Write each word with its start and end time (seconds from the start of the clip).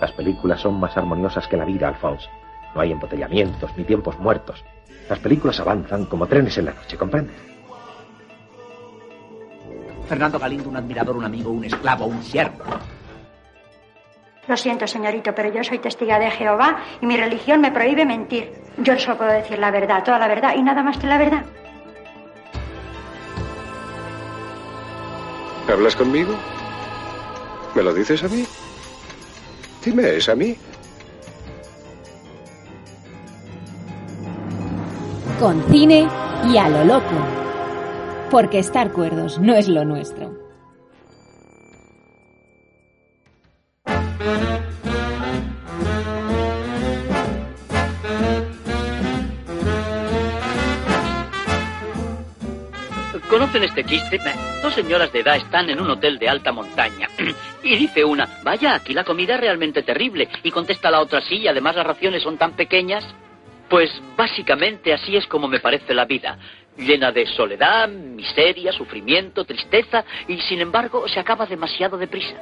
Las 0.00 0.12
películas 0.12 0.60
son 0.60 0.78
más 0.78 0.96
armoniosas 0.96 1.46
que 1.48 1.56
la 1.56 1.64
vida, 1.64 1.88
Alphonse. 1.88 2.28
No 2.74 2.80
hay 2.80 2.92
embotellamientos 2.92 3.70
ni 3.76 3.84
tiempos 3.84 4.18
muertos. 4.18 4.64
Las 5.08 5.18
películas 5.18 5.58
avanzan 5.60 6.04
como 6.06 6.26
trenes 6.26 6.58
en 6.58 6.66
la 6.66 6.72
noche, 6.74 6.96
¿comprendes? 6.96 7.36
Fernando 10.08 10.38
Galindo, 10.38 10.68
un 10.68 10.76
admirador, 10.76 11.16
un 11.16 11.24
amigo, 11.24 11.50
un 11.50 11.64
esclavo, 11.64 12.06
un 12.06 12.22
siervo. 12.22 12.64
Lo 14.46 14.56
siento, 14.56 14.86
señorito, 14.86 15.34
pero 15.34 15.52
yo 15.52 15.64
soy 15.64 15.78
testiga 15.78 16.18
de 16.18 16.30
Jehová 16.30 16.78
y 17.00 17.06
mi 17.06 17.16
religión 17.16 17.60
me 17.60 17.72
prohíbe 17.72 18.04
mentir. 18.04 18.52
Yo 18.78 18.96
solo 18.98 19.16
puedo 19.16 19.32
decir 19.32 19.58
la 19.58 19.72
verdad, 19.72 20.04
toda 20.04 20.18
la 20.18 20.28
verdad 20.28 20.54
y 20.56 20.62
nada 20.62 20.82
más 20.82 20.98
que 20.98 21.06
la 21.06 21.18
verdad. 21.18 21.44
¿Hablas 25.68 25.96
conmigo? 25.96 26.32
¿Me 27.74 27.82
lo 27.82 27.92
dices 27.92 28.22
a 28.22 28.28
mí? 28.28 28.44
Dime, 29.86 30.16
¿es 30.16 30.28
a 30.28 30.34
mí? 30.34 30.56
Con 35.38 35.62
cine 35.70 36.08
y 36.52 36.56
a 36.56 36.68
lo 36.68 36.84
loco. 36.84 37.14
Porque 38.28 38.58
estar 38.58 38.90
cuerdos 38.90 39.38
no 39.38 39.54
es 39.54 39.68
lo 39.68 39.84
nuestro. 39.84 40.36
¿Conocen 53.30 53.62
este 53.62 53.84
chiste? 53.84 54.18
Dos 54.62 54.74
señoras 54.74 55.12
de 55.12 55.20
edad 55.20 55.36
están 55.36 55.70
en 55.70 55.80
un 55.80 55.90
hotel 55.90 56.18
de 56.18 56.28
alta 56.28 56.50
montaña. 56.50 57.05
Y 57.66 57.74
dice 57.74 58.04
una, 58.04 58.28
vaya, 58.44 58.76
aquí 58.76 58.94
la 58.94 59.02
comida 59.02 59.34
es 59.34 59.40
realmente 59.40 59.82
terrible. 59.82 60.28
Y 60.44 60.52
contesta 60.52 60.88
la 60.88 61.00
otra, 61.00 61.20
sí, 61.20 61.38
y 61.38 61.48
además 61.48 61.74
las 61.74 61.84
raciones 61.84 62.22
son 62.22 62.38
tan 62.38 62.52
pequeñas. 62.52 63.04
Pues 63.68 63.90
básicamente 64.16 64.94
así 64.94 65.16
es 65.16 65.26
como 65.26 65.48
me 65.48 65.58
parece 65.58 65.92
la 65.92 66.04
vida. 66.04 66.38
Llena 66.76 67.10
de 67.10 67.26
soledad, 67.26 67.88
miseria, 67.88 68.70
sufrimiento, 68.70 69.44
tristeza, 69.44 70.04
y 70.28 70.38
sin 70.42 70.60
embargo 70.60 71.08
se 71.08 71.18
acaba 71.18 71.44
demasiado 71.44 71.98
deprisa. 71.98 72.36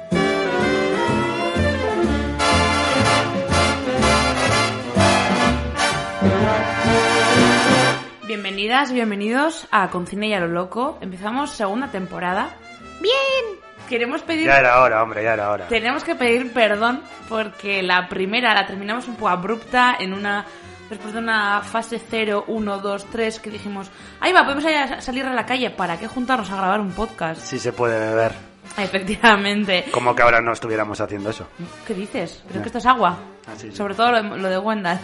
Bienvenidas 8.27 8.93
bienvenidos 8.93 9.67
a 9.71 9.89
Con 9.89 10.05
Cine 10.05 10.27
y 10.27 10.33
a 10.33 10.39
lo 10.39 10.49
Loco. 10.49 10.99
Empezamos 11.01 11.49
segunda 11.49 11.89
temporada. 11.89 12.55
¡Bien! 13.01 13.64
Queremos 13.87 14.21
pedir... 14.23 14.47
Ya 14.47 14.59
era 14.59 14.81
hora, 14.81 15.03
hombre, 15.03 15.23
ya 15.23 15.33
era 15.33 15.49
hora. 15.51 15.67
Tenemos 15.67 16.03
que 16.03 16.15
pedir 16.15 16.51
perdón 16.53 17.01
porque 17.29 17.81
la 17.83 18.07
primera 18.07 18.53
la 18.53 18.65
terminamos 18.65 19.07
un 19.07 19.15
poco 19.15 19.29
abrupta 19.29 19.95
en 19.99 20.13
una... 20.13 20.45
Después 20.89 21.13
de 21.13 21.19
una 21.19 21.61
fase 21.61 21.99
0, 21.99 22.45
1, 22.47 22.77
2, 22.77 23.05
3 23.11 23.39
que 23.39 23.49
dijimos, 23.49 23.89
ahí 24.19 24.31
va, 24.31 24.43
podemos 24.43 24.65
a 24.65 25.01
salir 25.01 25.25
a 25.25 25.33
la 25.33 25.43
calle, 25.43 25.71
¿para 25.71 25.97
qué 25.97 26.07
juntarnos 26.07 26.51
a 26.51 26.57
grabar 26.57 26.79
un 26.79 26.91
podcast? 26.91 27.41
Sí 27.41 27.57
se 27.57 27.73
puede 27.73 27.97
beber. 27.97 28.33
Efectivamente. 28.77 29.85
Como 29.91 30.15
que 30.15 30.21
ahora 30.21 30.41
no 30.41 30.51
estuviéramos 30.53 31.01
haciendo 31.01 31.31
eso. 31.31 31.47
¿Qué 31.87 31.93
dices? 31.95 32.43
Creo 32.49 32.61
que 32.61 32.67
esto 32.67 32.77
es 32.77 32.85
agua. 32.85 33.17
Ah, 33.47 33.53
sí, 33.57 33.71
sí. 33.71 33.75
Sobre 33.75 33.95
todo 33.95 34.11
lo, 34.11 34.37
lo 34.37 34.49
de 34.49 34.57
Wendell. 34.57 34.99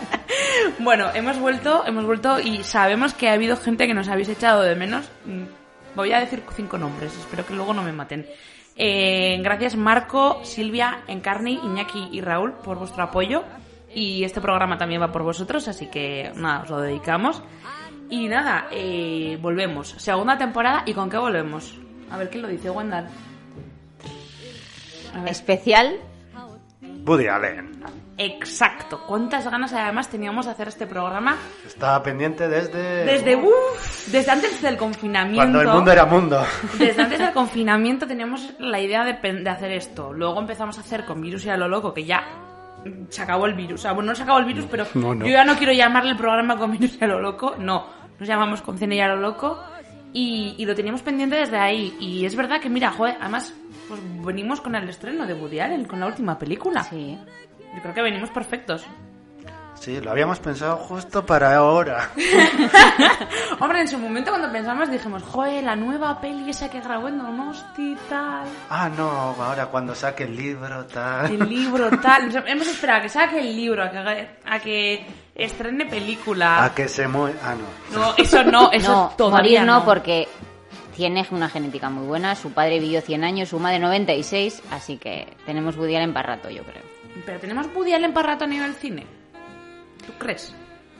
bueno, 0.80 1.08
hemos 1.14 1.38
vuelto, 1.38 1.84
hemos 1.86 2.04
vuelto 2.04 2.40
y 2.40 2.62
sabemos 2.64 3.14
que 3.14 3.28
ha 3.28 3.34
habido 3.34 3.56
gente 3.56 3.86
que 3.86 3.94
nos 3.94 4.08
habéis 4.08 4.28
echado 4.28 4.62
de 4.62 4.74
menos. 4.74 5.08
Voy 5.94 6.12
a 6.12 6.20
decir 6.20 6.42
cinco 6.54 6.78
nombres, 6.78 7.16
espero 7.16 7.46
que 7.46 7.54
luego 7.54 7.74
no 7.74 7.82
me 7.82 7.92
maten. 7.92 8.26
Eh, 8.76 9.38
gracias 9.42 9.76
Marco, 9.76 10.44
Silvia, 10.44 11.02
Encarni, 11.06 11.60
Iñaki 11.62 12.08
y 12.12 12.20
Raúl 12.20 12.52
por 12.52 12.78
vuestro 12.78 13.02
apoyo. 13.02 13.44
Y 13.92 14.22
este 14.22 14.40
programa 14.40 14.78
también 14.78 15.02
va 15.02 15.10
por 15.10 15.22
vosotros, 15.22 15.66
así 15.66 15.88
que 15.88 16.32
nada, 16.36 16.62
os 16.62 16.70
lo 16.70 16.80
dedicamos. 16.80 17.42
Y 18.08 18.28
nada, 18.28 18.68
eh, 18.70 19.38
volvemos. 19.40 19.94
Segunda 19.98 20.38
temporada, 20.38 20.84
¿y 20.86 20.94
con 20.94 21.10
qué 21.10 21.18
volvemos? 21.18 21.78
A 22.10 22.16
ver 22.16 22.30
qué 22.30 22.38
lo 22.38 22.48
dice 22.48 22.70
ver. 22.70 23.08
Especial. 25.26 25.96
Woody 27.04 27.26
Allen. 27.26 27.82
Exacto. 28.22 29.00
¿Cuántas 29.06 29.50
ganas 29.50 29.72
además 29.72 30.10
teníamos 30.10 30.44
de 30.44 30.52
hacer 30.52 30.68
este 30.68 30.86
programa? 30.86 31.38
Estaba 31.66 32.02
pendiente 32.02 32.48
desde... 32.48 33.04
Desde, 33.06 33.38
desde 34.12 34.30
antes 34.30 34.60
del 34.60 34.76
confinamiento. 34.76 35.38
Cuando 35.40 35.60
el 35.62 35.68
mundo 35.68 35.90
era 35.90 36.04
mundo. 36.04 36.44
Desde 36.78 37.00
antes 37.00 37.18
del 37.18 37.32
confinamiento 37.34 38.06
teníamos 38.06 38.52
la 38.58 38.78
idea 38.78 39.04
de, 39.04 39.14
pen- 39.14 39.42
de 39.42 39.48
hacer 39.48 39.70
esto. 39.72 40.12
Luego 40.12 40.38
empezamos 40.38 40.76
a 40.76 40.82
hacer 40.82 41.06
con 41.06 41.22
virus 41.22 41.46
y 41.46 41.48
a 41.48 41.56
lo 41.56 41.66
loco, 41.66 41.94
que 41.94 42.04
ya 42.04 42.22
se 43.08 43.22
acabó 43.22 43.46
el 43.46 43.54
virus. 43.54 43.80
O 43.80 43.82
sea, 43.84 43.92
bueno, 43.92 44.10
no 44.10 44.14
se 44.14 44.22
acabó 44.22 44.38
el 44.38 44.44
virus, 44.44 44.66
pero 44.70 44.84
No, 44.92 45.14
no. 45.14 45.24
yo 45.24 45.32
ya 45.32 45.44
no 45.44 45.56
quiero 45.56 45.72
llamarle 45.72 46.10
el 46.10 46.16
programa 46.18 46.58
con 46.58 46.72
virus 46.72 46.98
y 47.00 47.04
a 47.04 47.08
lo 47.08 47.20
loco. 47.20 47.54
No, 47.58 47.86
nos 48.18 48.28
llamamos 48.28 48.60
con 48.60 48.76
cine 48.76 48.96
y 48.96 49.00
a 49.00 49.08
lo 49.08 49.16
loco. 49.16 49.58
Y, 50.12 50.56
y 50.58 50.66
lo 50.66 50.74
teníamos 50.74 51.00
pendiente 51.00 51.36
desde 51.36 51.56
ahí. 51.56 51.96
Y 52.00 52.26
es 52.26 52.36
verdad 52.36 52.60
que, 52.60 52.68
mira, 52.68 52.90
joder, 52.90 53.16
además, 53.18 53.54
pues 53.88 53.98
venimos 54.26 54.60
con 54.60 54.74
el 54.74 54.86
estreno 54.90 55.24
de 55.26 55.32
Woody 55.32 55.60
Allen, 55.60 55.84
con 55.86 56.00
la 56.00 56.06
última 56.06 56.38
película. 56.38 56.82
Sí. 56.84 57.16
Yo 57.74 57.82
creo 57.82 57.94
que 57.94 58.02
venimos 58.02 58.30
perfectos. 58.30 58.84
Sí, 59.80 59.98
lo 59.98 60.10
habíamos 60.10 60.38
pensado 60.40 60.76
justo 60.76 61.24
para 61.24 61.56
ahora. 61.56 62.10
Hombre, 63.60 63.80
en 63.80 63.88
su 63.88 63.96
momento 63.96 64.30
cuando 64.30 64.52
pensamos 64.52 64.90
dijimos, 64.90 65.22
joder, 65.22 65.64
la 65.64 65.74
nueva 65.74 66.20
peli 66.20 66.50
esa 66.50 66.68
que 66.68 66.80
grabó 66.80 67.08
en 67.08 67.16
Donosti, 67.16 67.96
tal, 68.10 68.46
Ah, 68.68 68.90
no, 68.94 69.08
ahora 69.08 69.66
cuando 69.68 69.94
saque 69.94 70.24
el 70.24 70.36
libro, 70.36 70.84
tal. 70.84 71.32
el 71.32 71.48
libro, 71.48 71.88
tal. 71.98 72.26
Nos 72.34 72.44
Hemos 72.46 72.66
esperado 72.66 72.98
a 72.98 73.02
que 73.02 73.08
saque 73.08 73.40
el 73.40 73.56
libro, 73.56 73.82
a 73.84 73.90
que, 73.90 74.28
a 74.44 74.58
que 74.58 75.06
estrene 75.34 75.86
película. 75.86 76.62
A 76.62 76.74
que 76.74 76.86
se 76.86 77.08
muere... 77.08 77.38
Ah, 77.42 77.54
no. 77.54 77.98
No, 77.98 78.14
eso 78.18 78.44
no, 78.44 78.70
eso 78.72 78.92
no, 78.92 79.12
todavía 79.16 79.60
morir 79.60 79.66
no, 79.66 79.78
no. 79.78 79.84
porque 79.86 80.28
tiene 80.94 81.26
una 81.30 81.48
genética 81.48 81.88
muy 81.88 82.06
buena. 82.06 82.34
Su 82.34 82.52
padre 82.52 82.80
vivió 82.80 83.00
100 83.00 83.24
años, 83.24 83.48
su 83.48 83.58
madre 83.58 83.78
96, 83.78 84.62
así 84.72 84.98
que 84.98 85.26
tenemos 85.46 85.78
Woody 85.78 85.96
Allen 85.96 86.12
para 86.12 86.36
rato, 86.36 86.50
yo 86.50 86.64
creo. 86.64 86.89
Pero 87.26 87.40
tenemos 87.40 87.66
Woody 87.74 87.92
Allen 87.92 88.12
para 88.12 88.28
rato 88.34 88.44
a 88.44 88.48
nivel 88.48 88.74
cine. 88.74 89.06
¿Tú 90.06 90.12
crees? 90.18 90.54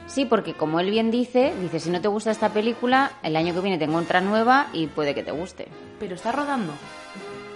Sí, 0.06 0.24
porque 0.24 0.54
como 0.54 0.80
él 0.80 0.90
bien 0.90 1.10
dice, 1.10 1.52
dice, 1.60 1.78
si 1.78 1.90
no 1.90 2.00
te 2.00 2.08
gusta 2.08 2.30
esta 2.32 2.52
película, 2.52 3.12
el 3.22 3.36
año 3.36 3.54
que 3.54 3.60
viene 3.60 3.78
tengo 3.78 3.96
otra 3.98 4.20
nueva 4.20 4.66
y 4.72 4.88
puede 4.88 5.14
que 5.14 5.22
te 5.22 5.30
guste. 5.30 5.68
Pero 6.00 6.16
está 6.16 6.32
rodando. 6.32 6.72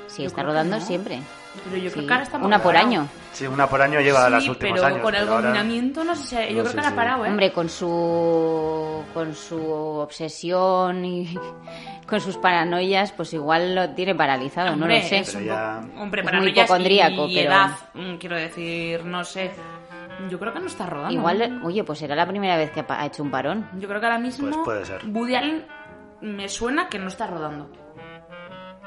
Sí, 0.07 0.23
Yo 0.23 0.29
está 0.29 0.43
rodando 0.45 0.79
no. 0.79 0.85
siempre. 0.85 1.21
Pero 1.65 1.77
yo 1.77 1.89
Sí, 1.91 1.95
creo 1.95 2.07
que 2.07 2.13
ahora 2.13 2.25
está 2.25 2.39
Una 2.39 2.59
por 2.59 2.73
parado. 2.75 2.87
año. 2.89 3.09
Sí, 3.33 3.47
una 3.47 3.67
por 3.69 3.81
año 3.83 4.01
lleva 4.01 4.27
sí, 4.27 4.31
los 4.33 4.49
últimos 4.49 4.75
pero 4.81 4.87
años. 4.87 5.01
con 5.03 5.15
el 5.15 5.21
pero 5.23 5.33
ahora- 5.35 5.49
confinamiento 5.49 6.05
no 6.05 6.15
sé 6.15 6.27
si... 6.27 6.35
Yo 6.37 6.41
no 6.41 6.47
creo 6.47 6.65
sé 6.67 6.71
que 6.77 6.83
la 6.83 6.87
ha 6.89 6.91
si- 6.91 6.97
parado, 6.97 7.25
¿eh? 7.25 7.29
Hombre, 7.31 7.53
con 7.53 7.69
su 7.69 9.03
con 9.15 9.35
su 9.35 9.61
obsesión 9.73 11.05
y 11.05 11.39
con 12.09 12.21
sus 12.21 12.37
paranoias, 12.37 13.13
pues 13.13 13.33
igual 13.35 13.75
lo 13.75 13.91
tiene 13.91 14.15
paralizado, 14.15 14.73
Hombre, 14.73 14.97
no 14.99 15.03
lo 15.03 15.09
sé. 15.09 15.19
es 15.19 15.35
un 15.35 15.41
Pero 15.43 15.55
ya- 15.55 15.81
hombre, 15.99 16.21
Es 16.21 16.25
para 16.27 16.41
muy 16.41 16.51
hipocondríaco, 16.51 17.27
y 17.29 17.35
pero- 17.37 17.51
edad, 17.51 17.71
mm, 17.95 18.15
quiero 18.17 18.37
decir, 18.37 19.05
no 19.05 19.25
sé. 19.25 19.51
Yo 20.31 20.39
creo 20.39 20.53
que 20.53 20.61
no 20.61 20.67
está 20.67 20.87
rodando. 20.87 21.13
Igual, 21.13 21.61
oye, 21.65 21.83
pues 21.83 21.99
será 21.99 22.15
la 22.15 22.27
primera 22.27 22.57
vez 22.57 22.71
que 22.71 22.85
ha 22.89 23.07
hecho 23.07 23.23
un 23.23 23.31
parón. 23.33 23.69
Yo 23.79 23.89
creo 23.89 23.99
que 24.01 24.07
ahora 24.07 24.19
mismo 24.19 24.49
Pues 24.49 24.59
puede 24.65 24.85
ser. 24.85 25.01
Woody 25.09 25.35
Allen 25.35 25.67
me 26.21 26.49
suena 26.49 26.89
que 26.89 27.01
no 27.01 27.09
está 27.09 27.27
rodando. 27.27 27.69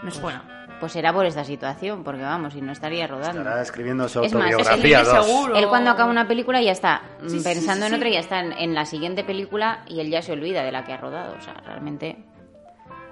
Me 0.03 0.11
suena. 0.11 0.56
Pues 0.79 0.91
será 0.91 1.11
por 1.11 1.25
esta 1.25 1.43
situación, 1.43 2.03
porque 2.03 2.21
vamos, 2.21 2.55
y 2.55 2.61
no 2.61 2.71
estaría 2.71 3.07
rodando. 3.07 3.39
Estará 3.41 3.61
escribiendo 3.63 4.07
su 4.07 4.21
Es 4.21 4.31
más, 4.33 4.43
autobiografía 4.53 5.01
es 5.01 5.07
el 5.07 5.15
2. 5.15 5.25
seguro. 5.25 5.55
Él 5.55 5.67
cuando 5.69 5.89
acaba 5.89 6.11
una 6.11 6.27
película 6.27 6.61
ya 6.61 6.71
está 6.71 7.01
mm, 7.23 7.29
Sí, 7.29 7.39
pensando 7.43 7.87
sí, 7.87 7.91
en 7.93 7.97
otra 7.97 8.09
ya 8.11 8.19
está 8.19 8.39
en, 8.41 8.51
en 8.53 8.75
la 8.75 8.85
siguiente 8.85 9.23
película 9.23 9.83
y 9.87 9.99
él 10.01 10.11
ya 10.11 10.21
se 10.21 10.33
olvida 10.33 10.63
de 10.63 10.71
la 10.71 10.83
que 10.83 10.93
ha 10.93 10.97
rodado. 10.97 11.35
O 11.35 11.41
sea, 11.41 11.55
realmente... 11.65 12.17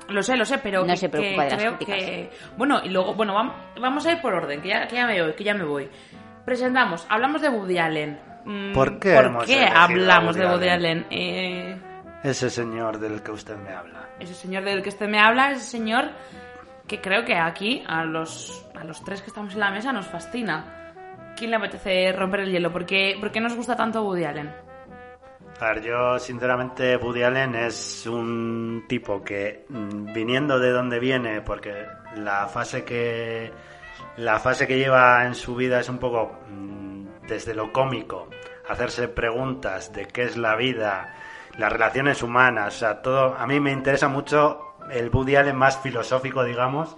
Lo 0.10 0.22
sé, 0.22 0.38
lo 0.38 0.46
sé, 0.46 0.60
pero 0.60 0.82
No 0.82 0.94
que, 0.94 0.98
se 0.98 1.10
preocupa 1.10 1.44
que 1.44 1.50
de 1.50 1.50
las 1.56 1.60
creo 1.60 1.76
críticas. 1.78 1.98
que... 2.04 2.30
Bueno, 2.58 2.80
y 2.84 2.90
luego, 2.90 3.16
bueno, 3.16 3.34
vam- 3.34 3.54
vamos 3.82 4.06
a 4.06 4.12
ir 4.12 4.22
por 4.22 4.36
orden, 4.36 4.62
que 4.62 4.70
ya, 4.70 4.88
que 4.88 4.96
ya 4.98 5.08
me 5.08 5.20
voy, 5.24 5.34
que 5.34 5.44
ya 5.44 5.56
me 5.56 5.64
voy. 5.64 5.90
Presentamos, 6.46 7.08
hablamos 7.10 7.42
de 7.42 7.50
Woody 7.50 7.80
Allen. 7.80 8.20
Mm, 8.46 8.74
¿Por 8.74 9.00
qué 9.00 9.16
¿Por 9.16 9.26
hemos 9.26 9.46
qué 9.48 9.66
hablamos 9.66 10.36
Woody 10.36 10.48
de 10.48 10.54
Woody 10.54 10.70
Allen? 10.70 10.98
Allen? 11.00 11.08
Eh, 11.10 11.78
Ese 12.24 12.52
señor 12.52 13.00
del 13.00 13.24
que 13.24 13.32
usted 13.32 13.56
me 13.58 13.72
habla. 13.74 14.10
ese 14.20 14.36
señor 14.36 14.64
del 14.64 14.84
que 14.84 14.90
usted 14.90 15.08
me 15.08 15.20
habla, 15.20 15.50
ese 15.54 15.62
señor 15.66 16.10
que 16.88 17.02
creo 17.02 17.26
que 17.26 17.36
aquí 17.36 17.84
a 17.88 18.04
los, 18.06 18.66
a 18.76 18.84
los 18.84 19.04
tres 19.04 19.22
que 19.22 19.28
estamos 19.28 19.54
en 19.54 19.60
la 19.60 19.72
mesa 19.72 19.92
nos 19.92 20.08
fascina. 20.08 21.34
¿Quién 21.36 21.52
le 21.52 21.58
apetece 21.58 22.12
romper 22.14 22.42
el 22.42 22.52
hielo? 22.52 22.72
¿Por 22.72 22.86
qué, 22.86 23.20
nos 23.42 23.56
gusta 23.56 23.76
tanto 23.76 24.04
Woody 24.04 24.24
Allen? 24.24 24.54
A 25.60 25.68
ver, 25.68 25.84
yo 25.84 26.20
sinceramente 26.20 26.98
Woody 26.98 27.24
Allen 27.24 27.56
es 27.56 28.06
un 28.06 28.86
tipo 28.88 29.24
que 29.24 29.66
mm, 29.70 30.14
viniendo 30.14 30.60
de 30.60 30.72
donde 30.72 31.00
viene, 31.00 31.42
porque 31.42 31.86
la 32.18 32.48
fase 32.48 32.84
que 32.84 33.52
la 34.18 34.40
fase 34.40 34.68
que 34.68 34.78
lleva 34.78 35.26
en 35.26 35.36
su 35.36 35.56
vida 35.56 35.80
es 35.80 35.90
un 35.90 35.98
poco 35.98 36.40
mm, 36.50 37.28
desde 37.28 37.54
lo 37.54 37.72
cómico, 37.72 38.30
hacerse 38.70 39.08
preguntas 39.08 39.92
de 39.92 40.08
qué 40.08 40.24
es 40.24 40.38
la 40.38 40.56
vida, 40.56 41.14
las 41.58 41.72
relaciones 41.72 42.22
humanas, 42.24 42.76
o 42.76 42.80
sea, 42.80 43.02
todo 43.02 43.36
a 43.36 43.46
mí 43.48 43.60
me 43.60 43.72
interesa 43.72 44.08
mucho 44.08 44.65
el 44.92 45.10
Woody 45.10 45.36
Allen 45.36 45.56
más 45.56 45.78
filosófico, 45.78 46.44
digamos, 46.44 46.96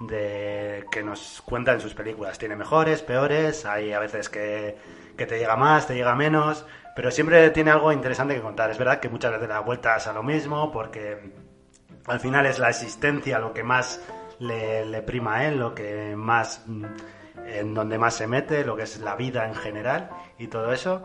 de 0.00 0.86
que 0.90 1.02
nos 1.02 1.42
cuenta 1.44 1.72
en 1.72 1.80
sus 1.80 1.94
películas. 1.94 2.38
Tiene 2.38 2.56
mejores, 2.56 3.02
peores, 3.02 3.64
hay 3.64 3.92
a 3.92 3.98
veces 3.98 4.28
que, 4.28 4.76
que 5.16 5.26
te 5.26 5.38
llega 5.38 5.56
más, 5.56 5.86
te 5.86 5.94
llega 5.94 6.14
menos, 6.14 6.66
pero 6.94 7.10
siempre 7.10 7.50
tiene 7.50 7.70
algo 7.70 7.92
interesante 7.92 8.34
que 8.34 8.40
contar. 8.40 8.70
Es 8.70 8.78
verdad 8.78 9.00
que 9.00 9.08
muchas 9.08 9.32
veces 9.32 9.48
da 9.48 9.60
vueltas 9.60 10.06
a 10.06 10.12
lo 10.12 10.22
mismo 10.22 10.70
porque 10.72 11.32
al 12.06 12.20
final 12.20 12.46
es 12.46 12.58
la 12.58 12.70
existencia 12.70 13.38
lo 13.38 13.52
que 13.52 13.62
más 13.62 14.00
le, 14.38 15.02
prima 15.02 15.36
a 15.36 15.48
él, 15.48 15.58
lo 15.58 15.74
que 15.74 16.14
más 16.16 16.62
mm, 16.66 16.84
en 17.46 17.74
donde 17.74 17.98
más 17.98 18.14
se 18.14 18.26
mete, 18.26 18.64
lo 18.64 18.76
que 18.76 18.82
es 18.82 18.98
la 18.98 19.16
vida 19.16 19.46
en 19.46 19.54
general 19.54 20.10
y 20.38 20.48
todo 20.48 20.72
eso. 20.72 21.02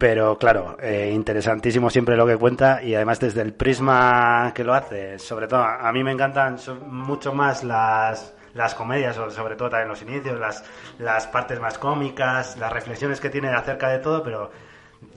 Pero 0.00 0.38
claro, 0.38 0.78
eh, 0.80 1.10
interesantísimo 1.12 1.90
siempre 1.90 2.16
lo 2.16 2.26
que 2.26 2.38
cuenta 2.38 2.82
y 2.82 2.94
además 2.94 3.20
desde 3.20 3.42
el 3.42 3.52
prisma 3.52 4.50
que 4.54 4.64
lo 4.64 4.72
hace, 4.72 5.18
sobre 5.18 5.46
todo 5.46 5.62
a 5.62 5.92
mí 5.92 6.02
me 6.02 6.10
encantan 6.10 6.56
mucho 6.86 7.34
más 7.34 7.64
las, 7.64 8.34
las 8.54 8.74
comedias, 8.74 9.14
sobre 9.16 9.56
todo 9.56 9.68
también 9.68 9.88
los 9.88 10.00
inicios, 10.00 10.40
las, 10.40 10.64
las 10.98 11.26
partes 11.26 11.60
más 11.60 11.76
cómicas, 11.76 12.56
las 12.56 12.72
reflexiones 12.72 13.20
que 13.20 13.28
tiene 13.28 13.50
acerca 13.50 13.90
de 13.90 13.98
todo, 13.98 14.22
pero 14.22 14.50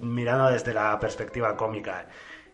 mirando 0.02 0.50
desde 0.52 0.74
la 0.74 1.00
perspectiva 1.00 1.56
cómica. 1.56 2.06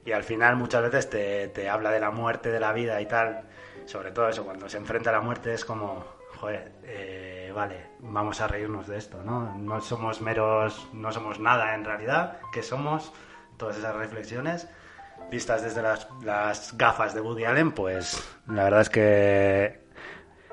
Y 0.05 0.11
al 0.11 0.23
final 0.23 0.55
muchas 0.55 0.83
veces 0.83 1.09
te, 1.09 1.47
te 1.47 1.67
habla 1.67 1.89
de 1.89 1.99
la 1.99 2.11
muerte, 2.11 2.51
de 2.51 2.59
la 2.59 2.73
vida 2.73 3.01
y 3.01 3.07
tal. 3.07 3.41
Sobre 3.85 4.11
todo 4.11 4.29
eso, 4.29 4.45
cuando 4.45 4.69
se 4.69 4.77
enfrenta 4.77 5.09
a 5.09 5.13
la 5.13 5.21
muerte 5.21 5.55
es 5.55 5.65
como, 5.65 6.05
joder, 6.39 6.73
eh, 6.83 7.38
vale, 7.51 7.85
vamos 7.99 8.41
a 8.41 8.47
reírnos 8.47 8.87
de 8.87 8.97
esto, 8.97 9.21
¿no? 9.23 9.53
No 9.55 9.81
somos 9.81 10.21
meros, 10.21 10.87
no 10.93 11.11
somos 11.11 11.39
nada 11.39 11.75
en 11.75 11.85
realidad, 11.85 12.39
que 12.51 12.63
somos 12.63 13.11
todas 13.57 13.77
esas 13.77 13.95
reflexiones 13.95 14.67
vistas 15.31 15.61
desde 15.63 15.81
las, 15.81 16.07
las 16.23 16.77
gafas 16.77 17.13
de 17.13 17.21
Woody 17.21 17.45
Allen, 17.45 17.71
pues 17.71 18.23
la 18.47 18.63
verdad 18.63 18.81
es 18.81 18.89
que 18.89 19.81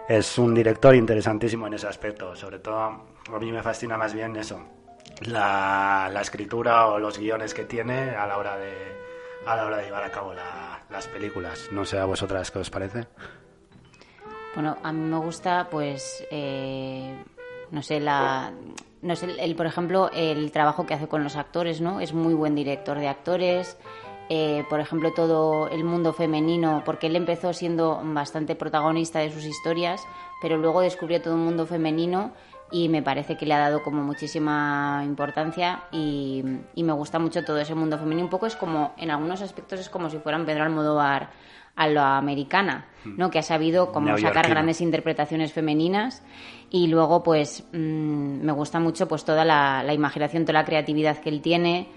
es 0.08 0.38
un 0.38 0.54
director 0.54 0.94
interesantísimo 0.94 1.66
en 1.66 1.74
ese 1.74 1.86
aspecto. 1.86 2.34
Sobre 2.36 2.58
todo, 2.58 2.78
a 2.78 3.38
mí 3.40 3.50
me 3.52 3.62
fascina 3.62 3.96
más 3.96 4.12
bien 4.12 4.36
eso, 4.36 4.60
la, 5.22 6.10
la 6.12 6.20
escritura 6.20 6.86
o 6.88 6.98
los 6.98 7.18
guiones 7.18 7.54
que 7.54 7.64
tiene 7.64 8.10
a 8.16 8.26
la 8.26 8.36
hora 8.38 8.56
de, 8.58 8.74
a 9.46 9.56
la 9.56 9.64
hora 9.66 9.76
de 9.78 9.84
llevar 9.84 10.04
a 10.04 10.10
cabo 10.10 10.34
la- 10.34 10.82
las 10.90 11.06
películas. 11.08 11.68
No 11.72 11.84
sé 11.84 11.98
a 11.98 12.04
vosotras 12.04 12.50
qué 12.50 12.58
os 12.58 12.70
parece. 12.70 13.06
Bueno, 14.56 14.78
a 14.82 14.90
mí 14.90 15.00
me 15.00 15.18
gusta, 15.18 15.68
pues, 15.70 16.26
eh, 16.30 17.14
no 17.70 17.82
sé, 17.82 18.00
la, 18.00 18.54
no 19.02 19.14
sé, 19.14 19.26
el, 19.38 19.54
por 19.54 19.66
ejemplo, 19.66 20.10
el 20.14 20.50
trabajo 20.50 20.86
que 20.86 20.94
hace 20.94 21.08
con 21.08 21.22
los 21.22 21.36
actores, 21.36 21.82
¿no? 21.82 22.00
Es 22.00 22.14
muy 22.14 22.32
buen 22.32 22.54
director 22.54 22.98
de 22.98 23.06
actores. 23.06 23.76
Eh, 24.30 24.64
por 24.70 24.80
ejemplo, 24.80 25.12
todo 25.12 25.68
el 25.68 25.84
mundo 25.84 26.14
femenino, 26.14 26.82
porque 26.86 27.08
él 27.08 27.16
empezó 27.16 27.52
siendo 27.52 28.00
bastante 28.02 28.54
protagonista 28.54 29.18
de 29.18 29.30
sus 29.30 29.44
historias, 29.44 30.00
pero 30.40 30.56
luego 30.56 30.80
descubrió 30.80 31.20
todo 31.20 31.34
un 31.34 31.44
mundo 31.44 31.66
femenino 31.66 32.32
y 32.70 32.88
me 32.88 33.02
parece 33.02 33.36
que 33.36 33.44
le 33.44 33.52
ha 33.52 33.58
dado 33.58 33.82
como 33.82 34.02
muchísima 34.02 35.02
importancia 35.04 35.82
y, 35.92 36.42
y 36.74 36.82
me 36.82 36.94
gusta 36.94 37.18
mucho 37.18 37.44
todo 37.44 37.58
ese 37.58 37.74
mundo 37.74 37.98
femenino. 37.98 38.24
Un 38.24 38.30
poco 38.30 38.46
es 38.46 38.56
como, 38.56 38.94
en 38.96 39.10
algunos 39.10 39.42
aspectos 39.42 39.80
es 39.80 39.90
como 39.90 40.08
si 40.08 40.16
fueran 40.16 40.46
Pedro 40.46 40.64
Almodóvar 40.64 41.28
a 41.76 41.86
la 41.88 42.16
americana, 42.16 42.86
¿no? 43.04 43.30
Que 43.30 43.38
ha 43.38 43.42
sabido 43.42 43.92
como 43.92 44.16
sacar 44.18 44.48
grandes 44.48 44.80
interpretaciones 44.80 45.52
femeninas 45.52 46.22
y 46.70 46.88
luego 46.88 47.22
pues 47.22 47.64
mm, 47.72 48.44
me 48.44 48.52
gusta 48.52 48.80
mucho 48.80 49.06
pues 49.06 49.24
toda 49.24 49.44
la, 49.44 49.82
la 49.84 49.94
imaginación, 49.94 50.44
toda 50.44 50.60
la 50.60 50.64
creatividad 50.64 51.18
que 51.18 51.28
él 51.28 51.42
tiene, 51.42 51.88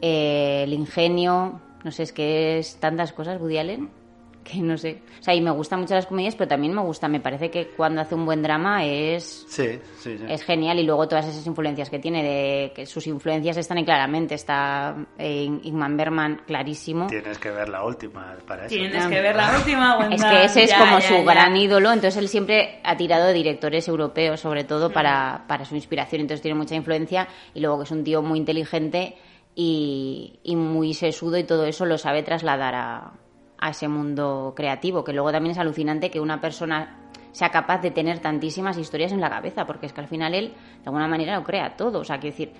eh, 0.00 0.62
el 0.64 0.72
ingenio, 0.72 1.60
no 1.82 1.90
sé, 1.90 2.04
es 2.04 2.12
que 2.12 2.58
es 2.58 2.76
tantas 2.76 3.12
cosas 3.12 3.40
Woody 3.40 3.58
Allen 3.58 4.03
que 4.44 4.58
no 4.58 4.76
sé. 4.76 5.00
O 5.18 5.22
sea, 5.22 5.34
y 5.34 5.40
me 5.40 5.50
gustan 5.50 5.80
mucho 5.80 5.94
las 5.94 6.04
comedias, 6.06 6.34
pero 6.36 6.46
también 6.48 6.74
me 6.74 6.82
gusta, 6.82 7.08
me 7.08 7.18
parece 7.18 7.50
que 7.50 7.68
cuando 7.68 8.02
hace 8.02 8.14
un 8.14 8.26
buen 8.26 8.42
drama 8.42 8.84
es 8.84 9.46
Sí, 9.48 9.80
sí, 9.98 10.18
sí. 10.18 10.24
es 10.28 10.42
genial 10.44 10.78
y 10.78 10.82
luego 10.84 11.08
todas 11.08 11.26
esas 11.26 11.46
influencias 11.46 11.88
que 11.88 11.98
tiene 11.98 12.22
de 12.22 12.72
que 12.74 12.84
sus 12.84 13.06
influencias 13.06 13.56
están 13.56 13.78
ahí 13.78 13.84
claramente 13.84 14.34
está 14.34 14.94
eh, 15.18 15.44
Ingmar 15.62 15.92
Bergman 15.96 16.42
clarísimo 16.46 17.06
Tienes 17.06 17.38
que 17.38 17.50
ver 17.50 17.68
la 17.70 17.84
última 17.84 18.36
para 18.46 18.66
eso. 18.66 18.74
Tienes 18.76 19.06
que 19.06 19.20
ver 19.22 19.34
la 19.34 19.56
última, 19.56 20.08
es 20.12 20.22
que 20.22 20.44
ese 20.44 20.64
es 20.64 20.70
Ya, 20.70 20.78
como 20.78 20.98
ya, 20.98 21.08
su 21.08 21.14
ya. 21.14 21.22
gran 21.24 21.56
ídolo 21.56 21.90
entonces 21.90 22.16
él 22.18 22.28
siempre 22.28 22.80
ha 22.84 22.96
tirado 22.96 23.26
de 23.26 23.32
directores 23.32 23.88
europeos 23.88 24.40
sobre 24.40 24.64
todo 24.64 24.90
para, 24.92 25.44
para 25.48 25.64
su 25.64 25.74
inspiración 25.74 26.20
entonces 26.20 26.42
tiene 26.42 26.58
mucha 26.58 26.74
influencia 26.74 27.26
y 27.54 27.60
luego 27.60 27.78
que 27.78 27.84
es 27.84 27.90
un 27.90 28.04
tío 28.04 28.20
muy 28.20 28.38
inteligente 28.38 29.16
y, 29.54 30.38
y 30.42 30.56
muy 30.56 30.92
sesudo 30.94 31.38
y 31.38 31.44
todo 31.44 31.64
eso 31.64 31.86
lo 31.86 31.96
sabe 31.96 32.22
trasladar 32.22 32.74
a, 32.74 33.12
a 33.58 33.70
ese 33.70 33.88
mundo 33.88 34.52
creativo 34.56 35.04
que 35.04 35.12
luego 35.12 35.32
también 35.32 35.52
es 35.52 35.58
alucinante 35.58 36.10
que 36.10 36.20
una 36.20 36.40
persona 36.40 36.98
sea 37.32 37.50
capaz 37.50 37.82
de 37.82 37.90
tener 37.90 38.20
tantísimas 38.20 38.78
historias 38.78 39.12
en 39.12 39.20
la 39.20 39.30
cabeza 39.30 39.66
porque 39.66 39.86
es 39.86 39.92
que 39.92 40.00
al 40.00 40.08
final 40.08 40.34
él 40.34 40.48
de 40.48 40.84
alguna 40.86 41.08
manera 41.08 41.36
lo 41.36 41.44
crea 41.44 41.76
todo. 41.76 42.00
O 42.00 42.04
sea 42.04 42.18
quiero 42.18 42.36
decir 42.36 42.52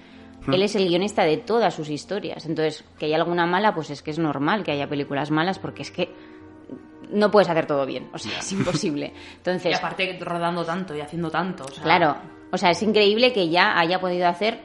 él 0.46 0.62
es 0.62 0.74
el 0.76 0.86
guionista 0.86 1.24
de 1.24 1.36
todas 1.38 1.74
sus 1.74 1.88
historias. 1.90 2.46
Entonces 2.46 2.84
que 2.98 3.06
haya 3.06 3.16
alguna 3.16 3.46
mala 3.46 3.74
pues 3.74 3.90
es 3.90 4.02
que 4.02 4.10
es 4.10 4.18
normal 4.18 4.64
que 4.64 4.72
haya 4.72 4.88
películas 4.88 5.30
malas 5.30 5.58
porque 5.58 5.82
es 5.82 5.90
que 5.90 6.12
no 7.10 7.30
puedes 7.30 7.48
hacer 7.48 7.66
todo 7.66 7.86
bien, 7.86 8.08
o 8.12 8.18
sea, 8.18 8.38
es 8.38 8.52
imposible. 8.52 9.12
Y 9.14 9.36
Entonces, 9.36 9.76
aparte 9.76 10.18
rodando 10.20 10.64
tanto 10.64 10.94
y 10.96 11.00
haciendo 11.00 11.30
tanto. 11.30 11.64
o 11.64 11.70
sea, 11.70 11.82
claro, 11.82 12.16
o 12.50 12.58
sea, 12.58 12.70
es 12.70 12.82
increíble 12.82 13.32
que 13.32 13.48
ya 13.48 13.78
haya 13.78 14.00
podido 14.00 14.26
hacer, 14.26 14.60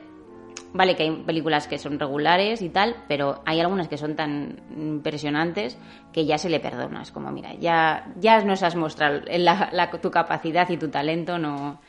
vale, 0.74 0.95
que 0.95 1.04
hay 1.04 1.12
películas 1.24 1.68
que 1.68 1.77
son 1.77 2.00
regulares 2.00 2.62
y 2.62 2.69
tal, 2.69 2.95
pero 3.07 3.42
hay 3.45 3.60
algunas 3.60 3.88
que 3.88 3.98
son 3.98 4.16
tan 4.16 4.60
impresionantes 4.75 5.77
que 6.13 6.25
ya 6.25 6.38
se 6.38 6.50
le 6.50 6.60
perdona. 6.60 7.01
Es 7.01 7.12
como, 7.12 7.31
mira, 7.31 7.54
ya, 7.56 8.07
ya 8.19 8.42
nos 8.44 8.63
has 8.63 8.75
mostrado 8.75 9.21
la- 9.27 9.69
la- 9.71 9.89
tu 9.92 10.12
capacidad 10.12 10.69
y 10.69 10.77
tu 10.77 10.89
talento, 10.89 11.38
no, 11.39 11.80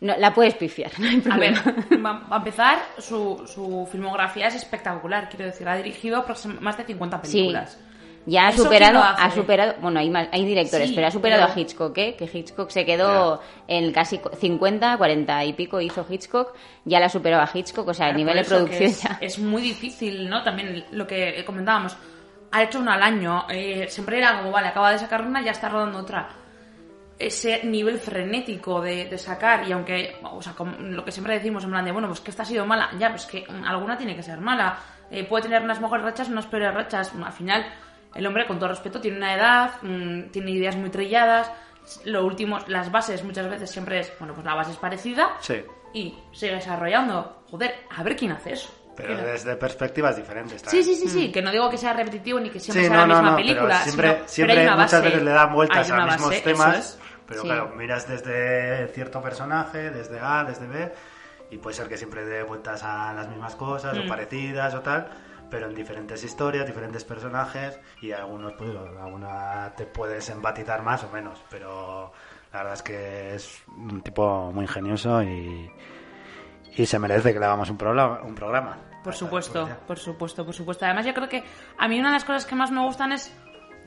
no 0.00 0.16
la 0.16 0.32
puedes 0.32 0.54
pifiar, 0.54 0.92
no 1.00 1.08
hay 1.08 1.22
A 1.30 1.36
ver, 1.36 1.54
problema. 1.62 2.26
va- 2.28 2.34
a 2.34 2.38
empezar, 2.38 2.78
su, 2.98 3.42
su 3.46 3.88
filmografía 3.90 4.46
es 4.48 4.54
espectacular, 4.54 5.28
quiero 5.28 5.46
decir, 5.46 5.68
ha 5.68 5.76
dirigido 5.76 6.24
más 6.60 6.76
de 6.76 6.84
50 6.84 7.20
películas. 7.22 7.78
Ya 8.30 8.48
ha 8.48 8.50
¿Eso 8.50 8.64
superado, 8.64 9.00
ha 9.02 9.30
superado, 9.30 9.74
bueno, 9.80 10.00
hay, 10.00 10.12
hay 10.30 10.44
directores, 10.44 10.88
Sí, 10.90 10.94
pero 10.94 11.06
ha 11.06 11.10
superado 11.10 11.44
pero- 11.46 11.54
a 11.54 11.58
Hitchcock, 11.58 11.96
¿eh? 11.96 12.14
Que 12.14 12.28
Hitchcock 12.30 12.68
se 12.68 12.84
quedó 12.84 13.40
en 13.66 13.90
casi 13.90 14.20
50, 14.38 14.98
40 14.98 15.44
y 15.46 15.54
pico 15.54 15.80
hizo 15.80 16.04
Hitchcock, 16.08 16.54
ya 16.84 17.00
la 17.00 17.06
ha 17.06 17.08
superado 17.08 17.42
a 17.42 17.48
Hitchcock, 17.52 17.88
o 17.88 17.94
sea, 17.94 18.06
a 18.06 18.08
Claro, 18.10 18.18
nivel 18.18 18.36
de 18.36 18.44
producción 18.44 18.82
es, 18.82 19.02
ya. 19.02 19.18
es 19.22 19.38
muy 19.38 19.62
difícil, 19.62 20.28
¿no? 20.28 20.42
También 20.42 20.84
lo 20.90 21.06
que 21.06 21.42
comentábamos. 21.46 21.96
Ha 22.52 22.62
hecho 22.64 22.80
una 22.80 22.94
al 22.94 23.02
año. 23.02 23.46
eh, 23.48 23.86
siempre 23.88 24.18
era 24.18 24.38
como, 24.38 24.50
vale, 24.50 24.68
acaba 24.68 24.92
de 24.92 24.98
sacar 24.98 25.22
una, 25.22 25.42
ya 25.42 25.52
está 25.52 25.68
rodando 25.70 25.98
otra. 25.98 26.28
Ese 27.18 27.64
nivel 27.64 27.98
frenético 27.98 28.80
de, 28.80 29.06
de 29.06 29.18
sacar, 29.18 29.66
y 29.66 29.72
aunque, 29.72 30.16
o 30.22 30.40
sea, 30.40 30.52
como 30.52 30.72
lo 30.78 31.04
que 31.04 31.10
siempre 31.12 31.34
decimos 31.34 31.64
en 31.64 31.70
plan 31.70 31.84
de, 31.84 31.90
bueno, 31.92 32.06
pues 32.08 32.20
que 32.20 32.30
esta 32.30 32.44
ha 32.44 32.46
sido 32.46 32.64
mala, 32.64 32.90
ya, 32.98 33.10
pues 33.10 33.26
que 33.26 33.44
alguna 33.66 33.96
tiene 33.98 34.14
que 34.14 34.22
ser 34.22 34.38
mala. 34.40 34.78
Eh, 35.10 35.24
puede 35.24 35.44
tener 35.44 35.62
unas 35.62 35.80
mejores 35.80 36.04
rachas, 36.04 36.28
unas 36.28 36.46
peores 36.46 36.72
rachas. 36.72 37.12
Al 37.24 37.32
final, 37.32 37.66
el 38.18 38.26
hombre, 38.26 38.46
con 38.46 38.58
todo 38.58 38.68
respeto, 38.68 39.00
tiene 39.00 39.16
una 39.16 39.34
edad, 39.34 39.70
mm, 39.82 40.30
tiene 40.30 40.50
ideas 40.50 40.76
muy 40.76 40.90
trilladas. 40.90 41.50
Lo 42.04 42.26
último, 42.26 42.58
las 42.66 42.90
bases 42.92 43.24
muchas 43.24 43.48
veces 43.48 43.70
siempre 43.70 44.00
es, 44.00 44.12
bueno, 44.18 44.34
pues 44.34 44.44
la 44.44 44.54
base 44.54 44.72
es 44.72 44.76
parecida 44.76 45.30
Sí, 45.40 45.62
y 45.94 46.14
sigue 46.32 46.54
desarrollando. 46.56 47.42
Joder, 47.50 47.74
a 47.96 48.02
ver 48.02 48.14
quién 48.16 48.32
hace 48.32 48.52
eso. 48.52 48.68
pero 48.96 49.16
desde 49.16 49.54
perspectivas 49.54 50.16
diferentes. 50.16 50.60
Sí, 50.60 50.64
también. 50.64 50.84
sí, 50.84 50.94
sí, 50.96 51.08
sí, 51.08 51.30
que 51.32 51.40
no 51.40 51.52
digo 51.52 51.70
que 51.70 51.78
sea 51.78 51.92
repetitivo 51.92 52.40
ni 52.40 52.50
que 52.50 52.58
siempre 52.58 52.82
Sí, 52.82 52.88
sea 52.88 52.96
no, 52.96 53.06
la 53.06 53.14
misma 53.14 53.30
no, 53.30 53.36
película. 53.36 53.68
pero 53.68 53.82
siempre, 53.84 54.08
sino- 54.16 54.28
siempre 54.28 54.54
pero 54.56 54.60
hay 54.60 54.66
una 54.66 54.76
muchas 54.76 54.92
base, 54.92 55.04
veces 55.08 55.22
le 55.22 55.30
dan 55.30 55.52
vueltas 55.54 55.90
a 55.90 55.94
una 55.94 56.04
mismos 56.06 56.28
base, 56.30 56.40
temas, 56.42 56.78
es. 56.78 56.98
pero 57.28 57.40
Sí. 57.42 57.46
claro, 57.46 57.68
miras 57.76 58.08
desde 58.08 58.88
cierto 58.88 59.22
personaje, 59.22 59.90
desde 59.92 60.18
A, 60.20 60.42
desde 60.42 60.66
B, 60.66 60.92
y 61.52 61.58
puede 61.58 61.76
ser 61.76 61.86
que 61.88 61.96
siempre 61.96 62.24
dé 62.24 62.42
vueltas 62.42 62.82
a 62.82 63.12
las 63.14 63.28
mismas 63.28 63.54
cosas, 63.54 63.96
Mm. 63.96 64.00
o 64.00 64.06
parecidas, 64.08 64.74
o 64.74 64.80
tal, 64.80 65.06
pero 65.50 65.66
en 65.66 65.74
diferentes 65.74 66.22
historias, 66.24 66.66
diferentes 66.66 67.04
personajes, 67.04 67.78
y 68.00 68.12
algunos, 68.12 68.52
pues, 68.54 68.70
alguna 69.00 69.72
te 69.76 69.86
puedes 69.86 70.28
empatizar 70.30 70.82
más 70.82 71.04
o 71.04 71.10
menos, 71.10 71.42
pero 71.50 72.12
la 72.52 72.58
verdad 72.58 72.74
es 72.74 72.82
que 72.82 73.34
es 73.34 73.62
un 73.68 74.00
tipo 74.02 74.50
muy 74.52 74.64
ingenioso 74.64 75.22
y, 75.22 75.70
y 76.76 76.86
se 76.86 76.98
merece 76.98 77.32
que 77.32 77.38
le 77.38 77.46
hagamos 77.46 77.70
un 77.70 77.76
programa. 77.76 78.20
Un 78.22 78.34
programa. 78.34 78.78
Por 79.02 79.14
supuesto, 79.14 79.68
por 79.86 79.98
supuesto, 79.98 80.44
por 80.44 80.54
supuesto. 80.54 80.84
Además, 80.84 81.06
yo 81.06 81.14
creo 81.14 81.28
que 81.28 81.44
a 81.78 81.88
mí 81.88 81.98
una 81.98 82.08
de 82.08 82.14
las 82.14 82.24
cosas 82.24 82.46
que 82.46 82.54
más 82.54 82.70
me 82.70 82.84
gustan 82.84 83.12
es 83.12 83.34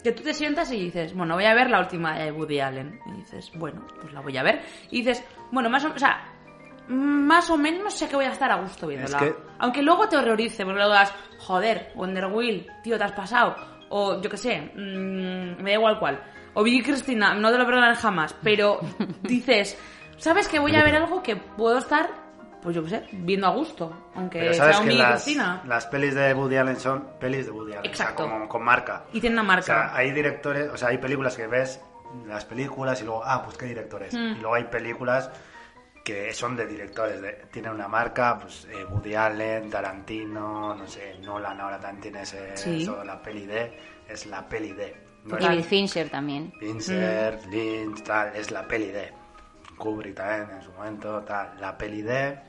que 0.03 0.11
tú 0.11 0.23
te 0.23 0.33
sientas 0.33 0.71
y 0.71 0.79
dices, 0.79 1.13
bueno, 1.13 1.35
voy 1.35 1.45
a 1.45 1.53
ver 1.53 1.69
la 1.69 1.79
última 1.79 2.17
de 2.17 2.31
Woody 2.31 2.59
Allen. 2.59 2.99
Y 3.05 3.11
dices, 3.17 3.51
bueno, 3.55 3.85
pues 3.99 4.13
la 4.13 4.21
voy 4.21 4.37
a 4.37 4.43
ver. 4.43 4.61
Y 4.89 4.99
dices, 4.99 5.23
bueno, 5.51 5.69
más 5.69 5.85
o, 5.85 5.93
o 5.93 5.99
sea, 5.99 6.30
más 6.91 7.49
o 7.49 7.57
menos 7.57 7.93
sé 7.93 8.07
que 8.07 8.15
voy 8.15 8.25
a 8.25 8.31
estar 8.31 8.51
a 8.51 8.55
gusto 8.57 8.87
viéndola. 8.87 9.17
que- 9.19 9.35
Aunque 9.59 9.81
luego 9.81 10.07
te 10.09 10.17
horrorice, 10.17 10.63
porque 10.63 10.77
luego 10.79 10.93
das, 10.93 11.13
joder, 11.39 11.91
Wonder 11.95 12.25
Wheel, 12.27 12.67
tío, 12.83 12.97
te 12.97 13.03
has 13.03 13.11
pasado. 13.13 13.55
O 13.89 14.21
yo 14.21 14.29
qué 14.29 14.37
sé, 14.37 14.61
mm, 14.73 15.61
me 15.61 15.71
da 15.71 15.77
igual 15.77 15.99
cuál. 15.99 16.21
O 16.53 16.63
Vicky 16.63 16.83
Cristina, 16.83 17.33
no 17.33 17.51
te 17.51 17.57
lo 17.57 17.65
perdonan 17.65 17.95
jamás. 17.95 18.35
Pero 18.43 18.79
dices, 19.23 19.77
¿sabes 20.17 20.47
que 20.47 20.59
voy 20.59 20.75
a 20.75 20.83
ver 20.83 20.95
algo 20.95 21.21
que 21.23 21.35
puedo 21.35 21.77
estar, 21.77 22.09
pues 22.61 22.75
yo 22.75 22.83
qué 22.83 22.89
sé, 22.89 23.07
viendo 23.11 23.47
a 23.47 23.51
gusto? 23.51 24.11
Aunque 24.15 24.39
Pero 24.39 24.53
sabes 24.53 24.75
sea 24.75 24.81
un 24.83 24.87
que 24.89 24.93
Vicky 24.95 25.01
las, 25.03 25.23
Cristina. 25.23 25.61
las 25.65 25.85
pelis 25.87 26.13
de 26.15 26.33
Woody 26.33 26.55
Allen 26.57 26.75
son 26.77 27.07
pelis 27.19 27.45
de 27.45 27.51
Woody 27.51 27.73
Allen, 27.73 27.85
Exacto. 27.85 28.23
o 28.23 28.25
sea, 28.27 28.33
como 28.35 28.49
con 28.49 28.63
marca. 28.63 29.03
Y 29.13 29.19
tiene 29.21 29.35
una 29.35 29.43
O 29.43 29.45
marca. 29.45 29.63
sea, 29.63 29.95
hay 29.95 30.11
directores, 30.11 30.69
o 30.69 30.77
sea, 30.77 30.89
hay 30.89 30.97
películas 30.97 31.35
que 31.35 31.47
ves 31.47 31.81
las 32.27 32.43
películas 32.45 33.01
y 33.01 33.05
luego, 33.05 33.21
ah, 33.23 33.41
pues 33.43 33.57
qué 33.57 33.65
director 33.67 34.03
es. 34.03 34.13
Mm. 34.13 34.17
Y 34.17 34.39
luego 34.41 34.55
hay 34.55 34.65
películas 34.65 35.29
que 36.03 36.33
son 36.33 36.55
de 36.55 36.65
directores, 36.65 37.21
de, 37.21 37.33
tienen 37.51 37.73
una 37.73 37.87
marca, 37.87 38.37
pues 38.39 38.67
eh, 38.71 38.83
Woody 38.89 39.13
Allen, 39.15 39.69
Tarantino, 39.69 40.73
no 40.75 40.87
sé, 40.87 41.17
Nolan 41.19 41.59
ahora 41.61 41.79
también 41.79 42.01
tiene 42.01 42.21
ese, 42.23 42.57
Sí. 42.57 42.83
eso, 42.83 43.03
la 43.03 43.21
peli 43.21 43.45
de, 43.45 43.77
es 44.07 44.25
la 44.25 44.47
peli 44.47 44.73
de. 44.73 44.95
No 45.25 45.37
Y 45.37 45.41
David 45.43 45.63
Fincher 45.63 46.09
también. 46.09 46.51
Fincher, 46.59 47.39
Mm. 47.45 47.49
Lynch, 47.51 48.03
tal, 48.03 48.35
es 48.35 48.49
la 48.51 48.67
peli 48.67 48.87
de. 48.87 49.13
Kubrick 49.77 50.15
también 50.15 50.49
en 50.57 50.61
su 50.63 50.71
momento, 50.71 51.21
tal, 51.21 51.59
la 51.59 51.77
peli 51.77 52.01
de. 52.01 52.39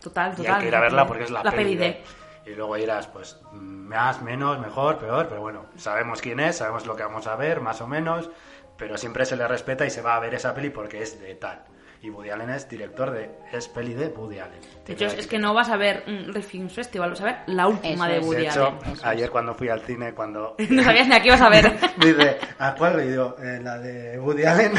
Total, 0.00 0.32
Y 0.32 0.36
total. 0.36 0.54
hay 0.54 0.60
que 0.62 0.68
ir 0.68 0.74
a 0.74 0.80
verla 0.80 1.06
porque 1.06 1.24
es 1.24 1.30
la, 1.30 1.42
peli 1.42 1.76
de. 1.76 2.02
Y 2.46 2.50
luego 2.54 2.76
irás, 2.76 3.06
pues, 3.06 3.40
más, 3.52 4.20
menos, 4.22 4.58
mejor, 4.58 4.98
peor, 4.98 5.28
pero 5.28 5.40
bueno, 5.42 5.66
sabemos 5.76 6.20
quién 6.20 6.40
es, 6.40 6.56
sabemos 6.56 6.86
lo 6.86 6.96
que 6.96 7.02
vamos 7.04 7.26
a 7.26 7.36
ver, 7.36 7.60
más 7.60 7.80
o 7.82 7.86
menos, 7.86 8.30
pero 8.76 8.96
siempre 8.96 9.24
se 9.26 9.36
le 9.36 9.46
respeta 9.46 9.86
y 9.86 9.90
se 9.90 10.02
va 10.02 10.16
a 10.16 10.20
ver 10.20 10.34
esa 10.34 10.52
peli 10.54 10.70
porque 10.70 11.02
es 11.02 11.20
de 11.20 11.34
tal. 11.36 11.62
Y 12.02 12.10
Woody 12.10 12.30
Allen 12.30 12.50
es 12.50 12.68
director 12.68 13.12
de, 13.12 13.30
es 13.52 13.68
peli 13.68 13.94
de 13.94 14.08
Woody 14.08 14.40
Allen. 14.40 14.58
De 14.84 14.92
hecho, 14.94 15.06
es 15.06 15.26
que 15.28 15.38
no 15.38 15.54
vas 15.54 15.68
a 15.70 15.76
ver 15.76 16.02
un 16.08 16.34
Red 16.34 16.42
Films 16.42 16.72
Festival, 16.72 17.10
vas 17.10 17.20
a 17.20 17.24
ver 17.24 17.36
la 17.46 17.68
última 17.68 18.06
Eso 18.06 18.12
de 18.12 18.18
es. 18.18 18.26
Woody 18.26 18.40
De 18.42 18.46
hecho, 18.48 18.66
Allen. 18.66 18.96
ayer 19.04 19.30
cuando 19.30 19.54
fui 19.54 19.68
al 19.68 19.80
cine, 19.82 20.12
cuando... 20.12 20.56
No 20.68 20.82
sabías 20.82 21.06
ni 21.06 21.14
a 21.14 21.20
qué 21.22 21.28
ibas 21.28 21.40
a 21.40 21.48
ver. 21.48 21.72
Dice, 21.98 22.38
¿a 22.58 22.74
cuál? 22.74 23.04
Y 23.04 23.08
digo, 23.10 23.36
"Eh, 23.40 23.60
la 23.62 23.78
de 23.78 24.18
Woody 24.18 24.44
Allen. 24.44 24.72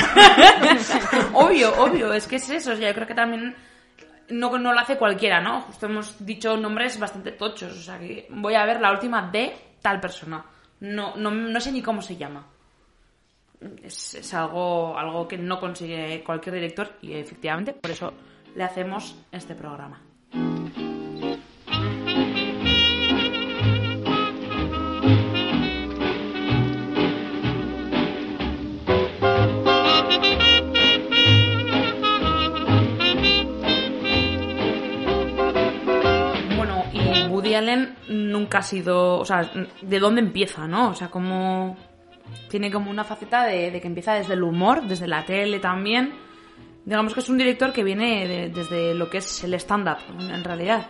obvio, 1.33 1.73
obvio, 1.81 2.13
es 2.13 2.27
que 2.27 2.35
es 2.37 2.49
eso. 2.49 2.73
o 2.73 2.75
sea, 2.75 2.89
yo 2.89 2.95
creo 2.95 3.07
que 3.07 3.15
también 3.15 3.55
no, 4.29 4.57
no 4.57 4.73
lo 4.73 4.79
hace 4.79 4.97
cualquiera, 4.97 5.41
¿no? 5.41 5.61
Justo 5.61 5.85
hemos 5.85 6.25
dicho 6.25 6.57
nombres 6.57 6.99
bastante 6.99 7.31
tochos. 7.31 7.71
O 7.71 7.81
sea, 7.81 7.99
que 7.99 8.27
voy 8.31 8.55
a 8.55 8.65
ver 8.65 8.81
la 8.81 8.91
última 8.91 9.29
de 9.31 9.53
tal 9.81 9.99
persona. 9.99 10.43
No, 10.81 11.15
no, 11.15 11.31
no 11.31 11.59
sé 11.61 11.71
ni 11.71 11.81
cómo 11.81 12.01
se 12.01 12.17
llama. 12.17 12.47
Es, 13.83 14.33
algo, 14.33 14.97
algo 14.97 15.27
que 15.27 15.37
no 15.37 15.59
consigue 15.59 16.23
cualquier 16.25 16.55
director 16.55 16.89
y 17.01 17.13
efectivamente 17.13 17.73
por 17.73 17.91
eso 17.91 18.13
le 18.55 18.63
hacemos 18.63 19.15
este 19.31 19.55
programa. 19.55 20.01
Bueno, 36.55 36.83
Woody 37.29 37.55
Allen 37.55 37.95
nunca 38.09 38.59
ha 38.59 38.63
sido, 38.63 39.19
o 39.19 39.25
sea, 39.25 39.49
¿de 39.81 39.99
dónde 39.99 40.21
empieza, 40.21 40.67
no? 40.67 40.89
O 40.89 40.95
sea, 40.95 41.09
como 41.09 41.77
tiene 42.49 42.71
como 42.71 42.89
una 42.91 43.03
faceta 43.03 43.45
de, 43.45 43.71
de 43.71 43.81
que 43.81 43.87
empieza 43.87 44.13
desde 44.13 44.33
el 44.33 44.43
humor, 44.43 44.83
desde 44.87 45.07
la 45.07 45.25
tele 45.25 45.59
también. 45.59 46.13
Digamos 46.85 47.13
que 47.13 47.21
es 47.21 47.29
un 47.29 47.37
director 47.37 47.71
que 47.71 47.83
viene 47.83 48.27
de- 48.27 48.49
desde 48.49 48.93
lo 48.93 49.09
que 49.09 49.19
es 49.19 49.43
el 49.43 49.53
stand-up, 49.55 49.97
en 50.19 50.29
en 50.29 50.43
realidad. 50.43 50.87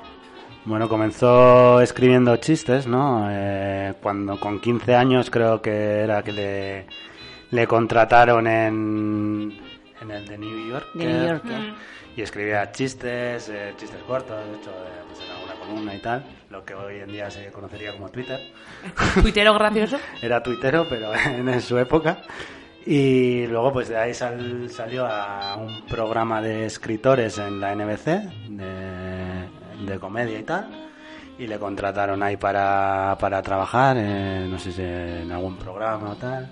Bueno, 0.65 0.87
comenzó 0.87 1.81
escribiendo 1.81 2.35
chistes, 2.37 2.87
¿no? 2.87 3.27
Eh, 3.29 3.93
cuando 4.01 4.39
con 4.39 4.59
15 4.59 4.95
años 4.95 5.29
creo 5.29 5.61
que 5.61 5.71
era 5.99 6.23
que 6.23 6.31
le, 6.31 6.85
le 7.51 7.67
contrataron 7.67 8.47
en, 8.47 9.59
en 10.01 10.11
el 10.11 10.25
de 10.25 10.37
New 10.37 10.69
York. 10.69 10.87
De 10.95 11.05
New 11.05 11.27
Yorker. 11.27 11.59
Mm. 11.59 11.75
Y 12.15 12.21
escribía 12.21 12.71
chistes, 12.71 13.49
eh, 13.49 13.73
chistes 13.77 14.01
cortos, 14.07 14.37
de 14.37 14.55
hecho, 14.55 14.69
eh, 14.69 15.01
pues 15.07 15.19
columna 15.63 15.95
y 15.95 15.99
tal, 16.01 16.23
lo 16.49 16.63
que 16.63 16.73
hoy 16.73 16.99
en 16.99 17.11
día 17.11 17.29
se 17.31 17.51
conocería 17.51 17.91
como 17.93 18.09
Twitter. 18.09 18.39
Tuitero 19.21 19.53
gracioso. 19.53 19.97
Era 20.21 20.41
tuitero, 20.43 20.85
pero 20.89 21.13
en 21.25 21.61
su 21.61 21.77
época. 21.77 22.17
Y 22.85 23.47
luego, 23.47 23.71
pues 23.71 23.87
de 23.87 23.97
ahí 23.97 24.13
sal- 24.13 24.69
salió 24.69 25.05
a 25.05 25.55
un 25.55 25.85
programa 25.85 26.41
de 26.41 26.65
escritores 26.65 27.37
en 27.37 27.59
la 27.61 27.73
NBC, 27.75 28.05
de, 28.49 29.47
de 29.87 29.99
comedia 29.99 30.39
y 30.39 30.43
tal. 30.43 30.67
Y 31.39 31.47
le 31.47 31.57
contrataron 31.57 32.21
ahí 32.21 32.37
para, 32.37 33.17
para 33.19 33.41
trabajar, 33.41 33.95
eh, 33.97 34.45
no 34.49 34.59
sé 34.59 34.71
si 34.71 34.81
en 34.83 35.31
algún 35.31 35.57
programa 35.57 36.11
o 36.11 36.15
tal. 36.15 36.49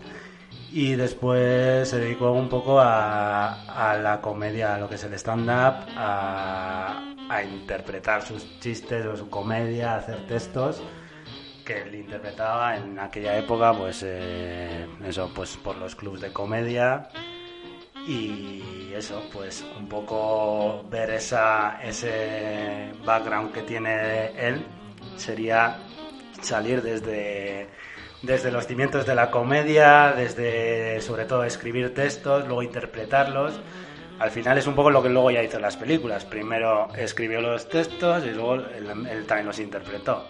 Y 0.71 0.95
después 0.95 1.89
se 1.89 1.99
dedicó 1.99 2.31
un 2.31 2.47
poco 2.47 2.79
a, 2.79 3.91
a 3.91 3.97
la 3.97 4.21
comedia, 4.21 4.75
a 4.75 4.77
lo 4.79 4.87
que 4.87 4.95
es 4.95 5.03
el 5.03 5.13
stand-up, 5.15 5.85
a, 5.97 7.13
a 7.29 7.43
interpretar 7.43 8.21
sus 8.21 8.45
chistes 8.59 9.05
o 9.05 9.17
su 9.17 9.29
comedia, 9.29 9.93
a 9.93 9.97
hacer 9.97 10.25
textos 10.27 10.81
que 11.65 11.81
él 11.81 11.95
interpretaba 11.95 12.77
en 12.77 12.99
aquella 12.99 13.37
época, 13.37 13.73
pues 13.73 14.03
eh, 14.03 14.87
eso, 15.05 15.29
pues 15.33 15.57
por 15.57 15.77
los 15.77 15.95
clubs 15.95 16.21
de 16.21 16.31
comedia. 16.31 17.09
Y 18.07 18.91
eso, 18.95 19.21
pues 19.31 19.63
un 19.77 19.87
poco 19.87 20.83
ver 20.89 21.11
esa, 21.11 21.79
ese 21.83 22.91
background 23.05 23.51
que 23.53 23.61
tiene 23.61 24.31
él 24.31 24.65
sería 25.17 25.77
salir 26.41 26.81
desde, 26.81 27.69
desde 28.21 28.51
los 28.51 28.67
cimientos 28.67 29.05
de 29.05 29.15
la 29.15 29.31
comedia, 29.31 30.13
desde 30.15 31.01
sobre 31.01 31.25
todo 31.25 31.43
escribir 31.43 31.93
textos, 31.93 32.45
luego 32.45 32.63
interpretarlos. 32.63 33.59
Al 34.19 34.29
final 34.29 34.57
es 34.57 34.67
un 34.67 34.75
poco 34.75 34.91
lo 34.91 35.01
que 35.01 35.09
luego 35.09 35.31
ya 35.31 35.41
hizo 35.41 35.57
en 35.57 35.63
las 35.63 35.77
películas. 35.77 36.25
Primero 36.25 36.89
escribió 36.95 37.41
los 37.41 37.67
textos 37.67 38.23
y 38.25 38.29
luego 38.29 38.55
él, 38.55 39.25
también 39.25 39.47
los 39.47 39.59
interpretó. 39.59 40.27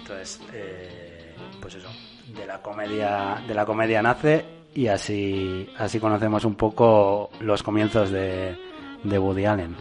Entonces, 0.00 0.40
eh, 0.52 1.36
pues 1.60 1.76
eso, 1.76 1.88
de 2.26 2.46
la 2.46 2.60
comedia, 2.60 3.40
de 3.46 3.54
la 3.54 3.64
comedia 3.64 4.02
nace 4.02 4.44
y 4.74 4.88
así, 4.88 5.70
así 5.78 6.00
conocemos 6.00 6.44
un 6.44 6.56
poco 6.56 7.30
los 7.40 7.62
comienzos 7.62 8.10
de 8.10 8.56
Woody 9.04 9.44
Allen. 9.44 9.76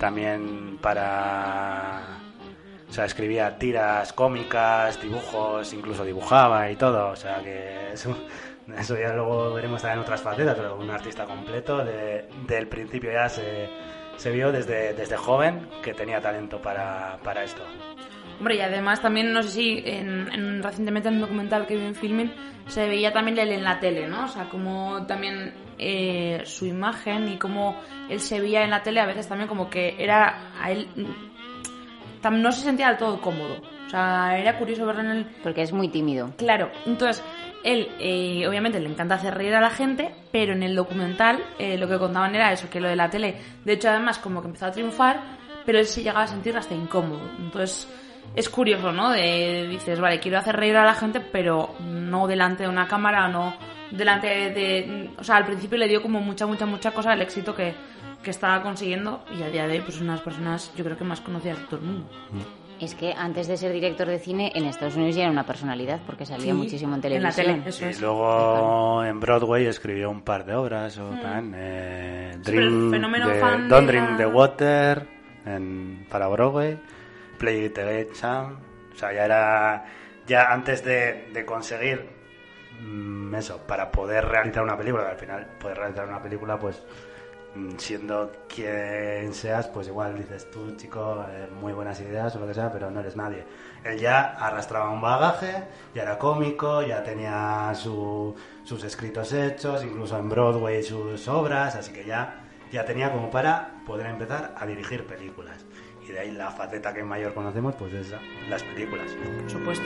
También 0.00 0.78
para, 0.80 2.20
o 2.90 2.92
sea, 2.92 3.04
escribía 3.04 3.56
tiras 3.56 4.12
cómicas, 4.12 5.00
dibujos, 5.00 5.72
incluso 5.72 6.04
dibujaba 6.04 6.70
y 6.70 6.76
todo, 6.76 7.10
o 7.10 7.16
sea 7.16 7.38
que 7.42 7.92
eso, 7.92 8.16
ya 9.00 9.12
luego 9.14 9.54
veremos 9.54 9.80
también 9.80 10.00
otras 10.00 10.20
facetas, 10.20 10.56
pero 10.56 10.76
un 10.76 10.90
artista 10.90 11.24
completo, 11.24 11.84
de, 11.84 12.28
del 12.48 12.66
principio 12.66 13.12
ya 13.12 13.28
se, 13.28 13.68
se 14.16 14.30
vio 14.32 14.50
desde, 14.52 14.92
desde 14.94 15.16
joven 15.16 15.68
que 15.82 15.94
tenía 15.94 16.20
talento 16.20 16.60
para, 16.60 17.16
para 17.22 17.44
esto. 17.44 17.62
Hombre, 18.38 18.56
y 18.56 18.60
además 18.60 19.00
también, 19.02 19.32
no 19.32 19.42
sé 19.42 19.50
si 19.50 19.82
en- 19.86 20.62
recientemente 20.62 21.08
en 21.10 21.16
un 21.16 21.20
documental 21.20 21.66
que 21.66 21.76
vi 21.76 21.84
en 21.84 21.94
Filmin 21.94 22.32
se 22.66 22.88
veía 22.88 23.12
también 23.12 23.38
él 23.38 23.52
en 23.52 23.62
la 23.64 23.78
tele, 23.80 24.08
¿no? 24.08 24.24
O 24.24 24.28
sea, 24.28 24.48
como 24.48 25.04
también 25.06 25.52
eh, 25.78 26.40
su 26.44 26.64
imagen 26.66 27.28
y 27.28 27.36
cómo 27.36 27.76
él 28.08 28.18
se 28.18 28.40
veía 28.40 28.64
en 28.64 28.70
la 28.70 28.82
tele 28.82 29.00
a 29.00 29.06
veces 29.06 29.28
también 29.28 29.46
como 29.48 29.68
que 29.70 29.94
era 30.02 30.52
a 30.60 30.70
él... 30.70 30.88
no 32.28 32.52
se 32.52 32.62
sentía 32.62 32.88
del 32.88 32.98
todo 32.98 33.20
cómodo. 33.20 33.60
O 33.86 33.90
sea, 33.90 34.38
era 34.38 34.58
curioso 34.58 34.86
verlo 34.86 35.02
en 35.02 35.10
el... 35.10 35.24
Porque 35.42 35.62
es 35.62 35.72
muy 35.72 35.88
tímido. 35.88 36.32
Claro, 36.36 36.70
entonces 36.86 37.24
él 37.64 37.88
eh, 37.98 38.46
obviamente 38.46 38.80
le 38.80 38.88
encanta 38.88 39.16
hacer 39.16 39.34
reír 39.34 39.54
a 39.54 39.60
la 39.60 39.70
gente, 39.70 40.14
pero 40.32 40.52
en 40.52 40.62
el 40.62 40.74
documental 40.74 41.42
eh, 41.58 41.76
lo 41.76 41.88
que 41.88 41.98
contaban 41.98 42.34
era 42.34 42.52
eso, 42.52 42.70
que 42.70 42.80
lo 42.80 42.88
de 42.88 42.96
la 42.96 43.10
tele, 43.10 43.36
de 43.64 43.72
hecho 43.72 43.90
además 43.90 44.18
como 44.18 44.40
que 44.40 44.48
empezó 44.48 44.66
a 44.66 44.70
triunfar, 44.70 45.20
pero 45.66 45.78
él 45.78 45.86
se 45.86 46.02
llegaba 46.02 46.22
a 46.22 46.26
sentir 46.26 46.56
hasta 46.56 46.74
incómodo. 46.74 47.20
Entonces 47.38 47.88
es 48.34 48.48
curioso, 48.48 48.92
¿no? 48.92 49.10
De, 49.10 49.66
dices, 49.68 50.00
vale, 50.00 50.20
quiero 50.20 50.38
hacer 50.38 50.56
reír 50.56 50.76
a 50.76 50.84
la 50.84 50.94
gente, 50.94 51.20
pero 51.20 51.74
no 51.80 52.26
delante 52.26 52.62
de 52.62 52.68
una 52.68 52.86
cámara, 52.86 53.28
no 53.28 53.54
delante 53.90 54.28
de... 54.28 55.10
O 55.18 55.24
sea, 55.24 55.36
al 55.36 55.46
principio 55.46 55.76
le 55.76 55.88
dio 55.88 56.00
como 56.00 56.20
mucha, 56.20 56.46
mucha, 56.46 56.64
mucha 56.64 56.92
cosa 56.92 57.12
el 57.12 57.22
éxito 57.22 57.54
que, 57.54 57.74
que 58.22 58.30
estaba 58.30 58.62
consiguiendo 58.62 59.24
y 59.30 59.42
a 59.42 59.48
día 59.48 59.66
de 59.66 59.74
hoy 59.74 59.80
pues 59.80 60.00
unas 60.00 60.20
personas 60.20 60.72
yo 60.76 60.84
creo 60.84 60.96
que 60.96 61.04
más 61.04 61.20
conocidas 61.20 61.58
de 61.58 61.64
todo 61.64 61.76
el 61.80 61.86
mundo. 61.86 62.06
Es 62.80 62.94
que 62.94 63.12
antes 63.12 63.46
de 63.46 63.58
ser 63.58 63.72
director 63.72 64.06
de 64.06 64.18
cine, 64.18 64.52
en 64.54 64.64
Estados 64.64 64.96
Unidos 64.96 65.14
ya 65.14 65.22
era 65.24 65.30
una 65.30 65.44
personalidad, 65.44 66.00
porque 66.06 66.24
salía 66.24 66.46
Sí, 66.46 66.58
muchísimo 66.58 66.94
en 66.94 67.04
en 67.04 67.22
la 67.22 67.30
televisión. 67.30 67.56
tele, 67.60 67.68
eso 67.68 67.84
Y 67.84 67.88
es. 67.90 68.00
luego 68.00 69.04
en 69.04 69.20
Broadway 69.20 69.66
escribió 69.66 70.08
un 70.10 70.22
par 70.22 70.46
de 70.46 70.54
obras 70.54 70.96
o 70.98 71.10
también, 71.10 71.52
eh, 71.56 72.38
Dream 72.42 72.90
fenómeno 72.90 73.28
de, 73.28 73.34
fan 73.40 73.62
de 73.64 73.68
Don't 73.68 73.86
la- 73.86 73.92
Dream 73.92 74.16
the 74.16 74.26
Water 74.26 75.06
en, 75.44 76.06
para 76.08 76.28
Broadway, 76.28 76.78
Play 77.38 77.66
It 77.66 77.78
Again 77.78 78.14
Sam, 78.14 78.56
o 78.94 78.96
sea, 78.96 79.12
ya 79.12 79.24
era 79.26 79.84
ya 80.26 80.50
antes 80.50 80.82
de, 80.82 81.28
de 81.34 81.44
conseguir 81.44 82.08
mm, 82.82 83.34
eso, 83.34 83.58
para 83.66 83.90
poder 83.90 84.24
realizar 84.26 84.62
una 84.62 84.76
película, 84.78 85.04
que 85.04 85.10
al 85.10 85.18
final 85.18 85.46
poder 85.60 85.76
realizar 85.76 86.08
una 86.08 86.22
película 86.22 86.58
pues 86.58 86.82
mm, 86.82 87.09
siendo 87.78 88.30
quien 88.48 89.32
seas, 89.34 89.66
pues 89.68 89.88
igual 89.88 90.16
dices 90.16 90.50
tú, 90.50 90.76
chico, 90.76 91.24
eh, 91.28 91.48
muy 91.60 91.72
buenas 91.72 92.00
ideas 92.00 92.34
o 92.36 92.40
lo 92.40 92.46
que 92.46 92.54
sea, 92.54 92.70
pero 92.70 92.90
no 92.90 93.00
eres 93.00 93.16
nadie. 93.16 93.44
Él 93.84 93.98
ya 93.98 94.36
arrastraba 94.38 94.90
un 94.90 95.00
bagaje, 95.00 95.64
ya 95.94 96.02
era 96.02 96.18
cómico, 96.18 96.82
ya 96.82 97.02
tenía 97.02 97.72
su- 97.74 98.34
sus 98.64 98.84
escritos 98.84 99.32
hechos, 99.32 99.82
incluso 99.84 100.16
en 100.18 100.28
Broadway 100.28 100.82
sus 100.82 101.26
obras, 101.28 101.74
así 101.76 101.92
que 101.92 102.04
ya, 102.04 102.44
ya 102.70 102.84
tenía 102.84 103.10
como 103.12 103.30
para 103.30 103.82
poder 103.86 104.06
empezar 104.06 104.54
a 104.56 104.66
dirigir 104.66 105.06
películas. 105.06 105.64
Y 106.06 106.12
de 106.12 106.20
ahí 106.20 106.30
la 106.32 106.50
faceta 106.50 106.92
que 106.94 107.02
mayor 107.02 107.34
conocemos, 107.34 107.74
pues 107.76 107.92
es 107.94 108.14
las 108.48 108.62
películas. 108.62 109.06
Por 109.42 109.50
supuesto. 109.50 109.84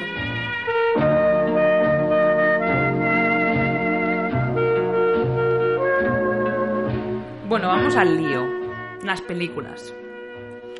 Bueno, 7.48 7.68
vamos 7.68 7.96
al 7.96 8.16
lío. 8.16 8.44
Las 9.02 9.20
películas. 9.20 9.94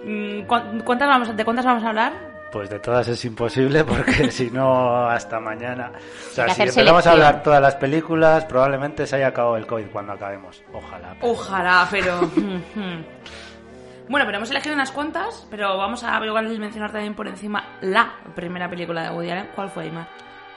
Mm, 0.04 0.42
¿cu- 0.42 0.83
¿Cuántas 0.85 1.09
vamos, 1.09 1.37
¿De 1.37 1.44
cuántas 1.44 1.64
vamos 1.64 1.85
a 1.85 1.88
hablar? 1.88 2.12
Pues 2.52 2.71
de 2.71 2.78
todas 2.78 3.09
es 3.09 3.25
imposible 3.25 3.85
porque 3.85 4.30
si 4.30 4.50
no, 4.50 5.06
hasta 5.09 5.40
mañana. 5.40 5.90
O 6.30 6.35
sea, 6.35 6.49
si 6.50 6.62
empezamos 6.62 7.06
a 7.06 7.12
hablar 7.12 7.42
todas 7.42 7.61
las 7.61 7.75
películas, 7.76 8.44
probablemente 8.44 9.06
se 9.06 9.16
haya 9.16 9.28
acabado 9.28 9.56
el 9.56 9.66
COVID 9.66 9.87
cuando 9.92 10.12
acabemos. 10.12 10.62
Ojalá. 10.73 11.16
Ojalá, 11.21 11.88
pero... 11.90 12.21
bueno, 14.09 14.25
pero 14.26 14.37
hemos 14.37 14.50
elegido 14.50 14.75
unas 14.75 14.92
cuantas, 14.92 15.47
pero 15.50 15.76
vamos 15.76 16.04
a 16.04 16.25
igual 16.25 16.59
mencionar 16.59 16.92
también 16.92 17.14
por 17.14 17.26
encima 17.26 17.64
la 17.80 18.12
primera 18.35 18.68
película 18.71 19.02
de 19.02 19.11
Woody 19.11 19.30
Allen. 19.30 19.49
¿Cuál 19.54 19.71
fue, 19.71 19.85
Aymar? 19.85 20.06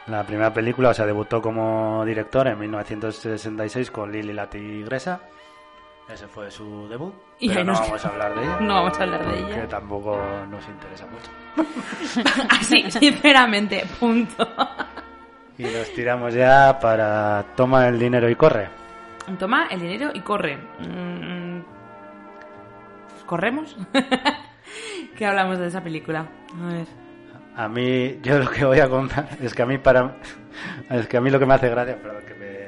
La 0.08 0.24
primera 0.24 0.54
película, 0.54 0.90
o 0.90 0.94
sea, 0.94 1.06
debutó 1.06 1.42
como 1.42 2.06
director 2.06 2.48
en 2.48 2.60
1966 2.60 3.92
con 3.92 4.12
Lily 4.12 4.34
la 4.34 4.50
Tigresa. 4.50 5.20
Ese 6.10 6.28
fue 6.28 6.50
su 6.50 6.88
debut. 6.88 7.14
Y 7.40 7.50
pero 7.50 7.64
no 7.66 7.74
nos- 7.74 7.82
vamos 7.82 8.06
a 8.06 8.08
hablar 8.10 8.36
de 8.36 8.42
ella. 8.44 8.58
No 8.62 8.74
vamos 8.76 9.00
a 9.00 9.04
hablar 9.04 9.26
de 9.26 9.40
ella. 9.40 9.62
Que 9.62 9.68
tampoco 9.68 10.18
nos 10.50 10.66
interesa 10.68 11.06
mucho. 11.08 12.30
Así, 12.50 12.90
sinceramente, 12.92 13.86
punto. 14.00 14.48
Y 15.58 15.64
nos 15.64 15.92
tiramos 15.94 16.34
ya 16.34 16.78
para 16.80 17.44
Toma 17.56 17.88
el 17.88 18.00
dinero 18.00 18.30
y 18.30 18.36
corre. 18.36 18.70
Toma 19.38 19.68
el 19.70 19.80
dinero 19.82 20.12
y 20.14 20.22
corre. 20.22 20.58
Mm, 20.80 21.60
¿Corremos? 23.26 23.76
¿Qué 25.18 25.26
hablamos 25.26 25.60
de 25.60 25.68
esa 25.68 25.82
película? 25.84 26.26
A 26.64 26.74
ver. 26.74 26.88
A 27.56 27.68
mí, 27.68 28.20
yo 28.22 28.38
lo 28.40 28.50
que 28.50 28.64
voy 28.64 28.80
a 28.80 28.88
contar 28.88 29.28
es 29.42 29.54
que 29.54 29.64
a 29.64 29.66
mí 29.66 29.78
para 29.80 30.16
es 30.92 31.08
que 31.08 31.18
a 31.18 31.22
mí 31.22 31.30
lo 31.32 31.40
que 31.40 31.46
me 31.46 31.56
hace 31.56 31.70
gracia, 31.70 31.98
perdón 32.02 32.24
que 32.26 32.34
me 32.36 32.67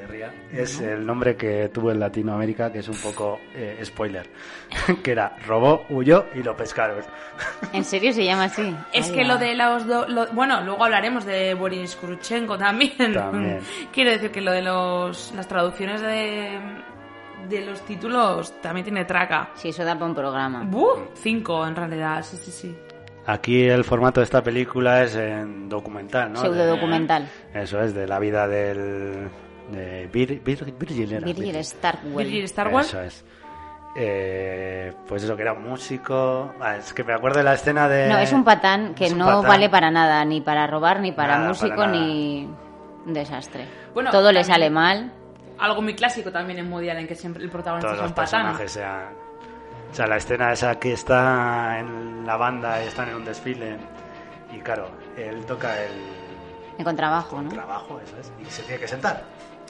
es 0.53 0.79
el 0.81 1.05
nombre 1.05 1.35
que 1.35 1.69
tuvo 1.69 1.91
en 1.91 1.99
Latinoamérica, 1.99 2.71
que 2.71 2.79
es 2.79 2.87
un 2.89 2.97
poco 2.97 3.39
eh, 3.53 3.79
spoiler, 3.83 4.27
que 5.03 5.11
era 5.11 5.35
robó, 5.45 5.85
huyó 5.89 6.25
y 6.35 6.41
lo 6.43 6.55
pescaron. 6.55 6.97
¿En 7.73 7.83
serio 7.83 8.11
se 8.13 8.25
llama 8.25 8.45
así? 8.45 8.75
Es 8.93 9.09
Ay, 9.09 9.15
que 9.15 9.23
lo 9.25 9.37
de 9.37 9.55
los... 9.55 9.85
do- 9.87 10.07
lo- 10.07 10.27
bueno, 10.33 10.61
luego 10.61 10.83
hablaremos 10.83 11.25
de 11.25 11.53
Boris 11.53 11.95
Kurchenko 11.95 12.57
también. 12.57 13.13
También. 13.13 13.59
Quiero 13.93 14.11
decir 14.11 14.31
que 14.31 14.41
lo 14.41 14.51
de 14.51 14.61
los, 14.61 15.33
las 15.35 15.47
traducciones 15.47 16.01
de, 16.01 16.59
de 17.47 17.65
los 17.65 17.81
títulos 17.85 18.53
también 18.61 18.83
tiene 18.85 19.05
traca. 19.05 19.49
Sí, 19.55 19.69
eso 19.69 19.83
da 19.83 19.93
para 19.93 20.05
un 20.07 20.15
programa. 20.15 20.63
¡Buh! 20.65 21.09
Cinco, 21.15 21.65
en 21.67 21.75
realidad. 21.75 22.23
Sí, 22.23 22.37
sí, 22.37 22.51
sí. 22.51 22.77
Aquí 23.25 23.63
el 23.67 23.83
formato 23.83 24.21
de 24.21 24.23
esta 24.23 24.41
película 24.41 25.03
es 25.03 25.15
en 25.15 25.69
documental, 25.69 26.33
¿no? 26.33 26.41
Pseudo 26.41 26.65
documental. 26.65 27.27
De- 27.53 27.61
eso 27.61 27.79
es, 27.81 27.93
de 27.93 28.07
la 28.07 28.17
vida 28.17 28.47
del... 28.47 29.29
de 29.71 30.09
Vir- 30.11 30.43
Vir- 30.43 30.77
Virgil 30.77 31.11
era. 31.13 31.25
Virgil 31.25 31.63
Starwell. 31.63 32.15
Virgil 32.15 32.47
Starwell. 32.47 32.85
Eso 32.85 33.01
es. 33.01 33.25
Eh, 33.95 34.93
pues 35.07 35.23
eso, 35.23 35.35
que 35.35 35.41
era 35.41 35.53
un 35.53 35.63
músico. 35.67 36.53
Ah, 36.61 36.77
es 36.77 36.93
que 36.93 37.03
me 37.03 37.13
acuerdo 37.13 37.39
de 37.39 37.43
la 37.43 37.53
escena 37.55 37.87
de. 37.89 38.07
No, 38.07 38.17
es 38.19 38.31
un 38.31 38.43
patán 38.43 38.93
que 38.93 39.09
no 39.09 39.25
patán. 39.25 39.47
vale 39.47 39.69
para 39.69 39.89
nada, 39.91 40.23
ni 40.25 40.41
para 40.41 40.67
robar, 40.67 40.99
ni 40.99 41.11
para 41.11 41.37
Nada, 41.37 41.47
músico, 41.49 41.75
para 41.75 41.91
ni 41.91 42.47
un 43.05 43.13
desastre. 43.13 43.65
Bueno, 43.93 44.11
Todo 44.11 44.31
le 44.31 44.43
sale 44.43 44.69
mal. 44.69 45.11
Algo 45.57 45.81
muy 45.81 45.95
clásico 45.95 46.31
también 46.31 46.59
en 46.59 46.71
Woody 46.71 46.89
Allen, 46.89 47.07
que 47.07 47.15
siempre 47.15 47.43
el 47.43 47.49
protagonista 47.49 47.87
Todos 47.89 47.97
es 47.97 48.01
los 48.03 48.11
un 48.11 48.15
patán. 48.15 48.31
personajes 48.41 48.71
sean. 48.71 49.05
O 49.91 49.93
sea, 49.95 50.05
la 50.07 50.17
escena 50.17 50.51
esa 50.53 50.79
que 50.79 50.93
está 50.93 51.79
en 51.79 52.25
la 52.25 52.37
banda 52.37 52.81
y 52.83 52.87
están 52.87 53.09
en 53.09 53.15
un 53.15 53.25
desfile. 53.25 53.75
Y 54.55 54.59
claro, 54.59 54.89
él 55.17 55.43
toca 55.45 55.81
el 55.83 55.91
En 56.77 56.85
contrabajo, 56.85 57.41
¿no? 57.41 57.49
trabajo, 57.49 57.99
eso 58.03 58.15
es. 58.21 58.31
Y 58.39 58.45
se 58.51 58.61
tiene 58.63 58.79
que 58.79 58.87
sentar. 58.87 59.23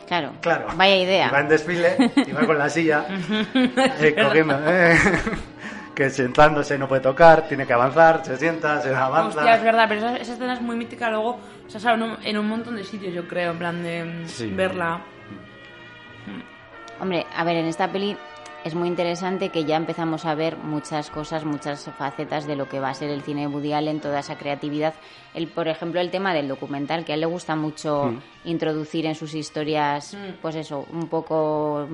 Claro. 0.10 0.34
Claro. 0.42 0.68
Vaya 0.75 0.96
idea. 0.98 1.32
en 1.39 1.48
desfile 1.48 1.96
y 2.28 2.32
va 2.34 2.46
con 2.46 2.58
la 2.58 2.70
silla. 2.70 3.06
eh, 3.54 4.16
cogiendo. 4.22 4.60
eh, 4.66 4.98
que 5.96 6.10
sentándose 6.10 6.78
no 6.78 6.88
puede 6.88 7.01
tocar, 7.01 7.48
tiene 7.48 7.66
que 7.68 7.74
avanzar, 7.74 8.25
se 8.25 8.36
sienta, 8.38 8.82
se 8.82 8.93
avanza. 8.93 9.38
Hostia, 9.39 9.56
es 9.56 9.63
verdad, 9.63 9.86
pero 9.88 10.00
esa, 10.02 10.15
esa 10.17 10.34
escena 10.34 10.54
es 10.54 10.62
muy 10.62 10.76
mítica 10.76 11.10
luego. 11.10 11.39
O 11.74 11.80
sea, 11.80 11.93
en 11.93 12.02
un- 12.04 12.17
en 12.24 12.38
un 12.38 12.48
montón 12.48 12.76
de 12.76 12.84
sitios, 12.84 13.13
yo 13.13 13.28
creo, 13.28 13.52
en 13.52 13.60
plan 13.60 13.84
de 13.84 14.04
mm, 14.04 14.28
Sí. 14.28 14.48
verla. 14.50 15.00
Hombre, 17.00 17.26
a 17.36 17.43
ver, 17.43 17.58
en 17.58 17.65
esta 17.67 17.88
peli 17.91 18.17
es 18.63 18.76
muy 18.76 18.88
interesante 18.88 19.50
que 19.50 19.63
ya 19.65 19.78
empezamos 19.78 20.26
a 20.26 20.36
ver 20.36 20.58
muchas 20.58 21.10
cosas, 21.10 21.45
muchas 21.45 21.86
facetas 21.98 22.45
de 22.45 22.56
lo 22.56 22.67
que 22.67 22.80
va 22.80 22.89
a 22.89 22.93
ser 22.93 23.10
el 23.10 23.22
cine 23.22 23.48
Woody 23.48 23.74
Allen, 23.74 24.00
toda 24.02 24.19
esa 24.19 24.38
creatividad. 24.38 24.93
El, 25.34 25.48
por 25.48 25.67
ejemplo, 25.67 26.02
el 26.02 26.12
tema 26.12 26.34
del 26.34 26.48
documental, 26.48 27.06
que 27.06 27.13
a 27.13 27.15
él 27.15 27.22
le 27.22 27.28
gusta 27.28 27.56
mucho 27.56 28.06
Mm. 28.06 28.19
introducir 28.50 29.06
en 29.06 29.15
sus 29.15 29.34
historias, 29.34 30.13
Mm. 30.13 30.41
pues 30.41 30.56
eso, 30.56 30.86
un 30.91 31.08
poco 31.08 31.88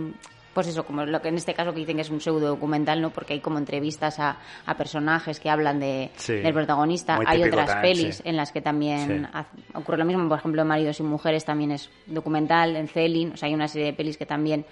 pues 0.53 0.67
eso, 0.67 0.85
como 0.85 1.05
lo 1.05 1.21
que 1.21 1.27
en 1.27 1.35
este 1.35 1.53
caso 1.53 1.73
que 1.73 1.81
dicen 1.81 1.97
que 1.97 2.01
es 2.03 2.09
un 2.09 2.21
pseudo 2.21 2.47
documental, 2.47 3.01
¿no? 3.01 3.09
Porque 3.09 3.33
hay 3.33 3.41
como 3.41 3.57
entrevistas 3.59 4.19
a, 4.21 4.37
a 4.65 4.77
personajes 4.77 5.41
que 5.41 5.49
hablan 5.49 5.81
de, 5.81 6.11
Sí. 6.15 6.31
del 6.31 6.53
protagonista. 6.53 7.17
Muy 7.17 7.25
hay 7.27 7.43
otras 7.43 7.67
también, 7.67 7.81
pelis 7.97 8.15
sí. 8.15 8.23
en 8.25 8.37
las 8.37 8.53
que 8.53 8.61
también 8.61 9.27
Sí. 9.27 9.39
ocurre 9.73 9.97
lo 9.97 10.05
mismo. 10.05 10.29
Por 10.29 10.37
ejemplo, 10.39 10.63
Maridos 10.63 11.01
y 11.01 11.03
Mujeres 11.03 11.43
también 11.43 11.71
es 11.71 11.89
documental, 12.05 12.77
en 12.77 12.87
Celin, 12.87 13.33
o 13.33 13.35
sea, 13.35 13.47
hay 13.49 13.53
una 13.53 13.67
serie 13.67 13.87
de 13.87 13.93
pelis 13.93 14.17
que 14.17 14.25
también 14.25 14.65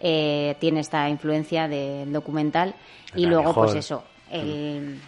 eh, 0.00 0.56
tiene 0.60 0.80
esta 0.80 1.08
influencia 1.08 1.68
del 1.68 2.12
documental. 2.12 2.74
Y 3.14 3.26
luego, 3.26 3.54
pues 3.54 3.74
eso, 3.76 4.04
el- 4.30 5.00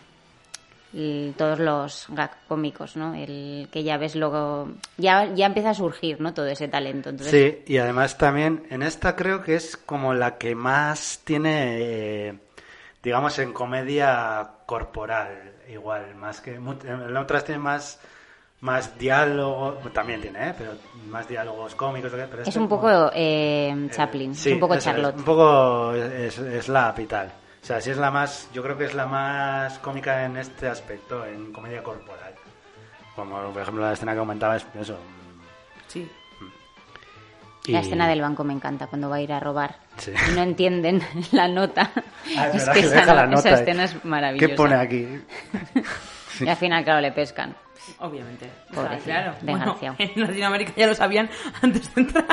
el- 0.94 1.34
todos 1.36 1.58
los 1.58 2.06
gag 2.10 2.46
cómicos, 2.48 2.96
¿no? 2.96 3.14
El 3.14 3.68
que 3.70 3.82
ya 3.82 3.98
ves 3.98 4.14
luego, 4.16 4.68
ya, 4.96 5.32
ya 5.34 5.46
empieza 5.46 5.70
a 5.70 5.74
surgir, 5.74 6.20
¿no? 6.20 6.32
Todo 6.32 6.46
ese 6.46 6.68
talento. 6.68 7.10
Entonces, 7.10 7.30
Sí, 7.66 7.72
y 7.72 7.78
además 7.78 8.16
también 8.16 8.66
en 8.70 8.82
esta 8.82 9.16
creo 9.16 9.42
que 9.42 9.56
es 9.56 9.76
como 9.76 10.14
la 10.14 10.38
que 10.38 10.54
más 10.54 11.20
tiene, 11.24 11.78
eh, 12.28 12.38
digamos, 13.02 13.38
en 13.38 13.52
comedia 13.52 14.50
corporal, 14.66 15.52
igual, 15.68 16.14
más 16.14 16.40
que 16.40 16.54
en 16.54 17.16
otras 17.16 17.44
tiene 17.44 17.60
más 17.60 18.00
más 18.60 18.98
diálogo, 18.98 19.74
también 19.92 20.20
tiene, 20.20 20.48
¿eh? 20.50 20.54
pero 20.56 20.72
más 21.08 21.28
diálogos 21.28 21.74
cómicos. 21.74 22.10
Pero 22.10 22.42
es 22.42 22.48
este 22.48 22.58
un 22.58 22.68
como- 22.68 22.80
poco 22.82 23.10
eh, 23.14 23.88
Chaplin, 23.90 24.34
Sí, 24.34 24.48
es 24.50 24.54
un 24.54 24.60
poco 24.60 24.74
es, 24.74 24.84
Charlotte. 24.84 25.16
un 25.16 25.24
poco 25.24 25.92
es, 25.94 26.38
es 26.38 26.64
slap 26.64 26.98
y 27.00 27.06
tal. 27.06 27.26
O 27.62 27.66
sea, 27.66 27.80
sí 27.80 27.90
es 27.90 27.96
la 27.96 28.10
más, 28.10 28.48
yo 28.52 28.62
creo 28.62 28.78
que 28.78 28.84
es 28.84 28.94
la 28.94 29.06
más 29.06 29.78
cómica 29.80 30.24
en 30.24 30.36
este 30.36 30.68
aspecto, 30.68 31.26
en 31.26 31.52
comedia 31.52 31.82
corporal. 31.82 32.34
Como 33.14 33.50
por 33.52 33.62
ejemplo 33.62 33.82
la 33.84 33.92
escena 33.92 34.12
que 34.12 34.18
comentabas, 34.18 34.66
eso. 34.78 34.98
Sí. 35.88 36.08
y- 37.66 37.72
La 37.72 37.80
escena 37.80 38.06
del 38.08 38.20
banco 38.20 38.44
me 38.44 38.52
encanta 38.52 38.86
cuando 38.86 39.08
va 39.10 39.16
a 39.16 39.20
ir 39.20 39.32
a 39.32 39.40
robar 39.40 39.76
Sí. 39.96 40.12
y 40.12 40.32
no 40.36 40.42
entienden 40.42 41.02
la 41.32 41.48
nota. 41.48 41.90
Ah, 42.38 42.48
es 42.48 42.54
es 42.62 42.66
verdad 42.66 42.72
que 42.74 42.80
que 42.80 42.86
esa, 42.86 42.94
deja 43.00 43.14
la 43.14 43.20
esa 43.22 43.30
nota, 43.30 43.50
eh. 43.50 43.54
escena 43.54 43.84
es 43.84 44.04
maravillosa. 44.04 44.48
¿Qué 44.48 44.54
pone 44.54 44.74
aquí? 44.76 45.06
Y 46.40 46.48
al 46.48 46.56
final, 46.56 46.84
claro, 46.84 47.00
le 47.00 47.12
pescan. 47.12 47.56
Obviamente. 47.98 48.50
Pobrecito, 48.72 49.04
claro. 49.04 49.34
Bueno, 49.42 49.78
en 49.98 50.20
Latinoamérica 50.20 50.72
ya 50.76 50.86
lo 50.86 50.94
sabían 50.94 51.28
antes 51.62 51.94
de 51.94 52.02
entrar 52.02 52.26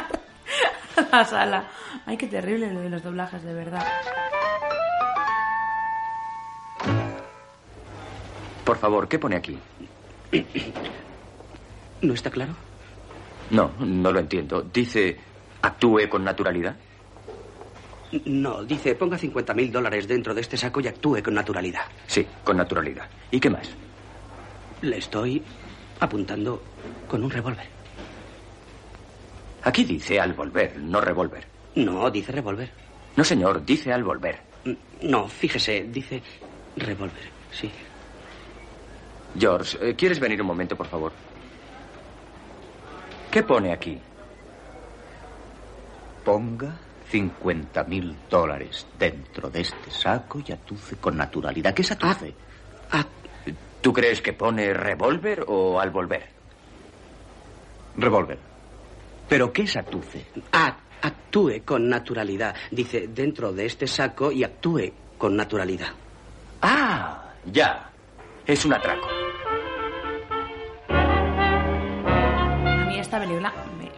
a 1.11 1.17
la 1.17 1.25
sala. 1.25 1.63
Ay, 2.05 2.17
qué 2.17 2.27
terrible 2.27 2.71
lo 2.71 2.81
de 2.81 2.89
los 2.89 3.03
doblajes, 3.03 3.43
de 3.43 3.53
verdad. 3.53 3.85
Por 8.63 8.77
favor, 8.77 9.07
¿qué 9.07 9.19
pone 9.19 9.35
aquí? 9.35 9.59
¿No 12.01 12.13
está 12.13 12.29
claro? 12.29 12.55
No, 13.49 13.71
no 13.79 14.11
lo 14.11 14.19
entiendo. 14.19 14.61
Dice, 14.61 15.17
actúe 15.61 16.07
con 16.09 16.23
naturalidad. 16.23 16.75
No, 18.25 18.63
dice, 18.63 18.95
ponga 18.95 19.17
50 19.17 19.53
mil 19.53 19.71
dólares 19.71 20.07
dentro 20.07 20.33
de 20.33 20.41
este 20.41 20.55
saco 20.55 20.79
y 20.81 20.87
actúe 20.87 21.21
con 21.23 21.33
naturalidad. 21.33 21.85
Sí, 22.07 22.25
con 22.43 22.57
naturalidad. 22.57 23.07
¿Y 23.31 23.39
qué 23.39 23.49
más? 23.49 23.69
Le 24.83 24.97
estoy 24.97 25.41
apuntando 26.01 26.61
con 27.07 27.23
un 27.23 27.29
revólver. 27.29 27.65
Aquí 29.63 29.85
dice 29.85 30.19
al 30.19 30.33
volver, 30.33 30.77
no 30.77 30.99
revólver. 30.99 31.45
No, 31.75 32.11
dice 32.11 32.33
revólver. 32.33 32.69
No, 33.15 33.23
señor, 33.23 33.63
dice 33.63 33.93
al 33.93 34.03
volver. 34.03 34.41
No, 35.01 35.29
fíjese, 35.29 35.85
dice 35.89 36.21
revólver, 36.75 37.29
sí. 37.49 37.71
George, 39.39 39.77
eh, 39.81 39.95
¿quieres 39.95 40.19
venir 40.19 40.41
un 40.41 40.47
momento, 40.47 40.75
por 40.75 40.87
favor? 40.87 41.13
¿Qué 43.31 43.41
pone 43.41 43.71
aquí? 43.71 43.97
Ponga 46.25 46.77
50 47.09 47.85
mil 47.85 48.17
dólares 48.29 48.85
dentro 48.99 49.49
de 49.49 49.61
este 49.61 49.91
saco 49.91 50.41
y 50.45 50.51
atuce 50.51 50.97
con 50.97 51.15
naturalidad. 51.15 51.73
¿Qué 51.73 51.83
es 51.83 51.91
atuce? 51.91 52.33
¿Tú 53.83 53.91
crees 53.91 54.21
que 54.21 54.31
pone 54.31 54.73
revólver 54.73 55.43
o 55.45 55.77
al 55.77 55.91
volver? 55.91 56.23
Revólver. 57.97 58.39
¿Pero 59.27 59.51
qué 59.51 59.63
es 59.63 59.75
atuce? 59.75 60.25
Ah, 60.53 60.77
actúe 61.01 61.63
con 61.65 61.89
naturalidad. 61.89 62.55
Dice, 62.71 63.09
dentro 63.09 63.51
de 63.51 63.65
este 63.65 63.85
saco 63.85 64.31
y 64.31 64.45
actúe 64.45 64.93
con 65.17 65.35
naturalidad. 65.35 65.89
Ah, 66.61 67.33
ya. 67.45 67.89
Es 68.47 68.63
un 68.63 68.73
atraco. 68.73 69.05
A 70.87 72.85
mí 72.87 72.97
esta 72.97 73.19
película 73.19 73.53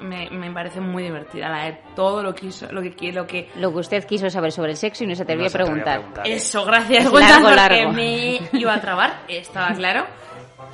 me, 0.05 0.29
me, 0.29 0.51
parece 0.51 0.79
muy 0.79 1.03
divertida. 1.03 1.49
La 1.49 1.63
de 1.65 1.73
todo 1.95 2.23
lo 2.23 2.33
que, 2.33 2.47
hizo- 2.47 2.71
lo 2.71 2.81
que 2.81 2.93
quiere, 2.93 3.15
lo 3.15 3.27
que... 3.27 3.49
Lo 3.55 3.71
que 3.71 3.77
usted 3.79 4.05
quiso 4.05 4.29
saber 4.29 4.51
sobre 4.51 4.71
el 4.71 4.77
sexo 4.77 5.03
y 5.03 5.07
no 5.07 5.15
se 5.15 5.23
atrevió 5.23 5.43
No 5.45 5.49
a 5.49 5.51
preguntar. 5.51 5.97
preguntar. 5.97 6.27
Eso, 6.27 6.63
gracias. 6.65 7.05
Largo, 7.11 7.49
largo. 7.51 7.75
que 7.75 7.87
me 7.87 8.39
iba 8.53 8.73
a 8.73 8.81
trabar, 8.81 9.21
estaba 9.27 9.69
claro. 9.75 10.05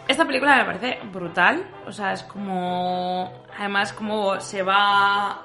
Esta 0.07 0.25
película 0.25 0.57
me 0.57 0.65
parece 0.65 0.99
brutal, 1.11 1.63
o 1.87 1.91
sea, 1.91 2.13
es 2.13 2.23
como... 2.23 3.31
Además, 3.57 3.93
como 3.93 4.39
se 4.39 4.61
va... 4.63 5.41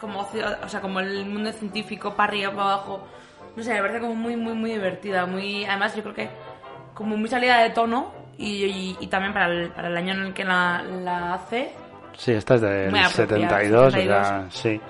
Como, 0.00 0.20
o 0.20 0.68
sea, 0.68 0.80
como 0.80 1.00
el 1.00 1.24
mundo 1.26 1.50
científico 1.52 2.14
para 2.14 2.28
arriba, 2.30 2.50
para 2.52 2.62
abajo. 2.74 3.06
No 3.56 3.62
sé, 3.62 3.72
me 3.74 3.80
parece 3.80 4.00
como 4.00 4.14
muy, 4.14 4.36
muy, 4.36 4.52
muy 4.54 4.70
divertida. 4.72 5.24
Muy, 5.26 5.64
además, 5.64 5.94
yo 5.96 6.02
creo 6.02 6.14
que 6.14 6.28
como 6.92 7.16
muy 7.16 7.28
salida 7.28 7.58
de 7.58 7.70
tono 7.70 8.12
y, 8.36 8.64
y- 8.64 8.96
y 9.00 9.06
también 9.06 9.32
para 9.32 9.46
el, 9.46 9.70
para 9.70 9.88
el 9.88 9.96
año 9.96 10.12
en 10.14 10.20
el 10.26 10.34
que 10.34 10.44
la, 10.44 10.82
la 10.82 11.34
hace. 11.34 11.72
Sí, 12.16 12.32
esta 12.32 12.54
es 12.56 12.60
del 12.60 12.90
Muy 12.90 13.00
apropiada, 13.00 13.48
72, 13.60 13.86
o 13.86 13.90
sea, 13.90 14.00
72. 14.00 14.54
sí. 14.54 14.80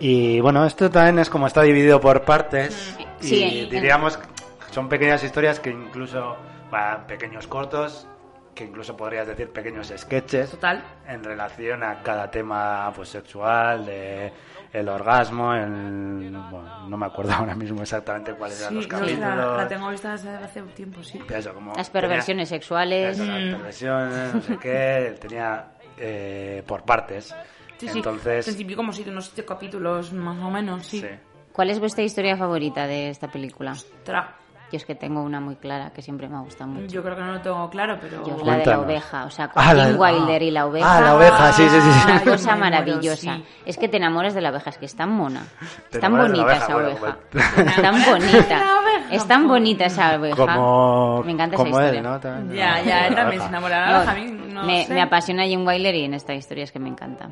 Y 0.00 0.40
bueno, 0.40 0.64
esto 0.64 0.90
también 0.90 1.18
es 1.18 1.28
como 1.30 1.46
está 1.46 1.62
dividido 1.62 2.00
por 2.00 2.22
partes. 2.22 2.96
Y 3.20 3.24
Sí, 3.26 3.60
en- 3.64 3.70
diríamos 3.70 4.16
que 4.16 4.26
son 4.72 4.88
pequeñas 4.88 5.22
historias 5.24 5.58
que 5.58 5.70
incluso, 5.70 6.36
va, 6.72 7.04
pequeños 7.06 7.46
cortos, 7.48 8.06
que 8.54 8.64
incluso 8.64 8.96
podrías 8.96 9.26
decir 9.26 9.50
pequeños 9.52 9.92
sketches 9.96 10.50
Total. 10.50 10.82
en 11.08 11.22
relación 11.24 11.82
a 11.82 12.02
cada 12.02 12.30
tema 12.30 12.92
pues 12.94 13.08
sexual, 13.08 13.86
de 13.86 14.32
el 14.72 14.88
orgasmo, 14.88 15.54
el, 15.54 16.30
bueno, 16.50 16.88
no 16.88 16.96
me 16.96 17.06
acuerdo 17.06 17.32
ahora 17.38 17.54
mismo 17.54 17.82
exactamente 17.82 18.32
cuáles 18.34 18.60
eran 18.60 18.70
Sí, 18.70 18.74
los 18.76 18.88
no 18.88 18.98
capítulos. 18.98 19.20
la, 19.36 19.56
la 19.56 19.68
tengo 19.68 19.88
vista 19.90 20.12
desde 20.12 20.30
hace 20.30 20.60
un 20.62 20.68
tiempo, 20.70 21.02
sí. 21.02 21.20
Eso, 21.28 21.54
como 21.54 21.72
Las 21.74 21.90
tenía- 21.90 22.00
perversiones 22.08 22.48
sexuales. 22.48 23.16
eso, 23.18 23.24
las 23.24 23.42
Mm. 23.42 23.50
perversiones, 23.56 24.34
no 24.34 24.40
sé 24.42 24.56
qué, 24.58 25.14
tenía 25.20 25.64
eh, 26.00 26.62
por 26.66 26.84
partes. 26.84 27.34
Sí, 27.78 27.88
sí. 27.88 27.98
Entonces, 27.98 28.48
En 28.48 28.54
principio 28.54 28.76
como 28.76 28.92
siete, 28.92 29.10
unos 29.10 29.26
siete 29.26 29.44
capítulos 29.44 30.12
más 30.12 30.42
o 30.42 30.50
menos, 30.50 30.86
sí. 30.86 31.00
sí. 31.00 31.08
¿Cuál 31.52 31.70
es 31.70 31.80
vuestra 31.80 32.04
historia 32.04 32.36
favorita 32.36 32.86
de 32.86 33.10
esta 33.10 33.28
película? 33.28 33.76
Tra. 34.04 34.36
Yo 34.70 34.76
es 34.76 34.84
que 34.84 34.94
tengo 34.94 35.22
una 35.22 35.40
muy 35.40 35.56
clara 35.56 35.90
que 35.94 36.02
siempre 36.02 36.28
me 36.28 36.36
ha 36.36 36.40
gustado 36.40 36.68
mucho. 36.70 36.86
Yo 36.88 37.02
creo 37.02 37.16
que 37.16 37.22
no 37.22 37.32
lo 37.32 37.40
tengo 37.40 37.70
claro, 37.70 37.96
pero... 38.02 38.22
Yo 38.26 38.36
es 38.36 38.42
la 38.42 38.56
de 38.58 38.66
la 38.66 38.80
oveja, 38.80 39.24
o 39.24 39.30
sea, 39.30 39.48
con 39.48 39.62
Ah, 39.64 39.72
la- 39.72 39.88
Wilder 39.96 40.42
y 40.42 40.50
la 40.50 40.66
oveja. 40.66 40.98
Ah, 40.98 41.00
la 41.00 41.14
oveja, 41.16 41.52
sí, 41.52 41.62
sí, 41.68 41.80
sí. 41.80 41.90
sí. 41.90 42.10
Una 42.10 42.20
cosa 42.22 42.54
maravillosa. 42.56 43.16
sí. 43.36 43.44
Es 43.64 43.78
que 43.78 43.88
te 43.88 43.96
enamoras 43.96 44.34
de 44.34 44.42
la 44.42 44.50
oveja, 44.50 44.68
es 44.68 44.76
que 44.76 44.84
es 44.84 44.94
tan 44.94 45.10
mona. 45.10 45.42
Te 45.90 45.96
Es 45.96 46.00
tan 46.02 46.16
bonita 46.16 46.44
oveja, 46.44 46.64
esa 46.64 46.74
bueno, 46.74 46.88
oveja. 46.90 47.16
Es 47.70 47.82
tan 47.82 48.04
bonita. 48.10 48.64
Es 49.10 49.26
tan 49.26 49.48
bonita 49.48 49.84
esa 49.86 50.16
oveja. 50.16 50.36
Como, 50.36 51.22
Me 51.24 51.32
encanta 51.32 51.56
como 51.56 51.70
esa 51.70 51.88
él, 51.88 51.94
historia. 51.96 52.10
¿no? 52.10 52.20
También, 52.20 52.58
Ya, 52.58 52.78
¿no? 52.78 52.84
ya, 52.84 53.06
él 53.06 53.14
La 53.14 53.20
también 53.22 53.40
se 53.42 53.48
enamora 53.48 53.74
de 53.76 53.80
la 53.80 53.88
No, 53.92 53.96
oveja, 53.98 54.10
a 54.12 54.14
mí 54.16 54.30
no 54.52 54.62
me, 54.64 54.84
sé. 54.84 54.92
me 54.94 55.00
apasiona 55.00 55.44
Jim 55.44 55.66
Wilder 55.66 55.94
y 55.94 56.04
en 56.04 56.12
esta 56.12 56.34
historia 56.34 56.64
es 56.64 56.72
que 56.72 56.78
me 56.78 56.90
encanta. 56.90 57.30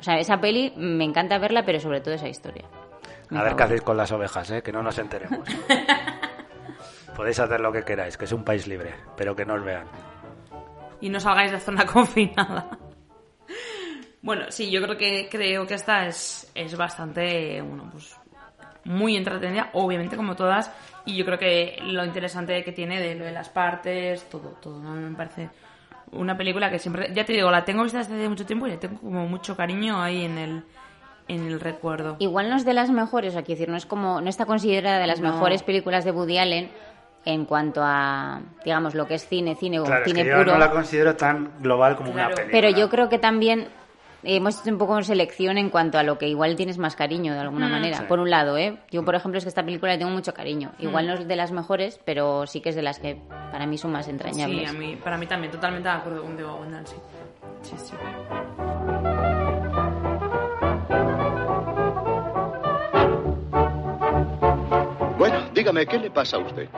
O 0.00 0.02
sea, 0.02 0.18
esa 0.18 0.40
peli 0.40 0.72
me 0.76 1.04
encanta 1.04 1.36
verla, 1.36 1.64
pero 1.66 1.80
sobre 1.80 2.00
todo 2.00 2.14
esa 2.14 2.28
historia. 2.28 2.64
A 3.36 3.42
ver 3.42 3.56
qué 3.56 3.62
hacéis 3.62 3.82
con 3.82 3.94
las 3.98 4.10
ovejas, 4.10 4.50
¿eh? 4.52 4.62
que 4.62 4.72
no 4.72 4.82
nos 4.82 4.96
enteremos. 4.98 5.46
Podéis 7.18 7.40
hacer 7.40 7.58
lo 7.60 7.72
que 7.72 7.82
queráis, 7.82 8.16
que 8.16 8.26
es 8.26 8.32
un 8.32 8.44
país 8.44 8.68
libre, 8.68 8.94
pero 9.16 9.34
que 9.34 9.44
no 9.44 9.54
os 9.54 9.64
vean. 9.64 9.86
Y 11.00 11.08
no 11.10 11.18
salgáis 11.18 11.50
de 11.50 11.58
zona 11.58 11.84
confinada. 11.92 12.78
Bueno, 14.22 14.44
sí, 14.50 14.70
yo 14.70 14.80
creo 14.80 14.96
que 14.96 15.28
creo 15.28 15.66
que 15.66 15.74
esta 15.74 16.06
es, 16.06 16.48
es 16.54 16.76
bastante, 16.76 17.60
bueno, 17.60 17.88
pues 17.90 18.16
muy 18.84 19.16
entretenida, 19.16 19.70
obviamente 19.72 20.16
como 20.16 20.36
todas, 20.36 20.72
y 21.06 21.16
yo 21.16 21.24
creo 21.24 21.38
que 21.40 21.78
lo 21.82 22.04
interesante 22.04 22.62
que 22.62 22.70
tiene 22.72 23.00
de 23.00 23.16
lo 23.16 23.24
de 23.24 23.32
las 23.32 23.48
partes, 23.48 24.28
todo, 24.30 24.50
todo, 24.62 24.78
¿no? 24.78 24.92
me 24.92 25.16
parece 25.16 25.50
una 26.12 26.36
película 26.36 26.70
que 26.70 26.78
siempre, 26.78 27.12
ya 27.12 27.24
te 27.24 27.32
digo, 27.32 27.50
la 27.50 27.64
tengo 27.64 27.82
vista 27.82 27.98
desde 27.98 28.14
hace 28.14 28.28
mucho 28.28 28.46
tiempo 28.46 28.66
y 28.68 28.70
le 28.70 28.76
tengo 28.78 29.00
como 29.00 29.26
mucho 29.26 29.56
cariño 29.56 30.00
ahí 30.00 30.24
en 30.24 30.38
el, 30.38 30.64
en 31.28 31.46
el 31.48 31.60
recuerdo. 31.60 32.16
Igual 32.18 32.48
no 32.48 32.56
es 32.56 32.64
de 32.64 32.74
las 32.74 32.90
mejores, 32.90 33.30
o 33.30 33.32
sea, 33.34 33.42
quiero 33.42 33.58
decir, 33.58 33.68
no 33.68 33.76
es 33.76 33.86
como, 33.86 34.20
no 34.20 34.28
está 34.30 34.46
considerada 34.46 34.98
de 35.00 35.06
las 35.06 35.20
No. 35.20 35.32
mejores 35.32 35.62
películas 35.62 36.04
de 36.04 36.12
Woody 36.12 36.38
Allen 36.38 36.70
en 37.24 37.44
cuanto 37.44 37.80
a, 37.82 38.40
digamos, 38.64 38.94
lo 38.94 39.06
que 39.06 39.14
es 39.14 39.26
cine, 39.28 39.54
cine 39.54 39.80
o 39.80 39.84
Claro, 39.84 40.04
es 40.04 40.10
cine 40.10 40.24
que 40.24 40.30
yo 40.30 40.36
puro. 40.38 40.52
no 40.52 40.58
la 40.58 40.70
considero 40.70 41.14
tan 41.16 41.50
global 41.60 41.96
como 41.96 42.12
Claro. 42.12 42.28
una 42.28 42.36
película. 42.36 42.60
Pero 42.60 42.76
yo 42.76 42.88
creo 42.88 43.08
que 43.08 43.18
también 43.18 43.68
hemos 44.22 44.60
hecho 44.60 44.70
un 44.70 44.78
poco 44.78 44.96
de 44.96 45.04
selección 45.04 45.58
en 45.58 45.70
cuanto 45.70 45.98
a 45.98 46.02
lo 46.02 46.18
que 46.18 46.26
igual 46.26 46.56
tienes 46.56 46.78
más 46.78 46.96
cariño 46.96 47.34
de 47.34 47.40
alguna 47.40 47.68
Mm. 47.68 47.70
manera. 47.70 47.98
Sí. 47.98 48.04
Por 48.08 48.18
un 48.18 48.30
lado, 48.30 48.56
¿eh? 48.56 48.76
Yo, 48.90 49.04
por 49.04 49.14
ejemplo, 49.14 49.38
es 49.38 49.44
que 49.44 49.48
esta 49.48 49.62
película 49.64 49.92
le 49.92 49.98
tengo 49.98 50.10
mucho 50.10 50.32
cariño. 50.34 50.72
Igual 50.78 51.06
no 51.06 51.14
es 51.14 51.28
de 51.28 51.36
las 51.36 51.52
mejores, 51.52 52.00
pero 52.04 52.46
sí 52.46 52.60
que 52.60 52.70
es 52.70 52.76
de 52.76 52.82
las 52.82 52.98
que 52.98 53.16
para 53.52 53.66
mí 53.66 53.78
son 53.78 53.92
más 53.92 54.06
Sí, 54.06 54.10
entrañables. 54.12 54.70
a 54.70 54.72
mí, 54.72 54.96
para 55.02 55.18
mí 55.18 55.26
también, 55.26 55.52
totalmente 55.52 55.88
de 55.88 55.94
acuerdo 55.94 56.22
con 56.22 56.36
Diego 56.36 56.56
Wendell, 56.56 56.86
sí. 56.86 56.96
Sí, 57.62 57.74
sí. 57.78 57.94
Bueno, 65.18 65.40
dígame, 65.52 65.86
¿qué 65.86 65.98
le 65.98 66.10
pasa 66.10 66.36
a 66.36 66.40
usted? 66.40 66.68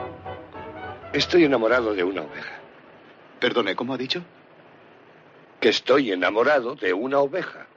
Estoy 1.13 1.43
enamorado 1.43 1.93
de 1.93 2.05
una 2.05 2.21
oveja. 2.21 2.53
Perdone, 3.39 3.75
¿cómo 3.75 3.93
ha 3.93 3.97
dicho? 3.97 4.23
Que 5.59 5.67
estoy 5.67 6.11
enamorado 6.11 6.75
de 6.75 6.93
una 6.93 7.19
oveja. 7.19 7.67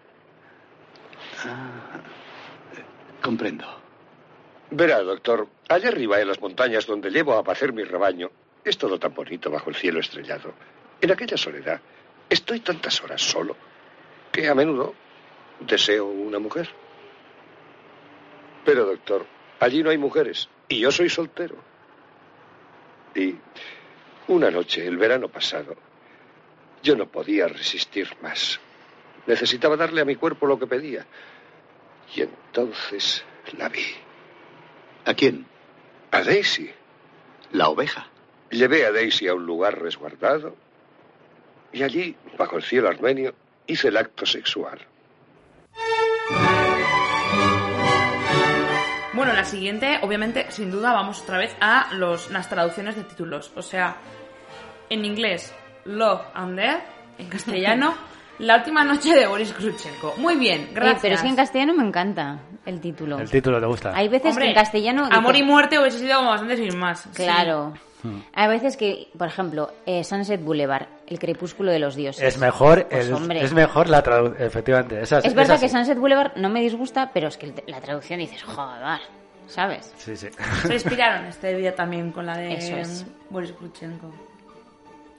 Ah, 1.45 1.99
comprendo. 3.21 3.67
Verá, 4.71 5.01
doctor, 5.01 5.49
allá 5.69 5.89
arriba 5.89 6.21
en 6.21 6.29
las 6.29 6.41
montañas 6.41 6.87
donde 6.87 7.11
llevo 7.11 7.35
a 7.35 7.43
pacer 7.43 7.73
mi 7.73 7.83
rebaño, 7.83 8.31
es 8.65 8.79
todo 8.79 9.01
tan 9.01 9.13
bonito 9.13 9.51
bajo 9.51 9.69
el 9.69 9.77
cielo 9.77 9.99
estrellado. 9.99 10.55
En 11.01 11.11
aquella 11.11 11.37
soledad, 11.37 11.81
estoy 12.31 12.61
tantas 12.61 13.03
horas 13.03 13.21
solo 13.21 13.57
que 14.31 14.49
a 14.49 14.55
menudo 14.55 14.95
deseo 15.59 16.07
una 16.07 16.39
mujer. 16.39 16.69
Pero, 18.65 18.87
doctor, 18.87 19.27
allí 19.59 19.83
no 19.83 19.91
hay 19.91 19.99
mujeres 19.99 20.49
y 20.69 20.79
yo 20.79 20.93
soy 20.93 21.11
soltero. 21.11 21.74
Y 23.15 23.37
una 24.29 24.51
noche, 24.51 24.87
el 24.87 24.97
verano 24.97 25.29
pasado, 25.29 25.77
yo 26.83 26.97
no 26.97 27.07
podía 27.07 27.49
resistir 27.49 28.09
más. 28.21 28.61
Necesitaba 29.27 29.77
darle 29.77 30.01
a 30.01 30.05
mi 30.05 30.17
cuerpo 30.17 30.47
lo 30.47 30.59
que 30.59 30.67
pedía. 30.67 31.07
Y 32.15 32.23
entonces 32.23 33.25
la 33.57 33.69
vi. 33.69 33.87
¿A 35.05 35.15
quién? 35.15 35.47
A 36.11 36.23
Daisy. 36.23 36.71
La 37.53 37.69
oveja. 37.69 38.09
Llevé 38.51 38.87
a 38.87 38.93
Daisy 38.93 39.29
a 39.29 39.35
un 39.35 39.47
lugar 39.47 39.81
resguardado 39.81 40.57
y 41.75 41.83
allí, 41.83 42.15
bajo 42.39 42.57
el 42.57 42.63
cielo 42.63 42.89
armenio, 42.89 43.35
hice 43.67 43.89
el 43.89 43.97
acto 43.97 44.25
sexual. 44.25 44.79
Bueno, 49.15 49.33
la 49.33 49.45
siguiente, 49.45 49.99
obviamente, 50.03 50.47
sin 50.51 50.71
duda, 50.71 50.93
vamos 50.93 51.23
otra 51.23 51.39
vez 51.39 51.57
a 51.61 51.89
los, 51.95 52.31
las 52.31 52.49
traducciones 52.49 52.97
de 52.97 53.05
títulos. 53.05 53.53
O 53.57 53.63
sea, 53.63 53.97
en 54.91 55.05
inglés, 55.05 55.55
Love 55.85 56.23
and 56.35 56.59
Death, 56.59 56.83
en 57.19 57.29
castellano, 57.29 57.95
La 58.41 58.57
última 58.57 58.83
noche 58.83 59.15
de 59.15 59.29
Boris 59.29 59.53
Krutchenko. 59.53 60.15
Muy 60.17 60.35
bien, 60.35 60.63
Eh, 60.63 60.69
gracias. 60.73 61.03
pero 61.03 61.15
es 61.15 61.23
que 61.23 61.29
en 61.29 61.37
castellano 61.37 61.73
me 61.75 61.87
encanta 61.87 62.41
el 62.67 62.81
título. 62.81 63.21
El 63.21 63.31
título 63.31 63.61
te 63.61 63.67
gusta. 63.67 63.93
Hay 63.95 64.09
veces 64.09 64.31
Hombre, 64.31 64.47
que 64.47 64.51
en 64.51 64.55
castellano... 64.57 65.09
Amor 65.09 65.37
y 65.37 65.45
muerte 65.45 65.79
hubiese 65.79 66.01
sido 66.01 66.17
como 66.17 66.31
bastante 66.31 66.57
sin 66.57 66.77
más. 66.77 67.09
sí. 67.13 67.25
Hmm. 68.05 68.21
Hay 68.35 68.49
veces 68.49 68.77
que, 68.77 69.09
por 69.19 69.27
ejemplo, 69.29 69.73
eh, 69.87 70.05
Sunset 70.05 70.43
Boulevard, 70.45 70.87
El 71.07 71.19
crepúsculo 71.19 71.73
de 71.73 71.79
los 71.79 71.97
dioses. 71.97 72.23
Es 72.23 72.39
mejor, 72.39 72.87
Pues, 72.89 73.09
el- 73.09 73.15
hombre. 73.15 73.43
es 73.43 73.53
mejor 73.53 73.89
la 73.89 74.03
traducción, 74.03 74.47
efectivamente. 74.47 75.01
Esa, 75.01 75.19
Es 75.19 75.35
verdad 75.35 75.57
esa 75.57 75.65
que 75.65 75.69
sí. 75.71 75.75
Sunset 75.77 75.99
Boulevard 75.99 76.37
no 76.37 76.49
me 76.51 76.61
disgusta, 76.61 77.11
pero 77.13 77.29
es 77.29 77.37
que 77.39 77.53
la 77.67 77.81
traducción 77.81 78.21
dices, 78.21 78.43
joder, 78.43 79.01
¿sabes? 79.47 79.93
Sí, 79.97 80.17
sí. 80.17 80.29
Se 80.67 80.75
inspiraron 80.75 81.25
este 81.27 81.57
día 81.57 81.75
también 81.75 82.13
con 82.13 82.27
la 82.27 82.37
de 82.37 82.55
Eso 82.55 82.77
es. 82.77 83.07
Boris 83.31 83.53
Krutchenko. 83.53 84.13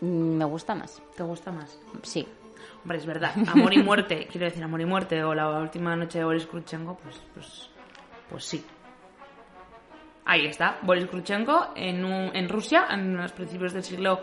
Mm, 0.01 0.37
Me 0.37 0.45
gusta 0.45 0.75
más. 0.75 1.01
¿Te 1.15 1.23
gusta 1.23 1.51
más? 1.51 1.77
Sí. 2.03 2.27
Hombre, 2.83 2.99
es 2.99 3.05
verdad. 3.07 3.31
Amor 3.47 3.73
y 3.73 3.81
muerte, 3.81 4.27
quiero 4.31 4.45
decir, 4.45 4.63
amor 4.63 4.81
y 4.81 4.85
muerte 4.85 5.23
o 5.23 5.33
la 5.33 5.49
última 5.59 5.95
noche 5.95 6.19
de 6.19 6.25
Boris 6.25 6.45
Krutchenko, 6.45 6.95
pues, 7.01 7.15
pues, 7.33 7.69
pues 8.29 8.43
sí. 8.45 8.63
Ahí 10.25 10.47
está, 10.47 10.77
Boris 10.81 11.05
Krutchenko 11.07 11.73
en, 11.75 12.03
un- 12.03 12.35
en 12.35 12.49
Rusia, 12.49 12.87
en 12.91 13.15
los 13.15 13.31
principios 13.31 13.73
del 13.73 13.83
siglo 13.83 14.19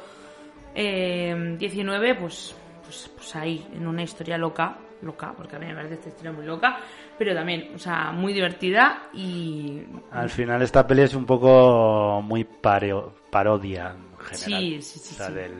eh, 0.74 1.56
XIX, 1.58 2.18
pues, 2.18 2.56
pues, 2.82 3.10
pues 3.14 3.36
ahí, 3.36 3.66
en 3.72 3.86
una 3.86 4.02
historia 4.02 4.36
loca, 4.38 4.76
loca, 5.02 5.32
porque 5.36 5.56
a 5.56 5.58
mí 5.58 5.66
me 5.66 5.74
parece 5.74 5.94
esta 5.94 6.08
historia 6.08 6.32
muy 6.32 6.44
loca, 6.44 6.78
pero 7.18 7.34
también, 7.34 7.72
o 7.74 7.78
sea, 7.78 8.10
muy 8.12 8.32
divertida 8.32 9.08
y... 9.12 9.82
Al 10.10 10.30
final 10.30 10.62
esta 10.62 10.86
peli 10.86 11.02
es 11.02 11.14
un 11.14 11.26
poco 11.26 12.20
muy 12.22 12.44
pareo- 12.44 13.12
parodia 13.30 13.90
en 13.96 14.16
general. 14.18 14.60
Sí, 14.62 14.82
sí, 14.82 14.98
sí, 14.98 15.14
O 15.14 15.16
sea, 15.18 15.26
sí. 15.28 15.32
del... 15.34 15.54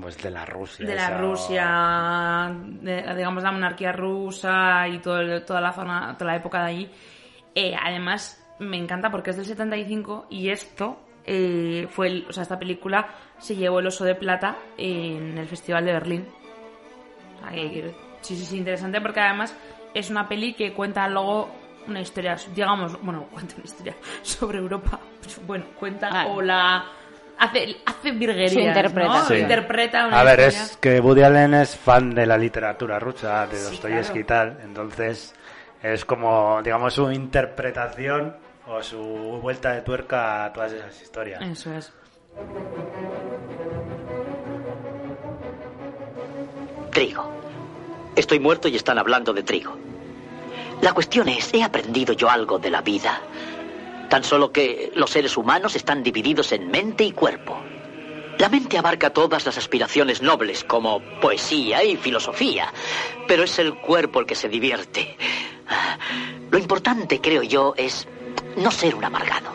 Pues 0.00 0.20
de 0.20 0.30
la 0.30 0.44
Rusia. 0.44 0.86
de 0.86 0.94
la 0.96 1.04
esa- 1.06 1.18
Rusia, 1.18 2.52
de- 2.82 3.14
digamos 3.16 3.42
la 3.44 3.52
monarquía 3.52 3.92
rusa 3.92 4.88
y 4.88 4.98
todo 4.98 5.42
toda 5.44 5.60
la 5.60 5.72
zona, 5.72 6.16
toda 6.18 6.32
la 6.32 6.36
época 6.36 6.62
de 6.64 6.66
allí. 6.68 6.90
Eh, 7.54 7.76
además, 7.80 8.43
me 8.58 8.76
encanta 8.76 9.10
porque 9.10 9.30
es 9.30 9.36
del 9.36 9.46
75 9.46 10.26
y 10.30 10.50
esto 10.50 10.98
eh, 11.26 11.86
fue, 11.90 12.08
el- 12.08 12.26
o 12.28 12.32
sea, 12.32 12.42
esta 12.42 12.58
película 12.58 13.08
se 13.38 13.56
llevó 13.56 13.80
el 13.80 13.86
oso 13.86 14.04
de 14.04 14.14
plata 14.14 14.56
en 14.76 15.38
el 15.38 15.48
Festival 15.48 15.84
de 15.86 15.92
Berlín. 15.92 16.28
O 17.36 17.40
sea, 17.40 17.50
que 17.50 17.70
quiero- 17.70 17.90
Sí, 18.20 18.36
sí, 18.36 18.44
sí, 18.46 18.56
interesante 18.58 19.00
porque 19.00 19.20
además 19.20 19.54
es 19.92 20.08
una 20.10 20.28
peli 20.28 20.54
que 20.54 20.72
cuenta 20.72 21.06
luego 21.08 21.50
una 21.86 22.00
historia, 22.00 22.36
digamos, 22.54 23.00
bueno, 23.02 23.24
cuenta 23.32 23.54
una 23.56 23.64
historia 23.64 23.94
sobre 24.22 24.58
Europa. 24.58 24.98
Bueno, 25.46 25.64
cuenta 25.78 26.08
Ah. 26.12 26.26
o 26.28 26.40
la 26.42 26.84
hace 27.38 27.76
hace 27.84 28.12
virguerías. 28.12 28.52
Interpreta 29.32 30.06
una 30.06 30.20
A 30.20 30.24
ver, 30.24 30.38
historia. 30.40 30.62
es 30.64 30.76
que 30.78 31.00
Woody 31.00 31.22
Allen 31.22 31.54
es 31.54 31.76
fan 31.76 32.14
de 32.14 32.26
la 32.26 32.36
literatura 32.38 32.98
rusa, 32.98 33.46
de 33.46 33.56
Sí, 33.56 33.70
Dostoyevsky 33.70 34.18
y 34.20 34.24
tal, 34.24 34.58
entonces 34.62 35.34
es 35.82 36.04
como, 36.04 36.62
digamos, 36.62 36.94
su 36.94 37.10
interpretación 37.10 38.36
o 38.66 38.82
su 38.82 38.98
vuelta 39.42 39.72
de 39.72 39.82
tuerca 39.82 40.44
a 40.44 40.52
todas 40.52 40.72
esas 40.72 41.00
historias. 41.00 41.42
Eso 41.42 41.72
es. 41.72 41.92
Trigo. 46.90 47.30
Estoy 48.16 48.38
muerto 48.38 48.68
y 48.68 48.76
están 48.76 48.98
hablando 48.98 49.32
de 49.32 49.42
trigo. 49.42 49.76
La 50.80 50.92
cuestión 50.92 51.28
es, 51.28 51.52
¿he 51.52 51.62
aprendido 51.62 52.12
yo 52.12 52.30
algo 52.30 52.58
de 52.58 52.70
la 52.70 52.80
vida? 52.80 53.20
Tan 54.08 54.22
solo 54.22 54.52
que 54.52 54.92
los 54.94 55.10
seres 55.10 55.36
humanos 55.36 55.76
están 55.76 56.02
divididos 56.02 56.52
en 56.52 56.70
mente 56.70 57.04
y 57.04 57.12
cuerpo. 57.12 57.58
La 58.38 58.48
mente 58.48 58.78
abarca 58.78 59.10
todas 59.10 59.46
las 59.46 59.56
aspiraciones 59.58 60.20
nobles, 60.20 60.64
como 60.64 61.00
poesía 61.20 61.84
y 61.84 61.96
filosofía, 61.96 62.72
pero 63.28 63.44
es 63.44 63.58
el 63.58 63.74
cuerpo 63.74 64.20
el 64.20 64.26
que 64.26 64.34
se 64.34 64.48
divierte. 64.48 65.16
Lo 66.50 66.58
importante, 66.58 67.20
creo 67.20 67.42
yo, 67.42 67.74
es 67.76 68.06
no 68.56 68.70
ser 68.70 68.94
un 68.94 69.04
amargado. 69.04 69.50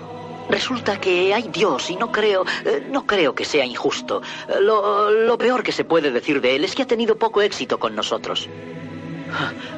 Resulta 0.50 1.00
que 1.00 1.34
hay 1.34 1.44
Dios 1.44 1.92
y 1.92 1.96
no 1.96 2.12
creo, 2.12 2.44
eh, 2.66 2.88
no 2.90 3.06
creo 3.06 3.36
que 3.36 3.46
sea 3.46 3.66
injusto. 3.66 4.22
Eh, 4.48 4.56
Lo, 4.62 5.12
lo 5.12 5.38
peor 5.38 5.62
que 5.62 5.72
se 5.72 5.84
puede 5.86 6.12
decir 6.12 6.42
de 6.42 6.56
él 6.56 6.64
es 6.64 6.74
que 6.74 6.82
ha 6.84 6.88
tenido 6.88 7.18
poco 7.18 7.42
éxito 7.42 7.78
con 7.80 7.96
nosotros. 7.96 8.50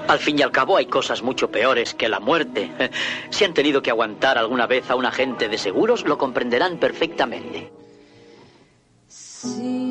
Al 0.08 0.20
fin 0.20 0.40
y 0.40 0.42
al 0.44 0.52
cabo 0.52 0.78
hay 0.78 0.86
cosas 0.86 1.22
mucho 1.22 1.52
peores 1.52 1.94
que 1.94 2.08
la 2.08 2.22
muerte. 2.22 2.72
Si 3.32 3.44
han 3.44 3.54
tenido 3.54 3.82
que 3.82 3.90
aguantar 3.90 4.38
alguna 4.38 4.66
vez 4.66 4.90
a 4.90 4.96
un 4.96 5.06
agente 5.06 5.50
de 5.50 5.58
seguros, 5.58 6.06
lo 6.06 6.18
comprenderán 6.18 6.78
perfectamente. 6.78 7.70
Seems 9.10 9.91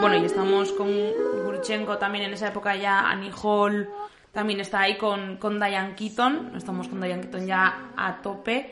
Bueno, 0.00 0.16
y 0.16 0.24
estamos 0.24 0.72
con 0.72 0.88
Gurchenko 1.44 1.98
también 1.98 2.24
en 2.24 2.34
esa 2.34 2.48
época 2.48 2.76
ya, 2.76 3.00
Annie 3.10 3.32
Hall 3.42 3.88
también 4.36 4.60
está 4.60 4.80
ahí 4.80 4.98
con, 4.98 5.38
con 5.38 5.58
Diane 5.58 5.94
Keaton, 5.94 6.52
estamos 6.56 6.88
con 6.88 7.00
Diane 7.00 7.22
Keaton 7.22 7.46
ya 7.46 7.92
a 7.96 8.20
tope. 8.20 8.70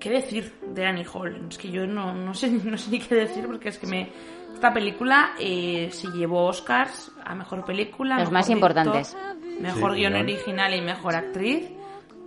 ¿Qué 0.00 0.10
decir 0.10 0.52
de 0.74 0.84
Annie 0.84 1.06
Hall? 1.06 1.46
Es 1.48 1.56
que 1.56 1.70
yo 1.70 1.86
no, 1.86 2.12
no, 2.12 2.34
sé, 2.34 2.50
no 2.64 2.76
sé 2.76 2.90
ni 2.90 2.98
qué 2.98 3.14
decir 3.14 3.46
porque 3.46 3.68
es 3.68 3.78
que 3.78 3.86
me... 3.86 4.10
Esta 4.52 4.72
película 4.72 5.34
eh, 5.38 5.88
se 5.92 6.08
llevó 6.08 6.46
Oscars 6.46 7.12
a 7.24 7.32
Mejor 7.36 7.64
Película, 7.64 8.16
Los 8.16 8.22
mejor 8.22 8.32
más 8.32 8.46
director, 8.48 8.70
importantes. 8.70 9.16
Mejor 9.60 9.92
Sí, 9.92 9.98
guion 10.00 10.12
guion. 10.14 10.24
original 10.24 10.74
y 10.74 10.80
Mejor 10.80 11.14
Actriz. 11.14 11.70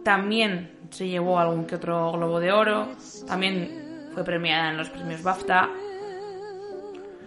También 0.05 0.87
se 0.91 1.09
llevó 1.09 1.37
algún 1.37 1.65
que 1.65 1.75
otro 1.75 2.13
Globo 2.13 2.39
de 2.39 2.53
Oro. 2.53 2.87
También 3.27 4.09
fue 4.13 4.23
premiada 4.23 4.69
en 4.69 4.77
los 4.77 4.89
premios 4.89 5.21
BAFTA. 5.21 5.69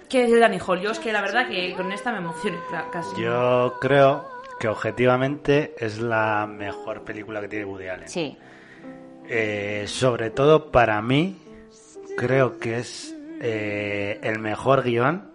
¿Qué 0.09 0.23
decir 0.23 0.39
de 0.39 0.45
Annie 0.45 0.61
Hall? 0.67 0.81
Yo 0.81 0.91
es 0.91 0.99
que 0.99 1.13
la 1.13 1.21
verdad 1.21 1.49
que 1.49 1.75
con 1.75 1.93
esta 1.93 2.13
me 2.13 2.19
emocioné 2.19 2.57
casi. 2.91 3.21
Yo 3.21 3.77
creo 3.79 4.27
que 4.59 4.69
objetivamente 4.69 5.75
es 5.79 5.99
la 6.01 6.47
mejor 6.47 7.05
película 7.05 7.41
que 7.41 7.49
tiene 7.49 7.67
Woody 7.67 7.89
Allen. 7.89 8.09
Sí. 8.09 8.37
Eh, 9.29 9.85
sobre 9.87 10.31
todo 10.31 10.71
para 10.71 11.03
mí, 11.03 11.39
creo 12.17 12.59
que 12.59 12.79
es 12.79 13.15
eh, 13.41 14.19
el 14.23 14.39
mejor 14.39 14.83
guion. 14.83 15.31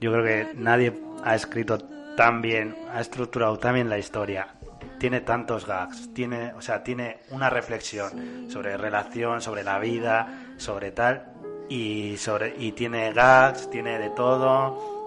Yo 0.00 0.12
creo 0.12 0.24
que 0.24 0.54
nadie 0.54 0.92
ha 1.24 1.34
escrito 1.34 1.78
tan 2.16 2.42
bien, 2.42 2.76
ha 2.92 3.00
estructurado 3.00 3.58
tan 3.58 3.74
bien 3.74 3.88
la 3.88 3.98
historia. 3.98 4.54
Tiene 4.98 5.20
tantos 5.20 5.66
gags, 5.66 6.14
tiene, 6.14 6.52
o 6.54 6.62
sea, 6.62 6.84
tiene 6.84 7.18
una 7.30 7.50
reflexión 7.50 8.48
sobre 8.48 8.76
relación, 8.76 9.40
sobre 9.40 9.64
la 9.64 9.80
vida, 9.80 10.54
sobre 10.58 10.92
tal, 10.92 11.31
y 11.72 12.72
tiene 12.72 13.12
gags, 13.12 13.70
tiene 13.70 13.98
de 13.98 14.10
todo. 14.10 15.02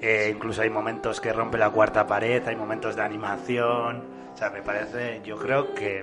Eh, 0.00 0.30
incluso 0.34 0.60
hay 0.60 0.70
momentos 0.70 1.20
que 1.20 1.32
rompe 1.32 1.56
la 1.56 1.70
cuarta 1.70 2.06
pared, 2.06 2.46
hay 2.46 2.56
momentos 2.56 2.94
de 2.94 3.02
animación. 3.02 4.04
O 4.34 4.36
sea, 4.36 4.50
me 4.50 4.62
parece, 4.62 5.22
yo 5.24 5.38
creo 5.38 5.72
que 5.74 6.02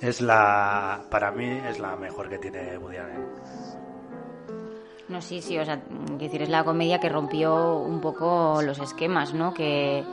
es 0.00 0.20
la, 0.20 1.02
para 1.10 1.32
mí 1.32 1.60
es 1.68 1.78
la 1.78 1.96
mejor 1.96 2.28
que 2.28 2.38
tiene 2.38 2.78
Woody 2.78 2.96
Allen. 2.98 3.26
No, 5.08 5.20
sí, 5.20 5.42
sí, 5.42 5.58
o 5.58 5.64
sea, 5.64 5.80
decir, 6.18 6.42
es 6.42 6.48
la 6.48 6.64
comedia 6.64 6.98
que 6.98 7.08
rompió 7.08 7.76
un 7.76 8.00
poco 8.00 8.62
los 8.62 8.78
esquemas, 8.78 9.34
¿no? 9.34 9.52
Que, 9.52 10.04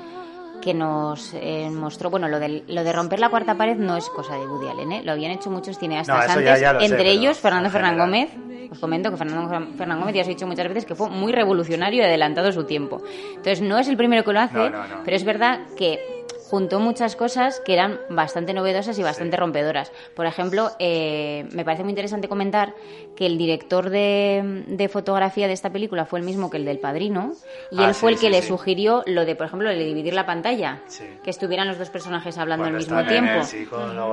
que 0.61 0.73
nos 0.73 1.33
eh, 1.33 1.69
mostró, 1.71 2.09
bueno, 2.09 2.27
lo 2.27 2.39
de, 2.39 2.63
lo 2.67 2.83
de 2.83 2.93
romper 2.93 3.19
la 3.19 3.29
cuarta 3.29 3.55
pared 3.55 3.77
no 3.77 3.95
es 3.95 4.09
cosa 4.09 4.35
de 4.35 4.45
Woody 4.47 4.67
Allen, 4.67 4.91
¿eh? 4.91 5.01
Lo 5.03 5.11
habían 5.13 5.31
hecho 5.31 5.49
muchos 5.49 5.77
cineastas 5.79 6.15
No, 6.15 6.21
antes, 6.33 6.45
ya- 6.45 6.57
ya 6.57 6.73
lo 6.73 6.79
sé, 6.79 6.85
entre 6.87 7.11
ellos 7.11 7.37
Fernando 7.39 7.69
Fernán. 7.69 7.97
Gómez. 7.97 8.29
Os 8.71 8.77
comento 8.77 9.09
que 9.09 9.17
Fernando 9.17 9.49
Fern- 9.49 9.73
Fernán 9.75 9.99
Gómez 9.99 10.13
ya 10.13 10.21
os 10.21 10.27
he 10.27 10.31
dicho 10.31 10.45
muchas 10.45 10.67
veces 10.67 10.85
que 10.85 10.93
fue 10.93 11.09
muy 11.09 11.31
revolucionario 11.31 12.03
y 12.03 12.05
adelantado 12.05 12.51
su 12.51 12.65
tiempo. 12.65 13.01
Entonces, 13.29 13.61
no 13.61 13.79
es 13.79 13.87
el 13.87 13.97
primero 13.97 14.23
que 14.23 14.31
lo 14.31 14.39
hace, 14.41 14.57
No, 14.57 14.69
no, 14.69 14.87
no. 14.87 14.95
pero 15.03 15.15
es 15.17 15.23
verdad 15.23 15.61
que 15.75 16.18
juntó 16.49 16.79
muchas 16.79 17.15
cosas 17.15 17.59
que 17.63 17.73
eran 17.73 17.99
bastante 18.09 18.53
novedosas 18.53 18.97
y 18.97 19.03
bastante 19.03 19.37
rompedoras. 19.37 19.91
Por 20.15 20.25
ejemplo, 20.25 20.71
eh, 20.79 21.47
me 21.51 21.63
parece 21.63 21.83
muy 21.83 21.91
interesante 21.91 22.27
comentar 22.27 22.73
que 23.15 23.25
el 23.25 23.37
director 23.37 23.89
de, 23.89 24.63
de 24.67 24.89
fotografía 24.89 25.47
de 25.47 25.53
esta 25.53 25.69
película 25.71 26.05
fue 26.05 26.19
el 26.19 26.25
mismo 26.25 26.49
que 26.49 26.57
el 26.57 26.65
del 26.65 26.79
Padrino 26.79 27.33
y 27.71 27.79
Ah, 27.81 27.89
él 27.89 27.93
fue 27.93 28.11
el 28.11 28.15
que 28.17 28.27
sí, 28.27 28.31
le 28.31 28.41
sugirió 28.41 29.03
lo 29.05 29.25
de, 29.25 29.35
por 29.35 29.45
ejemplo, 29.47 29.69
lo 29.71 29.77
de 29.77 29.83
dividir 29.85 30.13
la 30.13 30.25
pantalla, 30.25 30.81
Sí. 30.87 31.03
que 31.23 31.29
estuvieran 31.29 31.67
los 31.67 31.77
dos 31.77 31.89
personajes 31.89 32.37
hablando 32.37 32.63
Cuando 32.63 32.77
al 32.77 32.83
mismo 32.83 33.03
tiempo. 33.05 33.41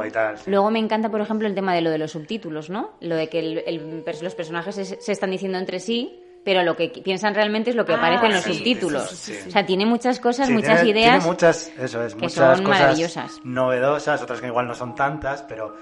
el 0.02 0.06
y 0.06 0.10
tal. 0.10 0.36
Luego 0.46 0.70
me 0.70 0.78
encanta, 0.78 1.08
por 1.10 1.20
ejemplo, 1.20 1.46
el 1.48 1.54
tema 1.54 1.74
de 1.74 1.80
lo 1.80 1.90
de 1.90 1.98
los 1.98 2.10
subtítulos, 2.12 2.68
¿no? 2.70 2.90
Lo 3.00 3.16
de 3.16 3.28
que 3.28 3.38
el- 3.38 3.62
el 3.66 4.04
los 4.22 4.34
personajes 4.34 4.74
se, 4.74 4.84
se 4.84 5.12
están 5.12 5.30
diciendo 5.30 5.58
entre 5.58 5.80
sí, 5.80 6.22
pero 6.46 6.62
lo 6.62 6.76
que 6.76 6.90
piensan 7.02 7.34
realmente 7.34 7.70
es 7.70 7.76
lo 7.76 7.84
que 7.84 7.94
Ah, 7.94 7.96
aparece 7.96 8.26
en 8.26 8.32
los 8.34 8.44
sí, 8.44 8.54
subtítulos. 8.54 9.10
sí, 9.10 9.16
sí, 9.16 9.34
sí. 9.42 9.48
O 9.48 9.52
sea, 9.52 9.66
tiene 9.66 9.84
muchas 9.84 10.20
cosas, 10.20 10.46
Sí, 10.46 10.54
muchas 10.54 10.80
tiene, 10.80 10.90
ideas. 11.00 11.18
tiene 11.18 11.26
muchas, 11.26 11.72
eso 11.76 12.04
es, 12.04 12.14
que 12.14 12.20
muchas 12.20 12.56
son 12.56 12.64
cosas 12.64 12.78
maravillosas. 12.78 13.40
novedosas, 13.42 14.22
otras 14.22 14.40
que 14.40 14.46
igual 14.46 14.68
no 14.68 14.74
son 14.76 14.94
tantas, 14.94 15.42
pero 15.42 15.74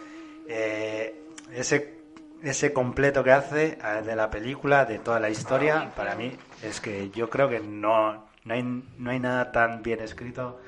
eh, 0.48 1.20
ese, 1.52 1.98
ese 2.42 2.72
completo 2.72 3.22
que 3.22 3.32
hace 3.32 3.76
eh, 3.78 4.02
de 4.06 4.16
la 4.16 4.30
película, 4.30 4.86
de 4.86 4.98
toda 5.00 5.20
la 5.20 5.28
historia, 5.28 5.90
para 5.94 6.14
mí 6.14 6.32
es 6.62 6.80
que 6.80 7.10
yo 7.10 7.28
creo 7.28 7.50
que 7.50 7.60
no, 7.60 8.24
no, 8.44 8.54
hay, 8.54 8.62
no 8.96 9.10
hay 9.10 9.20
nada 9.20 9.52
tan 9.52 9.82
bien 9.82 10.00
escrito. 10.00 10.58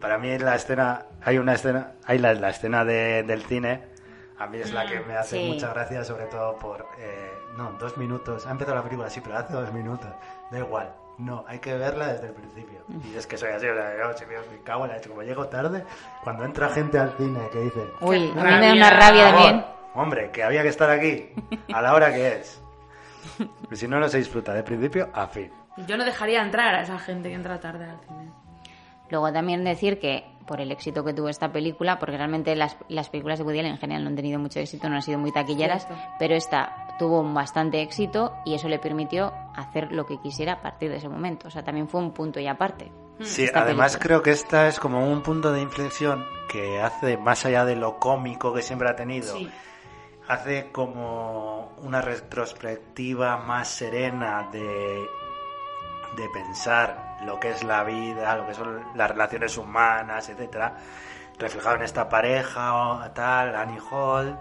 Para 0.00 0.16
mí 0.16 0.38
la 0.38 0.54
escena, 0.54 1.06
hay 1.24 1.38
una 1.38 1.54
escena, 1.54 1.94
hay 2.04 2.18
la, 2.18 2.34
la 2.34 2.50
escena 2.50 2.84
de- 2.84 3.24
del 3.24 3.42
cine, 3.42 3.80
a 4.38 4.46
mí 4.46 4.58
es 4.58 4.72
la 4.72 4.86
que 4.86 5.00
me 5.00 5.16
hace 5.16 5.40
sí. 5.40 5.44
mucha 5.44 5.70
gracia, 5.74 6.04
sobre 6.04 6.26
todo 6.26 6.56
por, 6.56 6.86
eh, 7.00 7.33
no, 7.56 7.72
dos 7.78 7.96
minutos, 7.96 8.46
ha 8.46 8.50
empezado 8.50 8.76
la 8.76 8.82
película, 8.82 9.08
sí, 9.10 9.20
pero 9.20 9.38
hace 9.38 9.52
dos 9.52 9.72
minutos, 9.72 10.08
da 10.50 10.58
igual. 10.58 10.92
No, 11.16 11.44
hay 11.46 11.60
que 11.60 11.76
verla 11.76 12.08
desde 12.08 12.26
el 12.26 12.32
principio. 12.32 12.80
Y 13.04 13.16
es 13.16 13.26
que 13.26 13.36
soy 13.36 13.50
así, 13.50 13.68
o 13.68 13.74
sea, 13.74 13.96
yo, 13.96 14.18
si 14.18 14.26
me, 14.26 14.34
cago 14.64 14.84
en 14.86 14.90
la 14.92 15.00
como 15.00 15.22
llego 15.22 15.46
tarde, 15.46 15.84
cuando 16.24 16.44
entra 16.44 16.68
gente 16.70 16.98
al 16.98 17.12
cine 17.16 17.38
que 17.52 17.60
dicen... 17.60 17.88
Uy, 18.00 18.30
a 18.30 18.34
mí 18.34 18.40
rabia. 18.40 18.58
me 18.58 18.66
da 18.66 18.72
una 18.72 18.90
rabia 18.90 19.24
"Por 19.30 19.34
también. 19.34 19.64
Hombre, 19.94 20.30
que 20.32 20.42
había 20.42 20.62
que 20.62 20.68
estar 20.68 20.90
aquí 20.90 21.30
a 21.72 21.80
la 21.80 21.94
hora 21.94 22.12
que 22.12 22.40
es. 22.40 22.60
Pues 23.68 23.80
si 23.80 23.88
no, 23.88 23.98
no 23.98 24.08
se 24.08 24.18
disfruta 24.18 24.52
de 24.52 24.62
principio 24.62 25.08
a 25.14 25.26
fin. 25.26 25.50
Yo 25.88 25.96
no 25.96 26.04
dejaría 26.04 26.42
entrar 26.42 26.74
a 26.74 26.82
esa 26.82 26.98
gente 26.98 27.30
que 27.30 27.34
entra 27.34 27.58
tarde 27.58 27.84
al 27.84 27.98
cine. 28.00 28.30
Luego 29.08 29.32
también 29.32 29.64
decir 29.64 29.98
que 29.98 30.24
por 30.46 30.60
el 30.60 30.70
éxito 30.72 31.04
que 31.04 31.12
tuvo 31.14 31.28
esta 31.28 31.50
película, 31.52 31.98
porque 31.98 32.16
realmente 32.16 32.54
las, 32.56 32.76
las 32.88 33.08
películas 33.08 33.38
de 33.38 33.44
Woody 33.44 33.60
Allen 33.60 33.72
en 33.72 33.78
general 33.78 34.04
no 34.04 34.10
han 34.10 34.16
tenido 34.16 34.38
mucho 34.38 34.60
éxito, 34.60 34.88
no 34.88 34.96
han 34.96 35.02
sido 35.02 35.18
muy 35.18 35.32
taquilleras, 35.32 35.86
Cierto. 35.86 36.04
pero 36.18 36.34
esta 36.34 36.96
tuvo 36.98 37.20
un 37.20 37.32
bastante 37.34 37.82
éxito 37.82 38.34
y 38.44 38.54
eso 38.54 38.68
le 38.68 38.78
permitió 38.78 39.32
hacer 39.54 39.90
lo 39.92 40.06
que 40.06 40.20
quisiera 40.20 40.54
a 40.54 40.62
partir 40.62 40.90
de 40.90 40.96
ese 40.96 41.08
momento. 41.08 41.48
O 41.48 41.50
sea, 41.50 41.62
también 41.64 41.88
fue 41.88 42.00
un 42.00 42.12
punto 42.12 42.38
y 42.40 42.46
aparte. 42.46 42.92
Sí, 43.20 43.44
esta 43.44 43.62
además 43.62 43.92
película. 43.92 44.06
creo 44.08 44.22
que 44.22 44.30
esta 44.32 44.66
es 44.68 44.78
como 44.80 45.08
un 45.10 45.22
punto 45.22 45.52
de 45.52 45.60
inflexión 45.62 46.24
que 46.50 46.80
hace, 46.80 47.16
más 47.16 47.44
allá 47.46 47.64
de 47.64 47.76
lo 47.76 47.98
cómico 47.98 48.52
que 48.52 48.62
siempre 48.62 48.88
ha 48.88 48.96
tenido, 48.96 49.36
Sí. 49.36 49.48
hace 50.28 50.70
como 50.72 51.72
una 51.82 52.00
retrospectiva 52.00 53.36
más 53.38 53.68
serena 53.68 54.48
de, 54.52 54.60
de 56.16 56.28
pensar 56.32 57.03
lo 57.22 57.38
que 57.40 57.50
es 57.50 57.64
la 57.64 57.84
vida, 57.84 58.36
lo 58.36 58.46
que 58.46 58.54
son 58.54 58.84
las 58.94 59.10
relaciones 59.10 59.56
humanas, 59.56 60.28
etcétera, 60.28 60.76
reflejado 61.38 61.76
en 61.76 61.82
esta 61.82 62.08
pareja 62.08 63.10
tal, 63.14 63.54
Annie 63.56 63.80
Hall, 63.90 64.38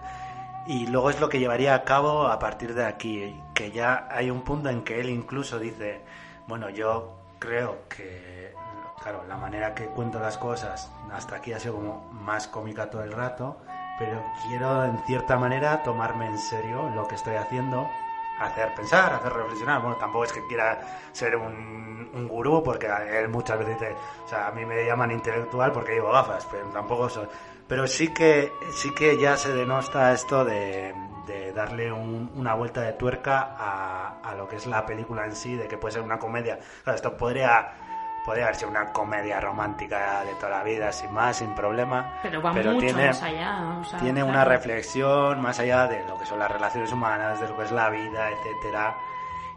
y 0.66 0.88
luego 0.88 1.10
es 1.10 1.20
lo 1.20 1.30
que 1.30 1.40
llevaría 1.40 1.76
a 1.76 1.84
cabo 1.84 2.28
a 2.28 2.40
partir 2.40 2.74
de 2.74 2.86
aquí, 2.86 3.42
que 3.54 3.72
ya 3.72 4.08
hay 4.10 4.30
un 4.30 4.42
punto 4.42 4.70
en 4.70 4.84
que 4.84 5.00
él 5.00 5.10
incluso 5.10 5.60
dice, 5.60 6.02
bueno, 6.48 6.70
yo 6.70 7.18
creo 7.40 7.88
que, 7.90 8.54
claro, 9.02 9.26
la 9.28 9.38
manera 9.38 9.76
que 9.76 9.88
cuento 9.88 10.20
las 10.20 10.38
cosas 10.38 10.92
hasta 11.12 11.36
aquí 11.36 11.52
ha 11.54 11.60
sido 11.60 11.76
como 11.76 12.10
más 12.12 12.48
cómica 12.48 12.90
todo 12.90 13.04
el 13.04 13.12
rato, 13.12 13.58
pero 14.00 14.24
quiero 14.48 14.86
en 14.86 14.98
cierta 15.06 15.38
manera 15.38 15.84
tomarme 15.84 16.28
en 16.28 16.38
serio 16.38 16.90
lo 16.96 17.08
que 17.08 17.16
estoy 17.16 17.36
haciendo, 17.36 17.90
hacer 18.38 18.74
pensar, 18.74 19.14
hacer 19.14 19.34
reflexionar. 19.34 19.82
Bueno, 19.82 19.98
tampoco 19.98 20.26
es 20.26 20.34
que 20.34 20.46
quiera 20.48 20.80
ser 21.12 21.36
un, 21.36 22.10
un 22.14 22.28
gurú, 22.28 22.64
porque 22.64 22.88
él 22.88 23.30
muchas 23.30 23.60
veces 23.60 23.80
dice, 23.80 23.98
o 24.26 24.28
sea, 24.28 24.48
a 24.48 24.52
mí 24.52 24.66
me 24.66 24.86
llaman 24.86 25.12
intelectual 25.12 25.72
porque 25.72 25.94
llevo 25.94 26.12
gafas, 26.12 26.46
pero 26.50 26.68
tampoco 26.70 27.10
soy. 27.10 27.28
Pero 27.68 27.88
sí 27.88 28.14
que, 28.14 28.60
sí 28.72 28.94
que 28.94 29.18
ya 29.18 29.38
se 29.38 29.54
denota 29.54 30.12
esto 30.14 30.44
de, 30.46 30.94
de 31.26 31.54
darle 31.54 31.92
un- 31.92 32.32
una 32.36 32.54
vuelta 32.56 32.82
de 32.82 32.94
tuerca 32.94 33.56
a, 33.58 34.20
a 34.22 34.36
lo 34.36 34.48
que 34.48 34.58
es 34.58 34.68
la 34.68 34.86
película 34.86 35.26
en 35.26 35.36
sí, 35.36 35.56
de 35.56 35.68
que 35.68 35.78
puede 35.78 35.94
ser 35.94 36.02
una 36.02 36.20
comedia. 36.20 36.60
Claro, 36.84 36.96
esto 36.98 37.16
podría, 37.18 37.83
podría 38.26 38.46
haber 38.46 38.56
sido 38.56 38.70
una 38.72 38.92
comedia 38.92 39.40
romántica 39.40 40.24
de 40.24 40.34
toda 40.36 40.50
la 40.50 40.64
vida, 40.64 40.92
sin 40.92 41.12
más, 41.12 41.38
sin 41.38 41.54
problema. 41.54 42.14
Pero 42.22 42.42
va 42.42 42.54
mucho 42.54 42.96
más 42.98 43.22
allá, 43.24 43.78
o 43.80 43.84
sea, 43.84 44.00
tiene 44.00 44.22
claro. 44.22 44.30
una 44.32 44.46
reflexión 44.46 45.42
más 45.42 45.60
allá 45.60 45.88
de 45.88 46.04
lo 46.06 46.18
que 46.18 46.26
son 46.26 46.40
las 46.40 46.50
relaciones 46.52 46.92
humanas, 46.92 47.40
de 47.42 47.48
lo 47.50 47.58
que 47.58 47.64
es 47.64 47.72
la 47.72 47.90
vida, 47.90 48.30
etcétera. 48.32 48.96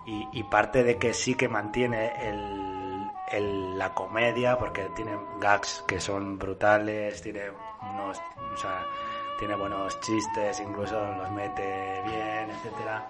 Y, 0.05 0.29
y 0.33 0.45
parte 0.45 0.85
de 0.85 0.99
que 0.99 1.13
sí 1.15 1.35
que 1.35 1.49
mantiene 1.49 2.13
el, 2.29 3.11
el- 3.29 3.79
la 3.79 3.93
comedia, 3.93 4.57
porque 4.57 4.85
tiene 4.95 5.17
gags 5.41 5.83
que 5.87 5.99
son 6.01 6.39
brutales, 6.39 7.21
tiene 7.23 7.51
unos, 7.93 8.21
o 8.55 8.57
sea, 8.57 8.85
tiene 9.39 9.55
buenos 9.57 10.01
chistes, 10.01 10.61
incluso 10.61 10.95
los 11.13 11.31
mete 11.33 12.03
bien, 12.05 12.51
etcétera. 12.51 13.05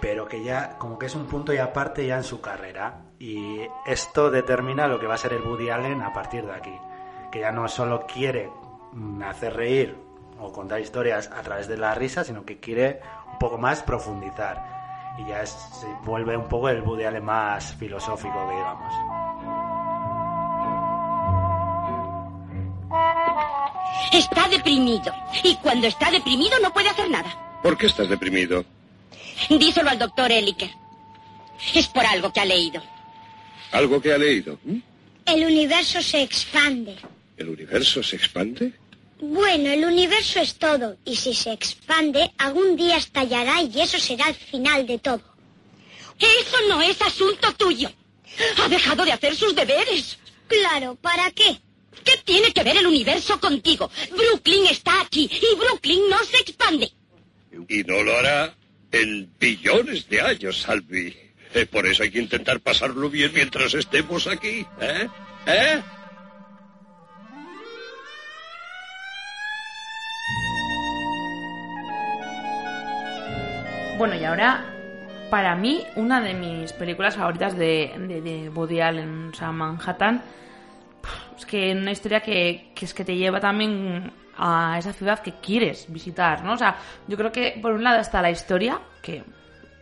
Pero 0.00 0.26
que 0.26 0.42
ya, 0.42 0.78
como 0.78 0.98
que 0.98 1.06
es 1.06 1.14
un 1.14 1.26
punto 1.26 1.52
y 1.52 1.58
aparte 1.58 2.06
ya 2.06 2.16
en 2.16 2.24
su 2.24 2.40
carrera. 2.40 3.02
Y 3.18 3.60
esto 3.86 4.30
determina 4.30 4.86
lo 4.88 4.98
que 4.98 5.06
va 5.06 5.14
a 5.14 5.18
ser 5.18 5.34
el 5.34 5.42
Woody 5.42 5.68
Allen 5.70 6.00
a 6.02 6.12
partir 6.12 6.46
de 6.46 6.52
aquí. 6.54 6.74
Que 7.30 7.40
ya 7.40 7.52
no 7.52 7.68
solo 7.68 8.06
quiere 8.06 8.50
mm, 8.92 9.22
hacer 9.22 9.54
reír 9.54 9.96
o 10.38 10.52
contar 10.52 10.80
historias 10.80 11.30
a 11.30 11.42
través 11.42 11.68
de 11.68 11.76
la 11.76 11.94
risa, 11.94 12.24
sino 12.24 12.44
que 12.46 12.58
quiere 12.60 13.00
un 13.30 13.38
poco 13.38 13.58
más 13.58 13.82
profundizar. 13.82 14.64
Y 15.18 15.26
ya 15.28 15.42
es- 15.42 15.50
se 15.80 15.86
vuelve 16.04 16.34
un 16.36 16.48
poco 16.48 16.70
el 16.70 16.80
Woody 16.80 17.04
Allen 17.04 17.24
más 17.24 17.74
filosófico, 17.74 18.48
digamos. 18.50 18.94
Está 24.12 24.48
deprimido. 24.48 25.12
Y 25.42 25.56
cuando 25.56 25.86
está 25.86 26.10
deprimido 26.10 26.58
no 26.62 26.72
puede 26.72 26.88
hacer 26.88 27.10
nada. 27.10 27.28
¿Por 27.62 27.76
qué 27.76 27.86
estás 27.86 28.08
deprimido? 28.08 28.64
Díselo 29.48 29.90
al 29.90 29.98
doctor 29.98 30.30
Eliker. 30.30 30.70
Es 31.74 31.88
por 31.88 32.04
algo 32.06 32.32
que 32.32 32.40
ha 32.40 32.44
leído. 32.44 32.82
¿Algo 33.72 34.00
que 34.00 34.12
ha 34.12 34.18
leído? 34.18 34.58
El 35.26 35.44
universo 35.44 36.02
se 36.02 36.22
expande. 36.22 36.96
¿El 37.36 37.48
universo 37.48 38.02
se 38.02 38.16
expande? 38.16 38.72
Bueno, 39.20 39.68
el 39.70 39.84
universo 39.84 40.40
es 40.40 40.54
todo, 40.54 40.96
y 41.04 41.14
si 41.14 41.34
se 41.34 41.52
expande, 41.52 42.32
algún 42.38 42.74
día 42.74 42.96
estallará 42.96 43.62
y 43.62 43.80
eso 43.80 43.98
será 43.98 44.28
el 44.28 44.34
final 44.34 44.86
de 44.86 44.98
todo. 44.98 45.22
Eso 46.18 46.56
no 46.68 46.80
es 46.80 47.00
asunto 47.02 47.52
tuyo. 47.54 47.90
Ha 48.62 48.68
dejado 48.68 49.04
de 49.04 49.12
hacer 49.12 49.36
sus 49.36 49.54
deberes. 49.54 50.18
Claro, 50.46 50.94
¿para 50.96 51.30
qué? 51.32 51.60
¿Qué 52.04 52.12
tiene 52.24 52.52
que 52.52 52.62
ver 52.62 52.78
el 52.78 52.86
universo 52.86 53.38
contigo? 53.40 53.90
Brooklyn 54.10 54.66
está 54.66 55.00
aquí 55.02 55.30
y 55.30 55.56
Brooklyn 55.56 56.08
no 56.08 56.18
se 56.24 56.38
expande. 56.38 56.90
Y 57.68 57.82
no 57.84 58.02
lo 58.02 58.16
hará 58.16 58.54
en 58.92 59.30
billones 59.38 60.08
de 60.08 60.20
años, 60.20 60.62
Salvi. 60.62 61.16
Eh, 61.54 61.66
por 61.66 61.86
eso 61.86 62.02
hay 62.02 62.10
que 62.10 62.20
intentar 62.20 62.60
pasarlo 62.60 63.10
bien 63.10 63.32
mientras 63.34 63.74
estemos 63.74 64.26
aquí. 64.26 64.66
¿Eh? 64.80 65.08
¿Eh? 65.46 65.82
Bueno, 73.98 74.14
y 74.14 74.24
ahora, 74.24 74.64
para 75.28 75.54
mí, 75.56 75.84
una 75.96 76.22
de 76.22 76.32
mis 76.32 76.72
películas 76.72 77.16
favoritas 77.16 77.56
de, 77.56 77.92
de, 77.98 78.22
de 78.22 78.48
Woody 78.48 78.80
Allen, 78.80 79.32
Manhattan, 79.52 80.22
es 81.36 81.44
que 81.44 81.72
una 81.72 81.92
historia 81.92 82.20
que, 82.20 82.70
que 82.74 82.86
es 82.86 82.94
que 82.94 83.04
te 83.04 83.16
lleva 83.16 83.40
también 83.40 84.10
a 84.42 84.76
esa 84.78 84.92
ciudad 84.94 85.18
que 85.20 85.32
quieres 85.34 85.86
visitar, 85.92 86.42
¿no? 86.42 86.54
O 86.54 86.56
sea, 86.56 86.76
yo 87.06 87.16
creo 87.16 87.30
que 87.30 87.58
por 87.60 87.72
un 87.72 87.84
lado 87.84 88.00
está 88.00 88.22
la 88.22 88.30
historia, 88.30 88.80
que 89.02 89.22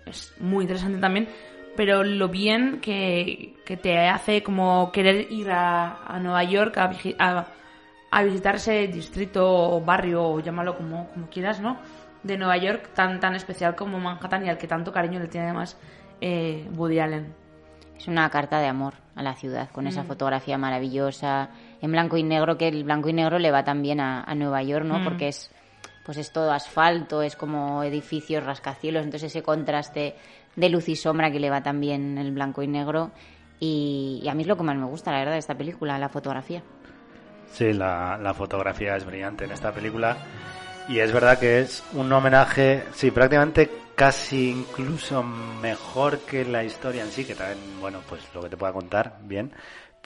es 0.04 0.34
muy 0.40 0.64
interesante 0.64 0.98
también, 0.98 1.28
pero 1.76 2.02
lo 2.02 2.28
bien 2.28 2.80
que, 2.80 3.54
que 3.64 3.76
te 3.76 4.08
hace 4.08 4.42
como 4.42 4.90
querer 4.90 5.30
ir 5.30 5.50
a, 5.52 6.02
a 6.04 6.18
Nueva 6.18 6.42
York 6.42 6.76
a, 6.78 7.46
a 8.10 8.22
visitar 8.24 8.56
ese 8.56 8.88
distrito 8.88 9.46
o 9.48 9.80
barrio, 9.80 10.24
o 10.24 10.40
llámalo 10.40 10.76
como, 10.76 11.08
como 11.10 11.28
quieras, 11.28 11.60
¿no? 11.60 11.78
De 12.24 12.36
Nueva 12.36 12.56
York 12.56 12.90
tan 12.94 13.20
tan 13.20 13.36
especial 13.36 13.76
como 13.76 14.00
Manhattan 14.00 14.44
y 14.44 14.48
al 14.48 14.58
que 14.58 14.66
tanto 14.66 14.90
cariño 14.92 15.20
le 15.20 15.28
tiene 15.28 15.46
además 15.46 15.78
eh, 16.20 16.66
Woody 16.74 16.98
Allen. 16.98 17.32
Es 17.96 18.08
una 18.08 18.28
carta 18.30 18.58
de 18.58 18.66
amor 18.66 18.94
a 19.14 19.22
la 19.22 19.34
ciudad, 19.34 19.70
con 19.70 19.86
esa 19.86 20.02
Mm. 20.02 20.06
fotografía 20.06 20.58
maravillosa, 20.58 21.50
en 21.80 21.92
blanco 21.92 22.16
y 22.16 22.22
negro, 22.22 22.56
que 22.58 22.68
el 22.68 22.84
blanco 22.84 23.08
y 23.08 23.12
negro 23.12 23.38
le 23.38 23.50
va 23.50 23.64
también 23.64 24.00
a, 24.00 24.22
a 24.22 24.34
Nueva 24.34 24.62
York, 24.62 24.84
¿no? 24.84 24.98
Mm. 24.98 25.04
Porque 25.04 25.28
es, 25.28 25.50
pues 26.04 26.18
es 26.18 26.32
todo 26.32 26.52
asfalto, 26.52 27.22
es 27.22 27.36
como 27.36 27.82
edificios, 27.84 28.44
rascacielos, 28.44 29.04
entonces 29.04 29.30
ese 29.30 29.42
contraste 29.42 30.14
de 30.56 30.68
luz 30.68 30.88
y 30.88 30.96
sombra 30.96 31.30
que 31.30 31.40
le 31.40 31.50
va 31.50 31.62
también 31.62 32.18
el 32.18 32.32
blanco 32.32 32.62
y 32.62 32.66
negro. 32.66 33.12
Y, 33.60 34.20
y 34.22 34.28
a 34.28 34.34
mí 34.34 34.42
es 34.42 34.48
lo 34.48 34.56
que 34.56 34.62
más 34.62 34.76
me 34.76 34.86
gusta, 34.86 35.12
la 35.12 35.18
verdad, 35.18 35.32
de 35.32 35.38
esta 35.38 35.56
película, 35.56 35.98
la 35.98 36.08
fotografía. 36.08 36.62
Sí, 37.52 37.72
la, 37.72 38.18
la 38.18 38.34
fotografía 38.34 38.96
es 38.96 39.04
brillante 39.04 39.44
en 39.44 39.52
esta 39.52 39.72
película. 39.72 40.16
Y 40.88 41.00
es 41.00 41.12
verdad 41.12 41.38
que 41.38 41.60
es 41.60 41.84
un 41.92 42.10
homenaje, 42.12 42.84
sí, 42.94 43.10
prácticamente 43.10 43.70
casi 43.94 44.50
incluso 44.50 45.22
mejor 45.22 46.20
que 46.20 46.44
la 46.44 46.64
historia 46.64 47.02
en 47.02 47.10
sí, 47.10 47.24
que 47.24 47.34
también, 47.34 47.58
bueno, 47.80 48.00
pues 48.08 48.22
lo 48.32 48.40
que 48.40 48.48
te 48.48 48.56
pueda 48.56 48.72
contar, 48.72 49.18
bien. 49.22 49.52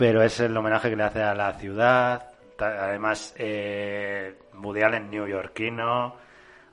Pero 0.03 0.21
es 0.21 0.41
el 0.41 0.57
homenaje 0.57 0.91
que 0.91 0.97
le 0.97 1.05
hace 1.05 1.23
a 1.23 1.33
la 1.33 1.53
ciudad. 1.53 2.25
Además, 2.59 3.37
eh, 3.39 4.35
Woody 4.61 4.83
Allen 4.83 5.09
neoyorquino. 5.09 6.17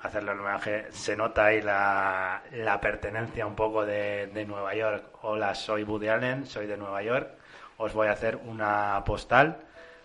Hacerle 0.01 0.31
el 0.31 0.39
homenaje, 0.39 0.87
se 0.89 1.15
nota 1.15 1.45
ahí 1.45 1.61
la, 1.61 2.41
la 2.53 2.81
pertenencia 2.81 3.45
un 3.45 3.53
poco 3.53 3.85
de, 3.85 4.31
de 4.33 4.45
Nueva 4.47 4.73
York. 4.73 5.03
Hola, 5.21 5.53
soy 5.53 5.83
Woody 5.83 6.07
Allen, 6.07 6.47
soy 6.47 6.65
de 6.65 6.75
Nueva 6.75 7.03
York. 7.03 7.29
Os 7.77 7.93
voy 7.93 8.07
a 8.07 8.13
hacer 8.13 8.35
una 8.47 9.03
postal 9.05 9.57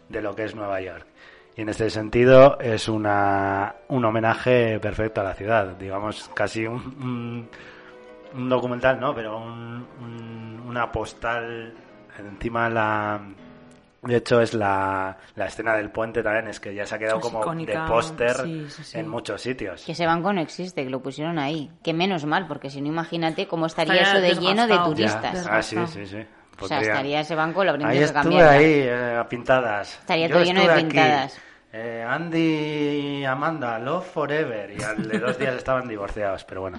de 0.07 0.21
lo 0.21 0.37
que 0.37 0.45
es 0.45 0.55
Nueva 0.55 0.83
York. 0.83 1.07
Y 1.57 1.63
en 1.63 1.71
este 1.71 1.89
sentido 1.89 2.59
es 2.61 2.91
una, 2.91 3.75
un 3.89 4.05
homenaje 4.05 4.79
perfecto 4.81 5.23
a 5.23 5.25
la 5.25 5.33
ciudad, 5.33 5.69
digamos 5.79 6.31
casi 6.35 6.67
un, 6.67 6.77
un, 6.77 7.49
un 8.35 8.49
documental, 8.51 9.01
¿no? 9.01 9.15
Pero 9.15 9.39
un- 9.39 10.63
una 10.69 10.93
postal 10.93 11.73
encima 12.19 12.69
la... 12.69 13.21
De 14.03 14.17
hecho 14.17 14.39
es 14.43 14.53
la, 14.53 15.17
la 15.35 15.47
escena 15.47 15.75
del 15.77 15.91
puente 15.91 16.23
también, 16.23 16.49
es 16.49 16.61
que 16.61 16.75
ya 16.75 16.85
se 16.85 16.95
ha 16.95 16.99
quedado 16.99 17.17
Es 17.17 17.23
como 17.23 17.41
icónica, 17.41 17.85
de 17.85 17.89
póster 17.89 18.37
sí, 18.37 18.67
sí, 18.69 18.85
sí. 18.85 18.99
en 18.99 19.09
muchos 19.09 19.41
sitios. 19.41 19.83
Que 19.83 19.93
ese 19.93 20.05
banco 20.05 20.31
no 20.31 20.43
existe, 20.43 20.85
que 20.85 20.91
lo 20.91 21.01
pusieron 21.03 21.39
ahí. 21.39 21.71
Que 21.83 21.95
menos 21.95 22.27
mal, 22.27 22.47
porque 22.47 22.69
si 22.69 22.83
no, 22.83 22.89
imagínate 22.89 23.49
cómo 23.49 23.65
estaría 23.65 23.95
Estaría 24.03 24.29
eso 24.29 24.41
de 24.43 24.47
lleno 24.47 24.67
de 24.67 24.79
turistas. 24.79 25.45
Ya. 25.47 25.57
Ah, 25.57 25.63
sí, 25.63 25.79
sí, 25.87 26.05
sí. 26.07 26.17
O 26.61 26.69
sea, 26.69 26.77
Podría- 26.79 26.81
estaría 26.93 27.21
ese 27.21 27.35
banco, 27.35 27.65
lo 27.65 27.71
habrían 27.71 27.89
Ahí 27.89 27.97
tenido 27.99 28.13
que 28.13 28.19
estuve 28.19 28.39
cambiar. 28.39 28.53
ya. 28.53 28.59
ahí, 28.59 28.73
eh, 28.83 29.17
a 29.19 29.29
pintadas. 29.29 29.99
Estaría 30.01 30.27
Yo 30.29 30.35
todo 30.35 30.45
lleno 30.45 30.61
de 30.61 30.67
estuve 30.67 31.01
aquí. 31.01 31.33
Eh, 31.77 32.07
Andy 32.09 32.39
y 32.39 33.25
Amanda, 33.25 33.81
Love 33.81 34.07
Forever. 34.07 34.71
Y 34.79 34.81
al 34.81 35.09
de 35.09 35.19
dos 35.19 35.37
días 35.37 35.57
estaban 35.57 35.89
divorciados, 35.89 36.45
pero 36.45 36.61
bueno. 36.61 36.79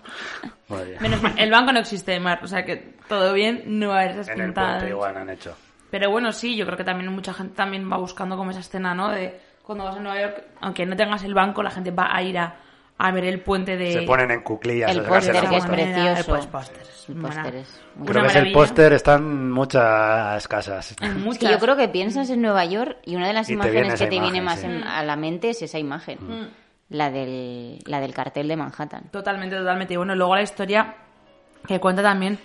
Menos 1.02 1.22
mal, 1.22 1.34
el 1.38 1.52
banco 1.52 1.74
no 1.74 1.80
existe, 1.80 2.18
Mar, 2.18 2.40
o 2.42 2.48
sea 2.48 2.64
que 2.64 2.96
todo 3.10 3.34
bien, 3.34 3.64
no 3.66 3.94
hay 3.94 4.12
esas 4.12 4.30
En 4.30 4.40
el 4.40 4.54
puente 4.54 4.88
igual 4.88 5.18
han 5.18 5.30
hecho. 5.30 5.54
Pero 5.92 6.10
bueno, 6.12 6.32
sí, 6.32 6.56
yo 6.56 6.66
creo 6.66 6.78
que 6.78 6.86
también 6.86 7.12
mucha 7.12 7.34
gente 7.34 7.56
también 7.56 7.92
va 7.92 7.98
buscando 7.98 8.38
como 8.38 8.52
esa 8.52 8.62
escena, 8.62 8.96
¿no? 8.96 9.10
De 9.10 9.38
cuando 9.64 9.84
vas 9.84 9.98
a 9.98 10.00
Nueva 10.00 10.22
York, 10.22 10.44
aunque 10.62 10.86
no 10.86 10.96
tengas 10.96 11.26
el 11.26 11.34
banco, 11.34 11.62
la 11.62 11.72
gente 11.72 11.92
va 11.92 12.16
a 12.16 12.24
ir 12.24 12.38
a, 12.38 12.56
a 12.98 13.12
ver 13.12 13.26
el 13.26 13.42
puente 13.42 13.76
de... 13.78 13.94
Se 13.94 14.02
ponen 14.04 14.32
en 14.32 14.42
cuclillas. 14.42 14.92
El 14.92 15.04
póster 15.04 15.36
que 15.50 15.58
es 15.58 15.66
precioso. 15.66 16.36
el 16.36 16.48
póster 16.48 17.64
Creo 18.06 18.22
que 18.24 18.28
es 18.30 18.36
el 18.36 18.52
póster, 18.52 18.94
están 18.94 19.52
muchas 19.52 20.48
casas. 20.48 20.96
En 21.02 21.12
Es 21.12 21.18
muchas. 21.18 21.40
que 21.40 21.50
yo 21.52 21.60
creo 21.60 21.76
que 21.76 21.88
piensas 21.90 22.30
en 22.30 22.42
Nueva 22.42 22.66
York 22.66 22.98
y 23.06 23.16
una 23.16 23.28
de 23.28 23.34
las 23.34 23.50
Y 23.50 23.56
te 23.58 23.70
viene 23.70 23.88
imágenes 23.88 24.00
que 24.00 24.06
te 24.06 24.20
viene 24.20 24.38
imagen, 24.40 24.44
más 24.44 24.60
sí. 24.60 24.66
en- 24.66 24.84
a 24.84 25.04
la 25.04 25.16
mente 25.16 25.50
es 25.52 25.62
esa 25.62 25.78
imagen. 25.78 26.18
Mm. 26.22 26.48
La 26.90 27.10
del, 27.12 27.80
la 27.86 28.00
del 28.00 28.14
cartel 28.14 28.48
de 28.48 28.56
Manhattan. 28.56 29.10
Totalmente, 29.12 29.56
totalmente. 29.56 29.94
Y 29.94 29.98
bueno, 29.98 30.16
luego 30.16 30.36
la 30.36 30.44
historia 30.44 30.96
que 31.68 31.80
cuenta 31.80 32.02
también, 32.04 32.38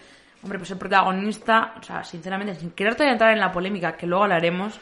hombre, 0.42 0.58
pues 0.58 0.70
el 0.70 0.78
protagonista, 0.78 1.74
o 1.78 1.82
sea, 1.82 2.02
sinceramente, 2.04 2.54
sin 2.54 2.70
querer 2.70 2.94
todavía 2.94 3.12
entrar 3.12 3.32
en 3.32 3.40
la 3.40 3.52
polémica, 3.52 3.96
que 3.96 4.06
luego 4.06 4.24
hablaremos, 4.24 4.78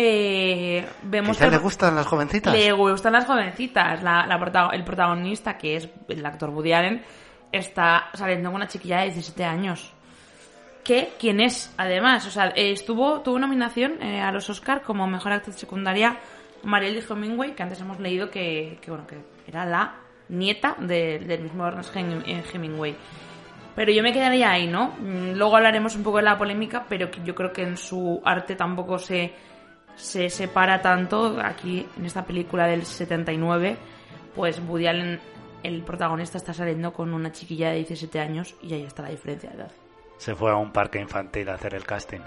eh, 0.00 0.86
vemos 1.02 1.36
que 1.36 1.50
le 1.50 1.58
gustan 1.58 1.96
las 1.96 2.06
jovencitas. 2.06 2.52
le 2.54 2.70
gustan 2.72 3.12
las 3.14 3.26
jovencitas. 3.26 4.00
La, 4.02 4.26
la 4.26 4.38
prota- 4.38 4.70
el 4.72 4.84
protagonista, 4.84 5.58
que 5.58 5.74
es 5.76 5.88
el 6.08 6.24
actor 6.24 6.50
Woody 6.50 6.72
Allen, 6.72 7.02
está 7.50 8.06
saliendo 8.14 8.48
con 8.50 8.56
una 8.56 8.68
chiquilla 8.68 8.98
de 9.00 9.06
17 9.06 9.44
años. 9.44 9.92
Que, 10.84 11.10
¿quién 11.18 11.40
es? 11.40 11.74
Además, 11.76 12.24
o 12.26 12.30
sea, 12.30 12.46
eh, 12.54 12.70
estuvo, 12.70 13.20
tuvo 13.22 13.38
nominación 13.40 14.00
eh, 14.00 14.20
a 14.20 14.30
los 14.30 14.48
Oscar 14.48 14.82
como 14.82 15.06
mejor 15.08 15.32
actriz 15.32 15.56
secundaria 15.56 16.16
Marielle 16.62 17.02
Hemingway, 17.10 17.54
que 17.56 17.62
antes 17.64 17.80
hemos 17.80 17.98
leído 17.98 18.30
que, 18.30 18.78
que, 18.80 18.90
bueno, 18.90 19.04
que 19.06 19.18
era 19.48 19.66
la 19.66 19.96
nieta 20.28 20.76
de- 20.78 21.18
del 21.18 21.42
mismo 21.42 21.66
Ernest 21.66 21.94
Hem- 21.96 22.22
Hemingway. 22.54 22.96
Pero 23.74 23.92
yo 23.92 24.02
me 24.02 24.12
quedaría 24.12 24.50
ahí, 24.50 24.66
¿no? 24.66 24.94
Mm, 24.98 25.32
Luego 25.36 25.56
hablaremos 25.56 25.94
un 25.96 26.02
poco 26.04 26.18
de 26.18 26.24
la 26.24 26.38
polémica, 26.38 26.84
pero 26.88 27.10
que 27.10 27.20
yo 27.24 27.34
creo 27.34 27.52
que 27.52 27.62
en 27.62 27.76
su 27.76 28.20
arte 28.24 28.54
tampoco 28.56 28.98
se, 28.98 29.32
se 29.98 30.30
separa 30.30 30.80
tanto. 30.80 31.38
Aquí, 31.42 31.86
en 31.98 32.06
esta 32.06 32.24
película 32.24 32.66
del 32.66 32.84
79, 32.86 33.76
pues 34.34 34.60
Woody 34.66 34.86
Allen, 34.86 35.20
el 35.62 35.82
protagonista, 35.82 36.38
está 36.38 36.54
saliendo 36.54 36.92
con 36.92 37.12
una 37.12 37.30
chiquilla 37.32 37.68
de 37.70 37.76
17 37.76 38.20
años 38.20 38.54
y 38.62 38.72
ahí 38.74 38.82
está 38.84 39.02
la 39.02 39.10
diferencia 39.10 39.50
de 39.50 39.56
edad. 39.56 39.70
Se 40.16 40.34
fue 40.34 40.50
a 40.50 40.56
un 40.56 40.72
parque 40.72 40.98
infantil 41.00 41.48
a 41.50 41.54
hacer 41.54 41.74
el 41.74 41.84
casting. 41.84 42.20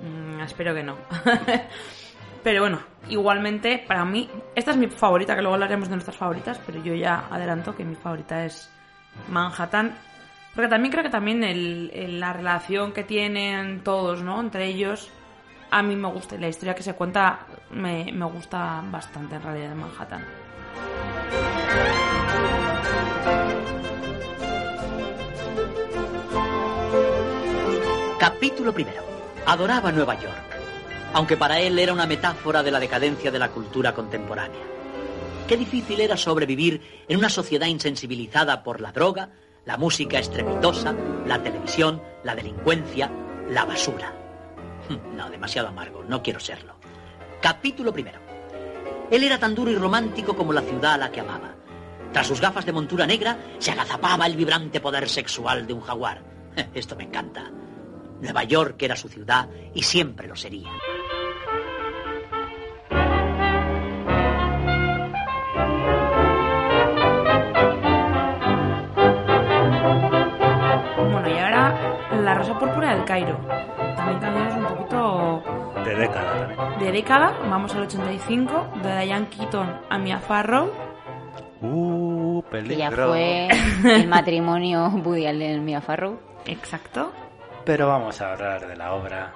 Mm, 0.00 0.40
espero 0.40 0.74
que 0.74 0.82
no. 0.82 0.96
pero 2.42 2.60
bueno, 2.62 2.80
igualmente, 3.08 3.84
para 3.86 4.04
mí, 4.04 4.28
esta 4.54 4.72
es 4.72 4.76
mi 4.76 4.88
favorita, 4.88 5.34
que 5.34 5.42
luego 5.42 5.54
hablaremos 5.54 5.88
de 5.88 5.94
nuestras 5.96 6.16
favoritas, 6.16 6.60
pero 6.66 6.82
yo 6.82 6.94
ya 6.94 7.26
adelanto 7.30 7.74
que 7.76 7.84
mi 7.84 7.94
favorita 7.94 8.44
es 8.44 8.70
Manhattan. 9.28 9.94
Porque 10.54 10.68
también 10.68 10.92
creo 10.92 11.04
que 11.04 11.10
también 11.10 11.44
el- 11.44 11.90
el- 11.94 12.20
la 12.20 12.32
relación 12.32 12.92
que 12.92 13.04
tienen 13.04 13.82
todos, 13.82 14.22
¿no? 14.22 14.40
Entre 14.40 14.66
ellos, 14.66 15.10
a 15.72 15.82
mí 15.82 15.96
me 15.96 16.08
gusta. 16.08 16.36
Y 16.36 16.38
la 16.38 16.48
historia 16.48 16.74
que 16.74 16.82
se 16.82 16.92
cuenta 16.92 17.46
me, 17.70 18.12
me 18.12 18.26
gusta 18.26 18.82
bastante 18.90 19.36
en 19.36 19.42
realidad 19.42 19.70
de 19.70 19.74
Manhattan. 19.74 20.24
Capítulo 28.18 28.72
primero. 28.72 29.02
Adoraba 29.46 29.90
Nueva 29.90 30.14
York, 30.20 30.36
aunque 31.14 31.36
para 31.36 31.58
él 31.58 31.76
era 31.78 31.92
una 31.92 32.06
metáfora 32.06 32.62
de 32.62 32.70
la 32.70 32.78
decadencia 32.78 33.32
de 33.32 33.38
la 33.38 33.48
cultura 33.48 33.92
contemporánea. 33.92 34.60
Qué 35.48 35.56
difícil 35.56 36.00
era 36.00 36.16
sobrevivir 36.16 37.04
en 37.08 37.18
una 37.18 37.28
sociedad 37.28 37.66
insensibilizada 37.66 38.62
por 38.62 38.80
la 38.80 38.92
droga, 38.92 39.30
la 39.64 39.78
música 39.78 40.18
estrepitosa, 40.18 40.94
la 41.26 41.42
televisión, 41.42 42.00
la 42.22 42.36
delincuencia, 42.36 43.10
la 43.48 43.64
basura. 43.64 44.21
No, 45.16 45.30
demasiado 45.30 45.68
amargo, 45.68 46.04
no 46.04 46.22
quiero 46.22 46.40
serlo. 46.40 46.74
Capítulo 47.40 47.92
primero. 47.92 48.20
Él 49.10 49.24
era 49.24 49.38
tan 49.38 49.54
duro 49.54 49.70
y 49.70 49.76
romántico 49.76 50.34
como 50.34 50.52
la 50.52 50.62
ciudad 50.62 50.94
a 50.94 50.98
la 50.98 51.12
que 51.12 51.20
amaba. 51.20 51.54
Tras 52.12 52.26
sus 52.26 52.40
gafas 52.40 52.66
de 52.66 52.72
montura 52.72 53.06
negra, 53.06 53.36
se 53.58 53.70
agazapaba 53.70 54.26
el 54.26 54.36
vibrante 54.36 54.80
poder 54.80 55.08
sexual 55.08 55.66
de 55.66 55.72
un 55.72 55.80
jaguar. 55.80 56.22
Esto 56.74 56.96
me 56.96 57.04
encanta. 57.04 57.50
Nueva 58.20 58.44
York 58.44 58.80
era 58.82 58.96
su 58.96 59.08
ciudad 59.08 59.48
y 59.74 59.82
siempre 59.82 60.28
lo 60.28 60.36
sería. 60.36 60.70
Bueno, 71.10 71.28
y 71.28 71.38
ahora 71.38 72.10
La 72.22 72.34
Rosa 72.34 72.58
Púrpura 72.58 72.94
del 72.94 73.04
Cairo. 73.04 73.38
También 74.04 74.20
cambiamos 74.20 74.56
un 74.56 74.64
poquito 74.76 75.42
De 75.84 75.94
década 75.96 76.38
también. 76.56 76.78
de 76.80 76.92
década. 76.92 77.32
Vamos 77.48 77.74
al 77.74 77.82
85, 77.82 78.66
de 78.82 79.00
Diane 79.04 79.26
Keaton 79.28 79.80
a 79.88 79.98
Mia 79.98 80.18
Farrow. 80.18 80.70
Uh, 81.60 82.42
Que 82.42 82.48
peligro. 82.50 82.76
ya 82.78 82.90
fue 82.90 83.48
el 83.84 84.08
matrimonio 84.08 84.88
Woody 85.04 85.26
Allen 85.26 85.64
Mia 85.64 85.80
Farrow. 85.80 86.18
Exacto. 86.46 87.12
Pero 87.64 87.86
vamos 87.86 88.20
a 88.20 88.32
hablar 88.32 88.66
de 88.66 88.76
la 88.76 88.92
obra. 88.94 89.32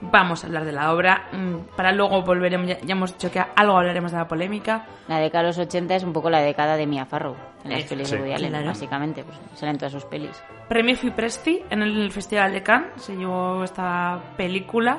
Vamos 0.00 0.42
a 0.42 0.46
hablar 0.46 0.64
de 0.64 0.72
la 0.72 0.92
obra. 0.92 1.28
mm, 1.32 1.76
Para 1.76 1.92
luego 1.92 2.22
volveremos. 2.22 2.68
Ya, 2.68 2.78
ya 2.80 2.92
hemos 2.92 3.12
dicho 3.12 3.30
que 3.30 3.40
algo 3.40 3.76
hablaremos 3.76 4.12
de 4.12 4.18
la 4.18 4.28
polémica. 4.28 4.86
La 5.08 5.18
década 5.18 5.42
de 5.44 5.48
los 5.50 5.58
80 5.58 5.94
es 5.96 6.04
un 6.04 6.12
poco 6.12 6.30
la 6.30 6.40
década 6.40 6.76
de 6.76 6.86
Mia 6.86 7.04
Farrow 7.06 7.36
en 7.64 7.70
las 7.70 7.80
Eso, 7.80 7.88
pelis 7.90 8.08
sí. 8.08 8.14
de 8.16 8.22
Woody 8.22 8.32
Allen, 8.34 8.50
Claro. 8.50 8.66
básicamente. 8.66 9.24
Pues 9.24 9.38
salen 9.54 9.76
todas 9.78 9.92
sus 9.92 10.04
pelis. 10.04 10.42
Premio 10.68 10.96
Fipresti 10.96 11.62
en 11.70 11.82
el 11.82 12.10
Festival 12.12 12.52
de 12.52 12.62
Cannes. 12.62 12.90
Se 13.02 13.16
llevó 13.16 13.64
esta 13.64 14.20
película. 14.36 14.98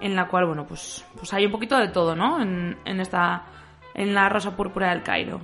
En 0.00 0.16
la 0.16 0.26
cual, 0.26 0.46
bueno, 0.46 0.66
pues, 0.66 1.04
pues 1.16 1.32
hay 1.32 1.46
un 1.46 1.52
poquito 1.52 1.78
de 1.78 1.86
todo, 1.88 2.16
¿no? 2.16 2.42
En, 2.42 2.76
en 2.84 3.00
esta. 3.00 3.44
En 3.94 4.12
la 4.14 4.28
Rosa 4.28 4.56
Púrpura 4.56 4.90
del 4.90 5.02
Cairo. 5.04 5.40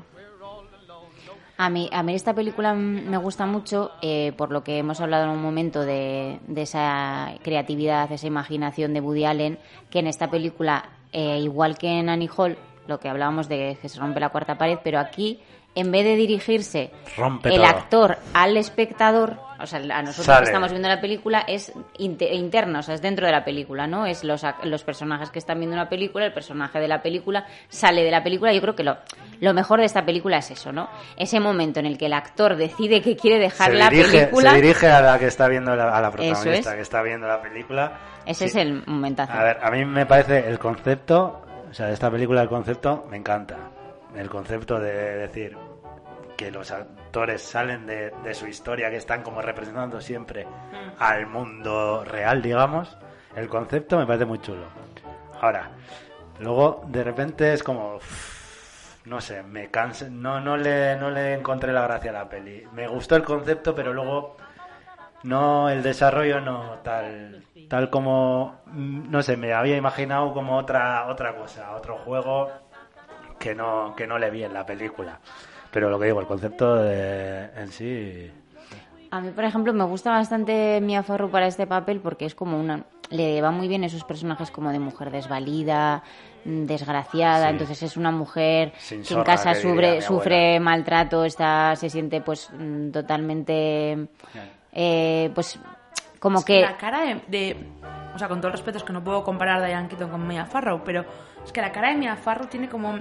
A 1.60 1.70
mí, 1.70 1.90
a 1.92 2.04
mí 2.04 2.14
esta 2.14 2.34
película 2.34 2.72
me 2.72 3.16
gusta 3.16 3.44
mucho 3.44 3.90
eh, 4.00 4.32
por 4.36 4.52
lo 4.52 4.62
que 4.62 4.78
hemos 4.78 5.00
hablado 5.00 5.24
en 5.24 5.30
un 5.30 5.42
momento 5.42 5.80
de, 5.80 6.38
de 6.46 6.62
esa 6.62 7.34
creatividad, 7.42 8.10
esa 8.12 8.28
imaginación 8.28 8.94
de 8.94 9.00
Woody 9.00 9.24
Allen, 9.24 9.58
que 9.90 9.98
en 9.98 10.06
esta 10.06 10.30
película, 10.30 10.88
eh, 11.12 11.38
igual 11.40 11.76
que 11.76 11.98
en 11.98 12.10
Annie 12.10 12.30
Hall, 12.36 12.56
lo 12.86 13.00
que 13.00 13.08
hablábamos 13.08 13.48
de 13.48 13.76
que 13.82 13.88
se 13.88 13.98
rompe 13.98 14.20
la 14.20 14.28
cuarta 14.28 14.56
pared, 14.56 14.78
pero 14.84 15.00
aquí, 15.00 15.40
en 15.74 15.90
vez 15.90 16.04
de 16.04 16.14
dirigirse 16.14 16.92
Rompe 17.16 17.48
el 17.48 17.56
todo. 17.56 17.66
actor 17.66 18.18
al 18.34 18.56
espectador, 18.56 19.36
o 19.60 19.66
sea, 19.66 19.78
a 19.80 20.02
nosotros 20.02 20.26
Sale. 20.26 20.40
que 20.40 20.44
estamos 20.46 20.70
viendo 20.70 20.88
la 20.88 21.00
película, 21.00 21.40
es 21.46 21.72
inte- 21.98 22.32
interno, 22.32 22.78
o 22.78 22.82
sea, 22.82 22.94
es 22.94 23.02
dentro 23.02 23.26
de 23.26 23.32
la 23.32 23.44
película, 23.44 23.86
¿no? 23.86 24.06
Es 24.06 24.24
los, 24.24 24.44
los 24.64 24.84
personajes 24.84 25.30
que 25.30 25.38
están 25.38 25.58
viendo 25.58 25.74
una 25.74 25.88
película, 25.88 26.24
el 26.26 26.32
personaje 26.32 26.78
de 26.80 26.88
la 26.88 27.02
película 27.02 27.46
sale 27.68 28.02
de 28.04 28.10
la 28.10 28.22
película. 28.22 28.52
Yo 28.52 28.60
creo 28.60 28.74
que 28.76 28.84
lo, 28.84 28.96
lo 29.40 29.54
mejor 29.54 29.80
de 29.80 29.86
esta 29.86 30.04
película 30.04 30.38
es 30.38 30.50
eso, 30.50 30.72
¿no? 30.72 30.88
Ese 31.16 31.40
momento 31.40 31.80
en 31.80 31.86
el 31.86 31.98
que 31.98 32.06
el 32.06 32.12
actor 32.12 32.56
decide 32.56 33.00
que 33.02 33.16
quiere 33.16 33.38
dejar 33.38 33.70
se, 33.72 33.76
la 33.76 33.88
dirige, 33.90 34.18
película. 34.18 34.50
se 34.50 34.56
dirige 34.56 34.86
a 34.88 35.00
la 35.00 35.18
que 35.18 35.26
está 35.26 35.48
viendo 35.48 35.74
la, 35.74 35.96
a 35.96 36.00
la 36.00 36.10
protagonista 36.10 36.70
es. 36.70 36.76
que 36.76 36.80
está 36.82 37.02
viendo 37.02 37.26
la 37.26 37.40
película. 37.42 37.98
Ese 38.26 38.48
Sí. 38.48 38.58
es 38.58 38.66
el 38.66 38.82
momentazo. 38.86 39.32
A 39.32 39.42
ver, 39.42 39.58
a 39.62 39.70
mí 39.70 39.84
me 39.84 40.06
parece 40.06 40.48
el 40.48 40.58
concepto, 40.58 41.42
o 41.70 41.74
sea, 41.74 41.86
de 41.86 41.94
esta 41.94 42.10
película 42.10 42.42
el 42.42 42.48
concepto 42.48 43.06
me 43.10 43.16
encanta. 43.16 43.56
El 44.16 44.28
concepto 44.30 44.78
de 44.80 44.92
decir 45.18 45.56
que 46.38 46.52
los 46.52 46.70
actores 46.70 47.42
salen 47.42 47.84
de, 47.84 48.12
de 48.22 48.32
su 48.32 48.46
historia, 48.46 48.90
que 48.90 48.96
están 48.96 49.24
como 49.24 49.42
representando 49.42 50.00
siempre 50.00 50.46
al 51.00 51.26
mundo 51.26 52.04
real, 52.04 52.40
digamos. 52.40 52.96
El 53.34 53.48
concepto 53.48 53.98
me 53.98 54.06
parece 54.06 54.24
muy 54.24 54.40
chulo. 54.40 54.66
Ahora, 55.40 55.72
luego 56.38 56.84
de 56.86 57.02
repente 57.02 57.52
es 57.52 57.64
como, 57.64 57.96
uff, 57.96 59.04
no 59.04 59.20
sé, 59.20 59.42
me 59.42 59.68
cansé, 59.72 60.10
no, 60.10 60.40
no, 60.40 60.56
le, 60.56 60.94
no 60.94 61.10
le 61.10 61.34
encontré 61.34 61.72
la 61.72 61.82
gracia 61.82 62.12
a 62.12 62.14
la 62.14 62.28
peli. 62.28 62.64
Me 62.72 62.86
gustó 62.86 63.16
el 63.16 63.24
concepto, 63.24 63.74
pero 63.74 63.92
luego 63.92 64.36
no 65.24 65.68
el 65.68 65.82
desarrollo 65.82 66.40
no 66.40 66.78
tal 66.84 67.42
tal 67.68 67.90
como 67.90 68.60
mm, 68.66 69.10
no 69.10 69.20
sé 69.20 69.36
me 69.36 69.52
había 69.52 69.76
imaginado 69.76 70.32
como 70.32 70.56
otra 70.56 71.06
otra 71.08 71.34
cosa 71.34 71.72
otro 71.74 71.98
juego 71.98 72.48
que 73.40 73.52
no 73.52 73.94
que 73.96 74.06
no 74.06 74.16
le 74.16 74.30
vi 74.30 74.44
en 74.44 74.54
la 74.54 74.64
película 74.64 75.18
pero 75.72 75.90
lo 75.90 75.98
que 75.98 76.06
digo 76.06 76.20
el 76.20 76.26
concepto 76.26 76.76
de, 76.76 77.50
en 77.56 77.68
sí 77.68 78.30
A 79.10 79.20
mí, 79.20 79.30
por 79.30 79.44
ejemplo, 79.44 79.72
me 79.72 79.84
gusta 79.84 80.10
bastante 80.10 80.80
Mia 80.82 81.02
Farrow 81.02 81.30
para 81.30 81.46
este 81.46 81.66
papel 81.66 82.00
porque 82.00 82.26
es 82.26 82.34
como 82.34 82.58
una... 82.58 82.84
Le 83.10 83.40
va 83.40 83.50
muy 83.50 83.68
bien 83.68 83.84
esos 83.84 84.04
personajes 84.04 84.50
como 84.50 84.70
de 84.70 84.78
mujer 84.78 85.10
desvalida, 85.10 86.02
mm, 86.44 86.66
desgraciada. 86.66 87.46
Sí. 87.46 87.52
Entonces 87.52 87.82
es 87.82 87.96
una 87.96 88.10
mujer 88.10 88.72
Sin 88.78 89.02
que 89.02 89.14
en 89.14 89.22
casa 89.24 89.54
que 89.54 89.60
sufre, 89.62 90.02
sufre 90.02 90.60
maltrato, 90.60 91.24
está, 91.24 91.74
se 91.76 91.88
siente 91.88 92.20
pues 92.20 92.50
mm, 92.52 92.90
totalmente... 92.90 94.08
eh, 94.72 95.30
pues 95.34 95.58
como 96.18 96.40
Es 96.40 96.44
que... 96.44 96.60
La 96.60 96.76
cara 96.76 97.00
de, 97.00 97.20
de- 97.28 97.56
O 98.14 98.18
sea, 98.18 98.28
con 98.28 98.38
todo 98.40 98.48
el 98.48 98.52
respeto, 98.52 98.76
es 98.78 98.84
que 98.84 98.92
no 98.92 99.02
puedo 99.02 99.24
comparar 99.24 99.62
a 99.62 99.66
Diane 99.66 99.88
Keaton 99.88 100.10
con 100.10 100.26
Mia 100.26 100.44
Farrow, 100.44 100.82
pero 100.84 101.04
es 101.44 101.50
que 101.52 101.62
la 101.62 101.72
cara 101.72 101.88
de 101.88 101.94
Mia 101.96 102.16
Farrow 102.16 102.46
tiene 102.48 102.68
como 102.68 102.98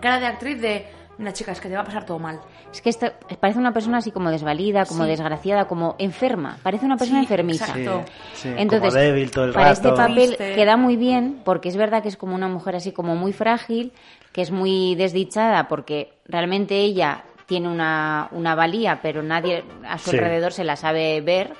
cara 0.00 0.20
de 0.20 0.26
actriz 0.26 0.60
de. 0.60 0.86
Mira, 1.16 1.32
chica, 1.32 1.52
es 1.52 1.60
que 1.60 1.68
te 1.68 1.74
va 1.76 1.82
a 1.82 1.84
pasar 1.84 2.04
todo 2.04 2.18
mal. 2.18 2.40
Es 2.72 2.80
que 2.82 2.90
esta- 2.90 3.12
parece 3.40 3.58
una 3.60 3.72
persona 3.72 3.98
así 3.98 4.10
como 4.10 4.30
desvalida, 4.30 4.84
como 4.84 5.04
Sí. 5.04 5.10
desgraciada, 5.10 5.66
como 5.66 5.94
enferma. 5.98 6.58
Parece 6.62 6.86
una 6.86 6.96
persona 6.96 7.20
Sí, 7.20 7.24
enfermiza. 7.24 7.66
exacto. 7.66 8.04
Sí, 8.32 8.48
sí, 8.48 8.54
Entonces, 8.56 8.90
como 8.92 9.02
débil 9.02 9.30
todo 9.30 9.44
el 9.44 9.52
para 9.52 9.66
rato. 9.68 9.74
este 9.88 9.90
papel 9.96 10.14
Triste. 10.36 10.54
queda 10.54 10.76
muy 10.76 10.96
bien 10.96 11.40
porque 11.44 11.68
es 11.68 11.76
verdad 11.76 12.02
que 12.02 12.08
es 12.08 12.16
como 12.16 12.34
una 12.34 12.48
mujer 12.48 12.74
así 12.76 12.90
como 12.92 13.14
muy 13.14 13.32
frágil, 13.32 13.92
que 14.32 14.42
es 14.42 14.50
muy 14.50 14.96
desdichada 14.96 15.68
porque 15.68 16.12
realmente 16.26 16.76
ella 16.80 17.22
tiene 17.46 17.68
una, 17.68 18.28
una 18.32 18.54
valía, 18.56 19.00
pero 19.02 19.22
nadie 19.22 19.62
a 19.86 19.98
su 19.98 20.10
Sí. 20.10 20.16
alrededor 20.16 20.52
se 20.52 20.64
la 20.64 20.76
sabe 20.76 21.20
ver 21.20 21.52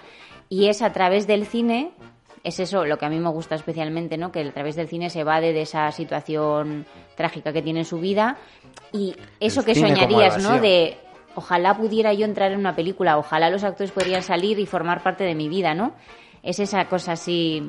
y 0.48 0.66
es 0.68 0.82
a 0.82 0.92
través 0.92 1.26
del 1.28 1.46
cine 1.46 1.92
es 2.45 2.61
eso 2.61 2.84
lo 2.84 2.99
que 2.99 3.07
a 3.07 3.09
mí 3.09 3.18
me 3.18 3.30
gusta 3.30 3.55
especialmente, 3.57 4.16
¿no? 4.16 4.30
Que 4.30 4.40
a 4.42 4.53
través 4.53 4.76
del 4.76 4.86
cine 4.86 5.11
se 5.11 5.20
evade 5.20 5.53
de 5.53 5.62
esa 5.62 5.90
situación 5.90 6.86
trágica 7.16 7.53
que 7.53 7.62
tiene 7.62 7.80
en 7.80 7.84
su 7.86 7.99
vida 7.99 8.36
y 8.92 9.16
eso 9.40 9.61
El 9.61 9.66
que 9.66 9.74
soñarías, 9.74 10.42
¿no? 10.42 10.61
De 10.61 10.97
ojalá 11.34 11.76
pudiera 11.76 12.12
yo 12.12 12.24
entrar 12.26 12.53
en 12.53 12.61
una 12.61 12.76
película, 12.76 13.18
ojalá 13.18 13.51
los 13.51 13.64
actores 13.64 13.90
podrían 13.90 14.22
salir 14.22 14.59
y 14.61 14.66
formar 14.66 15.03
parte 15.03 15.24
de 15.24 15.34
mi 15.34 15.49
vida, 15.49 15.74
¿no? 15.74 15.95
Es 16.42 16.61
esa 16.61 16.84
cosa 16.84 17.12
así, 17.12 17.66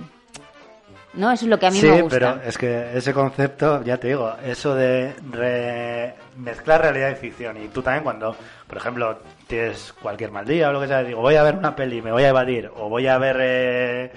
¿no? 1.14 1.32
Eso 1.32 1.46
es 1.46 1.50
lo 1.50 1.58
que 1.58 1.68
a 1.68 1.72
mí 1.72 1.78
sí, 1.80 1.88
me 1.88 2.02
gusta. 2.02 2.20
pero 2.36 2.48
es 2.48 2.58
que 2.58 2.98
ese 2.98 3.14
concepto, 3.14 3.82
ya 3.84 3.98
te 3.98 4.10
digo, 4.10 4.34
eso 4.46 4.76
de 4.76 5.14
re- 5.32 6.14
mezclar 6.38 6.82
realidad 6.82 7.12
y 7.12 7.16
ficción. 7.16 7.56
Y 7.64 7.70
tú 7.70 7.82
también 7.82 8.04
cuando, 8.04 8.36
por 8.68 8.78
ejemplo, 8.78 9.18
tienes 9.48 9.94
cualquier 9.94 10.32
mal 10.32 10.46
día 10.46 10.70
o 10.70 10.74
lo 10.74 10.82
que 10.82 10.88
sea, 10.88 11.02
digo, 11.04 11.22
voy 11.22 11.36
a 11.36 11.44
ver 11.44 11.56
una 11.56 11.76
peli, 11.76 12.02
me 12.02 12.12
voy 12.12 12.24
a 12.24 12.30
evadir, 12.30 12.70
o 12.76 12.90
voy 12.90 13.08
a 13.08 13.18
ver, 13.18 13.38
eh, 13.40 14.12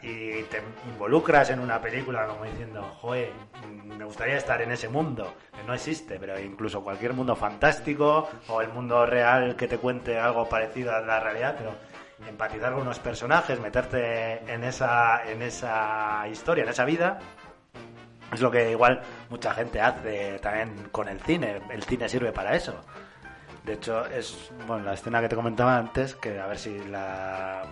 y 0.00 0.42
te 0.44 0.62
involucras 0.86 1.50
en 1.50 1.58
una 1.58 1.80
película 1.80 2.24
como 2.26 2.44
diciendo, 2.44 2.82
joder, 3.00 3.32
me 3.84 4.04
gustaría 4.04 4.36
estar 4.36 4.62
en 4.62 4.70
ese 4.70 4.88
mundo, 4.88 5.34
que 5.52 5.64
no 5.64 5.74
existe, 5.74 6.20
pero 6.20 6.38
incluso 6.38 6.84
cualquier 6.84 7.14
mundo 7.14 7.34
fantástico 7.34 8.28
o 8.48 8.60
el 8.60 8.68
mundo 8.68 9.04
real 9.06 9.56
que 9.56 9.66
te 9.66 9.78
cuente 9.78 10.20
algo 10.20 10.48
parecido 10.48 10.94
a 10.94 11.00
la 11.00 11.18
realidad, 11.18 11.56
pero 11.58 11.74
empatizar 12.28 12.74
con 12.74 12.82
unos 12.82 13.00
personajes, 13.00 13.58
meterte 13.58 14.52
en 14.52 14.62
esa, 14.62 15.24
en 15.28 15.42
esa 15.42 16.28
historia, 16.28 16.62
en 16.62 16.70
esa 16.70 16.84
vida, 16.84 17.18
es 18.32 18.40
lo 18.40 18.52
que 18.52 18.70
igual 18.70 19.02
mucha 19.30 19.52
gente 19.52 19.80
hace 19.80 20.38
también 20.38 20.90
con 20.92 21.08
el 21.08 21.20
cine. 21.22 21.60
El 21.70 21.82
cine 21.82 22.08
sirve 22.08 22.30
para 22.30 22.54
eso. 22.54 22.74
De 23.64 23.72
hecho, 23.72 24.06
es 24.06 24.52
bueno 24.68 24.84
la 24.84 24.94
escena 24.94 25.20
que 25.20 25.28
te 25.28 25.34
comentaba 25.34 25.76
antes, 25.76 26.14
que 26.14 26.38
a 26.38 26.46
ver 26.46 26.58
si 26.58 26.78
la. 26.84 27.64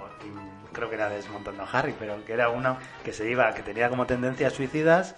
Creo 0.75 0.91
que 0.91 0.97
era 0.97 1.09
desmontando 1.09 1.63
a 1.63 1.71
Harry, 1.71 1.95
pero 1.99 2.23
que 2.25 2.35
era 2.35 2.51
una 2.51 2.77
que 3.03 3.15
se 3.15 3.31
iba, 3.31 3.55
que 3.55 3.63
tenía 3.63 3.89
como 3.89 4.07
tendencias 4.07 4.53
suicidas 4.53 5.17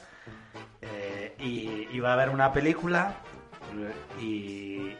eh, 0.80 1.34
y 1.40 1.88
iba 1.90 2.12
a 2.12 2.16
ver 2.16 2.28
una 2.28 2.52
película 2.52 3.16
y, 4.20 4.96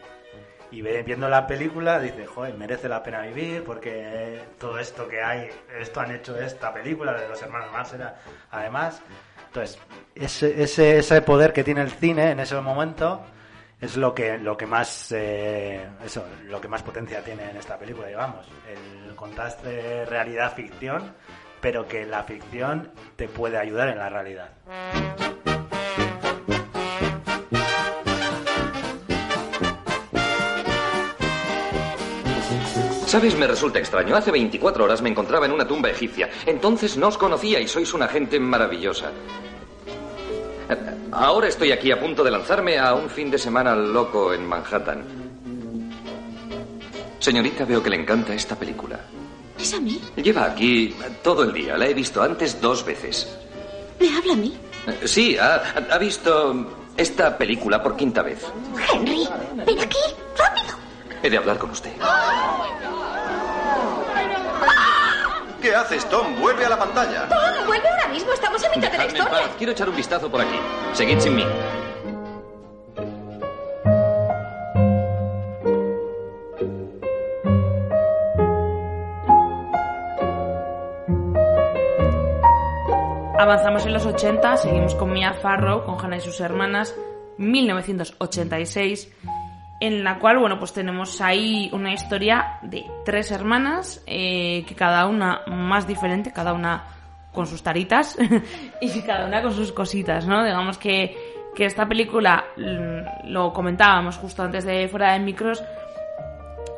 y 0.71 0.81
viendo 0.81 1.29
la 1.29 1.47
película 1.47 1.99
dice, 1.99 2.25
joder, 2.25 2.55
merece 2.55 2.89
la 2.89 3.01
pena 3.01 3.21
vivir 3.21 3.63
porque 3.63 4.41
todo 4.59 4.77
esto 4.79 5.07
que 5.07 5.21
hay, 5.23 5.49
esto 5.79 6.01
han 6.01 6.11
hecho 6.11 6.37
esta 6.37 6.73
película 6.73 7.13
de 7.13 7.29
los 7.29 7.41
hermanos 7.41 7.71
Marsera, 7.71 8.15
además. 8.51 9.01
Entonces, 9.47 9.79
ese, 10.13 10.61
ese, 10.61 10.97
ese 10.97 11.21
poder 11.21 11.53
que 11.53 11.63
tiene 11.63 11.81
el 11.81 11.91
cine 11.91 12.31
en 12.31 12.39
ese 12.39 12.59
momento 12.59 13.23
es 13.79 13.95
lo 13.95 14.13
que 14.13 14.37
lo 14.37 14.57
que 14.57 14.65
más 14.65 15.11
eh, 15.11 15.87
eso 16.03 16.25
lo 16.45 16.59
que 16.59 16.67
más 16.67 16.81
potencia 16.83 17.23
tiene 17.23 17.49
en 17.49 17.57
esta 17.57 17.77
película 17.77 18.07
digamos 18.07 18.47
el 18.67 19.15
contraste 19.15 20.05
realidad 20.05 20.53
ficción 20.55 21.13
pero 21.61 21.87
que 21.87 22.05
la 22.05 22.23
ficción 22.23 22.91
te 23.15 23.27
puede 23.27 23.57
ayudar 23.57 23.89
en 23.89 23.97
la 23.97 24.09
realidad 24.09 24.49
¿Sabes? 33.07 33.37
Me 33.37 33.47
resulta 33.47 33.79
extraño. 33.79 34.17
Hace 34.17 34.31
24 34.31 34.83
horas 34.83 35.01
me 35.01 35.09
encontraba 35.09 35.45
en 35.45 35.53
una 35.53 35.65
tumba 35.65 35.89
egipcia. 35.89 36.29
Entonces 36.45 36.97
no 36.97 37.07
os 37.07 37.17
conocía 37.17 37.57
y 37.61 37.67
sois 37.67 37.93
una 37.93 38.09
gente 38.09 38.37
maravillosa. 38.37 39.13
Ahora 41.11 41.47
estoy 41.47 41.71
aquí 41.71 41.91
a 41.91 41.99
punto 41.99 42.23
de 42.23 42.31
lanzarme 42.31 42.77
a 42.77 42.93
un 42.93 43.09
fin 43.09 43.31
de 43.31 43.37
semana 43.37 43.75
loco 43.75 44.33
en 44.33 44.45
Manhattan. 44.45 45.03
Señorita, 47.19 47.65
veo 47.65 47.81
que 47.81 47.89
le 47.89 47.95
encanta 47.97 48.33
esta 48.33 48.55
película. 48.55 48.99
¿Es 49.59 49.73
a 49.73 49.79
mí? 49.79 49.99
Lleva 50.15 50.45
aquí 50.45 50.95
todo 51.23 51.43
el 51.43 51.53
día. 51.53 51.77
La 51.77 51.87
he 51.87 51.93
visto 51.93 52.21
antes 52.21 52.61
dos 52.61 52.85
veces. 52.85 53.35
¿Me 53.99 54.15
habla 54.15 54.33
a 54.33 54.35
mí? 54.35 54.55
Eh, 54.87 55.07
Sí, 55.07 55.37
ha, 55.37 55.55
ha 55.91 55.97
visto 55.97 56.91
esta 56.95 57.37
película 57.37 57.81
por 57.81 57.95
quinta 57.95 58.21
vez. 58.21 58.45
Henry, 58.93 59.27
ven 59.65 59.79
aquí, 59.79 59.97
rápido. 60.37 60.75
He 61.23 61.29
de 61.29 61.37
hablar 61.37 61.57
con 61.57 61.71
usted. 61.71 61.91
¿Qué 65.67 65.75
haces, 65.75 66.05
Tom? 66.07 66.39
Vuelve 66.39 66.63
a 66.63 66.69
la 66.69 66.79
pantalla. 66.79 67.27
Tom, 67.27 67.65
vuelve 67.65 67.89
ahora 67.89 68.07
mismo, 68.07 68.31
estamos 68.31 68.63
a 68.63 68.69
mitad 68.69 68.89
de 68.89 68.97
la 68.99 69.03
Dejadme 69.03 69.19
en 69.19 69.25
historia. 69.25 69.47
paz. 69.47 69.55
Quiero 69.57 69.73
echar 69.73 69.89
un 69.89 69.95
vistazo 69.97 70.31
por 70.31 70.39
aquí. 70.39 70.57
Seguid 70.93 71.19
sin 71.19 71.35
mí. 71.35 71.43
Avanzamos 83.39 83.85
en 83.85 83.93
los 83.93 84.05
80, 84.05 84.57
seguimos 84.57 84.95
con 84.95 85.11
Mia 85.13 85.33
Farrow, 85.33 85.85
con 85.85 86.03
Hannah 86.03 86.17
y 86.17 86.21
sus 86.21 86.39
hermanas, 86.39 86.95
1986, 87.37 89.11
en 89.79 90.03
la 90.03 90.17
cual, 90.19 90.39
bueno, 90.39 90.57
pues 90.57 90.73
tenemos 90.73 91.21
ahí 91.21 91.69
una 91.73 91.93
historia 91.93 92.57
de 92.63 92.85
tres 93.05 93.31
hermanas, 93.31 94.03
eh, 94.07 94.65
que 94.67 94.75
cada 94.75 95.05
una 95.07 95.41
más 95.47 95.85
diferente, 95.87 96.31
cada 96.33 96.53
una 96.53 96.83
con 97.31 97.45
sus 97.45 97.61
taritas 97.61 98.17
y 98.81 99.01
cada 99.01 99.27
una 99.27 99.41
con 99.41 99.53
sus 99.53 99.71
cositas, 99.71 100.25
¿no? 100.25 100.43
Digamos 100.43 100.77
que, 100.79 101.15
que 101.55 101.65
esta 101.65 101.87
película, 101.87 102.45
mm, 102.57 103.29
lo 103.29 103.53
comentábamos 103.53 104.17
justo 104.17 104.41
antes 104.43 104.65
de 104.65 104.87
fuera 104.87 105.13
de 105.13 105.19
micros, 105.19 105.63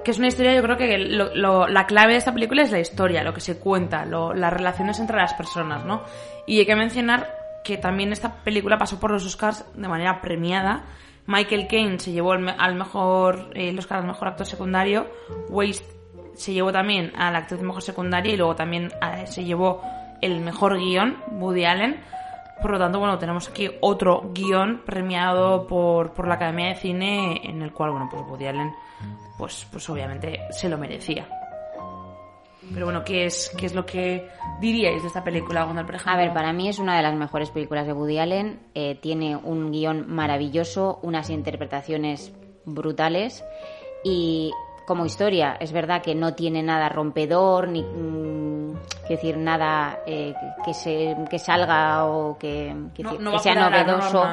que 0.04 0.12
es 0.12 0.18
una 0.18 0.28
historia, 0.28 0.54
yo 0.56 0.62
creo 0.64 0.78
que 0.78 0.98
lo- 0.98 1.34
lo- 1.36 1.68
la 1.68 1.86
clave 1.86 2.14
de 2.14 2.18
esta 2.20 2.34
película 2.34 2.64
es 2.64 2.72
la 2.72 2.80
historia, 2.80 3.24
lo 3.24 3.34
que 3.34 3.42
se 3.42 3.60
cuenta, 3.60 4.06
lo- 4.06 4.34
las 4.34 4.52
relaciones 4.52 5.00
entre 5.00 5.18
las 5.18 5.34
personas, 5.34 5.86
¿no? 5.86 6.04
Y 6.46 6.60
hay 6.60 6.66
que 6.66 6.76
mencionar 6.76 7.30
que 7.64 7.78
también 7.78 8.12
esta 8.12 8.34
película 8.44 8.78
pasó 8.78 9.00
por 9.00 9.12
los 9.12 9.26
Oscars 9.26 9.66
de 9.74 9.88
manera 9.88 10.22
premiada. 10.22 10.84
Michael 11.28 11.68
Caine 11.68 12.00
se 12.00 12.12
llevó 12.12 12.34
al 12.34 12.76
mejor, 12.76 13.52
eh, 13.54 13.76
al 13.90 14.06
mejor 14.06 14.28
actor 14.28 14.46
secundario. 14.46 15.08
Waste 15.50 15.86
se 16.34 16.54
llevó 16.54 16.72
también 16.72 17.12
a 17.16 17.32
la 17.32 17.40
actriz 17.40 17.62
mejor 17.62 17.82
secundaria 17.82 18.34
y 18.34 18.38
luego 18.38 18.56
también 18.56 18.92
eh, 19.02 19.28
se 19.28 19.44
llevó 19.44 19.82
el 20.22 20.40
mejor 20.40 20.78
guion, 20.78 21.18
Woody 21.32 21.66
Allen. 21.66 22.02
Por 22.62 22.72
lo 22.72 22.80
tanto, 22.80 23.00
bueno, 23.00 23.18
tenemos 23.18 23.48
aquí 23.50 23.70
otro 23.82 24.32
guion 24.34 24.82
premiado 24.86 25.66
por, 25.68 26.14
por 26.14 26.28
la 26.28 26.36
Academia 26.36 26.70
de 26.70 26.76
Cine 26.76 27.42
en 27.44 27.62
el 27.62 27.72
cual, 27.72 27.92
bueno, 27.92 28.10
pues 28.12 28.24
Woody 28.24 28.48
Allen, 28.48 28.74
pues, 29.38 29.66
pues 29.72 29.90
obviamente 29.90 30.42
se 30.52 30.68
lo 30.68 30.78
merecía. 30.78 31.39
Pero 32.74 32.86
bueno, 32.86 33.04
¿qué 33.04 33.26
es, 33.26 33.52
qué 33.58 33.66
es 33.66 33.74
lo 33.74 33.86
que 33.86 34.30
diríais 34.60 35.02
de 35.02 35.08
esta 35.08 35.24
película, 35.24 35.64
Gonzalo, 35.64 35.86
por 35.86 35.96
ejemplo? 35.96 36.14
A 36.14 36.18
ver, 36.18 36.34
para 36.34 36.54
mí 36.54 36.70
es 36.70 36.80
una 36.80 36.96
de 36.98 37.04
las 37.04 37.16
mejores 37.16 37.50
películas 37.50 37.88
de 37.88 37.94
Woody 37.94 38.20
Allen. 38.20 38.60
Eh, 38.76 38.96
tiene 39.02 39.36
un 39.36 39.72
guion 39.72 40.06
maravilloso, 40.08 41.00
unas 41.02 41.30
interpretaciones 41.30 42.32
brutales 42.66 43.44
y 44.04 44.52
como 44.86 45.06
historia 45.06 45.56
es 45.60 45.72
verdad 45.72 46.02
que 46.02 46.16
no 46.16 46.34
tiene 46.34 46.64
nada 46.64 46.90
rompedor 46.90 47.68
ni 47.68 47.84
mm, 47.84 48.74
quiero 49.06 49.22
decir 49.22 49.38
nada 49.38 50.00
eh, 50.08 50.34
que, 50.66 50.74
se 50.74 51.16
que 51.30 51.38
salga 51.40 52.06
o 52.06 52.38
que, 52.38 52.74
No- 53.00 53.14
no 53.20 53.32
que 53.34 53.40
sea 53.40 53.54
novedoso. 53.56 54.24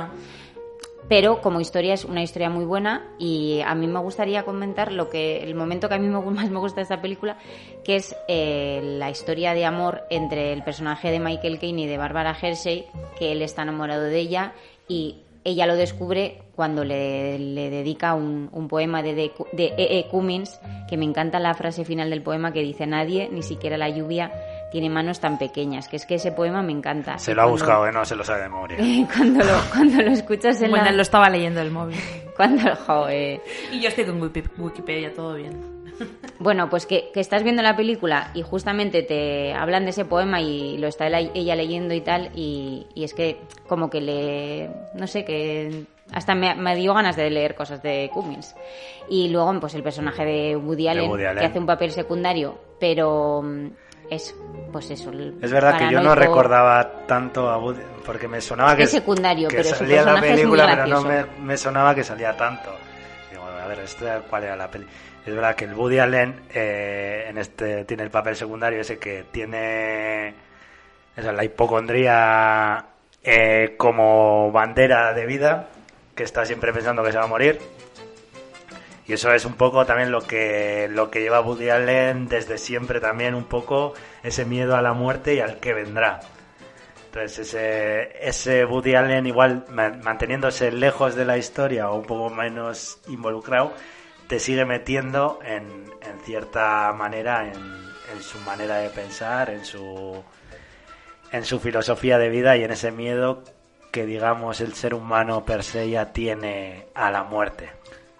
Pero 1.08 1.40
como 1.40 1.60
historia 1.60 1.94
es 1.94 2.04
una 2.04 2.22
historia 2.22 2.50
muy 2.50 2.64
buena 2.64 3.08
y 3.18 3.60
a 3.64 3.74
mí 3.74 3.86
me 3.86 4.00
gustaría 4.00 4.44
comentar 4.44 4.92
lo 4.92 5.08
que 5.08 5.42
el 5.42 5.54
momento 5.54 5.88
que 5.88 5.94
a 5.94 5.98
mí 5.98 6.08
más 6.30 6.50
me 6.50 6.58
gusta 6.58 6.76
de 6.76 6.82
esta 6.82 7.00
película 7.00 7.38
que 7.84 7.96
es 7.96 8.14
eh, 8.28 8.80
la 8.98 9.10
historia 9.10 9.54
de 9.54 9.64
amor 9.64 10.02
entre 10.10 10.52
el 10.52 10.62
personaje 10.62 11.10
de 11.10 11.20
Michael 11.20 11.58
Caine 11.58 11.82
y 11.82 11.86
de 11.86 11.98
Barbara 11.98 12.36
Hershey 12.40 12.86
que 13.18 13.32
él 13.32 13.42
está 13.42 13.62
enamorado 13.62 14.02
de 14.02 14.18
ella 14.18 14.52
y 14.88 15.22
ella 15.46 15.66
lo 15.66 15.76
descubre 15.76 16.42
cuando 16.56 16.82
le, 16.82 17.38
le 17.38 17.70
dedica 17.70 18.14
un, 18.14 18.66
poema 18.68 19.00
de, 19.04 19.14
de, 19.14 19.32
E. 19.52 19.98
E. 19.98 20.08
Cummins 20.10 20.58
que 20.88 20.96
me 20.96 21.04
encanta 21.04 21.38
la 21.38 21.54
frase 21.54 21.84
final 21.84 22.10
del 22.10 22.22
poema 22.22 22.52
que 22.52 22.62
dice 22.62 22.84
nadie, 22.84 23.28
ni 23.30 23.44
siquiera 23.44 23.78
la 23.78 23.88
lluvia 23.88 24.32
tiene 24.76 24.90
manos 24.90 25.20
tan 25.20 25.38
pequeñas, 25.38 25.88
que 25.88 25.96
es 25.96 26.04
que 26.04 26.16
ese 26.16 26.32
poema 26.32 26.60
me 26.62 26.72
encanta. 26.72 27.16
se 27.16 27.34
lo 27.34 27.40
ha 27.40 27.44
cuando- 27.44 27.52
buscado, 27.64 27.86
¿eh? 27.86 27.92
no 27.92 28.04
se 28.04 28.14
lo 28.14 28.22
sabe 28.24 28.42
de 28.42 28.48
memoria 28.50 28.76
cuando 29.16 29.42
lo, 29.42 29.52
cuando 29.72 30.02
lo 30.02 30.10
escuchas 30.10 30.60
en 30.60 30.68
Bueno, 30.70 30.84
la... 30.84 30.92
lo 30.92 31.00
estaba 31.02 31.30
leyendo 31.30 31.60
del 31.60 31.70
móvil. 31.70 31.96
Cuando, 32.36 32.76
joder. 32.76 33.40
Y 33.72 33.80
yo 33.80 33.88
estoy 33.88 34.04
con 34.04 34.20
Wiki- 34.20 34.44
Wikipedia, 34.58 35.14
todo 35.14 35.34
bien. 35.36 35.74
Bueno, 36.38 36.68
pues 36.68 36.84
que, 36.84 37.08
que 37.14 37.20
estás 37.20 37.42
viendo 37.42 37.62
la 37.62 37.74
película 37.74 38.30
y 38.34 38.42
justamente 38.42 39.02
te 39.02 39.54
hablan 39.54 39.84
de 39.84 39.90
ese 39.90 40.04
poema 40.04 40.38
y 40.42 40.76
lo 40.76 40.86
está 40.88 41.06
ella- 41.06 41.30
ella 41.34 41.56
leyendo 41.56 41.94
y 41.94 42.02
tal, 42.02 42.30
y, 42.34 42.86
y 42.94 43.04
es 43.04 43.14
que 43.14 43.40
como 43.66 43.88
que 43.88 44.02
le... 44.02 44.68
no 44.94 45.06
sé, 45.06 45.24
que 45.24 45.84
hasta 46.12 46.34
me, 46.34 46.54
me 46.54 46.76
dio 46.76 46.92
ganas 46.92 47.16
de 47.16 47.30
leer 47.30 47.54
cosas 47.54 47.82
de 47.82 48.10
Cummins. 48.12 48.54
Y 49.08 49.30
luego, 49.30 49.58
pues 49.58 49.74
el 49.74 49.82
personaje 49.82 50.26
de 50.26 50.56
Woody 50.56 50.88
Allen, 50.88 51.08
Woody 51.10 51.24
Allen. 51.24 51.38
que 51.40 51.46
hace 51.46 51.58
un 51.58 51.66
papel 51.66 51.90
secundario, 51.92 52.58
pero 52.78 53.42
mm, 54.08 54.12
es, 54.12 54.34
pues 54.72 54.90
eso... 54.90 55.10
es 55.12 55.52
verdad 55.52 55.78
que 55.78 55.90
yo 55.90 56.00
no 56.00 56.14
recordaba 56.14 57.06
tanto 57.06 57.48
a 57.48 57.58
Woody 57.58 57.80
porque 58.04 58.28
me 58.28 58.40
sonaba 58.40 58.76
que 58.76 58.84
Es 58.84 58.90
secundario, 58.90 59.48
que 59.48 59.56
pero 59.56 59.68
salía 59.70 60.00
en 60.00 60.06
la 60.06 60.20
película 60.20 60.66
pero 60.66 60.86
no 60.86 61.02
me, 61.02 61.24
me 61.42 61.56
sonaba 61.56 61.94
que 61.94 62.04
salía 62.04 62.36
tanto. 62.36 62.70
Digo 63.30 63.44
a 63.44 63.66
ver 63.66 63.80
cuál 64.30 64.44
era 64.44 64.56
la 64.56 64.70
peli. 64.70 64.86
Es 65.26 65.34
verdad 65.34 65.56
que 65.56 65.64
el 65.64 65.74
Woody 65.74 65.98
Allen 65.98 66.42
eh, 66.54 67.26
en 67.28 67.38
este 67.38 67.84
tiene 67.84 68.04
el 68.04 68.10
papel 68.10 68.36
secundario 68.36 68.80
ese 68.80 68.98
que 68.98 69.24
tiene 69.32 70.34
eso, 71.16 71.32
la 71.32 71.44
hipocondría 71.44 72.84
eh, 73.24 73.74
como 73.76 74.52
bandera 74.52 75.12
de 75.14 75.26
vida 75.26 75.68
que 76.14 76.22
está 76.22 76.46
siempre 76.46 76.72
pensando 76.72 77.02
que 77.02 77.10
se 77.10 77.18
va 77.18 77.24
a 77.24 77.28
morir 77.28 77.58
y 79.08 79.12
eso 79.12 79.32
es 79.32 79.44
un 79.44 79.54
poco 79.54 79.84
también 79.86 80.10
lo 80.10 80.20
que 80.22 80.88
lo 80.90 81.10
que 81.10 81.20
lleva 81.20 81.40
Woody 81.40 81.70
Allen 81.70 82.28
desde 82.28 82.58
siempre 82.58 83.00
también 83.00 83.34
un 83.34 83.44
poco 83.44 83.94
ese 84.22 84.44
miedo 84.44 84.76
a 84.76 84.82
la 84.82 84.92
muerte 84.92 85.34
y 85.34 85.40
al 85.40 85.58
que 85.60 85.72
vendrá 85.74 86.20
entonces 87.06 87.38
ese, 87.54 88.28
ese 88.28 88.64
Woody 88.64 88.94
Allen 88.94 89.26
igual 89.26 89.64
ma- 89.70 89.90
manteniéndose 90.02 90.70
lejos 90.72 91.14
de 91.14 91.24
la 91.24 91.38
historia 91.38 91.88
o 91.90 91.96
un 91.96 92.04
poco 92.04 92.28
menos 92.34 92.98
involucrado, 93.08 93.72
te 94.26 94.38
sigue 94.38 94.64
metiendo 94.66 95.38
en, 95.42 95.64
en 96.02 96.18
cierta 96.24 96.92
manera 96.92 97.46
en, 97.46 97.54
en 98.12 98.22
su 98.22 98.38
manera 98.40 98.76
de 98.78 98.90
pensar, 98.90 99.48
en 99.48 99.64
su, 99.64 100.22
en 101.32 101.44
su 101.44 101.58
filosofía 101.58 102.18
de 102.18 102.28
vida 102.28 102.54
y 102.58 102.64
en 102.64 102.72
ese 102.72 102.90
miedo 102.90 103.42
que, 103.92 104.04
digamos, 104.04 104.60
el 104.60 104.74
ser 104.74 104.92
humano 104.92 105.44
per 105.46 105.62
se 105.64 105.88
ya 105.88 106.12
tiene 106.12 106.86
a 106.94 107.10
la 107.10 107.22
muerte. 107.22 107.70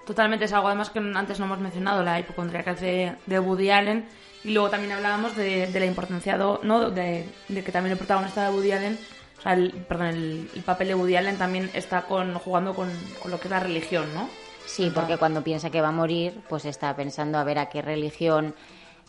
Totalmente, 0.07 0.45
es 0.45 0.53
algo 0.53 0.69
además 0.69 0.91
que 0.91 1.01
antes 1.01 1.39
no 1.41 1.47
hemos 1.47 1.59
mencionado, 1.59 2.03
la 2.03 2.19
hipocondriaca 2.21 2.75
de, 2.75 3.17
de 3.27 3.39
Woody 3.41 3.71
Allen. 3.71 4.09
Y 4.45 4.53
luego 4.53 4.71
también 4.71 4.93
hablábamos 4.93 5.35
de, 5.37 5.67
de 5.67 5.81
la 5.81 5.87
importancia 5.87 6.39
do- 6.39 6.61
¿no? 6.63 6.91
de, 6.91 7.29
de 7.49 7.65
que 7.65 7.73
también 7.73 7.93
el 7.93 7.99
protagonista 7.99 8.45
de 8.49 8.55
Woody 8.55 8.71
Allen, 8.73 8.99
o 9.39 9.43
sea, 9.43 9.55
el, 9.55 9.73
perdón, 9.73 10.07
el, 10.07 10.51
el 10.55 10.63
papel 10.63 10.89
de 10.89 10.95
Woody 10.95 11.17
Allen 11.17 11.37
también 11.37 11.69
está 11.75 12.03
con, 12.03 12.35
jugando 12.35 12.73
con, 12.73 12.89
con 13.21 13.31
lo 13.33 13.41
que 13.41 13.49
es 13.49 13.51
la 13.51 13.59
religión, 13.61 14.07
¿no? 14.15 14.29
Sí, 14.65 14.91
porque 14.95 15.17
cuando 15.17 15.43
piensa 15.43 15.71
que 15.71 15.81
va 15.81 15.89
a 15.89 15.93
morir, 15.93 16.41
pues 16.49 16.65
está 16.65 16.95
pensando 16.95 17.39
a 17.39 17.45
ver 17.45 17.59
a 17.59 17.67
qué 17.69 17.83
religión 17.83 18.55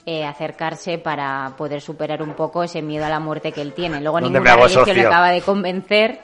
eh, 0.05 0.23
acercarse 0.25 0.97
para 0.97 1.53
poder 1.57 1.81
superar 1.81 2.21
un 2.23 2.33
poco 2.33 2.63
ese 2.63 2.81
miedo 2.81 3.05
a 3.05 3.09
la 3.09 3.19
muerte 3.19 3.51
que 3.51 3.61
él 3.61 3.73
tiene. 3.73 3.99
Luego 4.01 4.19
¿Dónde 4.21 4.39
ninguna 4.39 4.55
religión 4.55 4.95
le 4.95 5.05
acaba 5.05 5.29
de 5.29 5.41
convencer, 5.41 6.19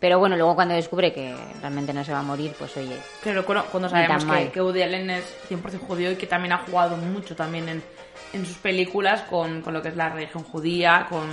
pero 0.00 0.18
bueno, 0.18 0.36
luego 0.36 0.54
cuando 0.54 0.74
descubre 0.74 1.12
que 1.12 1.34
realmente 1.60 1.92
no 1.92 2.02
se 2.02 2.12
va 2.12 2.20
a 2.20 2.22
morir, 2.22 2.52
pues 2.58 2.76
oye, 2.76 2.96
Claro, 3.22 3.44
cuando, 3.44 3.88
sabemos 3.88 4.24
que, 4.24 4.50
que 4.50 4.60
Woody 4.62 4.82
Allen 4.82 5.10
es 5.10 5.24
100% 5.48 5.78
judío 5.78 6.10
y 6.10 6.16
que 6.16 6.26
también 6.26 6.52
ha 6.52 6.58
jugado 6.58 6.96
mucho 6.96 7.36
también 7.36 7.68
en, 7.68 7.82
en 8.32 8.46
sus 8.46 8.56
películas 8.56 9.20
con, 9.22 9.60
con 9.62 9.74
lo 9.74 9.82
que 9.82 9.88
es 9.88 9.96
la 9.96 10.08
religión 10.08 10.42
judía, 10.42 11.06
con... 11.08 11.28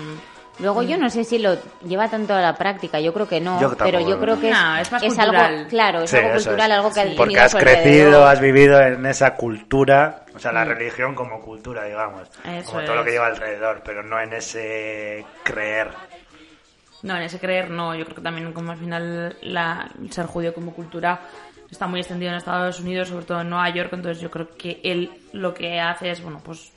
Luego 0.59 0.82
yo 0.82 0.97
no 0.97 1.07
sé 1.11 1.24
si 1.24 1.38
lo 1.38 1.55
lleva 1.84 2.09
tanto 2.09 2.34
a 2.34 2.41
la 2.41 2.55
práctica, 2.55 2.99
yo 2.99 3.13
creo 3.13 3.28
que 3.28 3.39
no, 3.39 3.61
Yo 3.61 3.78
pero 3.78 3.99
yo 3.99 4.20
creo 4.20 4.39
que 4.39 4.49
es, 4.49 4.57
No, 4.57 4.78
es 4.78 4.91
más 4.91 5.03
algo, 5.03 5.13
cultural. 5.38 5.68
claro, 5.70 6.01
es 6.01 6.09
Sí, 6.09 6.18
algo 6.18 6.32
cultural, 6.32 6.72
es. 6.72 6.78
algo 6.78 6.91
que 6.93 6.99
ha 6.99 7.03
Sí. 7.05 7.13
Porque 7.15 7.39
has 7.39 7.53
crecido, 7.55 8.26
has 8.28 8.41
vivido 8.41 8.82
en 8.82 9.05
esa 9.05 9.36
cultura, 9.36 10.26
o 10.36 10.39
sea, 10.39 10.51
la 10.51 10.65
Mm. 10.65 10.70
religión 10.70 11.13
como 11.13 11.41
cultura, 11.41 11.84
digamos. 11.84 12.28
Eso 12.43 12.72
como 12.72 12.84
todo 12.86 12.95
lo 12.95 13.03
que 13.03 13.09
es. 13.11 13.13
lleva 13.13 13.28
alrededor, 13.28 13.82
pero 13.86 14.01
no 14.01 14.20
en 14.20 14.34
ese 14.34 15.24
creer. 15.43 15.89
No, 17.04 17.16
en 17.16 17.24
ese 17.24 17.39
creer 17.39 17.70
no. 17.70 17.95
Yo 17.95 18.06
creo 18.06 18.16
que 18.16 18.22
también 18.22 18.52
como 18.54 18.72
al 18.72 18.78
final 18.78 19.36
la, 19.41 19.89
el 20.02 20.12
ser 20.12 20.26
judío 20.26 20.54
como 20.54 20.74
cultura 20.74 21.22
está 21.70 21.88
muy 21.88 22.00
extendido 22.00 22.32
en 22.32 22.38
Estados 22.38 22.80
Unidos, 22.80 23.10
sobre 23.10 23.26
todo 23.26 23.41
en 23.41 23.50
Nueva 23.50 23.70
York. 23.70 23.91
Entonces 23.93 24.22
yo 24.22 24.32
creo 24.32 24.50
que 24.58 24.82
él 24.84 25.12
lo 25.34 25.54
que 25.54 25.80
hace 25.80 26.12
es, 26.12 26.22
bueno, 26.22 26.41
pues 26.43 26.72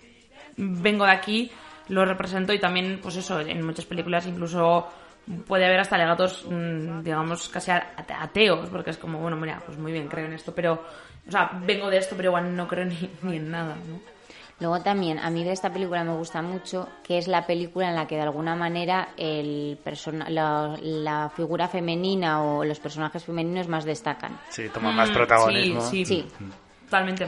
vengo 0.56 1.04
de 1.04 1.12
aquí, 1.12 1.50
lo 1.88 2.04
represento 2.04 2.52
y 2.52 2.58
también, 2.58 2.98
pues 3.02 3.16
eso, 3.16 3.40
en 3.40 3.64
muchas 3.64 3.84
películas 3.84 4.26
incluso 4.26 4.88
puede 5.46 5.66
haber 5.66 5.80
hasta 5.80 5.98
legatos, 5.98 6.44
mm, 6.48 7.02
digamos, 7.02 7.48
casi 7.48 7.70
ateos, 7.70 8.68
porque 8.68 8.90
es 8.90 8.98
como, 8.98 9.18
bueno, 9.18 9.36
mira, 9.36 9.62
pues 9.64 9.78
muy 9.78 9.92
bien, 9.92 10.08
creo 10.08 10.26
en 10.26 10.32
esto, 10.32 10.54
pero, 10.54 10.84
o 11.26 11.30
sea, 11.30 11.50
vengo 11.64 11.88
de 11.88 11.98
esto, 11.98 12.16
pero 12.16 12.30
igual 12.30 12.54
no 12.54 12.66
creo 12.66 12.84
ni, 12.84 13.10
ni 13.22 13.36
en 13.36 13.50
nada, 13.50 13.76
¿no? 13.76 14.19
Luego 14.60 14.80
también, 14.82 15.18
a 15.18 15.30
mí 15.30 15.42
de 15.42 15.52
esta 15.52 15.72
película 15.72 16.04
me 16.04 16.12
gusta 16.14 16.42
mucho, 16.42 16.86
que 17.02 17.16
es 17.16 17.26
la 17.28 17.46
película 17.46 17.88
en 17.88 17.94
la 17.96 18.06
que 18.06 18.16
de 18.16 18.22
alguna 18.22 18.54
manera 18.54 19.08
el 19.16 19.78
persona, 19.82 20.28
la, 20.28 20.76
la 20.80 21.30
figura 21.34 21.66
femenina 21.66 22.42
o 22.42 22.62
los 22.64 22.78
personajes 22.78 23.24
femeninos 23.24 23.68
más 23.68 23.84
destacan. 23.86 24.38
Sí, 24.50 24.68
toma 24.68 24.92
más 24.92 25.08
Mm, 25.10 25.14
protagonismo. 25.14 25.80
Sí, 25.80 26.04
sí, 26.04 26.26
totalmente. 26.84 27.26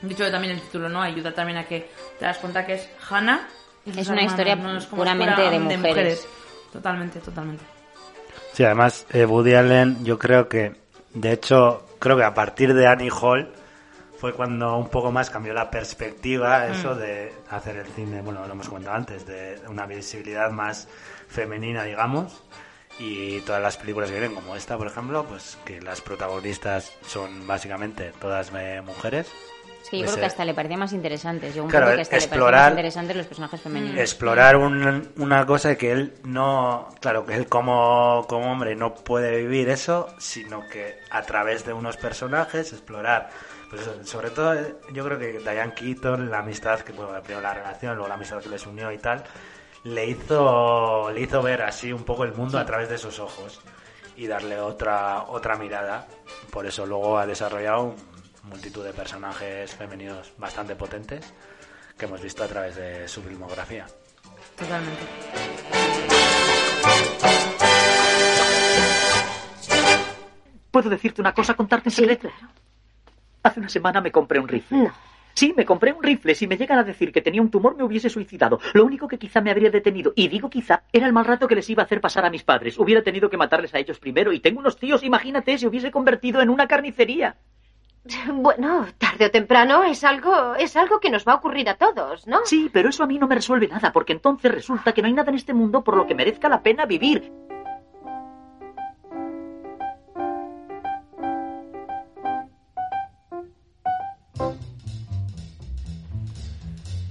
De 0.00 0.12
hecho, 0.12 0.30
también 0.30 0.54
el 0.54 0.60
título, 0.62 0.88
¿no? 0.88 1.02
Ayuda 1.02 1.32
también 1.32 1.58
a 1.58 1.64
que 1.64 1.90
te 2.18 2.24
das 2.24 2.38
cuenta 2.38 2.64
que 2.64 2.74
es 2.74 2.88
Hannah. 3.10 3.46
y 3.84 3.90
sus 3.90 3.98
Es 4.02 4.08
una 4.08 4.22
historia. 4.22 4.54
Es 4.78 4.86
puramente 4.86 5.34
pura- 5.34 5.50
de 5.50 5.58
mujeres. 5.60 6.26
Totalmente, 6.72 7.20
totalmente. 7.20 7.64
Sí, 8.52 8.64
además, 8.64 9.06
eh, 9.12 9.24
Woody 9.26 9.54
Allen, 9.54 10.04
yo 10.04 10.18
creo 10.18 10.48
que, 10.48 10.74
de 11.14 11.32
hecho, 11.32 11.84
creo 11.98 12.16
que 12.16 12.24
a 12.24 12.32
partir 12.32 12.72
de 12.74 12.86
Annie 12.86 13.10
Hall 13.10 13.52
fue 14.22 14.32
cuando 14.34 14.76
un 14.76 14.88
poco 14.88 15.10
más 15.10 15.30
cambió 15.30 15.52
la 15.52 15.68
perspectiva, 15.68 16.68
eso 16.68 16.94
Mm. 16.94 16.98
de 16.98 17.32
hacer 17.50 17.74
el 17.78 17.86
cine, 17.86 18.22
bueno, 18.22 18.46
lo 18.46 18.52
hemos 18.52 18.68
comentado 18.68 18.94
antes, 18.96 19.26
de 19.26 19.60
una 19.68 19.84
visibilidad 19.84 20.48
más 20.52 20.86
femenina, 21.26 21.82
digamos. 21.82 22.40
Y 23.00 23.40
todas 23.40 23.60
las 23.60 23.76
películas 23.78 24.10
que 24.12 24.20
vienen, 24.20 24.36
como 24.36 24.54
esta, 24.54 24.78
por 24.78 24.86
ejemplo, 24.86 25.24
pues 25.24 25.58
que 25.64 25.80
las 25.82 26.00
protagonistas 26.02 26.92
son 27.04 27.48
básicamente 27.48 28.12
todas 28.20 28.52
eh, 28.54 28.80
mujeres. 28.86 29.26
Es 29.82 29.90
que 29.90 29.98
yo 29.98 30.04
Ese- 30.04 30.12
creo 30.12 30.20
que 30.22 30.26
hasta 30.26 30.44
le 30.44 30.54
parecía 30.54 30.76
más 30.78 30.92
interesante. 30.92 31.52
Yo 31.52 31.66
Claro, 31.66 31.92
que 31.96 32.02
hasta 32.02 32.14
le 32.16 32.22
explorar- 32.22 32.52
parecía 32.52 32.62
más 32.62 32.70
interesante 32.78 33.14
los 33.14 33.26
personajes 33.26 33.60
femeninos. 33.60 33.98
explorar 33.98 34.56
un- 34.56 35.10
una 35.16 35.44
cosa 35.46 35.74
que 35.74 35.90
él 35.90 36.14
no, 36.22 36.88
claro, 37.00 37.26
que 37.26 37.34
él 37.34 37.48
como, 37.48 38.24
como 38.28 38.52
hombre 38.52 38.76
no 38.76 38.94
puede 38.94 39.36
vivir 39.38 39.68
eso, 39.68 40.06
sino 40.18 40.68
que 40.68 41.00
a 41.10 41.22
través 41.22 41.64
de 41.66 41.72
unos 41.72 41.96
personajes 41.96 42.72
explorar, 42.72 43.30
pues 43.72 43.88
sobre 44.06 44.28
todo 44.28 44.52
eh, 44.52 44.76
yo 44.92 45.02
creo 45.02 45.18
que 45.18 45.38
Diane 45.38 45.72
Keaton, 45.72 46.30
la 46.30 46.40
amistad 46.40 46.80
que, 46.80 46.92
bueno, 46.92 47.18
primero 47.22 47.40
la 47.40 47.54
relación, 47.54 47.94
luego 47.96 48.06
la 48.06 48.16
amistad 48.16 48.42
que 48.42 48.50
les 48.50 48.66
unió 48.66 48.92
y 48.92 48.98
tal, 48.98 49.24
le 49.84 50.06
hizo, 50.06 51.10
le 51.10 51.22
hizo 51.22 51.40
ver 51.40 51.62
así 51.62 51.90
un 51.90 52.04
poco 52.04 52.24
el 52.24 52.34
mundo 52.34 52.58
a 52.58 52.66
través 52.66 52.90
de 52.90 52.98
sus 52.98 53.18
ojos 53.18 53.62
y 54.14 54.26
darle 54.26 54.60
otra, 54.60 55.22
otra 55.22 55.56
mirada. 55.56 56.06
Por 56.50 56.66
eso 56.66 56.84
luego 56.84 57.16
ha 57.16 57.26
desarrollado 57.26 57.94
multitud 58.42 58.84
de 58.84 58.92
personajes 58.92 59.74
femeninos 59.74 60.34
bastante 60.36 60.76
potentes 60.76 61.32
que 61.96 62.04
hemos 62.04 62.20
visto 62.20 62.44
a 62.44 62.48
través 62.48 62.76
de 62.76 63.08
su 63.08 63.22
filmografía. 63.22 63.86
Totalmente. 64.54 65.02
¿Puedo 70.70 70.90
decirte 70.90 71.22
una 71.22 71.32
cosa, 71.32 71.54
contarte 71.54 71.88
un 71.88 71.94
secreto? 71.94 72.28
Hace 73.42 73.60
una 73.60 73.68
semana 73.68 74.00
me 74.00 74.12
compré 74.12 74.38
un 74.38 74.48
rifle. 74.48 74.90
Sí, 75.34 75.54
me 75.56 75.64
compré 75.64 75.92
un 75.92 76.02
rifle. 76.02 76.34
Si 76.34 76.46
me 76.46 76.56
llegan 76.56 76.78
a 76.78 76.84
decir 76.84 77.10
que 77.10 77.22
tenía 77.22 77.40
un 77.40 77.50
tumor, 77.50 77.76
me 77.76 77.84
hubiese 77.84 78.10
suicidado. 78.10 78.60
Lo 78.74 78.84
único 78.84 79.08
que 79.08 79.18
quizá 79.18 79.40
me 79.40 79.50
habría 79.50 79.70
detenido, 79.70 80.12
y 80.14 80.28
digo 80.28 80.50
quizá, 80.50 80.84
era 80.92 81.06
el 81.06 81.12
mal 81.12 81.24
rato 81.24 81.48
que 81.48 81.54
les 81.54 81.68
iba 81.70 81.82
a 81.82 81.86
hacer 81.86 82.00
pasar 82.00 82.24
a 82.24 82.30
mis 82.30 82.44
padres. 82.44 82.78
Hubiera 82.78 83.02
tenido 83.02 83.30
que 83.30 83.36
matarles 83.36 83.74
a 83.74 83.78
ellos 83.78 83.98
primero, 83.98 84.32
y 84.32 84.40
tengo 84.40 84.60
unos 84.60 84.76
tíos, 84.76 85.02
imagínate, 85.02 85.56
se 85.58 85.66
hubiese 85.66 85.90
convertido 85.90 86.40
en 86.42 86.50
una 86.50 86.66
carnicería. 86.66 87.36
Bueno, 88.32 88.86
tarde 88.98 89.26
o 89.26 89.30
temprano 89.30 89.84
es 89.84 90.02
algo, 90.04 90.54
es 90.56 90.76
algo 90.76 90.98
que 90.98 91.10
nos 91.10 91.26
va 91.26 91.32
a 91.32 91.36
ocurrir 91.36 91.68
a 91.68 91.76
todos, 91.76 92.26
¿no? 92.26 92.40
Sí, 92.44 92.68
pero 92.72 92.88
eso 92.88 93.04
a 93.04 93.06
mí 93.06 93.18
no 93.18 93.28
me 93.28 93.36
resuelve 93.36 93.68
nada, 93.68 93.92
porque 93.92 94.12
entonces 94.12 94.52
resulta 94.52 94.92
que 94.92 95.02
no 95.02 95.08
hay 95.08 95.14
nada 95.14 95.30
en 95.30 95.36
este 95.36 95.54
mundo 95.54 95.84
por 95.84 95.96
lo 95.96 96.06
que 96.06 96.14
merezca 96.14 96.48
la 96.48 96.62
pena 96.62 96.84
vivir. 96.84 97.30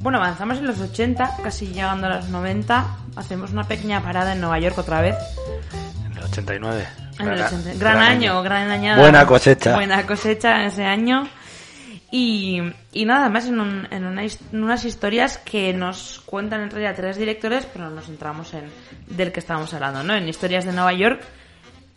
Bueno, 0.01 0.17
avanzamos 0.17 0.57
en 0.57 0.67
los 0.67 0.79
80, 0.79 1.37
casi 1.43 1.67
llegando 1.67 2.07
a 2.07 2.15
los 2.17 2.29
90. 2.29 2.97
Hacemos 3.15 3.51
una 3.51 3.63
pequeña 3.63 4.01
parada 4.01 4.33
en 4.33 4.41
Nueva 4.41 4.59
York 4.59 4.77
otra 4.77 5.01
vez. 5.01 5.15
En 6.05 6.17
el 6.17 6.23
89. 6.23 6.87
En 7.19 7.27
el 7.27 7.35
Gran- 7.37 7.47
80. 7.47 7.73
Gran, 7.79 7.97
año, 7.99 8.41
gran 8.41 8.71
añada. 8.71 8.99
Buena 9.01 9.25
cosecha. 9.27 9.73
Buena 9.75 10.05
cosecha 10.07 10.65
ese 10.65 10.85
año. 10.85 11.27
Y, 12.13 12.59
y 12.91 13.05
nada 13.05 13.29
más 13.29 13.45
en, 13.47 13.59
un- 13.61 13.87
en, 13.91 14.05
una 14.05 14.23
en 14.23 14.63
unas 14.63 14.83
historias 14.85 15.37
que 15.37 15.71
nos 15.73 16.21
cuentan 16.25 16.61
en 16.61 16.69
realidad 16.71 16.93
tres 16.95 17.17
directores, 17.17 17.65
pero 17.71 17.89
nos 17.89 18.05
centramos 18.07 18.53
en 18.53 18.65
del 19.07 19.31
que 19.31 19.39
estábamos 19.39 19.73
hablando, 19.73 20.03
¿no? 20.03 20.15
En 20.15 20.27
historias 20.27 20.65
de 20.65 20.73
Nueva 20.73 20.91
York, 20.93 21.21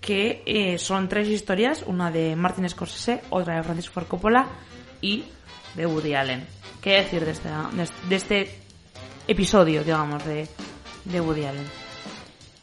que 0.00 0.42
eh, 0.46 0.78
son 0.78 1.08
tres 1.08 1.26
historias, 1.28 1.82
una 1.86 2.10
de 2.12 2.36
Martin 2.36 2.68
Scorsese, 2.68 3.22
otra 3.30 3.56
de 3.56 3.62
Francis 3.64 3.88
Ford 3.90 4.06
Coppola 4.06 4.46
y 5.00 5.24
de 5.74 5.86
Woody 5.86 6.14
Allen. 6.14 6.46
¿Qué 6.84 6.96
decir 7.02 7.24
de, 7.24 7.30
esta- 7.32 7.70
este- 7.80 8.08
de 8.08 8.16
este 8.16 8.58
episodio, 9.26 9.82
digamos, 9.82 10.22
de, 10.26 10.46
de 11.06 11.20
Woody 11.20 11.46
Allen? 11.46 11.66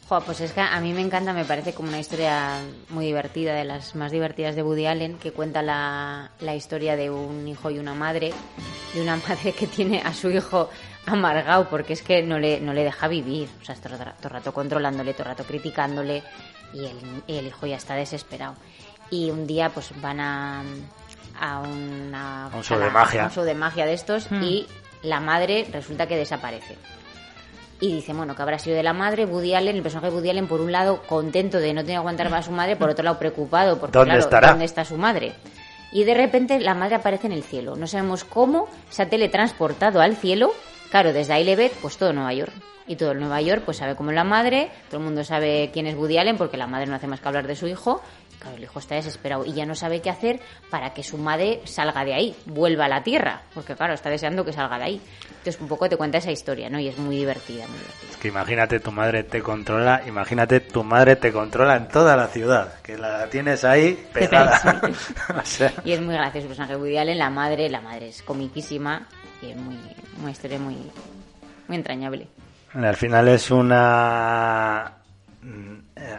Jo, 0.08 0.20
pues 0.20 0.40
es 0.40 0.52
que 0.52 0.60
a 0.60 0.78
mí 0.80 0.92
me 0.92 1.00
encanta, 1.00 1.32
me 1.32 1.44
parece 1.44 1.72
como 1.74 1.88
una 1.88 1.98
historia 1.98 2.60
muy 2.90 3.06
divertida, 3.06 3.54
de 3.54 3.64
las 3.64 3.94
más 3.96 4.12
divertidas 4.12 4.54
de 4.54 4.62
Woody 4.62 4.86
Allen, 4.86 5.18
que 5.18 5.32
cuenta 5.32 5.60
la, 5.62 6.30
la 6.40 6.54
historia 6.54 6.94
de 6.96 7.10
un 7.10 7.48
hijo 7.48 7.70
y 7.70 7.78
una 7.80 7.94
madre, 7.94 8.32
de 8.94 9.00
una 9.02 9.16
madre 9.28 9.52
que 9.52 9.66
tiene 9.66 10.00
a 10.02 10.14
su 10.14 10.30
hijo 10.30 10.70
amargado 11.06 11.68
porque 11.68 11.94
es 11.94 12.02
que 12.02 12.22
no 12.22 12.38
le, 12.38 12.60
no 12.60 12.72
le 12.74 12.84
deja 12.84 13.08
vivir, 13.08 13.48
o 13.60 13.64
sea, 13.64 13.74
todo, 13.74 13.96
ra- 13.96 14.14
todo 14.16 14.28
el 14.28 14.34
rato 14.34 14.52
controlándole, 14.54 15.14
todo 15.14 15.24
rato 15.24 15.42
criticándole 15.44 16.22
y 16.74 16.84
el, 16.84 17.22
el 17.26 17.46
hijo 17.48 17.66
ya 17.66 17.76
está 17.76 17.94
desesperado. 17.96 18.54
Y 19.10 19.30
un 19.30 19.46
día 19.48 19.68
pues 19.70 19.90
van 20.00 20.20
a, 20.20 20.62
a 21.42 21.58
una... 21.60 22.46
A 22.46 22.56
un 22.56 22.62
show 22.62 22.76
a 22.76 22.80
la- 22.80 22.86
de 22.86 22.90
magia. 22.92 23.22
a 23.22 23.26
un 23.26 23.32
show 23.32 23.44
de 23.44 23.54
magia 23.54 23.84
de 23.84 23.92
estos 23.94 24.30
Hmm. 24.30 24.42
y 24.42 24.66
la 25.02 25.18
madre 25.20 25.66
resulta 25.72 26.06
que 26.06 26.16
desaparece. 26.16 26.76
Y 27.80 27.92
dice, 27.96 28.12
bueno, 28.12 28.36
que 28.36 28.42
habrá 28.42 28.58
sido 28.60 28.76
de 28.76 28.84
la 28.84 28.92
madre, 28.92 29.24
Woody 29.26 29.54
Allen, 29.54 29.74
el 29.74 29.82
personaje 29.82 30.08
de 30.10 30.14
Woody 30.16 30.30
Allen, 30.30 30.46
por 30.46 30.60
un 30.60 30.70
lado, 30.70 31.02
contento 31.02 31.58
de 31.58 31.74
no 31.74 31.80
tener 31.80 31.94
que 31.94 31.96
aguantar 31.96 32.30
más 32.30 32.40
a 32.40 32.48
su 32.48 32.52
madre, 32.52 32.76
por 32.76 32.88
otro 32.88 33.02
lado, 33.04 33.18
preocupado, 33.18 33.80
porque 33.80 33.98
¿Dónde 33.98 34.10
claro, 34.12 34.20
estará? 34.24 34.48
¿dónde 34.50 34.64
está 34.66 34.84
su 34.84 34.96
madre? 34.96 35.32
Y 35.90 36.04
de 36.04 36.14
repente 36.14 36.60
la 36.60 36.74
madre 36.74 36.94
aparece 36.94 37.26
en 37.26 37.32
el 37.32 37.42
cielo. 37.42 37.74
No 37.74 37.88
sabemos 37.88 38.22
cómo, 38.24 38.68
se 38.88 39.02
ha 39.02 39.08
teletransportado 39.08 40.00
al 40.00 40.14
cielo. 40.16 40.52
Claro, 40.90 41.12
desde 41.12 41.32
ahí 41.32 41.42
le 41.44 41.56
ve, 41.56 41.72
pues 41.82 41.96
todo 41.96 42.12
Nueva 42.12 42.32
York. 42.32 42.52
Y 42.86 42.96
todo 42.96 43.12
el 43.12 43.18
Nueva 43.20 43.40
York 43.40 43.62
pues 43.64 43.76
sabe 43.78 43.94
cómo 43.96 44.10
es 44.10 44.16
la 44.16 44.24
madre, 44.24 44.70
todo 44.88 44.98
el 45.00 45.04
mundo 45.06 45.22
sabe 45.24 45.70
quién 45.72 45.86
es 45.86 45.94
Woody 45.96 46.18
Allen 46.18 46.36
porque 46.36 46.56
la 46.56 46.66
madre 46.66 46.86
no 46.86 46.94
hace 46.96 47.06
más 47.08 47.20
que 47.20 47.28
hablar 47.28 47.46
de 47.46 47.56
su 47.56 47.66
hijo. 47.66 48.00
Claro, 48.38 48.56
el 48.56 48.64
hijo 48.64 48.78
está 48.78 48.96
desesperado 48.96 49.44
y 49.44 49.52
ya 49.52 49.64
no 49.66 49.74
sabe 49.74 50.00
qué 50.00 50.10
hacer 50.10 50.40
para 50.68 50.92
que 50.92 51.02
su 51.02 51.16
madre 51.16 51.60
salga 51.64 52.04
de 52.04 52.14
ahí, 52.14 52.36
vuelva 52.46 52.86
a 52.86 52.88
la 52.88 53.02
tierra, 53.02 53.42
porque 53.54 53.76
claro, 53.76 53.94
está 53.94 54.10
deseando 54.10 54.44
que 54.44 54.52
salga 54.52 54.78
de 54.78 54.84
ahí. 54.84 55.00
Entonces 55.28 55.60
un 55.60 55.68
poco 55.68 55.88
te 55.88 55.96
cuenta 55.96 56.18
esa 56.18 56.32
historia, 56.32 56.68
¿no? 56.68 56.78
Y 56.78 56.88
es 56.88 56.98
muy 56.98 57.16
divertida, 57.16 57.66
muy 57.68 57.78
divertida. 57.78 58.10
Es 58.10 58.16
que 58.16 58.28
imagínate 58.28 58.80
tu 58.80 58.90
madre 58.92 59.24
te 59.24 59.42
controla, 59.42 60.02
imagínate 60.06 60.60
tu 60.60 60.82
madre 60.82 61.16
te 61.16 61.32
controla 61.32 61.76
en 61.76 61.88
toda 61.88 62.16
la 62.16 62.28
ciudad, 62.28 62.80
que 62.82 62.98
la 62.98 63.26
tienes 63.28 63.64
ahí 63.64 64.08
pegada. 64.12 64.80
o 65.40 65.44
sea, 65.44 65.72
Y 65.84 65.92
es 65.92 66.00
muy 66.00 66.14
gracioso 66.14 66.44
el 66.44 66.48
personaje 66.48 66.76
Woody 66.76 66.96
Allen, 66.96 67.18
la 67.18 67.30
madre, 67.30 67.68
la 67.68 67.80
madre 67.80 68.08
es 68.08 68.22
comiquísima 68.22 69.06
y 69.40 69.50
es 69.50 69.56
muy, 69.56 69.78
una 70.20 70.30
historia 70.30 70.58
muy, 70.58 70.76
muy 71.68 71.76
entrañable. 71.76 72.28
al 72.74 72.96
final 72.96 73.28
es 73.28 73.50
una 73.50 75.01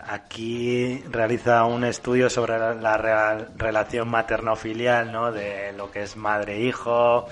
aquí 0.07 1.03
realiza 1.09 1.63
un 1.65 1.83
estudio 1.83 2.29
sobre 2.29 2.57
la, 2.57 3.37
relación 3.57 4.09
materno-filial, 4.09 5.11
¿no? 5.11 5.31
De 5.31 5.73
lo 5.73 5.89
que 5.91 6.03
es 6.03 6.15
madre-hijo, 6.17 7.27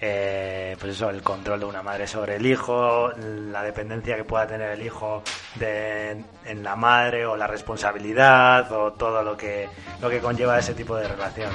eh, 0.00 0.76
pues 0.78 0.92
eso, 0.92 1.10
el 1.10 1.22
control 1.22 1.60
de 1.60 1.66
una 1.66 1.82
madre 1.82 2.06
sobre 2.06 2.36
el 2.36 2.46
hijo, 2.46 3.10
la 3.12 3.62
dependencia 3.62 4.16
que 4.16 4.24
pueda 4.24 4.46
tener 4.46 4.70
el 4.70 4.82
hijo 4.82 5.22
de, 5.56 6.24
en 6.46 6.62
la 6.62 6.76
madre 6.76 7.26
o 7.26 7.36
la 7.36 7.46
responsabilidad 7.46 8.70
o 8.72 8.92
todo 8.92 9.22
lo 9.22 9.36
que, 9.36 9.68
lo 10.00 10.08
que 10.08 10.20
conlleva 10.20 10.58
ese 10.58 10.74
tipo 10.74 10.96
de 10.96 11.08
relación. 11.08 11.50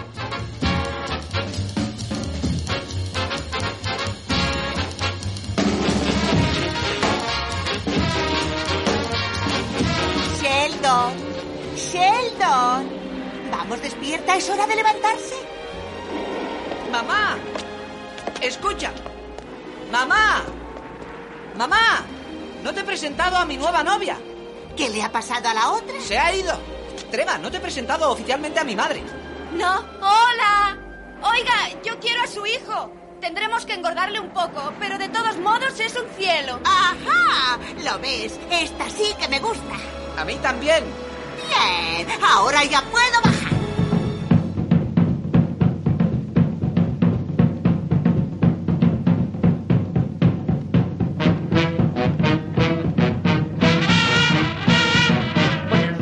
Sheldon, 10.85 11.13
Sheldon. 11.75 12.89
Vamos, 13.49 13.81
despierta, 13.81 14.35
es 14.35 14.47
hora 14.51 14.67
de 14.67 14.75
levantarse. 14.75 15.35
Mamá, 16.91 17.37
escucha. 18.39 18.91
Mamá, 19.91 20.43
mamá, 21.57 22.05
no 22.61 22.71
te 22.71 22.81
he 22.81 22.83
presentado 22.83 23.35
a 23.35 23.45
mi 23.45 23.57
nueva 23.57 23.83
novia. 23.83 24.19
¿Qué 24.77 24.89
le 24.89 25.01
ha 25.01 25.11
pasado 25.11 25.49
a 25.49 25.55
la 25.55 25.71
otra? 25.71 25.99
Se 26.01 26.19
ha 26.19 26.35
ido. 26.35 26.53
Treva, 27.09 27.39
no 27.39 27.49
te 27.49 27.57
he 27.57 27.61
presentado 27.61 28.11
oficialmente 28.11 28.59
a 28.59 28.63
mi 28.63 28.75
madre. 28.75 29.01
No. 29.53 29.79
¡Hola! 30.01 30.77
Oiga, 31.23 31.81
yo 31.83 31.99
quiero 31.99 32.21
a 32.21 32.27
su 32.27 32.45
hijo. 32.45 32.91
Tendremos 33.21 33.65
que 33.65 33.73
engordarle 33.73 34.19
un 34.19 34.29
poco, 34.29 34.71
pero 34.79 34.99
de 34.99 35.09
todos 35.09 35.37
modos 35.37 35.79
es 35.79 35.95
un 35.95 36.07
cielo. 36.15 36.59
¡Ajá! 36.63 37.57
¿Lo 37.83 37.97
ves? 37.97 38.39
Esta 38.51 38.87
sí 38.87 39.15
que 39.19 39.27
me 39.29 39.39
gusta. 39.39 39.73
A 40.17 40.23
mí 40.25 40.35
también. 40.41 40.83
Bien, 41.35 42.07
ahora 42.23 42.63
ya 42.63 42.81
puedo 42.81 43.21
bajar. 43.23 43.51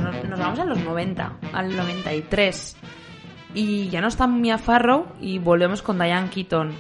Nos, 0.02 0.30
nos 0.30 0.40
vamos 0.40 0.60
a 0.60 0.66
los 0.66 0.80
90, 0.80 1.34
al 1.52 1.76
93. 1.76 2.78
Y 3.56 3.90
ya 3.90 4.02
no 4.02 4.08
está 4.08 4.28
Mia 4.28 4.58
Farrow 4.58 5.08
y 5.20 5.40
volvemos 5.40 5.82
con 5.82 5.98
Diane 6.00 6.30
Keaton. 6.30 6.72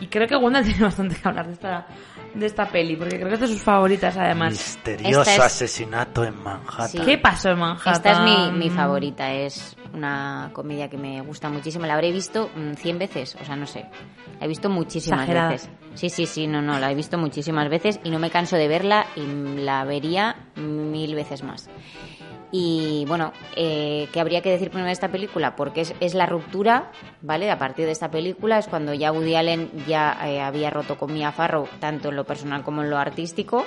Y 0.00 0.08
creo 0.08 0.26
que 0.26 0.36
Wanda 0.36 0.62
tiene 0.64 0.82
bastante 0.82 1.14
que 1.14 1.28
hablar 1.28 1.46
de 1.46 1.52
esta, 1.52 1.86
de 2.34 2.46
esta 2.46 2.66
peli, 2.68 2.96
porque 2.96 3.16
creo 3.16 3.28
que 3.28 3.34
es 3.34 3.40
de 3.40 3.48
sus 3.48 3.62
favoritas 3.62 4.16
además. 4.16 4.52
Misterioso 4.52 5.30
es- 5.30 5.38
asesinato 5.40 6.24
en 6.24 6.36
Manhattan. 6.42 6.88
Sí. 6.88 6.98
¿Qué 7.04 7.18
pasó 7.18 7.50
en 7.50 7.58
Manhattan? 7.58 7.92
Esta 7.94 8.12
es 8.12 8.20
mi, 8.52 8.58
mi 8.58 8.70
favorita, 8.70 9.32
es 9.32 9.76
una 9.94 10.50
comedia 10.52 10.88
que 10.88 10.96
me 10.96 11.20
gusta 11.20 11.48
muchísimo. 11.50 11.84
La 11.86 11.94
habré 11.94 12.10
visto 12.12 12.50
mm, 12.54 12.74
100 12.74 12.98
veces, 12.98 13.36
o 13.40 13.44
sea, 13.44 13.56
no 13.56 13.66
sé. 13.66 13.84
La 14.40 14.46
he 14.46 14.48
visto 14.48 14.68
muchísimas 14.70 15.20
Exagerada. 15.20 15.50
veces. 15.50 15.70
Sí, 15.94 16.08
sí, 16.08 16.26
sí, 16.26 16.46
no, 16.46 16.62
no, 16.62 16.78
la 16.78 16.90
he 16.90 16.94
visto 16.94 17.18
muchísimas 17.18 17.68
veces 17.68 18.00
y 18.02 18.10
no 18.10 18.18
me 18.18 18.30
canso 18.30 18.56
de 18.56 18.66
verla 18.66 19.06
y 19.14 19.60
la 19.60 19.84
vería 19.84 20.36
mil 20.56 21.14
veces 21.14 21.42
más. 21.42 21.68
Y 22.54 23.06
bueno, 23.08 23.32
eh, 23.56 24.08
¿qué 24.12 24.20
habría 24.20 24.42
que 24.42 24.50
decir 24.50 24.68
primero 24.68 24.86
de 24.86 24.92
esta 24.92 25.08
película? 25.08 25.56
Porque 25.56 25.80
es, 25.80 25.94
es 26.00 26.12
la 26.12 26.26
ruptura, 26.26 26.92
¿vale? 27.22 27.50
A 27.50 27.58
partir 27.58 27.86
de 27.86 27.92
esta 27.92 28.10
película 28.10 28.58
es 28.58 28.68
cuando 28.68 28.92
ya 28.92 29.10
Woody 29.10 29.34
Allen 29.34 29.70
ya 29.86 30.18
eh, 30.28 30.40
había 30.42 30.68
roto 30.68 30.98
con 30.98 31.14
Mia 31.14 31.32
Farrow, 31.32 31.66
tanto 31.80 32.10
en 32.10 32.16
lo 32.16 32.24
personal 32.24 32.62
como 32.62 32.82
en 32.82 32.90
lo 32.90 32.98
artístico. 32.98 33.64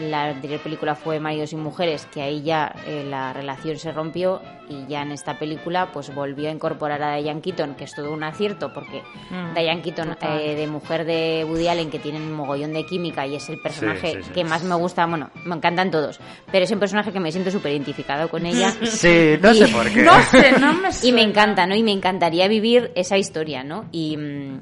La 0.00 0.24
anterior 0.24 0.60
película 0.60 0.94
fue 0.94 1.20
Maridos 1.20 1.52
y 1.52 1.56
Mujeres, 1.56 2.06
que 2.06 2.22
ahí 2.22 2.42
ya 2.42 2.74
eh, 2.86 3.04
la 3.08 3.32
relación 3.32 3.78
se 3.78 3.92
rompió 3.92 4.40
y 4.68 4.86
ya 4.86 5.02
en 5.02 5.12
esta 5.12 5.38
película 5.38 5.92
pues 5.92 6.14
volvió 6.14 6.48
a 6.48 6.52
incorporar 6.52 7.02
a 7.02 7.16
Diane 7.16 7.40
Keaton, 7.40 7.74
que 7.74 7.84
es 7.84 7.94
todo 7.94 8.12
un 8.12 8.22
acierto 8.22 8.72
porque 8.72 9.02
Mm, 9.30 9.54
Diane 9.54 9.82
Keaton 9.82 10.16
eh, 10.20 10.54
de 10.54 10.66
mujer 10.66 11.04
de 11.04 11.46
Woody 11.48 11.68
Allen 11.68 11.90
que 11.90 11.98
tiene 11.98 12.18
un 12.18 12.32
mogollón 12.32 12.72
de 12.72 12.84
química 12.84 13.26
y 13.26 13.36
es 13.36 13.48
el 13.48 13.58
personaje 13.60 14.12
sí, 14.12 14.22
sí. 14.24 14.30
que 14.32 14.44
más 14.44 14.62
me 14.62 14.74
gusta, 14.74 15.06
bueno, 15.06 15.30
me 15.44 15.54
encantan 15.54 15.90
todos, 15.90 16.20
pero 16.50 16.64
es 16.64 16.70
un 16.70 16.78
personaje 16.78 17.12
que 17.12 17.20
me 17.20 17.32
siento 17.32 17.50
súper 17.50 17.72
identificado 17.72 18.28
con 18.28 18.46
ella. 18.46 18.72
Sí, 18.82 19.36
no 19.40 19.54
sé 19.54 19.68
por 19.68 19.90
qué. 19.90 20.02
No 20.02 20.20
sé, 20.22 20.52
no 20.60 20.74
me 20.74 20.88
Y 21.02 21.12
me 21.12 21.22
encanta, 21.22 21.66
¿no? 21.66 21.74
Y 21.74 21.82
me 21.82 21.92
encantaría 21.92 22.46
vivir 22.46 22.92
esa 22.94 23.16
historia, 23.16 23.64
¿no? 23.64 23.86
Y, 23.90 24.16
mm, 24.16 24.60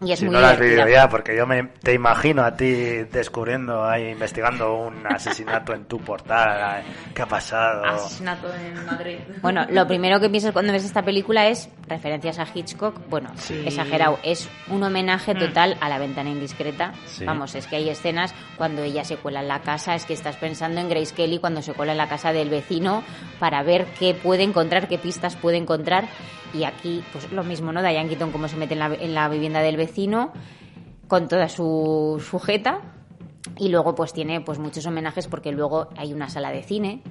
y 0.00 0.12
es 0.12 0.18
Si 0.20 0.24
muy 0.26 0.34
no 0.34 0.40
la 0.40 0.50
has 0.50 0.58
vivido 0.60 0.86
ya, 0.88 1.08
porque 1.08 1.36
yo 1.36 1.46
me, 1.46 1.64
te 1.82 1.92
imagino 1.92 2.42
a 2.44 2.54
ti 2.56 2.70
descubriendo 3.10 3.84
ahí, 3.84 4.10
investigando 4.10 4.74
un 4.74 5.04
asesinato 5.12 5.74
en 5.74 5.86
tu 5.86 5.98
portal. 5.98 6.82
¿Qué 7.14 7.22
ha 7.22 7.26
pasado? 7.26 7.84
Asesinato 7.84 8.48
en 8.54 8.86
Madrid. 8.86 9.18
Bueno, 9.42 9.66
lo 9.70 9.86
primero 9.86 10.20
que 10.20 10.28
piensas 10.30 10.52
cuando 10.52 10.72
ves 10.72 10.84
esta 10.84 11.02
película 11.02 11.48
es 11.48 11.68
referencias 11.88 12.38
a 12.38 12.46
Hitchcock. 12.52 12.96
Bueno, 13.08 13.30
Sí. 13.36 13.62
exagerado. 13.66 14.18
Es 14.22 14.48
un 14.68 14.82
homenaje 14.82 15.34
Mm. 15.34 15.38
total 15.38 15.76
a 15.80 15.88
La 15.88 15.98
ventana 15.98 16.30
indiscreta. 16.30 16.92
Sí. 17.06 17.24
Vamos, 17.24 17.54
es 17.54 17.66
que 17.66 17.76
hay 17.76 17.88
escenas 17.88 18.34
cuando 18.56 18.82
ella 18.82 19.04
se 19.04 19.16
cuela 19.16 19.40
en 19.40 19.48
la 19.48 19.60
casa. 19.62 19.94
Es 19.94 20.04
que 20.04 20.12
estás 20.14 20.36
pensando 20.36 20.80
en 20.80 20.88
Grace 20.88 21.14
Kelly 21.14 21.38
cuando 21.38 21.60
se 21.62 21.72
cuela 21.74 21.92
en 21.92 21.98
la 21.98 22.08
casa 22.08 22.32
del 22.32 22.50
vecino 22.50 23.02
para 23.40 23.62
ver 23.62 23.86
qué 23.98 24.14
puede 24.14 24.42
encontrar, 24.44 24.86
qué 24.88 24.98
pistas 24.98 25.34
puede 25.36 25.56
encontrar. 25.56 26.04
Y 26.54 26.64
aquí, 26.64 27.04
pues 27.12 27.30
lo 27.30 27.44
mismo, 27.44 27.72
¿no? 27.72 27.82
Diane 27.82 28.08
Keaton, 28.08 28.32
cómo 28.32 28.48
se 28.48 28.56
mete 28.56 28.72
en 28.72 28.80
la, 28.80 28.86
en 28.86 29.14
la 29.14 29.28
vivienda 29.28 29.60
del 29.60 29.76
vecino 29.76 29.87
con 31.08 31.28
toda 31.28 31.48
su 31.48 32.22
sujeta. 32.24 32.80
Y 33.56 33.68
luego 33.68 33.94
pues 33.94 34.12
tiene 34.12 34.40
pues 34.40 34.58
muchos 34.58 34.84
homenajes 34.86 35.26
porque 35.26 35.52
luego 35.52 35.88
hay 35.96 36.12
una 36.12 36.28
sala 36.28 36.50
de 36.50 36.62
cine 36.62 37.02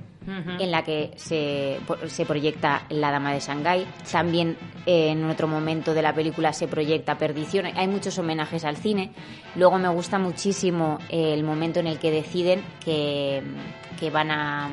en 0.59 0.71
la 0.71 0.83
que 0.83 1.11
se, 1.15 1.79
se 2.07 2.25
proyecta 2.25 2.83
La 2.89 3.11
Dama 3.11 3.31
de 3.31 3.39
Shanghái. 3.39 3.87
También 4.11 4.57
eh, 4.85 5.09
en 5.09 5.23
otro 5.29 5.47
momento 5.47 5.93
de 5.93 6.01
la 6.01 6.13
película 6.13 6.51
se 6.51 6.67
proyecta 6.67 7.17
Perdición. 7.17 7.65
Hay 7.75 7.87
muchos 7.87 8.17
homenajes 8.19 8.65
al 8.65 8.75
cine. 8.75 9.13
Luego 9.55 9.79
me 9.79 9.87
gusta 9.87 10.19
muchísimo 10.19 10.99
eh, 11.09 11.33
el 11.33 11.43
momento 11.43 11.79
en 11.79 11.87
el 11.87 11.97
que 11.97 12.11
deciden 12.11 12.61
que, 12.83 13.41
que 13.97 14.09
van 14.09 14.29
a... 14.31 14.69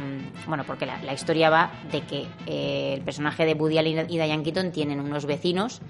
Bueno, 0.48 0.64
porque 0.66 0.86
la, 0.86 1.00
la 1.02 1.14
historia 1.14 1.50
va 1.50 1.70
de 1.90 2.00
que 2.00 2.26
eh, 2.46 2.94
el 2.94 3.02
personaje 3.02 3.46
de 3.46 3.54
Woody 3.54 3.78
Allen 3.78 4.06
y 4.10 4.16
Diane 4.16 4.42
Keaton 4.42 4.72
tienen 4.72 4.98
unos 4.98 5.24
vecinos 5.24 5.80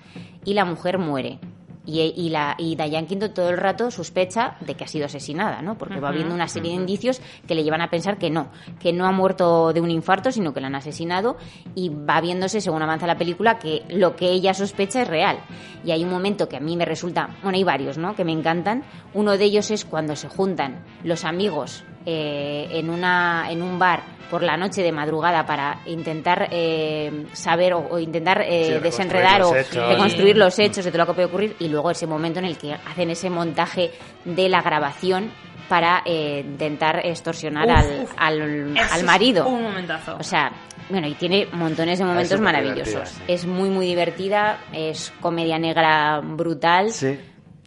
y 0.45 0.53
la 0.53 0.67
mujer 0.67 0.99
muere. 0.99 1.39
Y, 1.87 2.01
y, 2.17 2.31
la, 2.31 2.55
y 2.59 2.77
Diane 2.77 3.07
Keaton 3.07 3.35
todo 3.35 3.51
el 3.51 3.59
rato 3.59 3.91
sospecha 3.91 4.57
de 4.61 4.75
que 4.75 4.85
ha 4.85 4.87
sido 4.89 5.05
asesinada, 5.05 5.61
¿no? 5.61 5.77
Porque 5.77 6.01
va 6.01 6.09
Ujú, 6.09 6.17
viendo 6.17 6.35
una 6.35 6.49
serie 6.49 6.71
de 6.71 6.77
indicios 6.77 7.21
que 7.47 7.55
le 7.55 7.63
llevan 7.63 7.83
a 7.83 7.91
pensar 7.91 8.17
que 8.17 8.31
no, 8.31 8.49
que 8.81 8.93
no 8.95 9.05
ha 9.07 9.13
muerto 9.13 9.73
de 9.75 9.83
un 9.83 9.91
infarto, 9.91 10.33
sino 10.33 10.55
que 10.55 10.61
la 10.63 10.69
han 10.69 10.75
asesinado 10.77 11.37
y 11.75 11.91
va 11.91 12.21
viéndose, 12.23 12.63
según 12.63 12.81
avanza 12.83 13.07
la 13.07 13.19
película, 13.19 13.59
que 13.59 13.83
lo 13.91 14.17
que 14.17 14.31
ella 14.31 14.55
sospecha 14.55 15.03
es 15.03 15.09
real. 15.09 15.39
Y 15.85 15.91
hay 15.91 16.03
un 16.05 16.11
momento 16.11 16.49
que 16.49 16.57
a 16.57 16.61
mí 16.61 16.75
me 16.77 16.87
resulta, 16.87 17.37
bueno, 17.43 17.57
hay 17.59 17.65
varios, 17.65 17.99
¿no? 17.99 18.15
Que 18.15 18.25
me 18.25 18.33
encantan. 18.33 18.85
Uno 19.13 19.37
de 19.37 19.45
ellos 19.45 19.71
es 19.71 19.85
cuando 19.85 20.17
se 20.17 20.29
juntan 20.29 20.83
los 21.03 21.25
amigos 21.27 21.85
eh, 22.07 22.69
en, 22.73 22.91
una, 22.91 23.47
en 23.51 23.63
un 23.63 23.79
bar 23.79 24.03
por 24.31 24.43
la 24.43 24.57
noche 24.57 24.83
de 24.83 24.91
madrugada 24.91 25.45
para 25.47 25.81
intentar 25.87 26.49
eh, 26.51 27.27
saber 27.33 27.75
o, 27.75 27.87
o 27.91 27.99
intentar 27.99 28.43
eh, 28.43 28.75
Sí, 28.77 28.83
desenredar 28.83 29.43
o 29.43 29.55
hechos. 29.55 29.89
reconstruir 29.89 30.37
los 30.37 30.59
hechos 30.59 30.85
de 30.85 30.91
todo 30.91 31.03
lo 31.03 31.07
que 31.07 31.13
puede 31.15 31.27
ocurrir 31.29 31.57
y 31.61 31.69
luego 31.69 31.91
ese 31.91 32.07
momento 32.07 32.39
en 32.41 32.47
el 32.47 32.57
que 32.59 32.73
hacen 32.75 33.11
ese 33.11 33.31
montaje 33.31 33.91
de 34.25 34.49
la 34.49 34.63
grabación 34.63 35.31
para 35.69 36.03
eh, 36.05 36.43
intentar 36.45 37.01
extorsionar 37.07 37.67
Uf, 37.67 37.75
al, 37.75 38.03
uf. 38.03 38.13
al, 38.17 38.43
al 38.77 38.77
es 38.99 39.05
marido. 39.05 39.47
Un 39.49 39.63
momentazo. 39.63 40.17
O 40.19 40.23
sea, 40.23 40.53
bueno, 40.91 41.07
y 41.07 41.15
tiene 41.15 41.47
montones 41.53 41.99
de 41.99 42.05
momentos 42.05 42.39
súper 42.39 42.45
maravillosos. 42.45 43.15
Es 43.29 43.47
muy, 43.47 43.71
muy 43.71 43.87
divertida, 43.87 44.59
es 44.73 45.11
comedia 45.21 45.59
negra 45.59 46.21
brutal. 46.21 46.91
Sí. 46.91 47.19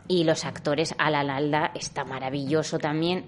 Y 0.10 0.24
los 0.24 0.46
actores, 0.46 0.96
Alan 0.98 1.30
Alda 1.30 1.72
está 1.74 2.06
maravilloso 2.06 2.78
también. 2.80 3.26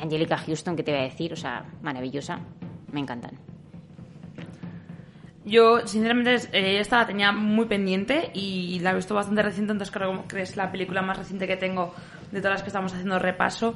Angelica 0.00 0.38
Houston, 0.38 0.76
¿qué 0.76 0.82
te 0.82 0.92
voy 0.92 1.00
a 1.00 1.04
decir? 1.04 1.32
O 1.32 1.36
sea, 1.36 1.64
maravillosa. 1.82 2.40
Me 2.92 3.00
encantan. 3.00 3.38
Yo, 5.44 5.86
sinceramente, 5.86 6.34
eh, 6.52 6.78
esta 6.78 6.98
la 6.98 7.06
tenía 7.06 7.32
muy 7.32 7.64
pendiente 7.66 8.30
y 8.34 8.80
la 8.80 8.90
he 8.90 8.94
visto 8.96 9.14
bastante 9.14 9.42
reciente, 9.42 9.72
entonces 9.72 9.94
creo 9.94 10.28
que 10.28 10.42
es 10.42 10.56
la 10.56 10.70
película 10.70 11.00
más 11.00 11.16
reciente 11.16 11.46
que 11.46 11.56
tengo 11.56 11.94
de 12.30 12.40
todas 12.40 12.56
las 12.56 12.62
que 12.62 12.68
estamos 12.68 12.92
haciendo 12.92 13.18
repaso. 13.18 13.74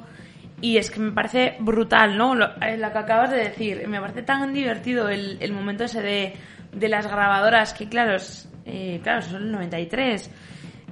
Y 0.61 0.77
es 0.77 0.91
que 0.91 0.99
me 0.99 1.11
parece 1.11 1.57
brutal, 1.59 2.17
¿no? 2.17 2.35
Lo, 2.35 2.45
eh, 2.61 2.77
lo 2.77 2.91
que 2.91 2.97
acabas 2.97 3.31
de 3.31 3.37
decir. 3.37 3.87
Me 3.87 3.99
parece 3.99 4.21
tan 4.21 4.53
divertido 4.53 5.09
el, 5.09 5.37
el 5.41 5.51
momento 5.51 5.83
ese 5.83 6.01
de, 6.01 6.33
de 6.71 6.89
las 6.89 7.07
grabadoras, 7.07 7.73
que 7.73 7.89
claro, 7.89 8.15
es, 8.15 8.49
eh, 8.65 8.99
claro, 9.03 9.21
son 9.21 9.43
el 9.43 9.51
93. 9.51 10.31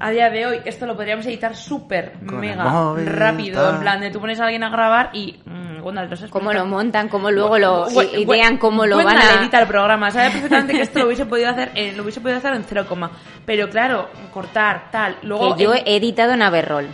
A 0.03 0.09
día 0.09 0.29
de 0.31 0.45
hoy, 0.47 0.59
esto 0.65 0.85
lo 0.87 0.95
podríamos 0.95 1.25
editar 1.27 1.55
súper, 1.55 2.13
mega, 2.21 2.63
móvil, 2.65 3.05
rápido. 3.05 3.61
tal. 3.63 3.75
En 3.75 3.81
plan, 3.81 4.01
de 4.01 4.09
tú 4.09 4.19
pones 4.19 4.39
a 4.39 4.45
alguien 4.45 4.63
a 4.63 4.69
grabar 4.69 5.11
y... 5.13 5.39
mm, 5.45 5.81
Gwendal, 5.81 6.09
los 6.09 6.21
Cómo 6.29 6.51
lo 6.53 6.65
montan, 6.65 7.07
cómo 7.07 7.29
luego 7.31 7.57
lo 7.59 7.87
idean, 8.17 8.57
cómo 8.57 8.85
lo 8.85 8.97
van 9.03 9.17
a... 9.17 9.39
edita 9.41 9.61
el 9.61 9.67
programa. 9.67 10.11
Sabe 10.11 10.29
perfectamente 10.31 10.73
que 10.73 10.81
esto 10.81 10.99
lo 10.99 11.05
hubiese 11.05 11.25
podido 11.25 11.49
hacer 11.49 11.71
en, 11.75 11.97
lo 11.97 12.03
hubiese 12.03 12.19
podido 12.21 12.37
hacer 12.37 12.53
en 12.53 12.63
cero 12.63 12.85
coma. 12.87 13.11
Pero 13.45 13.69
claro, 13.69 14.09
cortar, 14.33 14.89
tal. 14.91 15.17
Luego 15.23 15.55
que 15.55 15.63
yo 15.63 15.73
en- 15.73 15.83
he 15.85 15.95
editado 15.97 16.33
en 16.33 16.41
Averroll 16.43 16.87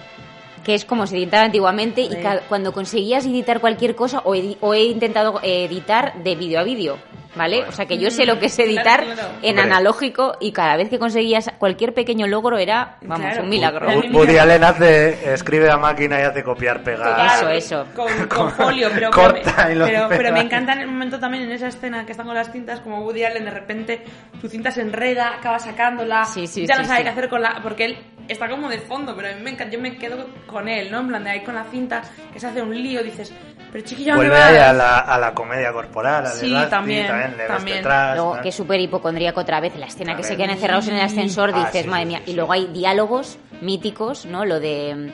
que 0.68 0.74
es 0.76 0.84
como 0.84 1.08
se 1.08 1.16
editaba 1.16 1.46
antiguamente 1.46 2.02
y 2.02 2.10
cuando 2.50 2.74
conseguías 2.74 3.26
editar 3.26 3.62
cualquier 3.62 3.96
cosa 3.96 4.20
o, 4.26 4.36
edi- 4.36 4.58
o 4.60 4.74
he 4.74 4.84
intentado 4.84 5.40
eh, 5.42 5.64
editar 5.64 6.22
de 6.22 6.36
vídeo 6.36 6.60
a 6.60 6.64
vídeo, 6.64 6.98
¿vale? 7.38 7.64
O 7.64 7.72
sea 7.72 7.86
que 7.86 7.98
yo 7.98 8.12
sé 8.12 8.26
lo 8.26 8.38
que 8.38 8.48
es 8.48 8.60
editar 8.60 9.00
Claro, 9.06 9.14
claro. 9.16 9.30
en 9.44 9.58
Hombre. 9.60 9.64
analógico 9.74 10.36
y 10.42 10.52
cada 10.52 10.76
vez 10.76 10.90
que 10.90 11.00
conseguías 11.00 11.50
cualquier 11.58 11.94
pequeño 11.94 12.28
logro 12.28 12.58
era, 12.58 12.98
vamos, 13.04 13.28
Claro. 13.28 13.44
un 13.44 13.50
milagro. 13.50 13.88
Woody 14.12 14.38
Allen 14.40 14.62
hace, 14.66 15.34
escribe 15.34 15.72
a 15.72 15.78
máquina 15.78 16.20
y 16.20 16.24
hace 16.24 16.44
copiar, 16.44 16.84
pegar. 16.84 17.38
Eso, 17.38 17.50
eso. 17.50 17.86
Con, 17.96 18.28
con 18.28 18.52
folio, 18.52 18.90
pero, 18.94 19.10
Corta 19.12 19.54
pero, 19.56 19.72
y 19.72 19.76
lo 19.76 19.86
pero, 19.86 20.06
pero 20.10 20.22
pega. 20.24 20.32
me 20.34 20.42
encanta 20.42 20.74
en 20.74 20.80
el 20.82 20.88
momento 20.88 21.18
también 21.18 21.44
en 21.46 21.54
esa 21.54 21.70
escena 21.70 22.06
que 22.06 22.12
están 22.12 22.26
con 22.26 22.36
las 22.36 22.52
cintas, 22.52 22.82
como 22.82 23.06
Woody 23.06 23.24
Allen 23.24 23.46
de 23.46 23.52
repente 23.52 24.04
su 24.42 24.50
cinta 24.50 24.70
se 24.72 24.82
enreda, 24.82 25.34
acaba 25.36 25.60
sacándola, 25.60 26.26
Sí, 26.26 26.46
sí, 26.46 26.68
ya 26.68 26.76
sí, 26.76 26.82
no 26.82 26.88
sabe 26.90 26.98
sí. 26.98 27.04
qué 27.06 27.10
hacer 27.12 27.30
con 27.30 27.42
la. 27.42 27.62
porque 27.64 27.86
él 27.86 27.98
está 28.28 28.50
como 28.50 28.70
de 28.70 28.80
fondo, 28.80 29.16
pero 29.16 29.30
a 29.30 29.34
mí 29.36 29.42
me 29.44 29.52
encanta, 29.52 29.74
yo 29.74 29.80
me 29.82 29.98
quedo 29.98 30.28
con 30.46 30.68
él, 30.68 30.92
¿no? 30.92 31.00
En 31.00 31.08
plan 31.08 31.24
de 31.24 31.30
ahí 31.32 31.44
con 31.44 31.56
la 31.56 31.64
cinta, 31.66 32.02
que 32.34 32.40
se 32.40 32.48
hace 32.48 32.62
un 32.62 32.74
lío, 32.76 33.04
dices, 33.04 33.34
pero 33.72 33.84
chiquilla, 33.86 34.16
¿dónde 34.16 34.30
Vuelve 34.30 34.44
vas? 34.44 34.52
ahí 34.54 34.58
a 34.60 34.74
la, 34.74 35.00
a 35.00 35.18
la 35.20 35.34
comedia 35.34 35.72
corporal, 35.74 36.26
al 36.26 36.32
Sí, 36.34 36.46
desgaste, 36.46 36.70
también, 36.70 37.08
le 37.08 37.38
ves 37.38 37.48
también. 37.48 37.78
detrás, 37.78 38.16
Luego, 38.16 38.34
tal. 38.34 38.42
que 38.44 38.50
es 38.50 38.56
súper 38.56 38.80
hipocondríaco 38.80 39.42
otra 39.42 39.60
vez, 39.60 39.76
la 39.78 39.86
escena 39.88 40.16
que 40.16 40.24
se 40.24 40.30
También. 40.30 40.48
quedan 40.48 40.56
encerrados 40.58 40.88
en 40.88 40.96
el 40.96 41.02
ascensor, 41.02 41.52
Ah, 41.54 41.66
dices, 41.66 41.84
sí, 41.84 41.88
madre 41.90 42.06
mía. 42.06 42.22
sí, 42.26 42.32
y 42.32 42.36
luego 42.36 42.54
hay 42.54 42.68
diálogos 42.68 43.38
míticos, 43.62 44.26
¿no? 44.26 44.46
Lo 44.46 44.60
de. 44.60 45.12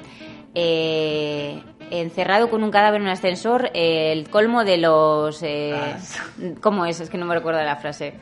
eh, 0.55 1.61
encerrado 1.89 2.49
con 2.49 2.63
un 2.63 2.71
cadáver 2.71 3.01
en 3.01 3.07
un 3.07 3.11
ascensor, 3.13 3.69
eh, 3.73 4.11
el 4.11 4.29
colmo 4.29 4.63
de 4.63 4.77
los. 4.77 5.41
eh, 5.43 5.73
Ah, 5.75 5.97
¿Cómo 6.61 6.85
es? 6.85 6.99
Es 6.99 7.09
que 7.09 7.17
no 7.17 7.25
me 7.25 7.35
recuerdo 7.35 7.61
la 7.61 7.75
frase. 7.77 8.13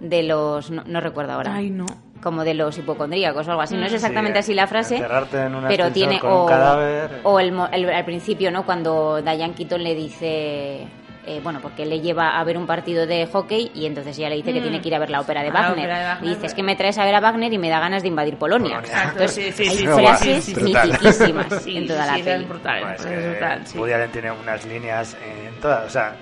De 0.00 0.22
los. 0.22 0.70
No, 0.70 0.84
no 0.86 1.00
recuerdo 1.00 1.32
ahora. 1.32 1.54
Ay, 1.54 1.70
no. 1.70 1.86
Como 2.22 2.42
de 2.44 2.54
los 2.54 2.76
hipocondríacos 2.76 3.46
o 3.46 3.50
algo 3.50 3.62
así. 3.62 3.76
No 3.76 3.84
es 3.84 3.90
Sí, 3.90 3.96
exactamente 3.96 4.40
así 4.40 4.52
la 4.54 4.66
frase. 4.66 4.96
encerrarte 4.96 5.38
en 5.40 5.54
un 5.54 5.64
pero 5.68 5.90
tiene. 5.92 6.18
con 6.18 6.32
o, 6.32 6.42
un 6.42 6.48
cadáver. 6.48 7.20
o 7.22 7.38
el, 7.38 7.52
mo- 7.52 7.68
el- 7.70 7.88
al 7.90 8.04
principio, 8.04 8.50
¿no? 8.50 8.64
Cuando 8.66 9.22
Diane 9.22 9.54
Keaton 9.54 9.82
le 9.82 9.94
dice. 9.94 10.86
eh, 11.30 11.40
bueno, 11.42 11.58
porque 11.60 11.84
le 11.84 12.00
lleva 12.00 12.38
a 12.40 12.44
ver 12.44 12.56
un 12.56 12.66
partido 12.66 13.06
de 13.06 13.26
hockey 13.26 13.70
y 13.74 13.84
entonces 13.84 14.16
ella 14.18 14.30
le 14.30 14.36
dice 14.36 14.50
que 14.50 14.60
Mm. 14.60 14.62
tiene 14.62 14.80
que 14.80 14.88
ir 14.88 14.94
a 14.94 14.98
ver 14.98 15.10
la 15.10 15.20
ópera 15.20 15.42
de 15.42 15.50
A 15.50 15.52
la 15.52 15.60
Wagner. 15.60 15.78
ópera 15.84 15.98
de 15.98 16.04
Wagner, 16.06 16.24
y 16.30 16.34
dice, 16.34 16.46
es 16.46 16.54
que 16.54 16.62
me 16.62 16.74
traes 16.74 16.96
a 16.96 17.04
ver 17.04 17.14
a 17.14 17.20
Wagner 17.20 17.52
y 17.52 17.58
me 17.58 17.68
da 17.68 17.80
ganas 17.80 18.00
de 18.00 18.08
invadir 18.08 18.36
Polonia. 18.38 18.78
Exacto, 18.78 19.20
Entonces, 19.20 19.54
sí, 19.54 19.64
sí, 19.64 19.68
hay 19.70 19.76
sí, 19.76 19.86
frases 19.86 20.44
sí, 20.44 20.54
mitiquísimas 20.54 21.66
en 21.66 21.86
toda 21.86 22.02
sí, 22.04 22.10
la 22.10 22.16
sí, 22.16 22.22
peli. 22.22 22.42
es 22.44 22.48
brutal, 22.48 22.80
Pues, 22.82 23.00
es 23.00 23.06
eh, 23.06 23.28
brutal, 23.30 23.66
sí. 23.66 23.78
Woody 23.78 23.92
Allen 23.92 24.10
tiene 24.10 24.30
unas 24.32 24.64
líneas 24.64 25.16
en 25.22 25.60
todas, 25.60 25.84
o 25.86 25.90
sea, 25.90 26.16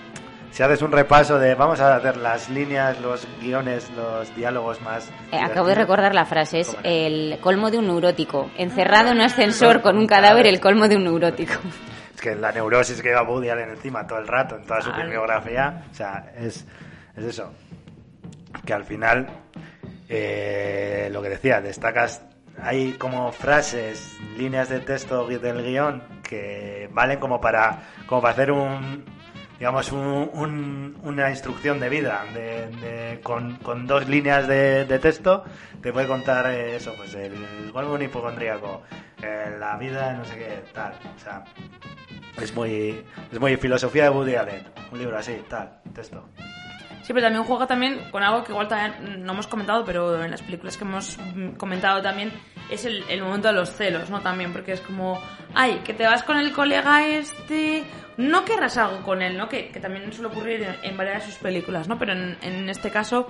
si 0.56 0.62
haces 0.62 0.80
un 0.80 0.90
repaso 0.90 1.38
de 1.38 1.54
vamos 1.54 1.80
a 1.80 1.96
hacer 1.96 2.16
las 2.16 2.48
líneas, 2.48 2.98
los 3.02 3.28
guiones, 3.42 3.90
los 3.90 4.34
diálogos 4.34 4.80
más 4.80 5.10
Eh, 5.30 5.38
acabo 5.38 5.66
de 5.68 5.74
recordar 5.74 6.14
la 6.14 6.24
frase, 6.24 6.60
es 6.60 6.74
el 6.82 7.38
colmo 7.42 7.70
de 7.70 7.76
un 7.76 7.86
neurótico. 7.88 8.50
Encerrado 8.56 9.10
en 9.10 9.16
un 9.16 9.20
ascensor 9.20 9.82
con 9.82 9.98
un 9.98 10.06
cadáver, 10.06 10.46
el 10.46 10.58
colmo 10.58 10.88
de 10.88 10.96
un 10.96 11.04
neurótico. 11.04 11.52
Es 12.14 12.22
que 12.22 12.34
la 12.34 12.52
neurosis 12.52 13.02
que 13.02 13.08
lleva 13.10 13.22
Woody 13.24 13.50
Allen 13.50 13.68
encima 13.68 14.06
todo 14.06 14.18
el 14.18 14.26
rato, 14.26 14.56
en 14.56 14.64
toda 14.64 14.80
su 14.80 14.88
Claro. 14.88 15.04
filmografía, 15.10 15.84
o 15.90 15.94
sea, 15.94 16.32
es, 16.38 16.66
es 17.14 17.24
eso. 17.24 17.52
Que 18.64 18.72
al 18.72 18.84
final, 18.84 19.26
eh, 20.08 21.10
lo 21.12 21.20
que 21.20 21.28
decía, 21.28 21.60
destacas, 21.60 22.22
hay 22.62 22.92
como 22.94 23.30
frases, 23.30 24.16
líneas 24.38 24.70
de 24.70 24.80
texto 24.80 25.26
del 25.26 25.62
guion 25.62 26.02
que 26.22 26.88
valen 26.92 27.20
como 27.20 27.38
para, 27.42 27.82
como 28.06 28.22
para 28.22 28.32
hacer 28.32 28.50
un, 28.50 29.04
digamos, 29.58 29.90
un- 29.92 30.30
un- 30.32 30.96
una 31.02 31.30
instrucción 31.30 31.80
de 31.80 31.88
vida. 31.88 32.24
De, 32.34 32.66
de- 32.68 33.20
con, 33.22 33.56
con 33.56 33.86
dos 33.86 34.08
líneas 34.08 34.46
de, 34.46 34.84
de 34.84 34.98
texto 34.98 35.44
te 35.82 35.92
puede 35.92 36.06
contar 36.06 36.46
eh, 36.50 36.76
eso, 36.76 36.94
pues 36.96 37.14
el 37.14 37.34
colmo 37.72 37.90
de 37.90 37.96
un 37.96 38.02
hipocondríaco, 38.02 38.82
eh, 39.22 39.56
la 39.58 39.76
vida, 39.76 40.12
no 40.14 40.24
sé 40.24 40.36
qué, 40.36 40.64
tal. 40.72 40.92
O 41.16 41.18
sea, 41.18 41.44
es 42.40 42.54
muy, 42.54 43.02
es 43.32 43.40
muy 43.40 43.56
filosofía 43.56 44.04
de 44.04 44.10
Woody 44.10 44.34
Allen. 44.34 44.62
Un 44.92 44.98
libro 44.98 45.16
así, 45.18 45.36
tal, 45.48 45.78
texto. 45.94 46.28
Sí, 47.02 47.12
pero 47.12 47.22
también 47.26 47.44
juega 47.44 47.66
también 47.68 48.00
con 48.10 48.22
algo 48.24 48.42
que 48.42 48.50
igual 48.50 48.66
también 48.66 49.24
no 49.24 49.32
hemos 49.32 49.46
comentado, 49.46 49.84
pero 49.84 50.22
en 50.24 50.30
las 50.32 50.42
películas 50.42 50.76
que 50.76 50.82
hemos 50.84 51.16
comentado 51.56 52.02
también 52.02 52.32
es 52.68 52.84
el, 52.84 53.04
el 53.08 53.22
momento 53.22 53.46
de 53.46 53.54
los 53.54 53.70
celos, 53.70 54.10
¿no? 54.10 54.20
También, 54.22 54.52
porque 54.52 54.72
es 54.72 54.80
como, 54.80 55.22
ay, 55.54 55.82
que 55.84 55.94
te 55.94 56.04
vas 56.04 56.24
con 56.24 56.36
el 56.36 56.50
colega 56.52 57.06
este, 57.06 57.84
no 58.16 58.44
querrás 58.44 58.76
algo 58.78 59.02
con 59.02 59.22
él, 59.22 59.36
¿no? 59.36 59.48
Que, 59.48 59.68
que 59.68 59.80
también 59.80 60.12
suele 60.12 60.28
ocurrir 60.28 60.62
en, 60.62 60.76
en 60.82 60.96
varias 60.96 61.24
de 61.26 61.32
sus 61.32 61.40
películas, 61.40 61.86
¿no? 61.88 61.98
Pero 61.98 62.12
en, 62.12 62.36
en 62.42 62.68
este 62.68 62.90
caso 62.90 63.28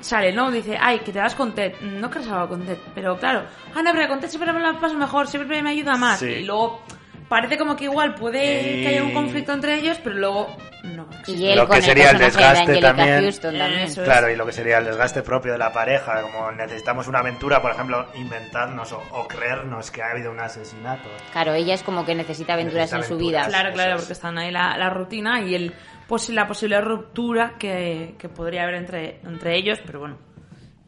sale, 0.00 0.32
¿no? 0.32 0.50
Dice, 0.50 0.78
ay, 0.80 1.00
que 1.00 1.12
te 1.12 1.18
vas 1.18 1.34
con 1.34 1.54
Ted, 1.54 1.74
no 1.80 2.08
querrás 2.10 2.28
algo 2.28 2.48
con 2.48 2.62
Ted, 2.64 2.78
pero 2.94 3.18
claro, 3.18 3.44
ah, 3.74 3.82
no, 3.82 3.92
pero 3.92 4.08
con 4.08 4.20
Ted 4.20 4.28
siempre 4.28 4.52
me 4.52 4.60
la 4.60 4.78
paso 4.80 4.94
mejor, 4.96 5.26
siempre 5.26 5.60
me 5.62 5.70
ayuda 5.70 5.96
más, 5.96 6.20
Sí. 6.20 6.26
y 6.26 6.44
luego 6.44 6.82
parece 7.28 7.58
como 7.58 7.76
que 7.76 7.84
igual 7.84 8.14
puede 8.14 8.80
que 8.82 8.88
haya 8.88 9.04
un 9.04 9.12
conflicto 9.12 9.52
entre 9.52 9.74
ellos, 9.74 9.98
pero 10.02 10.16
luego 10.16 10.56
no. 10.82 11.06
Y 11.26 11.46
él 11.46 11.56
lo 11.56 11.66
con 11.66 11.74
que 11.74 11.78
el 11.78 11.84
sería 11.84 12.10
el 12.10 12.18
de 12.18 12.24
desgaste 12.24 12.60
Angelica 12.60 12.86
también. 12.88 13.22
Houston 13.22 13.58
también. 13.58 13.80
Es. 13.80 13.98
Claro, 13.98 14.30
y 14.30 14.36
lo 14.36 14.46
que 14.46 14.52
sería 14.52 14.78
el 14.78 14.84
desgaste 14.84 15.22
propio 15.22 15.52
de 15.52 15.58
la 15.58 15.72
pareja, 15.72 16.22
como 16.22 16.50
necesitamos 16.52 17.06
una 17.08 17.18
aventura, 17.20 17.60
por 17.60 17.72
ejemplo, 17.72 18.06
inventarnos 18.14 18.92
o, 18.92 19.02
o 19.12 19.28
creernos 19.28 19.90
que 19.90 20.02
ha 20.02 20.10
habido 20.12 20.30
un 20.30 20.40
asesinato. 20.40 21.08
Claro, 21.32 21.52
ella 21.54 21.74
es 21.74 21.82
como 21.82 22.04
que 22.06 22.14
necesita 22.14 22.54
aventuras 22.54 22.92
Necesita 22.92 22.96
en 22.98 23.04
su 23.08 23.16
vida. 23.24 23.38
aventuras. 23.40 23.60
Claro, 23.62 23.74
claro, 23.74 23.96
porque 23.98 24.12
están 24.12 24.38
ahí 24.38 24.50
la, 24.50 24.76
la 24.76 24.90
rutina 24.90 25.40
y 25.42 25.54
el 25.54 25.72
pues 26.08 26.28
la 26.30 26.48
posible 26.48 26.80
ruptura 26.80 27.54
que, 27.58 28.16
que 28.18 28.28
podría 28.28 28.64
haber 28.64 28.74
entre, 28.74 29.20
entre 29.22 29.54
ellos, 29.56 29.78
pero 29.86 30.00
bueno, 30.00 30.18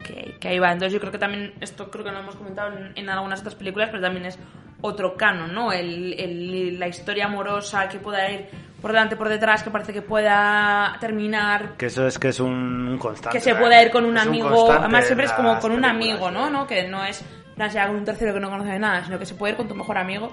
que, 0.04 0.36
que 0.40 0.48
ahí 0.48 0.58
va. 0.58 0.72
Entonces 0.72 0.92
yo 0.94 0.98
creo 1.00 1.12
que 1.12 1.18
también, 1.18 1.54
esto 1.60 1.90
creo 1.90 2.04
que 2.04 2.10
lo 2.10 2.18
hemos 2.18 2.34
comentado 2.34 2.76
en, 2.76 2.92
en 2.96 3.08
algunas 3.08 3.38
otras 3.40 3.54
películas, 3.54 3.90
pero 3.90 4.02
también 4.02 4.26
es 4.26 4.38
otro 4.80 5.16
canon, 5.16 5.54
¿no? 5.54 5.70
El, 5.72 6.14
el- 6.18 6.80
la 6.80 6.88
historia 6.88 7.26
amorosa 7.26 7.88
que 7.88 7.98
pueda 8.00 8.28
ir 8.32 8.48
por 8.82 8.90
delante, 8.90 9.16
por 9.16 9.28
detrás, 9.28 9.62
que 9.62 9.70
parece 9.70 9.92
que 9.92 10.02
pueda 10.02 10.96
terminar 11.00 11.76
Que 11.78 11.86
eso 11.86 12.06
es 12.06 12.18
que 12.18 12.28
es 12.28 12.40
un, 12.40 12.98
constante. 12.98 13.38
que 13.38 13.42
se 13.42 13.52
¿eh? 13.52 13.54
pueda 13.54 13.80
ir 13.82 13.90
con 13.90 14.04
un 14.04 14.18
amigo, 14.18 14.70
además 14.70 15.06
siempre 15.06 15.26
es 15.26 15.32
como 15.32 15.58
con 15.60 15.72
un 15.72 15.84
amigo, 15.84 16.30
¿no? 16.30 16.50
¿no? 16.50 16.66
Que 16.66 16.88
no 16.88 17.04
es 17.04 17.24
sea 17.70 17.86
con 17.86 17.96
un 17.96 18.04
tercero 18.04 18.34
que 18.34 18.40
no 18.40 18.50
conoce 18.50 18.70
de 18.70 18.78
nada, 18.78 19.04
sino 19.04 19.18
que 19.18 19.26
se 19.26 19.34
puede 19.34 19.52
ir 19.52 19.56
con 19.56 19.68
tu 19.68 19.74
mejor 19.74 19.96
amigo. 19.96 20.32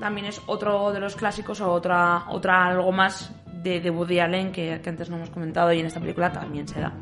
También 0.00 0.26
es 0.26 0.40
otro 0.46 0.92
de 0.92 1.00
los 1.00 1.16
clásicos 1.16 1.60
o 1.60 1.70
otra 1.70 2.24
otra 2.28 2.66
algo 2.66 2.92
más 2.92 3.30
de, 3.46 3.80
de 3.80 3.90
Woody 3.90 4.20
Allen 4.20 4.52
que, 4.52 4.80
que 4.82 4.90
antes 4.90 5.10
no 5.10 5.16
hemos 5.16 5.30
comentado 5.30 5.72
y 5.72 5.80
en 5.80 5.86
esta 5.86 6.00
película 6.00 6.32
también 6.32 6.66
se 6.66 6.80
da. 6.80 6.92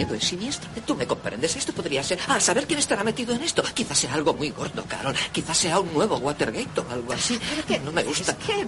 Miedo, 0.00 0.14
es 0.14 0.24
siniestro. 0.24 0.68
Tú 0.86 0.94
me 0.94 1.06
comprendes. 1.06 1.56
Esto 1.56 1.72
podría 1.72 2.02
ser. 2.02 2.18
Al 2.28 2.40
saber 2.40 2.66
quién 2.66 2.78
estará 2.78 3.04
metido 3.04 3.34
en 3.34 3.42
esto. 3.42 3.62
Quizás 3.74 3.98
sea 3.98 4.14
algo 4.14 4.32
muy 4.34 4.50
gordo, 4.50 4.82
Carol. 4.88 5.14
Quizás 5.32 5.56
sea 5.58 5.78
un 5.78 5.92
nuevo 5.92 6.16
Watergate 6.18 6.80
o 6.80 6.90
algo 6.90 7.12
así. 7.12 7.38
Que 7.68 7.78
no 7.80 7.92
me 7.92 8.02
gusta. 8.02 8.36
¿Qué? 8.38 8.64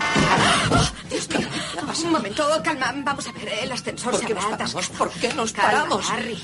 Dios 1.09 1.29
mío, 1.31 1.49
¿qué? 1.53 2.05
Un 2.05 2.13
momento, 2.13 2.47
calma. 2.63 2.93
Vamos 2.97 3.27
a 3.29 3.33
ver, 3.33 3.49
el 3.63 3.73
ascensor 3.73 4.13
¿Por 4.13 4.21
se 4.21 4.27
qué 4.27 4.35
nos 4.35 4.45
paramos? 4.45 4.75
atascado. 4.75 4.99
¿Por 4.99 5.11
qué 5.21 5.33
nos 5.35 5.53
Calma, 5.53 5.71
paramos? 5.73 6.11
Harry. 6.11 6.39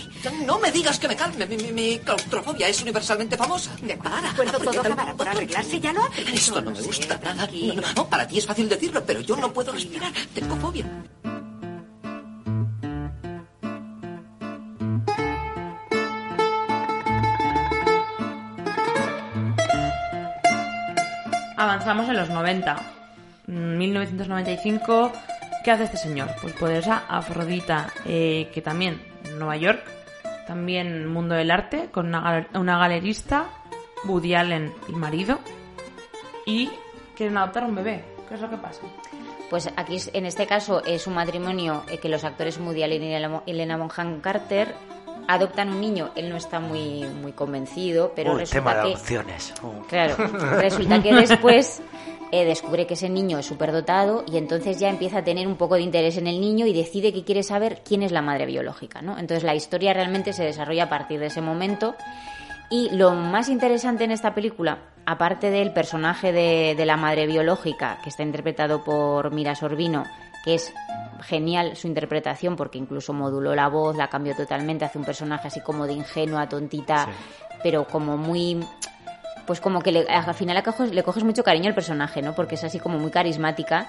No 0.47 0.59
me 0.59 0.73
digas 0.73 0.99
que 0.99 1.09
me 1.09 1.17
calme. 1.17 1.47
Mi, 1.47 1.57
mi- 1.57 1.73
mi 1.73 1.99
claustrofobia 1.99 2.69
es 2.69 2.81
universalmente 2.83 3.37
famosa. 3.37 3.71
De 3.83 3.97
Para. 3.97 4.31
acuerdo, 4.31 4.53
¿por 4.59 4.71
qué 4.71 4.79
todo 4.79 4.81
acabará 4.81 5.15
por 5.15 5.29
arreglarse. 5.29 5.81
Ya 5.81 5.93
lo 5.93 6.03
ha 6.03 6.11
Esto 6.33 6.61
no 6.61 6.71
me 6.71 6.81
gusta 6.81 7.19
nada. 7.23 7.47
No, 7.53 7.75
no, 7.75 7.93
no, 7.95 8.09
para 8.09 8.27
ti 8.27 8.39
es 8.39 8.47
fácil 8.47 8.69
decirlo, 8.69 9.05
pero 9.05 9.21
yo 9.21 9.37
no 9.37 9.53
puedo 9.53 9.73
respirar. 9.73 10.13
Tengo 10.35 10.57
fobia. 10.57 10.87
Avanzamos 21.89 22.11
en 22.11 22.17
los 22.19 22.29
90. 22.29 22.77
Mm, 23.47 23.79
1995. 23.79 25.11
¿Qué 25.65 25.71
hace 25.71 25.85
este 25.85 25.97
señor? 25.97 26.29
Pues 26.43 26.53
poderosa 26.53 27.05
Afrodita, 27.09 27.91
eh, 28.05 28.51
que 28.53 28.61
también 28.61 29.01
Nueva 29.39 29.57
York, 29.57 29.81
también 30.47 31.07
mundo 31.07 31.35
del 31.35 31.51
arte, 31.51 31.89
con 31.91 32.09
una, 32.09 32.21
gal- 32.21 32.49
una 32.53 32.77
galerista, 32.77 33.47
Woody 34.05 34.35
Allen, 34.35 34.75
el 34.87 34.97
marido, 34.97 35.39
y 36.45 36.71
quieren 37.17 37.39
adoptar 37.39 37.65
un 37.65 37.75
bebé. 37.75 38.05
¿Qué 38.29 38.35
es 38.35 38.41
lo 38.43 38.51
que 38.51 38.59
pasa? 38.59 38.83
Pues 39.49 39.71
aquí, 39.75 39.97
en 40.13 40.27
este 40.27 40.47
caso, 40.47 40.85
es 40.85 41.07
un 41.07 41.15
matrimonio 41.15 41.85
eh, 41.89 41.97
que 41.97 42.11
los 42.11 42.23
actores 42.23 42.59
Woody 42.59 42.83
Allen 42.83 43.03
y 43.47 43.51
Elena 43.51 43.79
Bonham 43.79 44.21
Carter 44.21 44.75
adoptan 45.29 45.69
un 45.69 45.81
niño, 45.81 46.11
él 46.17 46.31
no 46.31 46.37
está 46.37 46.59
muy, 46.59 47.05
muy 47.05 47.33
convencido, 47.33 48.13
pero 48.17 48.33
Uy, 48.35 48.45
tema 48.45 48.73
resulta 48.73 48.75
de 48.75 48.83
que... 48.83 48.95
adopciones. 48.95 49.55
Uh. 49.63 49.87
Claro, 49.87 50.17
resulta 50.57 51.03
que 51.03 51.15
después 51.15 51.83
eh, 52.33 52.45
descubre 52.47 52.87
que 52.87 52.95
ese 52.95 53.11
niño 53.11 53.39
es 53.39 53.47
superdotado 53.47 54.25
y 54.27 54.39
entonces 54.39 54.81
ya 54.81 54.89
empieza 54.89 55.19
a 55.19 55.25
tener 55.25 55.47
un 55.47 55.57
poco 55.57 55.75
de 55.75 55.83
interés 55.83 56.17
en 56.17 56.27
el 56.27 56.41
niño 56.41 56.67
y 56.67 56.73
decide 56.73 57.13
que 57.13 57.25
quiere 57.25 57.43
saber 57.43 57.83
quién 57.85 58.03
es 58.03 58.11
la 58.11 58.23
madre 58.23 58.47
biológica, 58.47 59.03
¿no? 59.03 59.19
Entonces 59.19 59.45
la 59.45 59.55
historia 59.55 59.93
realmente 59.93 60.33
se 60.33 60.45
desarrolla 60.45 60.85
a 60.85 60.89
partir 60.89 61.21
de 61.21 61.27
ese 61.27 61.43
momento 61.43 61.95
y 62.71 62.89
lo 62.91 63.13
más 63.13 63.51
interesante 63.51 64.05
en 64.05 64.13
esta 64.13 64.35
película, 64.35 64.79
aparte 65.05 65.51
del 65.51 65.73
personaje 65.73 66.33
de, 66.33 66.75
de 66.75 66.87
la 66.87 66.97
madre 66.97 67.27
biológica, 67.27 67.99
que 68.03 68.09
está 68.09 68.23
interpretado 68.23 68.83
por 68.83 69.31
Mira 69.31 69.55
Sorbino, 69.55 70.05
que 70.49 70.55
es 70.55 70.73
genial 71.21 71.77
su 71.77 71.89
interpretación 71.89 72.57
porque 72.57 72.79
incluso 72.79 73.13
moduló 73.13 73.55
la 73.55 73.69
voz, 73.69 73.95
la 73.97 74.09
cambió 74.09 74.35
totalmente, 74.35 74.87
hace 74.87 74.97
un 74.97 75.05
personaje 75.05 75.49
así 75.49 75.61
como 75.61 75.87
de 75.87 75.93
ingenua, 75.93 76.49
tontita, 76.49 77.07
pero 77.63 77.85
como 77.87 78.17
muy 78.17 78.65
pues 79.47 79.61
como 79.61 79.81
que 79.83 79.93
le- 79.93 80.07
al 80.09 80.35
final 80.35 80.57
le 80.57 80.63
coges, 80.63 80.91
le 80.91 81.03
coges 81.03 81.25
mucho 81.25 81.43
cariño 81.43 81.69
al 81.69 81.75
personaje, 81.75 82.23
¿no? 82.23 82.35
Porque 82.35 82.55
es 82.55 82.65
así 82.65 82.79
como 82.79 82.99
muy 82.99 83.11
carismática. 83.11 83.89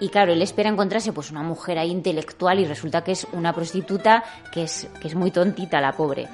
Y 0.00 0.08
claro, 0.08 0.32
él 0.32 0.40
espera 0.40 0.68
encontrarse 0.70 1.12
pues 1.12 1.30
una 1.30 1.42
mujer 1.42 1.78
ahí 1.78 1.90
intelectual 1.90 2.58
y 2.60 2.64
resulta 2.64 3.02
que 3.04 3.12
es 3.12 3.26
una 3.32 3.52
prostituta 3.52 4.22
que 4.52 4.62
es, 4.62 4.88
que 5.00 5.08
es 5.08 5.14
muy 5.14 5.30
tontita 5.30 5.80
la 5.82 5.92
pobre. 5.92 6.26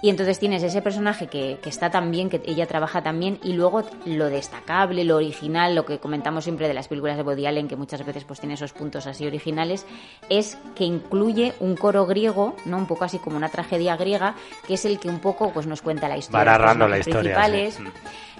Y 0.00 0.10
entonces 0.10 0.38
tienes 0.38 0.62
ese 0.62 0.80
personaje 0.80 1.26
que, 1.26 1.58
que 1.60 1.68
está 1.68 1.90
tan 1.90 2.10
bien, 2.10 2.30
que 2.30 2.40
ella 2.46 2.66
trabaja 2.66 3.02
tan 3.02 3.18
bien, 3.18 3.38
y 3.42 3.54
luego 3.54 3.82
lo 4.04 4.30
destacable, 4.30 5.04
lo 5.04 5.16
original, 5.16 5.74
lo 5.74 5.84
que 5.84 5.98
comentamos 5.98 6.44
siempre 6.44 6.68
de 6.68 6.74
las 6.74 6.88
películas 6.88 7.16
de 7.16 7.22
Woody 7.24 7.46
Allen, 7.46 7.66
que 7.66 7.76
muchas 7.76 8.04
veces 8.06 8.24
pues 8.24 8.38
tiene 8.38 8.54
esos 8.54 8.72
puntos 8.72 9.06
así 9.06 9.26
originales, 9.26 9.86
es 10.28 10.56
que 10.76 10.84
incluye 10.84 11.54
un 11.58 11.76
coro 11.76 12.06
griego, 12.06 12.54
¿no? 12.64 12.78
Un 12.78 12.86
poco 12.86 13.04
así 13.04 13.18
como 13.18 13.36
una 13.36 13.48
tragedia 13.48 13.96
griega, 13.96 14.34
que 14.66 14.74
es 14.74 14.84
el 14.84 15.00
que 15.00 15.08
un 15.08 15.18
poco 15.18 15.52
pues 15.52 15.66
nos 15.66 15.82
cuenta 15.82 16.08
la 16.08 16.16
historia. 16.16 16.44
Narrando 16.44 16.86
la 16.86 16.98
historia, 16.98 17.34
principales. 17.34 17.74
sí. 17.74 17.82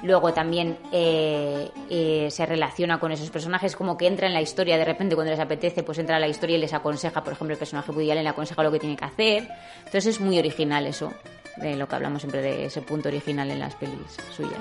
Luego 0.02 0.32
también 0.32 0.78
eh, 0.92 1.70
eh, 1.90 2.28
se 2.30 2.46
relaciona 2.46 3.00
con 3.00 3.12
esos 3.12 3.30
personajes, 3.30 3.74
como 3.74 3.96
que 3.96 4.06
entra 4.06 4.26
en 4.26 4.32
la 4.34 4.40
historia 4.40 4.78
de 4.78 4.84
repente 4.84 5.14
cuando 5.14 5.30
les 5.32 5.40
apetece, 5.40 5.82
pues 5.82 5.98
entra 5.98 6.16
a 6.16 6.20
la 6.20 6.28
historia 6.28 6.56
y 6.56 6.60
les 6.60 6.72
aconseja, 6.72 7.22
por 7.24 7.32
ejemplo, 7.32 7.52
el 7.54 7.58
personaje 7.58 7.90
Woody 7.90 8.10
Allen 8.10 8.24
le 8.24 8.30
aconseja 8.30 8.62
lo 8.62 8.70
que 8.70 8.78
tiene 8.78 8.96
que 8.96 9.04
hacer. 9.04 9.48
Entonces 9.78 10.06
es 10.06 10.20
muy 10.20 10.38
original 10.38 10.86
eso, 10.86 11.12
de 11.56 11.76
lo 11.76 11.88
que 11.88 11.94
hablamos 11.96 12.22
siempre 12.22 12.42
de 12.42 12.66
ese 12.66 12.82
punto 12.82 13.08
original 13.08 13.50
en 13.50 13.58
las 13.58 13.74
pelis 13.74 14.16
suyas. 14.36 14.58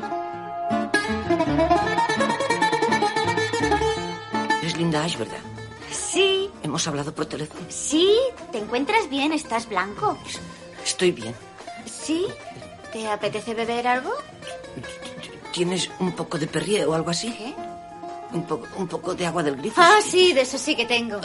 Es 4.64 4.78
Linda 4.78 5.04
Ash, 5.04 5.18
¿verdad? 5.18 5.38
Sí, 5.92 6.50
Hemos 6.64 6.88
hablado 6.88 7.14
por 7.14 7.26
teléfono. 7.26 7.66
sí, 7.70 8.14
te 8.52 8.58
encuentras 8.58 9.10
bien, 9.10 9.32
estás 9.32 9.70
blanco. 9.70 10.18
Estoy 10.84 11.12
bien. 11.12 11.34
¿Sí? 11.86 12.28
¿Te 12.92 13.08
apetece 13.08 13.54
beber 13.54 13.88
algo? 13.88 14.12
¿Tienes 15.58 15.90
un 15.98 16.12
poco 16.12 16.38
de 16.38 16.46
perrier 16.46 16.86
o 16.88 16.94
algo 16.94 17.10
así? 17.10 17.34
Un 18.32 18.44
poco, 18.44 18.68
un 18.78 18.88
poco 18.88 19.16
de 19.16 19.26
agua 19.26 19.42
del 19.42 19.56
grifo. 19.56 19.82
Ah, 19.82 19.98
sí, 20.08 20.32
de 20.32 20.42
eso 20.42 20.60
sí 20.60 20.76
que 20.76 20.86
tengo. 20.86 21.20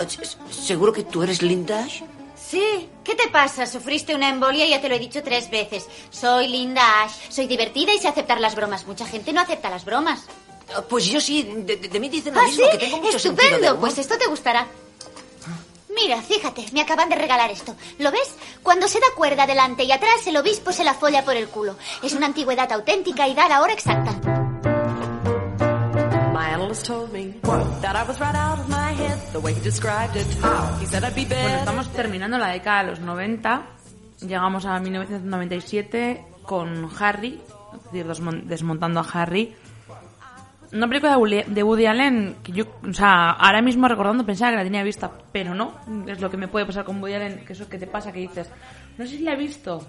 ¿Seguro 0.50 0.90
que 0.90 1.02
tú 1.02 1.22
eres 1.22 1.42
Linda 1.42 1.84
Ash? 1.84 2.00
Sí. 2.34 2.88
¿Qué 3.04 3.14
te 3.14 3.28
pasa? 3.28 3.66
Sufriste 3.66 4.14
una 4.14 4.30
embolia 4.30 4.64
y 4.64 4.70
ya 4.70 4.80
te 4.80 4.88
lo 4.88 4.94
he 4.94 4.98
dicho 4.98 5.22
tres 5.22 5.50
veces. 5.50 5.86
Soy 6.08 6.48
Linda 6.48 7.02
Ash. 7.02 7.12
Soy 7.28 7.46
divertida 7.46 7.92
y 7.92 7.98
sé 7.98 8.08
aceptar 8.08 8.40
las 8.40 8.54
bromas. 8.54 8.86
Mucha 8.86 9.04
gente 9.06 9.34
no 9.34 9.42
acepta 9.42 9.68
las 9.68 9.84
bromas. 9.84 10.22
Pues 10.88 11.04
yo 11.04 11.20
sí, 11.20 11.42
de, 11.42 11.76
de 11.76 12.00
mí 12.00 12.08
dicen 12.08 12.32
lo 12.32 12.40
¿Ah, 12.40 12.44
mismo, 12.46 12.64
sí? 12.64 12.70
que 12.72 12.78
tengo 12.78 12.96
mucho 13.02 13.18
sentido 13.18 13.50
de 13.50 13.54
Estupendo, 13.56 13.80
pues 13.80 13.98
esto 13.98 14.16
te 14.16 14.26
gustará. 14.28 14.66
Mira, 15.94 16.20
fíjate, 16.22 16.64
me 16.72 16.80
acaban 16.80 17.08
de 17.08 17.16
regalar 17.16 17.50
esto. 17.50 17.74
¿Lo 17.98 18.08
es? 18.10 18.36
Cuando 18.62 18.88
se 18.88 18.98
da 18.98 19.06
cuerda 19.16 19.46
delante 19.46 19.84
y 19.84 19.92
atrás, 19.92 20.26
el 20.26 20.36
obispo 20.36 20.72
se 20.72 20.84
la 20.84 20.94
folla 20.94 21.24
por 21.24 21.36
el 21.36 21.48
culo. 21.48 21.76
Es 22.02 22.12
una 22.14 22.26
antigüedad 22.26 22.70
auténtica 22.72 23.28
y 23.28 23.34
da 23.34 23.48
la 23.48 23.60
hora 23.60 23.72
exacta. 23.72 24.12
My 26.32 26.48
analyst 26.54 26.86
told 26.86 27.12
me 27.12 27.34
that 27.82 27.94
I 27.96 28.02
was 28.08 28.18
right 28.20 28.34
out 28.34 28.58
of 28.58 28.68
my 28.68 28.92
head 28.94 29.18
the 29.32 29.38
way 29.38 29.54
he 29.54 29.60
described 29.60 30.16
it. 30.16 30.26
He 30.80 30.86
said 30.86 31.04
I'd 31.04 31.14
be 31.14 31.24
Bueno, 31.26 31.42
better. 31.44 31.58
estamos 31.58 31.88
terminando 31.92 32.38
la 32.38 32.48
década 32.48 32.84
de 32.84 32.90
los 32.90 33.00
90. 33.00 33.62
Llegamos 34.20 34.64
a 34.66 34.78
1997 34.78 36.24
con 36.42 36.88
Harry, 36.98 37.40
es 37.76 37.82
decir, 37.84 38.06
desmon- 38.06 38.44
desmontando 38.44 39.00
a 39.00 39.06
Harry. 39.12 39.54
Una 40.72 40.88
película 40.88 41.12
de 41.12 41.18
Woody- 41.18 41.44
de 41.46 41.62
Woody 41.62 41.86
Allen 41.86 42.36
que 42.42 42.52
yo, 42.52 42.64
o 42.88 42.92
sea, 42.94 43.30
ahora 43.32 43.60
mismo 43.60 43.86
recordando 43.88 44.24
pensaba 44.24 44.52
que 44.52 44.56
la 44.56 44.64
tenía 44.64 44.82
vista, 44.82 45.10
pero 45.30 45.54
no. 45.54 45.74
Es 46.06 46.20
lo 46.20 46.30
que 46.30 46.36
me 46.38 46.48
puede 46.48 46.64
pasar 46.66 46.84
con 46.84 47.00
Woody 47.02 47.14
Allen, 47.14 47.44
que 47.44 47.52
eso 47.52 47.68
que 47.68 47.78
te 47.78 47.86
pasa, 47.86 48.10
que 48.12 48.20
dices, 48.20 48.48
no 48.96 49.04
sé 49.04 49.16
si 49.18 49.22
la 49.22 49.32
he 49.34 49.36
visto. 49.36 49.86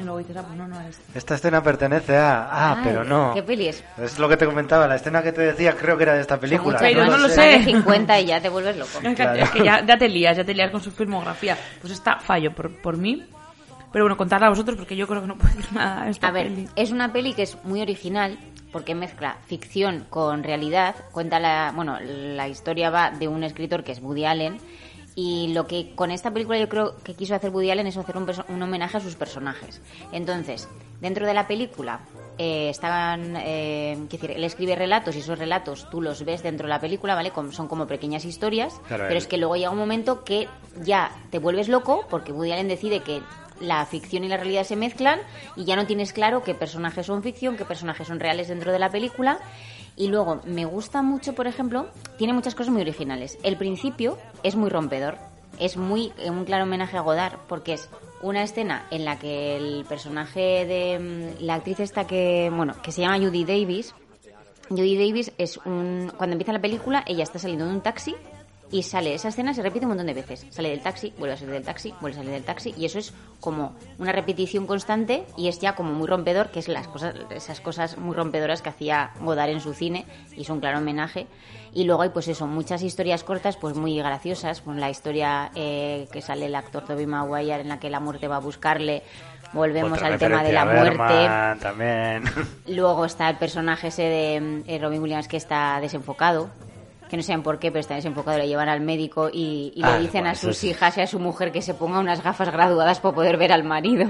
Y 0.00 0.04
luego 0.04 0.18
dices, 0.18 0.34
ah, 0.38 0.44
pues 0.46 0.56
no, 0.56 0.66
no 0.66 0.76
la 0.76 0.84
he 0.84 0.86
visto. 0.86 1.02
Esta 1.14 1.34
escena 1.34 1.62
pertenece 1.62 2.16
a... 2.16 2.48
Ah, 2.50 2.74
Ay, 2.78 2.80
pero 2.82 3.04
no. 3.04 3.34
¿Qué 3.34 3.42
peli 3.42 3.68
es? 3.68 3.84
Es 3.98 4.18
lo 4.18 4.26
que 4.26 4.38
te 4.38 4.46
comentaba, 4.46 4.86
la 4.88 4.94
escena 4.96 5.22
que 5.22 5.32
te 5.32 5.42
decía 5.42 5.76
creo 5.76 5.98
que 5.98 6.04
era 6.04 6.14
de 6.14 6.22
esta 6.22 6.40
película. 6.40 6.78
Pero 6.80 7.04
no 7.04 7.18
lo 7.18 7.24
Más 7.28 7.32
sé. 7.34 7.42
de 7.58 7.64
50 7.64 8.20
y 8.20 8.26
ya 8.26 8.40
te 8.40 8.48
vuelves 8.48 8.76
loco. 8.78 9.00
Es 9.02 9.14
que, 9.16 9.40
es 9.42 9.50
que 9.50 9.64
ya, 9.64 9.84
ya 9.84 9.98
te 9.98 10.08
lías, 10.08 10.34
ya 10.36 10.44
te 10.44 10.54
lías 10.54 10.70
con 10.70 10.80
su 10.80 10.90
filmografía. 10.92 11.58
Pues 11.82 11.92
está 11.92 12.16
fallo 12.20 12.54
por, 12.54 12.70
por 12.80 12.96
mí. 12.96 13.22
Pero 13.92 14.04
bueno, 14.04 14.16
contadla 14.16 14.46
a 14.46 14.50
vosotros 14.50 14.76
porque 14.76 14.96
yo 14.96 15.06
creo 15.06 15.20
que 15.20 15.26
no 15.26 15.36
puedo 15.36 15.54
decir 15.54 15.72
nada 15.72 16.04
de 16.04 16.10
esta 16.10 16.28
A 16.28 16.30
ver, 16.30 16.48
peli. 16.48 16.68
es 16.76 16.90
una 16.90 17.12
peli 17.12 17.34
que 17.34 17.42
es 17.42 17.62
muy 17.64 17.80
original 17.82 18.38
porque 18.72 18.94
mezcla 18.94 19.36
ficción 19.46 20.06
con 20.08 20.42
realidad. 20.42 20.94
Cuenta 21.12 21.38
la, 21.38 21.72
bueno, 21.74 21.98
la 22.00 22.48
historia 22.48 22.88
va 22.90 23.10
de 23.10 23.28
un 23.28 23.44
escritor 23.44 23.84
que 23.84 23.92
es 23.92 24.00
Woody 24.00 24.24
Allen 24.24 24.58
y 25.14 25.52
lo 25.52 25.66
que 25.66 25.94
con 25.94 26.10
esta 26.10 26.30
película 26.30 26.58
yo 26.58 26.70
creo 26.70 26.96
que 27.04 27.14
quiso 27.14 27.34
hacer 27.34 27.50
Woody 27.50 27.70
Allen 27.70 27.86
es 27.86 27.98
hacer 27.98 28.16
un, 28.16 28.26
un 28.48 28.62
homenaje 28.62 28.96
a 28.96 29.00
sus 29.00 29.14
personajes. 29.14 29.82
Entonces, 30.10 30.68
dentro 31.02 31.26
de 31.26 31.34
la 31.34 31.46
película 31.46 32.00
eh, 32.38 32.68
están, 32.70 33.36
eh, 33.36 33.96
decir, 34.10 34.30
él 34.32 34.44
escribe 34.44 34.74
relatos 34.74 35.14
y 35.16 35.18
esos 35.20 35.38
relatos 35.38 35.88
tú 35.90 36.00
los 36.00 36.24
ves 36.24 36.42
dentro 36.42 36.66
de 36.66 36.70
la 36.70 36.80
película, 36.80 37.14
¿vale? 37.14 37.30
Como- 37.30 37.52
son 37.52 37.68
como 37.68 37.86
pequeñas 37.86 38.24
historias, 38.24 38.74
Claro, 38.88 39.04
pero 39.04 39.10
él- 39.12 39.16
es 39.18 39.26
que 39.26 39.36
luego 39.36 39.56
llega 39.56 39.70
un 39.70 39.78
momento 39.78 40.24
que 40.24 40.48
ya 40.82 41.10
te 41.30 41.38
vuelves 41.38 41.68
loco 41.68 42.06
porque 42.08 42.32
Woody 42.32 42.52
Allen 42.52 42.68
decide 42.68 43.00
que 43.00 43.20
la 43.60 43.84
ficción 43.86 44.24
y 44.24 44.28
la 44.28 44.36
realidad 44.38 44.64
se 44.64 44.74
mezclan 44.76 45.20
y 45.56 45.64
ya 45.64 45.76
no 45.76 45.86
tienes 45.86 46.12
claro 46.12 46.42
qué 46.42 46.54
personajes 46.54 47.06
son 47.06 47.22
ficción, 47.22 47.56
qué 47.56 47.64
personajes 47.64 48.08
son 48.08 48.18
reales 48.18 48.48
dentro 48.48 48.72
de 48.72 48.78
la 48.78 48.90
película. 48.90 49.38
Y 49.94 50.08
luego, 50.08 50.40
me 50.46 50.64
gusta 50.64 51.02
mucho, 51.02 51.34
por 51.34 51.46
ejemplo, 51.46 51.86
tiene 52.16 52.32
muchas 52.32 52.54
cosas 52.54 52.72
muy 52.72 52.80
originales. 52.82 53.38
El 53.42 53.56
principio 53.58 54.16
es 54.42 54.56
muy 54.56 54.70
rompedor, 54.70 55.18
es 55.58 55.76
muy 55.76 56.12
eh, 56.18 56.30
un 56.30 56.44
claro 56.44 56.64
homenaje 56.64 56.96
a 56.96 57.00
Godard, 57.00 57.38
porque 57.48 57.74
es 57.74 57.88
una 58.20 58.42
escena 58.42 58.86
en 58.90 59.04
la 59.04 59.18
que 59.18 59.56
el 59.56 59.84
personaje 59.84 60.64
de 60.66 60.98
mm, 60.98 61.44
la 61.44 61.54
actriz 61.54 61.80
esta 61.80 62.06
que, 62.06 62.50
bueno, 62.54 62.74
que 62.82 62.92
se 62.92 63.00
llama 63.00 63.18
Judy 63.18 63.44
Davis, 63.44 63.94
Judy 64.68 64.96
Davis 64.96 65.32
es 65.38 65.58
un. 65.58 66.12
Cuando 66.16 66.34
empieza 66.34 66.52
la 66.52 66.60
película, 66.60 67.04
ella 67.06 67.22
está 67.22 67.38
saliendo 67.38 67.66
de 67.66 67.72
un 67.72 67.80
taxi 67.82 68.14
y 68.72 68.82
sale. 68.82 69.14
Esa 69.14 69.28
escena 69.28 69.52
se 69.54 69.62
repite 69.62 69.84
un 69.84 69.90
montón 69.90 70.06
de 70.06 70.14
veces. 70.14 70.46
Sale 70.50 70.70
del 70.70 70.80
taxi, 70.80 71.12
vuelve 71.18 71.34
a 71.34 71.36
salir 71.36 71.52
del 71.52 71.62
taxi, 71.62 71.94
vuelve 72.00 72.16
a 72.16 72.20
salir 72.20 72.32
del 72.32 72.42
taxi. 72.42 72.74
Y 72.76 72.86
eso 72.86 72.98
es 72.98 73.12
como 73.38 73.76
una 73.98 74.12
repetición 74.12 74.66
constante 74.66 75.24
y 75.36 75.48
es 75.48 75.60
ya 75.60 75.74
como 75.74 75.92
muy 75.92 76.08
rompedor, 76.08 76.50
que 76.50 76.58
es 76.58 76.68
las 76.68 76.88
cosas, 76.88 77.14
esas 77.30 77.60
cosas 77.60 77.98
muy 77.98 78.16
rompedoras 78.16 78.62
que 78.62 78.70
hacía 78.70 79.10
Godard 79.20 79.50
en 79.50 79.60
su 79.60 79.74
cine. 79.74 80.06
Y 80.34 80.40
es 80.40 80.50
un 80.50 80.58
claro 80.58 80.78
homenaje. 80.78 81.26
Y 81.74 81.84
luego 81.84 82.02
hay, 82.02 82.08
pues 82.08 82.28
eso, 82.28 82.46
muchas 82.46 82.82
historias 82.82 83.24
cortas, 83.24 83.58
pues 83.58 83.76
muy 83.76 83.96
graciosas. 83.98 84.62
Con 84.62 84.80
la 84.80 84.88
historia 84.88 85.50
eh, 85.54 86.08
que 86.10 86.22
sale 86.22 86.46
el 86.46 86.54
actor 86.54 86.84
Tobey 86.84 87.06
Maguire 87.06 87.60
en 87.60 87.68
la 87.68 87.78
que 87.78 87.90
la 87.90 88.00
muerte 88.00 88.26
va 88.26 88.36
a 88.36 88.40
buscarle. 88.40 89.02
Volvemos 89.52 89.98
Otra 89.98 90.06
al 90.06 90.18
tema 90.18 90.42
de 90.42 90.52
la 90.52 90.62
a 90.62 90.64
muerte. 90.64 91.60
También. 91.60 92.24
Luego 92.68 93.04
está 93.04 93.28
el 93.28 93.36
personaje 93.36 93.88
ese 93.88 94.02
de 94.02 94.62
eh, 94.66 94.78
Robin 94.78 95.02
Williams 95.02 95.28
que 95.28 95.36
está 95.36 95.78
desenfocado. 95.78 96.48
Que 97.12 97.18
no 97.18 97.22
saben 97.22 97.42
por 97.42 97.58
qué, 97.58 97.70
pero 97.70 97.80
está 97.80 97.94
desenfocado. 97.94 98.38
Le 98.38 98.48
llevan 98.48 98.70
al 98.70 98.80
médico 98.80 99.28
y, 99.30 99.70
y 99.76 99.82
Ah, 99.84 99.96
le 99.96 99.98
dicen 100.00 100.22
bueno, 100.22 100.30
a 100.30 100.34
sus 100.34 100.56
es- 100.56 100.64
hijas 100.64 100.96
y 100.96 101.02
a 101.02 101.06
su 101.06 101.18
mujer 101.18 101.52
que 101.52 101.60
se 101.60 101.74
ponga 101.74 101.98
unas 101.98 102.22
gafas 102.22 102.50
graduadas 102.50 103.00
para 103.00 103.14
poder 103.14 103.36
ver 103.36 103.52
al 103.52 103.64
marido. 103.64 104.06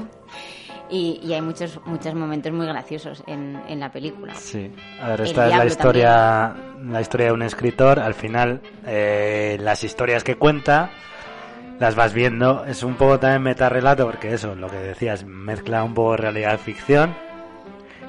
Y, 0.88 1.18
y 1.20 1.32
hay 1.32 1.40
muchos, 1.40 1.80
muchos 1.84 2.14
momentos 2.14 2.52
muy 2.52 2.64
graciosos 2.64 3.24
en, 3.26 3.60
en 3.66 3.80
la 3.80 3.90
película. 3.90 4.36
Sí, 4.36 4.70
a 5.00 5.08
ver, 5.08 5.22
esta 5.22 5.48
es 5.48 5.56
la 5.56 5.66
historia, 5.66 6.54
la 6.84 7.00
historia 7.00 7.26
de 7.26 7.32
un 7.32 7.42
escritor. 7.42 7.98
Al 7.98 8.14
final, 8.14 8.60
eh, 8.86 9.56
las 9.60 9.82
historias 9.82 10.22
que 10.22 10.36
cuenta 10.36 10.90
las 11.80 11.96
vas 11.96 12.12
viendo. 12.12 12.64
Es 12.66 12.84
un 12.84 12.94
poco 12.94 13.18
también 13.18 13.42
metarrelato, 13.42 14.06
porque 14.06 14.32
eso, 14.32 14.54
lo 14.54 14.68
que 14.70 14.76
decías, 14.76 15.24
mezcla 15.24 15.82
un 15.82 15.94
poco 15.94 16.16
realidad 16.16 16.56
ficción. 16.60 17.16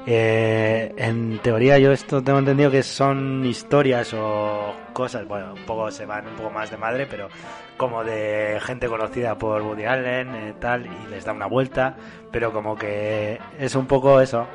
Eh, 0.06 0.94
en 0.98 1.40
teoría, 1.40 1.80
yo 1.80 1.92
esto 1.92 2.22
tengo 2.22 2.40
entendido 2.40 2.70
que 2.70 2.84
son 2.84 3.46
historias 3.46 4.14
o 4.14 4.76
cosas, 4.92 5.26
bueno, 5.26 5.54
un 5.54 5.66
poco 5.66 5.90
se 5.92 6.06
van 6.06 6.28
un 6.28 6.36
poco 6.36 6.50
más 6.50 6.70
de 6.70 6.78
madre, 6.78 7.08
pero 7.10 7.30
como 7.78 8.04
de 8.04 8.60
gente 8.62 8.88
conocida 8.88 9.38
por 9.38 9.62
Woody 9.62 9.86
Allen, 9.86 10.36
eh, 10.36 10.54
tal, 10.60 10.86
y 10.86 11.10
les 11.10 11.24
da 11.24 11.32
una 11.32 11.48
vuelta, 11.48 11.96
pero 12.32 12.52
como 12.52 12.76
que 12.76 13.40
es 13.60 13.76
un 13.76 13.88
poco 13.88 14.20
eso, 14.20 14.46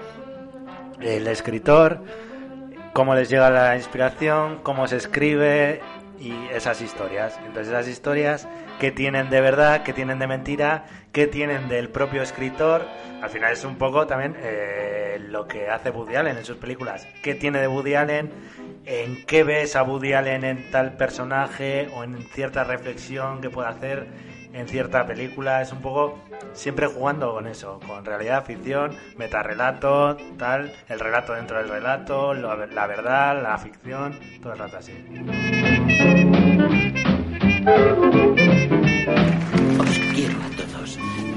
el 1.01 1.27
escritor, 1.27 2.03
cómo 2.93 3.15
les 3.15 3.31
llega 3.31 3.49
la 3.49 3.75
inspiración, 3.75 4.59
cómo 4.63 4.87
se 4.87 4.97
escribe, 4.97 5.81
y 6.21 6.33
esas 6.53 6.81
historias. 6.81 7.39
Entonces 7.47 7.69
esas 7.69 7.89
historias 7.89 8.49
que 8.79 8.93
tienen 8.93 9.31
de 9.31 9.41
verdad, 9.41 9.83
que 9.83 9.93
tienen 9.93 10.19
de 10.19 10.27
mentira, 10.27 10.87
que 11.13 11.27
tienen 11.27 11.69
del 11.69 11.89
propio 11.89 12.23
escritor, 12.23 12.87
al 13.23 13.31
final 13.31 13.53
es 13.53 13.65
un 13.65 13.77
poco 13.77 14.07
también 14.07 14.37
eh, 14.41 15.19
lo 15.29 15.49
que 15.49 15.69
hace 15.69 15.91
Woody 15.91 16.15
Allen 16.15 16.37
en 16.39 16.45
sus 16.45 16.57
películas. 16.57 17.07
¿Qué 17.23 17.35
tiene 17.35 17.59
de 17.59 17.67
Woody 17.67 17.95
Allen? 17.95 18.31
¿En 18.85 19.27
qué 19.27 19.43
ves 19.43 19.75
a 19.75 19.83
Woody 19.83 20.13
Allen 20.13 20.45
en 20.45 20.71
tal 20.71 20.97
personaje 20.97 21.89
o 21.95 22.05
en 22.05 22.17
cierta 22.29 22.63
reflexión 22.65 23.41
que 23.41 23.51
puede 23.51 23.69
hacer 23.69 24.07
en 24.53 24.69
cierta 24.69 25.05
película? 25.05 25.61
Es 25.61 25.73
un 25.73 25.83
poco 25.83 26.21
siempre 26.53 26.87
jugando 26.87 27.33
con 27.33 27.49
eso, 27.49 27.81
con 27.87 28.05
realidad, 28.05 28.45
ficción, 28.45 28.93
metarrelato, 29.17 30.17
tal, 30.39 30.73
el 30.89 31.01
relato 31.01 31.35
dentro 31.35 31.59
del 31.59 31.69
relato, 31.69 32.35
la 32.35 32.87
verdad, 32.87 33.43
la 33.43 33.59
ficción, 33.59 34.17
todo 34.41 34.53
el 34.53 34.59
rato 34.61 34.77
así. 34.79 34.95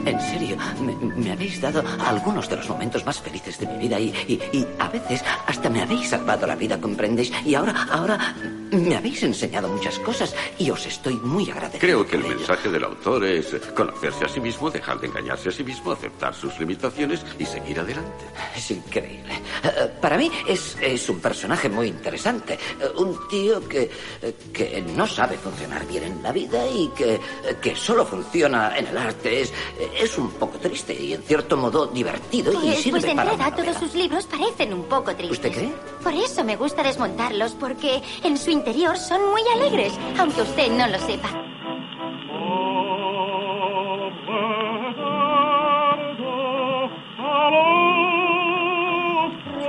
En 0.05 0.19
serio, 0.19 0.57
me, 0.81 0.93
me 0.95 1.31
habéis 1.31 1.61
dado 1.61 1.83
algunos 2.05 2.49
de 2.49 2.55
los 2.57 2.67
momentos 2.69 3.05
más 3.05 3.19
felices 3.19 3.59
de 3.59 3.67
mi 3.67 3.77
vida 3.77 3.99
y, 3.99 4.07
y- 4.27 4.41
y 4.57 4.67
a 4.79 4.87
veces 4.89 5.23
hasta 5.47 5.69
me 5.69 5.81
habéis 5.81 6.09
salvado 6.09 6.47
la 6.47 6.55
vida, 6.55 6.79
¿comprendéis? 6.79 7.31
Y 7.45 7.55
ahora, 7.55 7.87
ahora 7.91 8.35
me 8.71 8.95
habéis 8.95 9.21
enseñado 9.23 9.67
muchas 9.67 9.99
cosas 9.99 10.35
y 10.57 10.69
os 10.69 10.85
estoy 10.85 11.15
muy 11.15 11.49
agradecido. 11.49 11.79
Creo 11.81 12.07
que 12.07 12.15
el 12.15 12.23
mensaje 12.23 12.69
del 12.69 12.83
autor 12.83 13.25
es 13.25 13.53
conocerse 13.75 14.25
a 14.25 14.29
sí 14.29 14.39
mismo, 14.39 14.69
dejar 14.69 14.99
de 14.99 15.07
engañarse 15.07 15.49
a 15.49 15.51
sí 15.51 15.63
mismo, 15.63 15.91
aceptar 15.91 16.33
sus 16.33 16.57
limitaciones 16.59 17.25
y 17.37 17.45
seguir 17.45 17.79
adelante. 17.79 18.25
Es 18.55 18.71
increíble. 18.71 19.33
Eh, 19.63 19.91
Para 20.01 20.17
mí 20.17 20.31
es, 20.47 20.77
es 20.81 21.09
un 21.09 21.19
personaje 21.19 21.69
muy 21.69 21.87
interesante. 21.87 22.53
Eh, 22.53 22.87
Un 22.97 23.17
tío 23.29 23.67
que, 23.67 23.89
eh, 24.21 24.35
que 24.53 24.81
no 24.81 25.05
sabe 25.07 25.37
funcionar 25.37 25.85
bien 25.87 26.03
en 26.03 26.23
la 26.23 26.31
vida 26.31 26.65
y 26.67 26.87
que, 26.95 27.19
que 27.61 27.75
solo 27.75 28.05
funciona 28.05 28.77
en 28.77 28.87
el 28.87 28.97
arte. 28.97 29.41
Es, 29.41 29.53
es 29.99 30.17
un 30.17 30.31
poco 30.31 30.57
triste 30.59 30.93
y 30.93 31.13
en 31.13 31.23
cierto 31.23 31.57
modo 31.57 31.87
divertido 31.87 32.51
y 32.53 32.55
Pues, 32.67 32.79
sirve 32.79 32.99
pues 32.99 33.11
en 33.11 33.17
para 33.17 33.33
una 33.33 33.55
todos 33.55 33.77
sus 33.77 33.93
libros 33.95 34.25
parecen 34.25 34.73
un 34.73 34.83
poco 34.83 35.15
tristes. 35.15 35.31
¿Usted 35.39 35.51
cree? 35.51 35.73
Por 36.03 36.13
eso 36.13 36.43
me 36.43 36.55
gusta 36.55 36.83
desmontarlos, 36.83 37.51
porque 37.53 38.01
en 38.23 38.37
su 38.37 38.49
interior 38.61 38.95
son 38.95 39.31
muy 39.31 39.41
alegres, 39.55 39.91
aunque 40.19 40.41
usted 40.43 40.71
no 40.71 40.87
lo 40.87 40.99
sepa. 40.99 41.29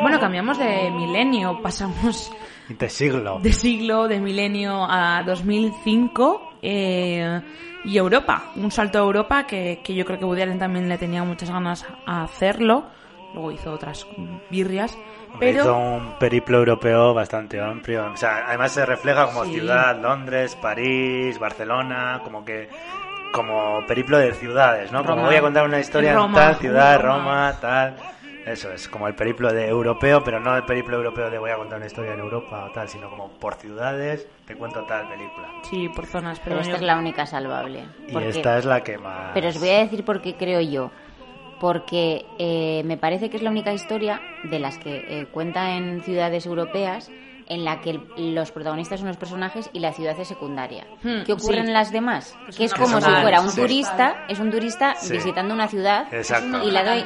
Bueno, 0.03 0.21
cambiamos 0.21 0.59
de 0.59 0.91
milenio, 0.91 1.63
pasamos 1.63 2.31
De 2.69 2.91
siglo. 2.91 3.39
de 3.41 3.53
siglo, 3.55 4.09
de 4.09 4.21
milenio 4.21 4.85
a 4.87 5.23
2005 5.25 6.51
eh, 6.61 7.41
y 7.87 7.97
Europa. 7.97 8.53
Un 8.57 8.71
salto 8.71 8.99
a 8.99 9.03
Europa 9.03 9.47
que, 9.47 9.81
que 9.83 9.95
yo 9.95 10.05
creo 10.05 10.19
que 10.19 10.27
Woody 10.27 10.43
Allen 10.43 10.59
también 10.59 10.87
le 10.87 10.99
tenía 10.99 11.25
muchas 11.25 11.51
ganas 11.51 11.87
a 12.05 12.25
hacerlo. 12.25 12.85
Luego 13.35 13.51
hizo 13.53 13.73
otras 13.73 14.07
birrias. 14.51 14.97
Pero 15.39 15.61
Hizo 15.63 15.77
un 15.77 16.13
periplo 16.19 16.59
europeo 16.59 17.15
bastante 17.15 17.61
amplio. 17.61 18.11
O 18.13 18.17
sea, 18.17 18.45
además 18.49 18.73
se 18.73 18.85
refleja 18.85 19.27
como 19.27 19.45
Sí. 19.47 19.55
ciudad, 19.55 19.99
Londres, 20.01 20.55
París, 20.61 21.39
Barcelona, 21.39 22.21
como 22.23 22.45
que 22.45 22.69
como 23.33 23.83
periplo 23.87 24.19
de 24.19 24.35
ciudades, 24.35 24.93
¿no? 24.93 24.99
Como 25.03 25.17
Roma. 25.17 25.29
voy 25.29 25.37
a 25.37 25.41
contar 25.41 25.65
una 25.65 25.81
historia 25.81 26.11
en 26.11 26.17
Roma, 26.17 26.35
tal 26.39 26.57
ciudad, 26.57 27.01
Roma. 27.01 27.17
Roma, 27.19 27.59
tal. 27.61 27.97
Eso 28.45 28.73
es, 28.73 28.89
como 28.89 29.07
el 29.07 29.15
periplo 29.15 29.53
de 29.53 29.69
europeo, 29.69 30.23
pero 30.25 30.41
no 30.41 30.55
el 30.57 30.65
periplo 30.65 30.97
europeo 30.97 31.31
de 31.31 31.39
voy 31.39 31.51
a 31.51 31.57
contar 31.57 31.79
una 31.79 31.87
historia 31.87 32.13
en 32.13 32.19
Europa 32.21 32.65
o 32.69 32.73
tal, 32.73 32.89
sino 32.89 33.09
como 33.09 33.29
por 33.39 33.55
ciudades 33.55 34.27
te 34.47 34.55
cuento 34.57 34.83
tal 34.85 35.09
película. 35.09 35.49
sí, 35.63 35.89
por 35.89 36.07
zonas. 36.07 36.41
Pero 36.41 36.57
Pero 36.57 36.61
esta 36.61 36.71
yo- 36.73 36.77
es 36.77 36.83
la 36.83 36.99
única 36.99 37.25
salvable. 37.25 37.85
Y 38.09 38.19
esta 38.19 38.59
es 38.59 38.65
la 38.67 38.83
que 38.83 38.99
más... 38.99 39.31
Pero 39.33 39.49
os 39.49 39.59
voy 39.61 39.71
a 39.71 39.79
decir 39.79 40.05
por 40.05 40.21
qué 40.21 40.35
creo 40.35 40.61
yo. 40.61 40.91
Porque 41.63 42.27
eh, 42.41 42.83
me 42.85 42.97
parece 42.97 43.31
que 43.31 43.37
es 43.37 43.43
la 43.45 43.51
única 43.51 43.73
historia 43.73 44.21
de 44.43 44.59
las 44.59 44.79
que 44.79 44.97
eh, 45.09 45.27
cuenta 45.31 45.77
en 45.77 46.03
ciudades 46.03 46.45
europeas 46.45 47.09
en 47.47 47.65
la 47.65 47.81
que 47.81 47.91
el- 48.17 48.35
los 48.35 48.51
protagonistas 48.51 48.99
son 48.99 49.07
los 49.07 49.17
personajes 49.17 49.71
y 49.73 49.79
la 49.79 49.93
ciudad 49.93 50.19
es 50.19 50.27
secundaria. 50.27 50.89
Hmm, 51.05 51.23
¿Qué 51.25 51.33
ocurre 51.35 51.55
sí. 51.55 51.61
en 51.61 51.73
las 51.73 51.93
demás? 51.93 52.37
Que 52.57 52.65
es 52.65 52.75
como 52.75 53.01
si 53.01 53.09
fuera 53.11 53.41
un 53.41 53.51
sí. 53.51 53.61
turista, 53.61 54.25
es 54.29 54.41
un 54.41 54.51
turista 54.51 54.97
Sí. 54.97 55.13
visitando 55.13 55.55
una 55.55 55.69
ciudad 55.69 56.13
Exacto. 56.13 56.65
y 56.67 56.73
la 56.73 56.83
doy 56.83 57.05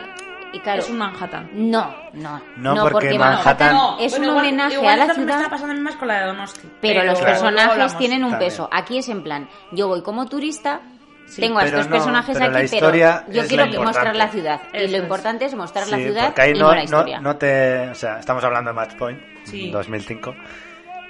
y 0.55 0.61
claro, 0.61 0.81
Es 0.81 0.89
un 0.89 0.97
Manhattan. 0.97 1.51
no, 1.53 1.95
no, 2.15 2.41
No, 2.57 2.89
porque 2.91 3.19
Manhattan- 3.19 3.75
No, 3.75 3.99
es 3.99 4.15
un 4.15 4.21
bueno, 4.21 4.33
igual- 4.33 4.47
homenaje 4.47 4.75
igual 4.77 5.01
a 5.03 5.07
la 5.07 5.13
ciudad. 5.15 5.37
está 5.37 5.51
pasando 5.51 5.73
a 5.73 5.77
mí 5.77 5.83
más 5.83 5.97
con 5.97 6.09
la 6.09 6.21
de 6.21 6.27
Donosti. 6.29 6.69
Pero, 6.81 7.05
los 7.05 7.21
personajes 7.21 7.99
tienen 7.99 8.25
un 8.25 8.31
También. 8.31 8.51
peso. 8.51 8.69
Aquí 8.73 8.97
es 8.97 9.09
en 9.11 9.23
plan, 9.23 9.51
yo 9.73 9.89
voy 9.89 10.01
como 10.03 10.25
turista, 10.27 10.81
Sí, 11.27 11.41
tengo 11.41 11.59
a 11.59 11.65
estos 11.65 11.87
no, 11.87 11.93
personajes 11.97 12.39
pero 12.39 12.51
la 12.53 12.59
aquí, 12.59 12.69
pero 12.81 12.93
yo 13.33 13.43
es 13.43 13.49
quiero 13.49 13.67
lo 13.67 13.73
que 13.73 13.79
mostrar 13.81 14.15
la 14.17 14.29
ciudad. 14.29 14.61
y 14.73 14.77
Eso 14.79 14.91
lo 14.93 14.97
es. 14.97 15.03
importante 15.03 15.45
es 15.45 15.55
mostrar 15.55 15.89
la 15.89 15.97
Sí, 15.97 16.03
ciudad 16.05 16.27
porque 16.27 16.43
ahí 16.43 16.51
y 16.51 16.55
no, 16.59 16.69
no 16.69 16.75
la 16.75 16.83
historia. 16.85 17.21
no 17.21 17.37
te... 17.37 17.89
O 17.91 17.95
sea, 17.95 18.19
estamos 18.21 18.43
hablando 18.45 18.71
de 18.71 18.75
Match 18.75 18.95
Point, 18.97 19.21
Sí. 19.45 19.71
2005. 19.71 20.35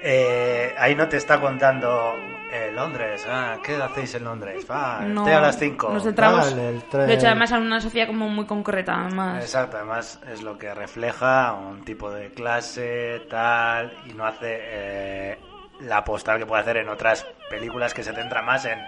Eh, 0.03 0.75
ahí 0.79 0.95
no 0.95 1.09
te 1.09 1.17
está 1.17 1.41
contando 1.41 2.15
eh, 2.53 2.71
Londres. 2.73 3.27
Ah, 3.29 3.57
¿qué 3.63 3.75
hacéis 3.77 4.15
en 4.15 4.25
Londres? 4.25 4.65
El 5.03 5.15
No, 5.15 5.25
té 5.25 5.33
a 5.35 5.41
las 5.41 5.59
5. 5.59 5.91
Nos 5.91 6.03
centramos, 6.05 6.49
tren. 6.91 7.07
de 7.07 7.15
hecho, 7.15 7.27
además 7.27 7.51
en 7.53 7.63
una 7.63 7.81
sociedad 7.81 8.07
como 8.07 8.29
muy 8.29 8.45
concreta, 8.47 8.95
además. 9.03 9.43
Exacto, 9.43 9.77
además 9.79 10.21
es 10.33 10.43
lo 10.43 10.57
que 10.59 10.73
refleja 10.75 11.55
un 11.55 11.85
tipo 11.85 12.11
de 12.11 12.31
clase, 12.31 13.23
tal, 13.29 13.93
y 14.07 14.13
no 14.13 14.27
hace 14.27 14.59
eh, 14.61 15.39
la 15.81 16.05
postal 16.05 16.39
que 16.39 16.47
puede 16.47 16.63
hacer 16.63 16.77
en 16.79 16.89
otras 16.89 17.27
películas 17.51 17.93
que 17.95 18.03
se 18.05 18.13
centra 18.15 18.43
más 18.43 18.65
en 18.67 18.79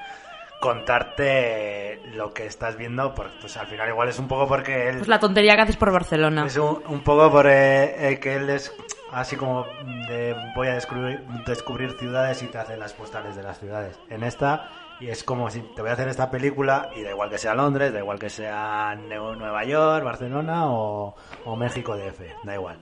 contarte 0.61 2.01
lo 2.15 2.33
que 2.33 2.47
estás 2.47 2.77
viendo, 2.77 3.15
porque 3.15 3.35
pues 3.41 3.57
al 3.57 3.67
final 3.67 3.89
igual 3.89 4.09
es 4.09 4.19
un 4.19 4.29
poco 4.29 4.49
porque 4.49 4.89
él 4.89 4.97
Pues 4.97 5.09
la 5.09 5.21
tontería 5.21 5.55
que 5.57 5.63
haces 5.63 5.77
por 5.77 5.93
Barcelona. 5.93 6.47
es 6.47 6.57
un, 6.57 6.83
un 6.87 7.03
poco 7.03 7.31
por 7.31 7.47
eh, 7.47 8.13
eh, 8.13 8.19
que 8.19 8.37
él 8.37 8.51
es 8.51 8.73
así 9.13 9.37
como 9.37 9.67
de 10.09 10.37
voy 10.55 10.69
a 10.69 10.75
descubrir, 10.75 11.21
descubrir 11.47 11.93
ciudades 11.93 12.43
y 12.43 12.47
te 12.47 12.59
hace 12.59 12.77
las 12.77 12.93
postales 12.93 13.37
de 13.37 13.43
las 13.43 13.59
ciudades. 13.59 13.99
En 14.11 14.23
esta, 14.23 14.71
y 15.01 15.09
es 15.09 15.23
como 15.25 15.51
si 15.51 15.61
te 15.61 15.81
voy 15.83 15.91
a 15.91 15.95
hacer 15.95 16.09
esta 16.09 16.31
película 16.31 16.91
y 16.97 17.03
da 17.03 17.11
igual 17.11 17.31
que 17.31 17.39
sea 17.39 17.55
Londres, 17.55 17.93
da 17.93 18.01
igual 18.01 18.19
que 18.19 18.31
sea 18.31 18.97
Nueva 18.97 19.65
York, 19.65 20.05
Barcelona 20.05 20.71
o, 20.71 21.15
o 21.45 21.57
México 21.57 21.97
DF, 21.97 22.21
da 22.45 22.55
igual. 22.55 22.79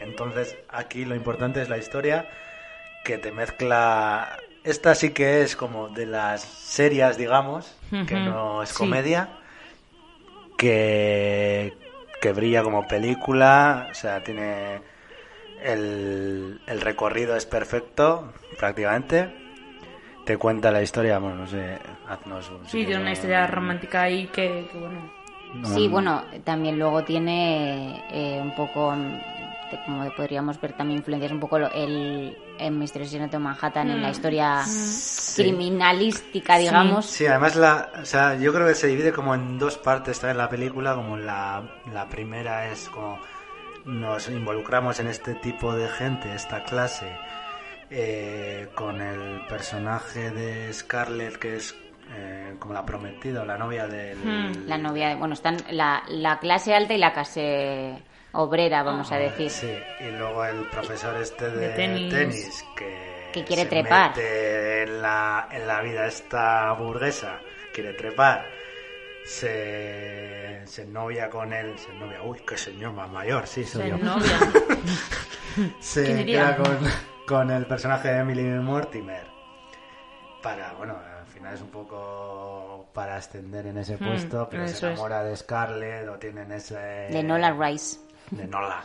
Entonces 0.00 0.56
aquí 0.68 1.04
lo 1.04 1.14
importante 1.14 1.62
es 1.62 1.68
la 1.68 1.78
historia 1.78 2.26
que 3.04 3.18
te 3.18 3.32
mezcla... 3.32 4.38
Esta 4.64 4.94
sí 4.94 5.10
que 5.10 5.42
es 5.42 5.56
como 5.56 5.88
de 5.88 6.06
las 6.06 6.42
serias, 6.42 7.18
digamos, 7.18 7.76
que 8.06 8.14
no 8.16 8.62
es 8.62 8.70
sí. 8.70 8.76
comedia, 8.78 9.28
que, 10.56 11.72
que 12.20 12.32
brilla 12.32 12.62
como 12.62 12.86
película, 12.88 13.88
o 13.90 13.94
sea, 13.94 14.22
tiene 14.22 14.80
el, 15.62 16.60
el 16.66 16.80
recorrido 16.80 17.36
es 17.36 17.46
perfecto, 17.46 18.32
prácticamente. 18.58 19.28
Te 20.24 20.38
cuenta 20.38 20.70
la 20.70 20.80
historia, 20.82 21.18
bueno, 21.18 21.36
no 21.36 21.46
sé, 21.46 21.78
haznos 22.08 22.48
un... 22.50 22.66
Sí, 22.66 22.84
tiene 22.86 23.02
una 23.02 23.12
historia 23.12 23.46
romántica 23.46 24.02
ahí 24.02 24.26
que, 24.28 24.66
que 24.72 24.78
bueno. 24.78 24.98
Sí, 25.74 25.86
bueno, 25.88 26.24
también 26.44 26.78
luego 26.78 27.04
tiene 27.04 28.02
eh, 28.10 28.40
un 28.40 28.54
poco, 28.56 28.92
mm, 28.92 29.12
de- 29.70 29.78
como 29.84 30.10
podríamos 30.14 30.60
ver, 30.60 30.72
también 30.72 30.98
influencias 30.98 31.30
un 31.30 31.40
poco 31.40 31.58
lo- 31.58 31.70
el, 31.72 32.36
el 32.58 32.72
misterioso 32.72 33.18
de 33.18 33.38
Manhattan 33.38 33.90
en 33.90 34.00
la 34.02 34.08
Mm. 34.08 34.10
historia 34.12 34.62
Sí. 34.64 35.42
criminalística, 35.42 36.56
digamos. 36.58 37.06
Sí, 37.06 37.26
además 37.26 37.56
la, 37.56 37.90
o 38.00 38.04
sea, 38.04 38.36
yo 38.36 38.52
creo 38.52 38.66
que 38.66 38.74
se 38.74 38.86
divide 38.88 39.12
como 39.12 39.34
en 39.34 39.58
dos 39.58 39.76
partes 39.78 40.20
también 40.20 40.38
la 40.38 40.48
película, 40.48 40.94
como 40.94 41.16
la, 41.16 41.62
la 41.92 42.08
primera 42.08 42.70
es 42.70 42.88
como 42.88 43.18
nos 43.84 44.28
involucramos 44.28 44.98
en 45.00 45.08
este 45.08 45.34
tipo 45.34 45.74
de 45.74 45.88
gente, 45.88 46.34
esta 46.34 46.64
clase, 46.64 47.06
eh, 47.90 48.68
con 48.74 49.00
el 49.00 49.40
personaje 49.46 50.30
de 50.30 50.72
Scarlett 50.72 51.36
que 51.36 51.56
es 51.56 51.74
eh, 52.16 52.54
como 52.58 52.72
la 52.74 52.84
prometida 52.84 53.42
o 53.42 53.44
la 53.44 53.56
novia 53.58 53.86
del... 53.86 54.18
Hmm. 54.18 54.66
La 54.68 54.78
novia, 54.78 55.16
bueno, 55.16 55.34
están 55.34 55.56
la, 55.70 56.02
la 56.08 56.38
clase 56.38 56.74
alta 56.74 56.94
y 56.94 56.98
la 56.98 57.12
clase 57.12 58.02
obrera, 58.34 58.82
vamos 58.82 59.10
a 59.12 59.16
decir. 59.16 59.50
Sí, 59.50 59.74
y 60.00 60.10
luego 60.10 60.44
el 60.44 60.66
profesor 60.68 61.16
este 61.16 61.50
de, 61.50 61.68
De 61.68 61.74
tenis. 61.74 62.12
tenis, 62.14 62.64
que, 62.76 63.30
Que 63.32 63.44
quiere 63.44 63.62
se 63.62 63.68
trepar. 63.68 64.10
mete 64.10 64.82
en 64.84 65.02
la, 65.02 65.48
en 65.50 65.66
la 65.66 65.80
vida 65.82 66.06
esta 66.06 66.72
burguesa, 66.72 67.40
quiere 67.72 67.94
trepar, 67.94 68.46
se, 69.24 70.62
se 70.66 70.86
novia 70.86 71.28
con 71.30 71.52
él, 71.52 71.78
se 71.78 71.92
novia, 71.94 72.22
uy, 72.22 72.40
qué 72.46 72.56
señor 72.56 72.92
más 72.92 73.10
mayor, 73.10 73.46
sí, 73.46 73.64
soy 73.64 73.82
Se 73.84 73.88
yo. 73.90 73.98
novia. 73.98 74.38
se 75.80 76.24
queda 76.26 76.56
con, 76.56 76.78
con 77.26 77.50
el 77.50 77.66
personaje 77.66 78.08
de 78.08 78.18
Emily 78.20 78.42
Mortimer 78.44 79.26
para, 80.42 80.74
bueno, 80.74 80.98
al 81.20 81.26
final 81.26 81.54
es 81.54 81.60
un 81.62 81.70
poco 81.70 82.90
para 82.92 83.16
ascender 83.16 83.66
en 83.66 83.78
ese 83.78 83.96
Hmm, 83.96 84.04
puesto, 84.06 84.48
pero 84.50 84.66
se 84.68 84.74
es. 84.74 84.82
enamora 84.82 85.24
de 85.24 85.34
Scarlett 85.36 86.08
o 86.08 86.18
tienen 86.18 86.52
ese... 86.52 86.76
De 86.76 87.22
Nola 87.22 87.52
Rice. 87.52 87.98
De 88.30 88.46
Nola. 88.46 88.82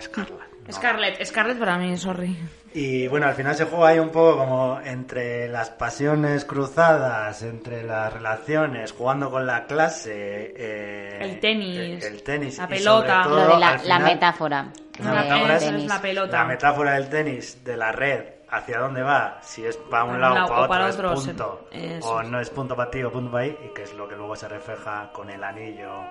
Scarlett. 0.00 0.38
Scarlett, 0.72 1.24
Scarlett 1.24 1.58
para 1.58 1.78
mí, 1.78 1.96
sorry. 1.96 2.36
Y 2.74 3.08
bueno, 3.08 3.26
al 3.26 3.34
final 3.34 3.54
se 3.54 3.64
juega 3.64 3.88
ahí 3.88 3.98
un 3.98 4.10
poco 4.10 4.36
como 4.36 4.80
entre 4.84 5.48
las 5.48 5.70
pasiones 5.70 6.44
cruzadas, 6.44 7.42
entre 7.42 7.82
las 7.82 8.12
relaciones, 8.12 8.92
jugando 8.92 9.30
con 9.30 9.46
la 9.46 9.64
clase. 9.66 10.52
eh, 10.54 11.18
El 11.22 11.40
tenis, 11.40 12.04
El, 12.04 12.14
el 12.14 12.22
tenis. 12.22 12.58
la 12.58 12.64
y 12.64 12.66
pelota. 12.68 13.24
sobre 13.24 13.34
todo, 13.36 13.48
Lo 13.48 13.54
de 13.54 13.88
la, 13.88 13.98
metáfora. 13.98 14.66
La 15.02 15.12
metáfora 15.12 15.56
es- 15.56 15.84
la 15.86 16.00
pelota. 16.02 16.36
La 16.38 16.44
metáfora 16.44 16.92
del 16.94 17.08
tenis, 17.08 17.64
de 17.64 17.76
la 17.76 17.90
red, 17.92 18.24
hacia 18.50 18.78
dónde 18.78 19.02
va, 19.02 19.38
si 19.42 19.64
es 19.64 19.76
para 19.78 20.04
un 20.04 20.20
lado 20.20 20.34
lado 20.34 20.46
para 20.48 20.60
o 20.60 20.64
otro, 20.64 20.68
para 20.68 20.86
otro, 20.88 21.14
punto, 21.14 21.68
o 22.02 22.22
no 22.22 22.40
es 22.40 22.50
punto 22.50 22.76
para 22.76 22.90
ti 22.90 23.02
o 23.02 23.10
punto 23.10 23.30
para 23.32 23.44
ahí, 23.44 23.56
y 23.64 23.74
que 23.74 23.84
es 23.84 23.94
lo 23.94 24.06
que 24.06 24.16
luego 24.16 24.36
se 24.36 24.46
refleja 24.48 25.10
con 25.14 25.30
el 25.30 25.42
anillo 25.42 26.04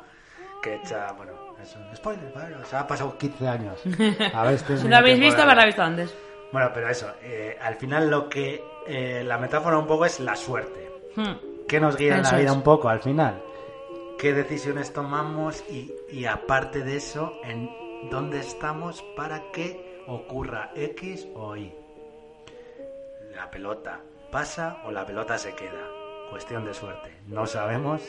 que 0.62 0.76
echa, 0.76 1.12
bueno, 1.14 1.34
es 1.62 1.76
un 1.76 1.96
spoiler, 1.96 2.32
bueno, 2.34 2.64
se 2.66 2.76
ha 2.76 2.88
pasado 2.88 3.18
15 3.18 3.48
años. 3.48 3.82
A 4.34 4.44
ver, 4.44 4.54
este 4.54 4.76
es 4.76 4.82
si 4.82 4.88
lo 4.88 4.98
habéis 4.98 5.20
visto, 5.20 5.42
haberla 5.42 5.66
visto 5.66 5.82
antes. 5.82 6.16
Bueno, 6.52 6.72
pero 6.74 6.90
eso, 6.90 7.12
eh, 7.22 7.58
al 7.62 7.76
final 7.76 8.10
lo 8.10 8.30
que 8.30 8.64
eh, 8.88 9.24
la 9.24 9.38
metáfora 9.38 9.78
un 9.78 9.88
poco 9.88 10.06
es 10.06 10.20
la 10.20 10.36
suerte. 10.36 10.92
Hmm. 11.16 11.66
¿Qué 11.68 11.80
nos 11.80 11.98
guía 11.98 12.18
en 12.18 12.24
la 12.24 12.32
vida 12.32 12.52
es. 12.52 12.56
un 12.56 12.64
poco 12.64 12.90
al 12.90 13.02
final? 13.02 13.42
¿Qué 14.18 14.34
decisiones 14.34 14.94
tomamos 14.94 15.64
y, 15.70 15.94
y 16.10 16.26
aparte 16.26 16.84
de 16.84 16.96
eso, 16.96 17.34
en 17.44 17.70
dónde 18.10 18.40
estamos 18.40 19.04
para 19.16 19.52
que 19.52 20.04
ocurra 20.08 20.72
X 20.76 21.28
o 21.36 21.56
Y? 21.56 21.74
La 23.36 23.52
pelota 23.52 24.00
pasa 24.32 24.78
o 24.86 24.92
la 24.92 25.06
pelota 25.06 25.38
se 25.38 25.54
queda. 25.54 25.88
Cuestión 26.30 26.66
de 26.66 26.74
suerte. 26.74 27.12
No 27.28 27.46
sabemos. 27.46 28.02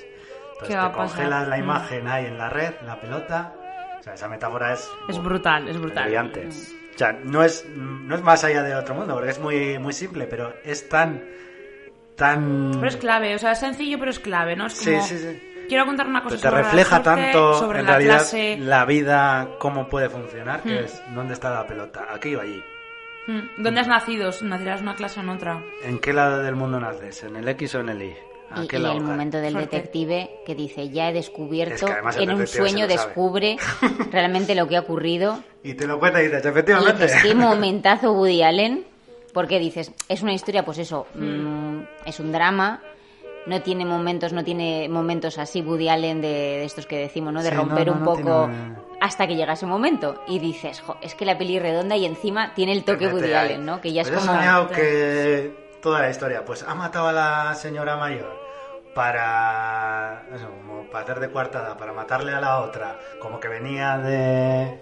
Entonces 0.61 0.69
¿Qué 0.69 0.77
va 0.77 0.83
te 0.83 0.89
a 0.89 0.93
pasar? 0.93 1.17
congelas 1.17 1.49
la 1.49 1.57
Mm. 1.57 1.61
imagen 1.61 2.09
ahí 2.09 2.27
en 2.27 2.39
la 2.39 2.49
red, 2.51 2.75
la 2.85 3.01
pelota. 3.01 3.55
O 4.01 4.03
sea, 4.03 4.15
esa 4.15 4.29
metáfora 4.29 4.73
es 4.73 4.89
Es 5.09 5.23
brutal, 5.23 5.69
es 5.69 5.79
brutal. 5.79 6.05
brillante. 6.05 6.49
O 6.49 6.99
sea, 6.99 7.13
no 7.13 7.45
es, 7.45 7.65
no 7.77 8.15
es 8.15 8.23
más 8.23 8.43
allá 8.43 8.63
de 8.65 8.75
otro 8.75 8.95
mundo, 8.95 9.15
porque 9.15 9.31
es 9.31 9.39
muy, 9.39 9.79
muy 9.79 9.93
simple, 9.93 10.27
pero 10.27 10.53
es 10.65 10.89
tan. 10.89 11.23
tan. 12.17 12.73
Pero 12.75 12.89
es 12.89 12.97
clave, 12.97 13.35
o 13.35 13.39
sea, 13.39 13.53
es 13.53 13.61
sencillo, 13.61 13.99
pero 13.99 14.11
es 14.11 14.19
clave, 14.19 14.57
¿no? 14.57 14.67
Es 14.67 14.73
Sí, 14.75 14.91
como, 14.93 15.03
sí, 15.05 15.19
sí. 15.19 15.43
Quiero 15.69 15.85
contar 15.87 16.07
una 16.07 16.23
cosa 16.23 16.37
Pero 16.37 16.41
te 16.41 16.49
sobre 16.49 16.63
la 16.63 16.69
refleja 16.71 16.89
suerte, 17.03 17.11
tanto 17.33 17.55
sobre 17.55 17.79
en 17.81 17.85
la 17.87 17.91
realidad 17.93 18.17
clase. 18.17 18.57
la 18.59 18.85
vida, 18.85 19.49
cómo 19.59 19.89
puede 19.89 20.09
funcionar, 20.09 20.63
que 20.63 20.81
Hmm. 20.81 20.85
es 20.85 21.03
dónde 21.15 21.35
está 21.35 21.51
la 21.51 21.67
pelota, 21.67 22.07
aquí 22.11 22.35
o 22.35 22.41
allí. 22.41 22.65
¿Dónde 23.59 23.81
has 23.81 23.89
nacido? 23.89 24.31
En 24.41 24.47
una 24.83 24.95
clase 24.97 25.21
o 25.21 25.23
en 25.23 25.29
otra. 25.29 25.63
¿En 25.85 25.99
qué 25.99 26.15
lado 26.15 26.43
del 26.43 26.57
mundo 26.57 26.81
naces? 26.81 27.23
¿En 27.25 27.37
el 27.37 27.47
X 27.49 27.75
o 27.75 27.81
en 27.81 27.91
el 27.91 28.03
Y? 28.03 28.17
¿A 28.51 28.63
Y, 28.63 28.69
y 28.73 28.77
el 28.77 29.01
momento 29.03 29.39
del 29.39 29.53
Suerte. 29.53 29.77
detective 29.77 30.41
que 30.47 30.55
dice, 30.55 30.89
ya 30.91 31.11
he 31.11 31.13
descubierto, 31.13 31.87
Es 32.09 32.17
que 32.17 32.23
en 32.25 32.31
un 32.33 32.47
sueño 32.47 32.87
descubre 32.87 33.57
realmente 34.11 34.55
lo 34.55 34.67
que 34.69 34.77
ha 34.77 34.81
ocurrido. 34.81 35.41
Y 35.63 35.75
te 35.75 35.87
lo 35.87 35.99
cuenta 35.99 36.21
y 36.23 36.27
dices, 36.27 36.45
Y 36.45 36.49
efectivamente. 36.49 37.03
dices, 37.05 37.23
qué 37.23 37.35
momentazo 37.35 38.13
Woody 38.13 38.43
Allen, 38.43 38.87
porque 39.35 39.59
dices, 39.59 39.93
es 40.09 40.23
una 40.23 40.33
historia, 40.33 40.65
pues 40.65 40.79
eso, 40.79 41.07
mm, 41.15 41.81
es 42.07 42.19
un 42.21 42.33
drama, 42.33 42.81
no 43.47 43.61
tiene 43.63 43.85
momentos, 43.85 44.33
no 44.33 44.45
tiene 44.45 44.89
momentos 44.89 45.39
así 45.39 45.61
Woody 45.63 45.89
Allen 45.89 46.21
de, 46.21 46.29
de 46.29 46.65
estos 46.65 46.87
que 46.87 46.97
decimos, 46.99 47.33
¿no? 47.33 47.43
De 47.43 47.51
Sí, 47.51 47.55
romper 47.57 47.87
no, 47.89 47.93
un 47.95 47.99
no 48.01 48.05
poco 48.05 48.47
tiene- 48.47 48.77
hasta 49.01 49.27
que 49.27 49.37
llega 49.37 49.53
ese 49.53 49.65
momento. 49.67 50.23
Y 50.27 50.39
dices, 50.39 50.81
jo, 50.81 50.97
es 51.03 51.15
que 51.15 51.25
la 51.25 51.37
peli 51.39 51.59
redonda 51.59 51.97
y 51.97 52.05
encima 52.07 52.53
tiene 52.55 52.73
el 52.73 52.85
toque 52.85 53.09
Woody. 53.09 53.33
Allen, 53.33 53.65
¿no? 53.67 53.81
Que 53.81 53.93
ya 53.93 54.03
es 54.03 54.09
Pues 54.11 54.21
como... 54.21 54.33
soñado 54.39 54.69
que 54.69 55.69
toda 55.81 56.01
la 56.01 56.11
historia, 56.11 56.45
pues 56.45 56.63
ha 56.65 56.75
matado 56.75 57.09
a 57.09 57.13
la 57.13 57.55
señora 57.55 57.97
mayor 57.97 58.38
para 58.99 60.25
para 60.91 61.05
hacer 61.05 61.21
de 61.21 61.31
coartada, 61.31 61.77
para 61.77 61.93
matarle 61.93 62.35
a 62.35 62.41
la 62.41 62.59
otra, 62.59 62.99
como 63.21 63.39
que 63.39 63.47
venía 63.47 63.97
de 63.99 64.81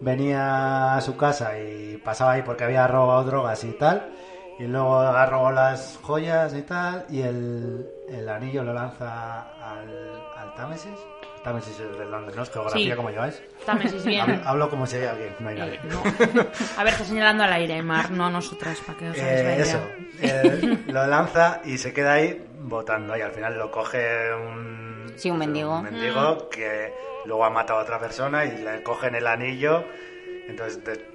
venía 0.00 0.96
a 0.96 1.00
su 1.00 1.16
casa 1.16 1.58
y 1.58 1.96
pasaba 1.96 2.32
ahí 2.32 2.42
porque 2.42 2.64
había 2.64 2.86
robado 2.86 3.24
drogas 3.24 3.64
y 3.64 3.72
tal, 3.72 4.12
y 4.58 4.64
luego 4.64 4.98
ha 4.98 5.50
las 5.50 5.98
joyas 6.02 6.52
y 6.54 6.60
tal, 6.60 7.06
y 7.08 7.22
el, 7.22 7.88
el 8.06 8.28
anillo 8.28 8.62
lo 8.64 8.74
lanza 8.74 9.48
al, 9.62 10.22
al 10.36 10.54
Támesis. 10.56 10.98
Támesis 11.44 11.78
es 11.78 11.98
de 11.98 12.06
Londres, 12.06 12.34
¿no? 12.36 12.42
Es 12.42 12.50
geografía 12.50 12.90
Sí. 12.90 12.96
como 12.96 13.10
lleváis. 13.10 13.42
Támesis, 13.66 14.04
bien. 14.04 14.22
Hablo, 14.22 14.40
hablo 14.48 14.70
como 14.70 14.86
si 14.86 14.96
hay 14.96 15.04
alguien, 15.04 15.36
no 15.40 15.48
hay 15.50 15.56
nadie. 15.58 15.74
Eh, 15.74 16.46
A 16.78 16.84
ver, 16.84 16.92
está 16.94 17.04
señalando 17.04 17.44
al 17.44 17.52
aire, 17.52 17.82
Mar, 17.82 18.10
no 18.10 18.26
a 18.26 18.30
nosotras, 18.30 18.80
para 18.80 18.98
que 18.98 19.10
os 19.10 19.18
hagáis 19.18 19.40
Eh, 19.40 19.56
eso, 19.60 19.80
eh, 20.22 20.78
lo 20.86 21.06
lanza 21.06 21.60
y 21.64 21.76
se 21.78 21.92
queda 21.92 22.14
ahí 22.14 22.42
votando 22.60 23.14
y 23.16 23.20
al 23.20 23.32
final 23.32 23.58
lo 23.58 23.70
coge 23.70 24.32
un, 24.34 25.12
Sí, 25.16 25.30
un 25.30 25.38
mendigo. 25.38 25.76
un 25.76 25.84
mendigo 25.84 26.48
que 26.48 26.92
luego 27.26 27.44
ha 27.44 27.50
matado 27.50 27.78
a 27.78 27.82
otra 27.82 27.98
persona 28.00 28.44
y 28.46 28.56
le 28.64 28.82
cogen 28.82 29.14
el 29.14 29.26
anillo, 29.26 29.84
entonces 30.48 30.82
de- 30.82 31.13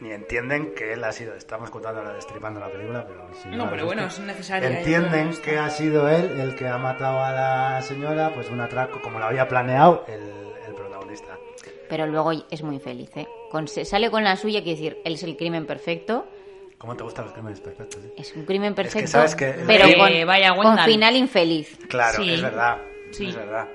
ni 0.00 0.12
entienden 0.12 0.74
que 0.74 0.92
él 0.92 1.02
ha 1.04 1.12
sido, 1.12 1.34
estamos 1.34 1.70
contando 1.70 2.00
ahora 2.00 2.14
destripando 2.14 2.60
la 2.60 2.68
película, 2.70 3.04
pero 3.06 3.28
si 3.42 3.48
No, 3.48 3.68
pero 3.68 3.84
bueno, 3.86 4.04
visto, 4.04 4.20
es 4.22 4.26
necesario. 4.26 4.68
Entienden 4.68 5.32
que 5.42 5.58
ha 5.58 5.68
sido 5.70 6.08
él 6.08 6.38
el 6.40 6.54
que 6.54 6.68
ha 6.68 6.78
matado 6.78 7.22
a 7.22 7.32
la 7.32 7.82
señora, 7.82 8.30
pues 8.34 8.48
un 8.50 8.60
atraco 8.60 9.00
como 9.02 9.18
lo 9.18 9.24
había 9.26 9.48
planeado 9.48 10.04
el, 10.06 10.22
el 10.68 10.74
protagonista. 10.74 11.36
Pero 11.88 12.06
luego 12.06 12.32
es 12.50 12.62
muy 12.62 12.78
feliz, 12.78 13.10
¿eh? 13.16 13.26
Con- 13.50 13.66
se 13.66 13.84
sale 13.84 14.10
con 14.10 14.22
la 14.22 14.36
suya, 14.36 14.62
quiere 14.62 14.76
decir, 14.78 14.98
él 15.04 15.14
es 15.14 15.22
el 15.22 15.36
crimen 15.36 15.66
perfecto. 15.66 16.26
¿Cómo 16.76 16.94
te 16.96 17.02
gustan 17.02 17.24
los 17.24 17.34
crímenes 17.34 17.60
perfectos? 17.60 18.04
eh? 18.04 18.12
Es 18.16 18.36
un 18.36 18.44
crimen 18.44 18.74
perfecto, 18.74 19.10
sabes 19.10 19.34
que- 19.34 19.64
pero 19.66 19.86
Eh, 19.86 19.96
con, 19.96 20.26
vaya, 20.28 20.54
con 20.54 20.78
final 20.80 21.16
infeliz. 21.16 21.76
Claro, 21.88 22.22
Sí. 22.22 22.34
es 22.34 22.42
verdad. 22.42 22.78
Sí. 23.10 23.26
Es 23.30 23.34
verdad. 23.36 23.66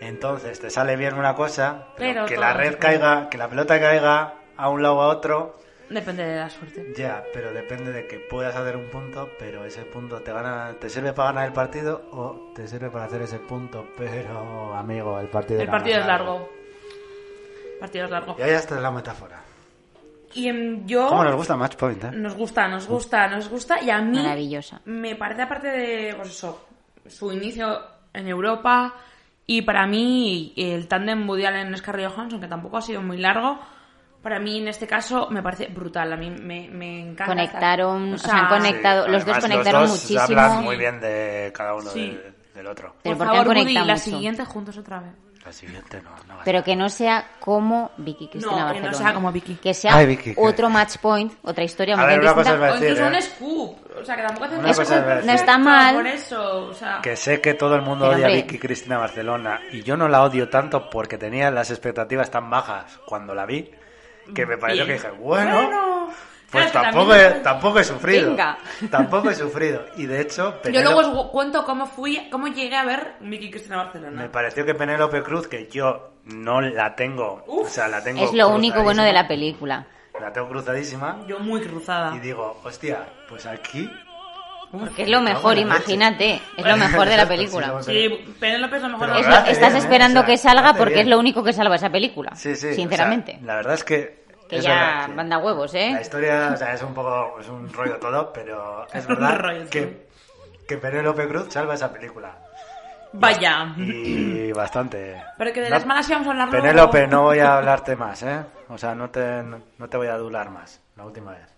Entonces 0.00 0.60
te 0.60 0.70
sale 0.70 0.94
bien 0.96 1.14
una 1.14 1.34
cosa, 1.34 1.88
pero, 1.96 2.12
Pero 2.12 2.26
que 2.26 2.36
la 2.36 2.52
red 2.52 2.78
caiga, 2.78 3.28
que 3.30 3.38
la 3.38 3.48
pelota 3.48 3.80
caiga 3.80 4.34
a 4.56 4.68
un 4.68 4.82
lado 4.82 4.96
o 4.96 5.00
a 5.02 5.08
otro, 5.08 5.56
Depende 5.88 6.24
de 6.24 6.36
la 6.36 6.50
suerte. 6.50 6.92
ya, 6.96 7.22
pero 7.32 7.52
depende 7.52 7.92
de 7.92 8.08
que 8.08 8.18
puedas 8.18 8.56
hacer 8.56 8.76
un 8.76 8.88
punto, 8.90 9.28
pero 9.38 9.64
ese 9.64 9.82
punto 9.84 10.20
te 10.20 10.32
gana, 10.32 10.74
te 10.80 10.88
sirve 10.90 11.12
para 11.12 11.30
ganar 11.30 11.46
el 11.46 11.52
partido 11.52 12.08
o 12.10 12.50
te 12.54 12.66
sirve 12.66 12.90
para 12.90 13.04
hacer 13.04 13.22
ese 13.22 13.38
punto, 13.38 13.86
pero 13.96 14.74
amigo, 14.74 15.20
el 15.20 15.28
partido 15.28 15.60
El 15.60 15.68
partido 15.68 16.00
es 16.00 16.06
largo. 16.06 16.48
El 17.74 17.78
partido 17.78 18.04
es 18.06 18.10
largo. 18.10 18.36
Y 18.38 18.42
ahí 18.42 18.50
está 18.50 18.80
la 18.80 18.90
metáfora. 18.90 19.40
Y 20.34 20.48
em, 20.48 20.84
yo... 20.86 21.06
¿Cómo 21.08 21.22
nos 21.24 21.36
gusta 21.36 21.56
Match 21.56 21.76
Point, 21.76 22.02
eh? 22.04 22.10
Nos 22.12 22.34
gusta, 22.34 22.66
nos 22.68 22.86
gusta, 22.88 23.28
nos 23.28 23.48
gusta. 23.48 23.80
Y 23.80 23.90
a 23.90 24.00
mí 24.00 24.18
Maravillosa. 24.18 24.80
me 24.86 25.14
parece, 25.14 25.42
aparte 25.42 25.68
de, 25.68 26.14
pues 26.16 26.30
eso, 26.30 26.66
su 27.06 27.32
inicio 27.32 27.80
en 28.12 28.26
Europa 28.26 28.94
y 29.46 29.62
para 29.62 29.86
mí 29.86 30.52
el 30.56 30.88
tándem 30.88 31.28
Woody 31.28 31.44
Allen 31.44 31.76
Scarlett 31.76 32.10
Johansson, 32.10 32.40
que 32.40 32.48
tampoco 32.48 32.78
ha 32.78 32.82
sido 32.82 33.00
muy 33.02 33.18
largo, 33.18 33.58
para 34.26 34.40
mí 34.40 34.58
en 34.58 34.66
este 34.66 34.88
caso 34.88 35.28
me 35.30 35.40
parece 35.40 35.66
brutal. 35.68 36.12
A 36.12 36.16
mí 36.16 36.28
me, 36.30 36.68
me 36.68 37.00
encanta. 37.00 37.26
Conectaron, 37.26 38.14
o 38.14 38.18
sea, 38.18 38.38
han 38.38 38.48
conectado, 38.48 39.06
los 39.06 39.24
dos 39.24 39.36
Además, 39.36 39.50
conectaron 39.50 39.80
los 39.82 39.90
dos 39.92 40.02
muchísimo. 40.02 40.40
hablan 40.40 40.64
muy 40.64 40.76
bien 40.76 41.00
de 41.00 41.52
cada 41.54 41.74
uno 41.76 41.88
Sí. 41.90 42.08
del, 42.08 42.34
del 42.52 42.66
otro. 42.66 42.96
Pero 43.04 43.16
Por 43.16 43.26
han 43.28 43.32
favor, 43.34 43.46
Woody, 43.46 43.60
conectado 43.60 43.86
la 43.86 43.96
siguiente 43.98 44.44
juntos 44.44 44.76
otra 44.78 44.98
vez. 44.98 45.10
La 45.44 45.52
siguiente 45.52 46.02
no, 46.02 46.10
no 46.26 46.34
va 46.34 46.40
a 46.40 46.44
Pero 46.44 46.64
que 46.64 46.74
no 46.74 46.88
sea 46.88 47.24
como 47.38 47.92
Vicky 47.98 48.26
Cristina 48.26 48.50
No, 48.50 48.56
que 48.56 48.80
no 48.80 48.86
Barcelona. 48.86 48.98
sea 48.98 49.14
como 49.14 49.30
Vicky. 49.30 49.54
Que 49.54 49.74
sea 49.74 49.94
Ay, 49.96 50.06
Vicky, 50.06 50.34
que- 50.34 50.40
otro 50.40 50.68
match 50.68 50.96
point, 51.00 51.32
otra 51.44 51.62
historia 51.62 51.94
A 51.94 51.98
muy 51.98 52.06
ver, 52.06 52.18
bien 52.18 52.32
una 52.32 52.34
cosa 52.34 52.52
distinta. 52.56 52.72
O 52.74 52.76
incluso 52.84 53.04
¿eh? 53.04 53.16
un 53.16 53.22
scoop. 53.22 53.98
O 54.00 54.04
sea, 54.04 54.16
que 54.16 54.22
tampoco 54.22 54.44
hace 54.46 54.56
es 54.70 54.76
decir. 54.88 55.04
No 55.24 55.32
está 55.32 55.56
mal. 55.58 55.94
Por 55.94 56.06
eso, 56.08 56.66
o 56.66 56.74
sea... 56.74 56.98
Que 57.00 57.14
sé 57.14 57.40
que 57.40 57.54
todo 57.54 57.76
el 57.76 57.82
mundo 57.82 58.06
Pero, 58.06 58.16
odia 58.16 58.26
a. 58.26 58.30
Vicky 58.30 58.58
Cristina 58.58 58.98
Barcelona 58.98 59.60
y 59.70 59.84
yo 59.84 59.96
no 59.96 60.08
la 60.08 60.24
odio 60.24 60.48
tanto 60.48 60.90
porque 60.90 61.16
tenía 61.16 61.48
las 61.52 61.70
expectativas 61.70 62.28
tan 62.28 62.50
bajas 62.50 62.98
cuando 63.06 63.32
la 63.32 63.46
vi 63.46 63.70
que 64.34 64.46
me 64.46 64.56
pareció 64.58 64.84
Bien. 64.84 64.98
que 64.98 65.04
dije, 65.08 65.16
bueno, 65.20 65.54
Bueno. 65.54 66.08
pues 66.50 66.70
Claro, 66.70 66.86
tampoco, 66.86 67.10
también- 67.12 67.32
he, 67.32 67.40
tampoco 67.40 67.78
he 67.80 67.84
sufrido. 67.84 68.30
Venga. 68.30 68.58
Tampoco 68.90 69.30
he 69.30 69.34
sufrido. 69.34 69.84
Y 69.96 70.06
de 70.06 70.20
hecho, 70.20 70.60
Yo 70.70 70.82
luego 70.82 71.00
os 71.00 71.30
cuento 71.30 71.64
cómo 71.64 71.86
fui, 71.86 72.28
cómo 72.30 72.46
llegué 72.48 72.76
a 72.76 72.84
ver 72.84 73.14
Vicky 73.20 73.50
Cristina 73.50 73.76
Barcelona. 73.78 74.22
me 74.22 74.28
pareció 74.28 74.64
que 74.64 74.74
Penélope 74.74 75.22
Cruz, 75.22 75.48
que 75.48 75.68
yo 75.68 76.12
no 76.24 76.60
la 76.60 76.94
tengo, 76.94 77.44
o 77.46 77.66
sea, 77.68 77.88
la 77.88 78.02
tengo 78.02 78.24
Es 78.24 78.32
lo 78.32 78.48
único 78.48 78.82
bueno 78.82 79.02
de 79.02 79.12
la 79.12 79.26
película. 79.28 79.86
La 80.20 80.32
tengo 80.32 80.48
cruzadísima 80.48 81.18
Yo 81.26 81.38
muy 81.40 81.60
cruzada. 81.60 82.14
y 82.16 82.20
digo, 82.20 82.60
hostia, 82.64 83.00
pues 83.28 83.44
aquí... 83.44 83.90
Porque 84.78 85.02
es 85.02 85.08
lo 85.08 85.20
mejor, 85.20 85.54
la 85.54 85.60
imagínate. 85.60 86.40
Es 86.56 86.64
lo 86.66 86.76
mejor 86.76 87.08
de 87.08 87.16
la 87.16 87.26
película. 87.28 87.82
Sí, 87.82 88.08
Penélope 88.40 88.76
es 88.76 88.82
lo 88.82 88.88
mejor 88.88 89.06
Pero 89.08 89.14
de 89.14 89.20
Es 89.20 89.26
la 89.26 89.32
lo- 89.34 89.38
hace 89.42 89.52
estás 89.52 89.72
bien, 89.72 89.82
esperando 89.84 90.20
O 90.20 90.22
sea, 90.24 90.26
que 90.32 90.38
salga 90.38 90.74
porque 90.74 90.94
bien. 90.94 91.06
es 91.06 91.10
lo 91.10 91.18
único 91.18 91.42
que 91.44 91.52
salva 91.52 91.76
esa 91.76 91.90
película. 91.90 92.34
Sí, 92.34 92.54
sí. 92.56 92.66
o 92.66 92.68
sea, 92.70 92.74
Sinceramente. 92.74 93.38
la 93.42 93.54
verdad 93.56 93.74
es 93.74 93.84
que... 93.84 94.24
que 94.48 94.56
es 94.56 94.64
ya 94.64 94.74
verdad 94.74 95.08
manda 95.16 95.38
huevos, 95.38 95.72
La 95.74 95.80
¿eh? 95.80 95.98
historia, 96.00 96.50
o 96.54 96.56
sea, 96.56 96.74
es 96.74 96.82
un 96.82 96.94
poco, 96.94 97.36
es 97.40 97.48
un 97.48 97.72
rollo 97.72 97.96
todo, 97.98 98.32
pero 98.32 98.86
es 98.92 99.06
verdad 99.06 99.38
rollo 99.38 99.70
que, 99.70 100.06
que 100.68 100.76
Penélope 100.76 101.26
Cruz 101.28 101.46
salva 101.52 101.74
esa 101.74 101.92
película. 101.92 102.36
Vaya. 103.12 103.72
Y 103.78 104.52
bastante. 104.52 105.22
Pero 105.38 105.52
que 105.52 105.60
de 105.62 105.70
No- 105.70 105.76
las 105.76 105.86
malas 105.86 106.08
íbamos 106.08 106.26
a 106.28 106.30
hablar 106.32 106.48
luego. 106.48 106.62
Penélope, 106.62 107.06
no 107.06 107.22
voy 107.22 107.38
a 107.38 107.56
hablarte 107.56 107.96
más, 107.96 108.22
¿eh? 108.22 108.40
O 108.68 108.76
sea, 108.76 108.94
no 108.94 109.08
te, 109.10 109.42
no, 109.42 109.60
no 109.78 109.88
te 109.88 109.96
voy 109.96 110.08
a 110.08 110.14
adular 110.14 110.50
más, 110.50 110.80
la 110.96 111.04
última 111.06 111.30
vez. 111.32 111.55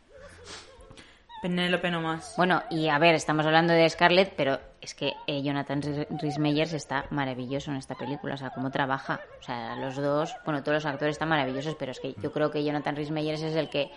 Penélope 1.41 1.91
no 1.91 2.01
más. 2.01 2.35
Bueno, 2.37 2.63
y 2.71 2.89
a 2.89 2.99
ver, 2.99 3.15
estamos 3.15 3.47
hablando 3.47 3.73
de 3.73 3.89
Scarlett, 3.89 4.35
pero 4.37 4.59
es 4.81 4.95
que 4.95 5.13
eh, 5.27 5.43
Jonathan 5.43 5.81
Rhys 6.21 6.39
Meyers 6.39 6.73
está 6.73 7.07
maravilloso 7.11 7.71
en 7.71 7.77
esta 7.77 7.95
película, 7.95 8.35
o 8.35 8.37
sea, 8.37 8.51
cómo 8.51 8.71
trabaja. 8.71 9.21
O 9.41 9.43
sea, 9.43 9.77
los 9.77 9.97
dos, 9.97 10.37
bueno, 10.45 10.63
todos 10.63 10.77
los 10.77 10.87
actores 10.87 11.15
están 11.15 11.29
maravillosos, 11.29 11.75
pero 11.77 11.93
es 11.93 12.01
que 12.01 12.15
yo 12.23 12.33
creo 12.33 12.51
que 12.51 12.65
Jonathan 12.65 12.97
Rhys 12.97 13.11
Meyers 13.11 13.43
es 13.43 13.55
el 13.55 13.69
que, 13.69 13.91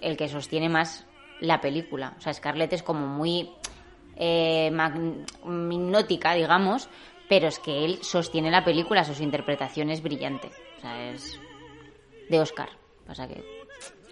el 0.00 0.16
que 0.16 0.28
sostiene 0.28 0.68
más 0.68 1.06
la 1.40 1.60
película. 1.60 2.14
O 2.18 2.20
sea, 2.20 2.32
Scarlett 2.32 2.72
es 2.72 2.82
como 2.82 3.06
muy 3.06 3.50
eh, 4.16 4.70
mag- 4.72 5.24
hipnótica, 5.44 6.34
digamos, 6.34 6.88
pero 7.28 7.48
es 7.48 7.58
que 7.58 7.84
él 7.84 7.98
sostiene 8.02 8.50
la 8.50 8.64
película, 8.64 9.02
su 9.04 9.20
interpretación 9.22 9.90
es 9.90 10.02
brillante. 10.02 10.50
O 10.78 10.80
sea, 10.80 11.10
es 11.10 11.40
de 12.28 12.40
Oscar. 12.40 12.68
Pasa 13.06 13.26
que 13.28 13.44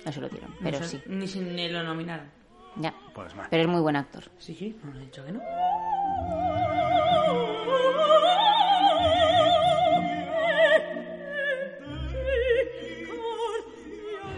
no 0.04 0.12
se 0.12 0.20
lo 0.20 0.28
dieron, 0.28 0.50
No 0.50 0.56
pero 0.62 0.78
sé, 0.82 0.88
sí. 0.98 1.02
Ni, 1.06 1.26
ni 1.26 1.68
lo 1.68 1.82
nominaron. 1.82 2.30
Ya. 2.76 2.94
Pues 3.14 3.34
mal. 3.34 3.46
Pero 3.50 3.62
es 3.62 3.68
muy 3.68 3.80
buen 3.80 3.96
actor. 3.96 4.24
Sí, 4.38 4.54
sí, 4.54 4.76
no 4.82 4.98
he 4.98 5.04
dicho 5.04 5.24
que 5.24 5.32
no. 5.32 5.40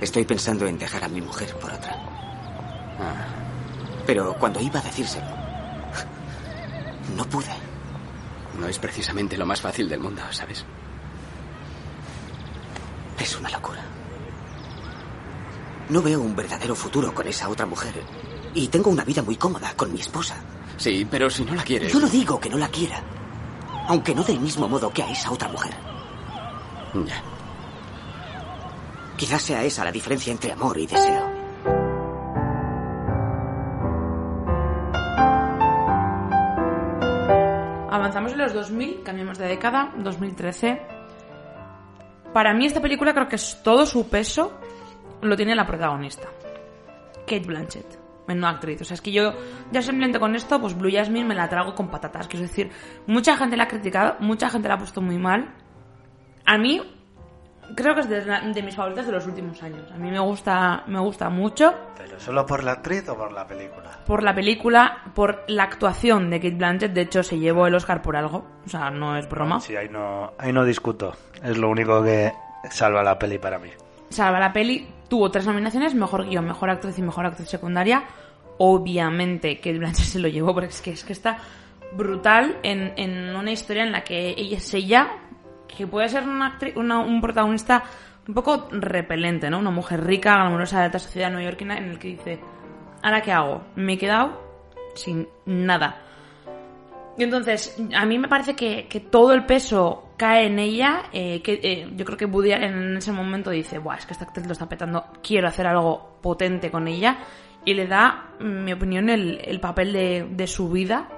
Estoy 0.00 0.24
pensando 0.24 0.66
en 0.66 0.78
dejar 0.78 1.04
a 1.04 1.08
mi 1.08 1.20
mujer 1.20 1.54
por 1.54 1.72
otra. 1.72 1.96
Ah, 3.00 3.26
Pero 4.06 4.34
cuando 4.38 4.60
iba 4.60 4.78
a 4.78 4.82
decírselo, 4.82 5.26
no 7.16 7.24
pude. 7.24 7.52
No 8.58 8.66
es 8.68 8.78
precisamente 8.78 9.36
lo 9.36 9.46
más 9.46 9.60
fácil 9.60 9.88
del 9.88 10.00
mundo, 10.00 10.22
¿sabes? 10.30 10.64
Es 13.18 13.36
una 13.36 13.50
locura. 13.50 13.82
No 15.88 16.02
veo 16.02 16.20
un 16.20 16.34
verdadero 16.36 16.74
futuro 16.74 17.14
con 17.14 17.26
esa 17.26 17.48
otra 17.48 17.64
mujer. 17.66 17.94
Y 18.56 18.68
tengo 18.68 18.90
una 18.90 19.04
vida 19.04 19.22
muy 19.22 19.36
cómoda 19.36 19.74
con 19.76 19.92
mi 19.92 20.00
esposa. 20.00 20.34
Sí, 20.78 21.06
pero 21.10 21.28
si 21.28 21.44
no 21.44 21.54
la 21.54 21.62
quieres. 21.62 21.92
Yo 21.92 22.00
no 22.00 22.08
digo 22.08 22.40
que 22.40 22.48
no 22.48 22.56
la 22.56 22.68
quiera. 22.68 23.02
Aunque 23.86 24.14
no 24.14 24.24
del 24.24 24.40
mismo 24.40 24.66
modo 24.66 24.90
que 24.90 25.02
a 25.02 25.10
esa 25.10 25.30
otra 25.30 25.48
mujer. 25.48 25.74
Ya. 27.04 27.22
Quizás 29.16 29.42
sea 29.42 29.62
esa 29.62 29.84
la 29.84 29.92
diferencia 29.92 30.32
entre 30.32 30.52
amor 30.52 30.78
y 30.78 30.86
deseo. 30.86 31.30
Avanzamos 37.90 38.32
en 38.32 38.38
los 38.38 38.54
2000, 38.54 39.02
cambiamos 39.02 39.36
de 39.36 39.48
década, 39.48 39.92
2013. 39.98 40.80
Para 42.32 42.54
mí 42.54 42.64
esta 42.64 42.80
película 42.80 43.12
creo 43.12 43.28
que 43.28 43.36
es 43.36 43.60
todo 43.62 43.84
su 43.84 44.08
peso 44.08 44.52
lo 45.20 45.36
tiene 45.36 45.54
la 45.54 45.66
protagonista, 45.66 46.28
Kate 47.20 47.46
Blanchett, 47.46 48.05
no 48.34 48.48
actriz. 48.48 48.80
O 48.82 48.84
sea, 48.84 48.94
es 48.94 49.00
que 49.00 49.12
yo 49.12 49.32
ya 49.70 49.82
simplemente 49.82 50.18
con 50.18 50.34
esto, 50.34 50.60
pues 50.60 50.76
Blue 50.76 50.90
Jasmine 50.92 51.26
me 51.26 51.34
la 51.34 51.48
trago 51.48 51.74
con 51.74 51.88
patatas. 51.88 52.26
Quiero 52.28 52.46
decir, 52.46 52.70
mucha 53.06 53.36
gente 53.36 53.56
la 53.56 53.64
ha 53.64 53.68
criticado, 53.68 54.16
mucha 54.20 54.48
gente 54.50 54.68
la 54.68 54.74
ha 54.74 54.78
puesto 54.78 55.00
muy 55.00 55.18
mal. 55.18 55.54
A 56.44 56.58
mí 56.58 56.82
creo 57.74 57.94
que 57.94 58.00
es 58.00 58.08
de, 58.08 58.20
de 58.20 58.62
mis 58.62 58.74
favoritas 58.74 59.06
de 59.06 59.12
los 59.12 59.26
últimos 59.26 59.62
años. 59.62 59.90
A 59.92 59.96
mí 59.96 60.10
me 60.10 60.20
gusta, 60.20 60.84
me 60.86 61.00
gusta 61.00 61.28
mucho 61.28 61.74
¿Pero 61.96 62.20
solo 62.20 62.46
por 62.46 62.62
la 62.62 62.72
actriz 62.72 63.08
o 63.08 63.16
por 63.16 63.32
la 63.32 63.46
película? 63.46 63.90
por 64.06 64.22
la 64.22 64.34
película, 64.34 64.98
por 65.14 65.42
la 65.48 65.64
actuación 65.64 66.30
de 66.30 66.38
Kate 66.38 66.54
Blanchett. 66.54 66.92
De 66.92 67.00
hecho, 67.02 67.22
se 67.24 67.38
llevó 67.38 67.66
el 67.66 67.74
Oscar 67.74 68.02
por 68.02 68.16
algo. 68.16 68.46
O 68.64 68.68
sea, 68.68 68.90
no 68.90 69.16
es 69.16 69.28
broma. 69.28 69.60
Sí, 69.60 69.74
ahí 69.74 69.88
no, 69.88 70.32
ahí 70.38 70.52
no 70.52 70.64
discuto. 70.64 71.14
Es 71.42 71.58
lo 71.58 71.68
único 71.68 72.02
que 72.04 72.32
salva 72.70 73.02
la 73.02 73.18
peli 73.18 73.38
para 73.38 73.58
mí. 73.58 73.70
Salva 74.10 74.38
la 74.38 74.52
peli 74.52 74.86
tuvo 75.08 75.30
tres 75.30 75.46
nominaciones, 75.46 75.94
mejor 75.94 76.26
guion, 76.28 76.44
mejor 76.46 76.70
actriz 76.70 76.98
y 76.98 77.02
mejor 77.02 77.26
actriz 77.26 77.48
secundaria. 77.48 78.04
Obviamente 78.58 79.60
que 79.60 79.76
Blanchett 79.78 80.06
se 80.06 80.18
lo 80.18 80.28
llevó 80.28 80.52
porque 80.54 80.68
es 80.68 80.80
que, 80.80 80.90
es 80.92 81.04
que 81.04 81.12
está 81.12 81.38
brutal 81.92 82.58
en, 82.62 82.92
en 82.96 83.36
una 83.36 83.50
historia 83.52 83.82
en 83.84 83.92
la 83.92 84.02
que 84.02 84.30
ella 84.36 84.56
es 84.56 84.74
ella, 84.74 85.08
que 85.68 85.86
puede 85.86 86.08
ser 86.08 86.24
una 86.24 86.58
una- 86.74 86.98
un 87.00 87.20
protagonista 87.20 87.84
un 88.26 88.34
poco 88.34 88.68
repelente, 88.72 89.50
¿no? 89.50 89.58
Una 89.58 89.70
mujer 89.70 90.04
rica, 90.04 90.34
glamurosa 90.34 90.78
de 90.80 90.84
alta 90.86 90.98
sociedad 90.98 91.30
neoyorquina 91.30 91.76
en 91.78 91.90
el 91.90 91.98
que 91.98 92.08
dice, 92.08 92.40
¿ahora 93.02 93.20
qué 93.22 93.30
hago? 93.32 93.62
Me 93.76 93.92
he 93.92 93.98
quedado 93.98 94.40
sin 94.94 95.28
nada. 95.44 96.02
Y 97.18 97.22
entonces, 97.24 97.76
a 97.94 98.04
mí 98.04 98.18
me 98.18 98.28
parece 98.28 98.54
que, 98.54 98.86
que 98.88 99.00
todo 99.00 99.32
el 99.32 99.46
peso 99.46 100.10
cae 100.16 100.46
en 100.46 100.58
ella. 100.58 101.04
eh, 101.12 101.40
que 101.42 101.60
eh, 101.62 101.90
Yo 101.96 102.04
creo 102.04 102.18
que 102.18 102.26
Woody 102.26 102.52
en 102.52 102.96
ese 102.96 103.12
momento 103.12 103.50
dice, 103.50 103.78
Buah, 103.78 103.96
es 103.96 104.06
que 104.06 104.12
esta 104.12 104.24
actriz 104.24 104.46
lo 104.46 104.52
está 104.52 104.68
petando, 104.68 105.04
quiero 105.22 105.48
hacer 105.48 105.66
algo 105.66 106.18
potente 106.20 106.70
con 106.70 106.88
ella. 106.88 107.18
Y 107.64 107.74
le 107.74 107.86
da, 107.86 108.32
en 108.38 108.64
mi 108.64 108.72
opinión, 108.72 109.08
el, 109.08 109.40
el 109.44 109.60
papel 109.60 109.92
de, 109.92 110.26
de 110.30 110.46
su 110.46 110.68
vida 110.70 111.08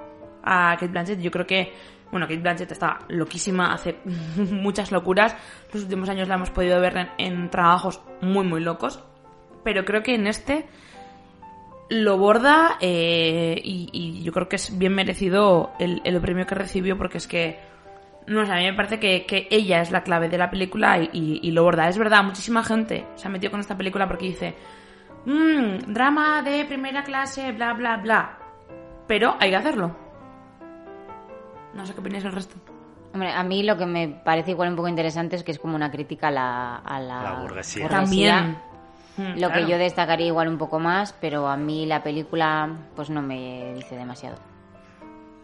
a 0.43 0.71
Kate 0.79 0.87
Blanchett. 0.87 1.19
Yo 1.19 1.31
creo 1.31 1.45
que, 1.45 1.73
bueno, 2.11 2.27
Kate 2.27 2.39
Blanchett 2.39 2.71
está 2.71 2.99
loquísima, 3.09 3.73
hace 3.73 3.97
muchas 4.51 4.91
locuras. 4.91 5.35
Los 5.73 5.83
últimos 5.83 6.09
años 6.09 6.27
la 6.27 6.35
hemos 6.35 6.49
podido 6.49 6.79
ver 6.79 6.97
en, 6.97 7.09
en 7.17 7.49
trabajos 7.49 8.01
muy, 8.21 8.47
muy 8.47 8.61
locos. 8.61 9.03
Pero 9.63 9.83
creo 9.85 10.01
que 10.01 10.15
en 10.15 10.25
este 10.27 10.65
lo 11.89 12.17
borda 12.17 12.77
eh, 12.81 13.59
y, 13.63 13.89
y 13.91 14.23
yo 14.23 14.31
creo 14.31 14.47
que 14.47 14.57
es 14.57 14.77
bien 14.77 14.93
merecido 14.93 15.71
el, 15.79 16.01
el 16.03 16.21
premio 16.21 16.45
que 16.45 16.55
recibió 16.55 16.97
porque 16.97 17.17
es 17.17 17.27
que 17.27 17.59
no 18.27 18.45
sé, 18.45 18.51
a 18.51 18.55
mí 18.57 18.63
me 18.65 18.73
parece 18.75 18.99
que, 18.99 19.25
que 19.25 19.47
ella 19.49 19.81
es 19.81 19.89
la 19.89 20.03
clave 20.03 20.29
de 20.29 20.37
la 20.37 20.51
película 20.51 20.99
y, 20.99 21.09
y- 21.13 21.39
y 21.41 21.51
lo 21.51 21.63
borda. 21.63 21.87
Es 21.89 21.97
verdad, 21.97 22.23
muchísima 22.23 22.63
gente 22.63 23.07
se 23.15 23.27
ha 23.27 23.31
metido 23.31 23.49
con 23.49 23.59
esta 23.59 23.75
película 23.75 24.07
porque 24.07 24.25
dice, 24.27 24.53
"Mm, 25.25 25.91
drama 25.93 26.43
de 26.43 26.63
primera 26.65 27.03
clase, 27.03 27.51
bla, 27.53 27.73
bla, 27.73 27.97
bla. 27.97 28.37
Pero 29.07 29.35
hay 29.39 29.49
que 29.49 29.55
hacerlo. 29.55 29.95
No 31.73 31.85
sé 31.87 31.93
qué 31.95 31.99
opináis 32.01 32.23
el 32.25 32.31
resto. 32.33 32.55
Hombre, 33.13 33.31
a 33.31 33.43
mí 33.43 33.63
lo 33.63 33.75
que 33.77 33.87
me 33.87 34.07
parece 34.23 34.51
igual 34.51 34.69
un 34.69 34.75
poco 34.75 34.87
interesante 34.87 35.35
es 35.35 35.43
que 35.43 35.51
es 35.51 35.57
como 35.57 35.75
una 35.75 35.89
crítica 35.89 36.27
a 36.27 36.31
la, 36.31 36.75
a 36.77 36.99
la, 36.99 37.23
La 37.23 37.33
burguesía. 37.41 37.87
También. 37.89 38.59
Mm, 39.19 39.33
Lo 39.39 39.47
claro. 39.49 39.53
que 39.65 39.71
yo 39.71 39.77
destacaría 39.77 40.27
igual 40.27 40.47
un 40.47 40.57
poco 40.57 40.79
más, 40.79 41.13
pero 41.19 41.47
a 41.47 41.57
mí 41.57 41.85
la 41.85 42.01
película 42.01 42.69
pues 42.95 43.09
no 43.09 43.21
me 43.21 43.73
dice 43.73 43.95
demasiado. 43.95 44.37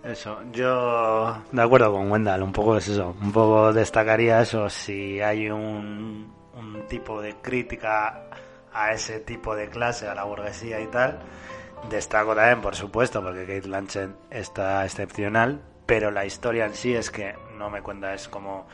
Eso, 0.04 0.40
yo 0.52 1.36
de 1.52 1.62
acuerdo 1.62 1.92
con 1.92 2.12
Wendell, 2.12 2.44
un 2.44 2.52
poco 2.54 2.78
es 2.78 2.88
eso, 2.88 3.16
un 3.20 3.32
poco 3.32 3.74
destacaría 3.74 4.40
eso, 4.40 4.70
si 4.70 5.20
hay 5.20 5.50
un, 5.50 6.32
un 6.56 6.88
tipo 6.88 7.22
de 7.22 7.36
crítica 7.42 8.30
a 8.72 8.92
ese 8.92 9.20
tipo 9.22 9.56
de 9.56 9.68
clase, 9.68 10.08
a 10.08 10.14
la 10.14 10.24
burguesía 10.26 10.80
y 10.80 10.86
tal, 10.88 11.20
destaco 11.90 12.36
también, 12.36 12.62
por 12.62 12.76
supuesto, 12.76 13.22
porque 13.24 13.42
Kate 13.48 13.62
Blanchett 13.68 14.12
está 14.30 14.86
excepcional, 14.86 15.60
pero 15.88 16.12
la 16.12 16.24
historia 16.24 16.66
en 16.66 16.76
sí 16.76 16.94
es 16.94 17.10
que 17.10 17.34
no 17.58 17.70
me 17.72 17.82
cuenta, 17.82 18.14
es 18.14 18.28
como... 18.28 18.68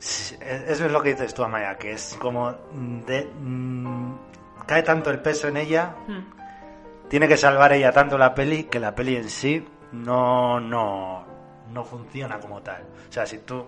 Eso 0.00 0.86
es 0.86 0.92
lo 0.92 1.02
que 1.02 1.10
dices 1.10 1.34
tú, 1.34 1.44
Amaya, 1.44 1.76
que 1.76 1.92
es 1.92 2.16
como 2.18 2.52
de... 3.06 3.30
mm, 3.40 4.12
cae 4.66 4.82
tanto 4.82 5.10
el 5.10 5.20
peso 5.20 5.48
en 5.48 5.56
ella 5.58 5.94
tiene 7.08 7.26
que 7.28 7.36
salvar 7.36 7.72
ella 7.72 7.90
tanto 7.92 8.16
la 8.16 8.34
peli 8.34 8.64
que 8.64 8.78
la 8.78 8.94
peli 8.94 9.16
en 9.16 9.28
sí 9.28 9.66
no, 9.92 10.60
no, 10.60 11.24
no 11.72 11.84
funciona 11.84 12.38
como 12.38 12.62
tal. 12.62 12.82
O 13.08 13.12
sea, 13.12 13.26
si 13.26 13.38
tú 13.38 13.66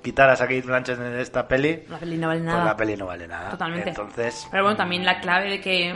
quitaras 0.00 0.40
a 0.40 0.44
Kate 0.44 0.62
Blanchett 0.62 0.98
de 0.98 1.20
esta 1.20 1.46
peli, 1.48 1.84
La 1.88 1.98
peli 1.98 2.16
no 2.18 2.28
vale 2.28 2.40
pues 2.40 2.52
nada. 2.52 2.64
la 2.64 2.76
peli 2.76 2.96
no 2.96 3.06
vale 3.06 3.26
nada. 3.28 3.50
Totalmente. 3.50 3.88
Entonces, 3.90 4.46
Pero 4.50 4.62
bueno, 4.62 4.76
también 4.76 5.04
la 5.04 5.20
clave 5.20 5.50
de 5.50 5.60
que, 5.60 5.94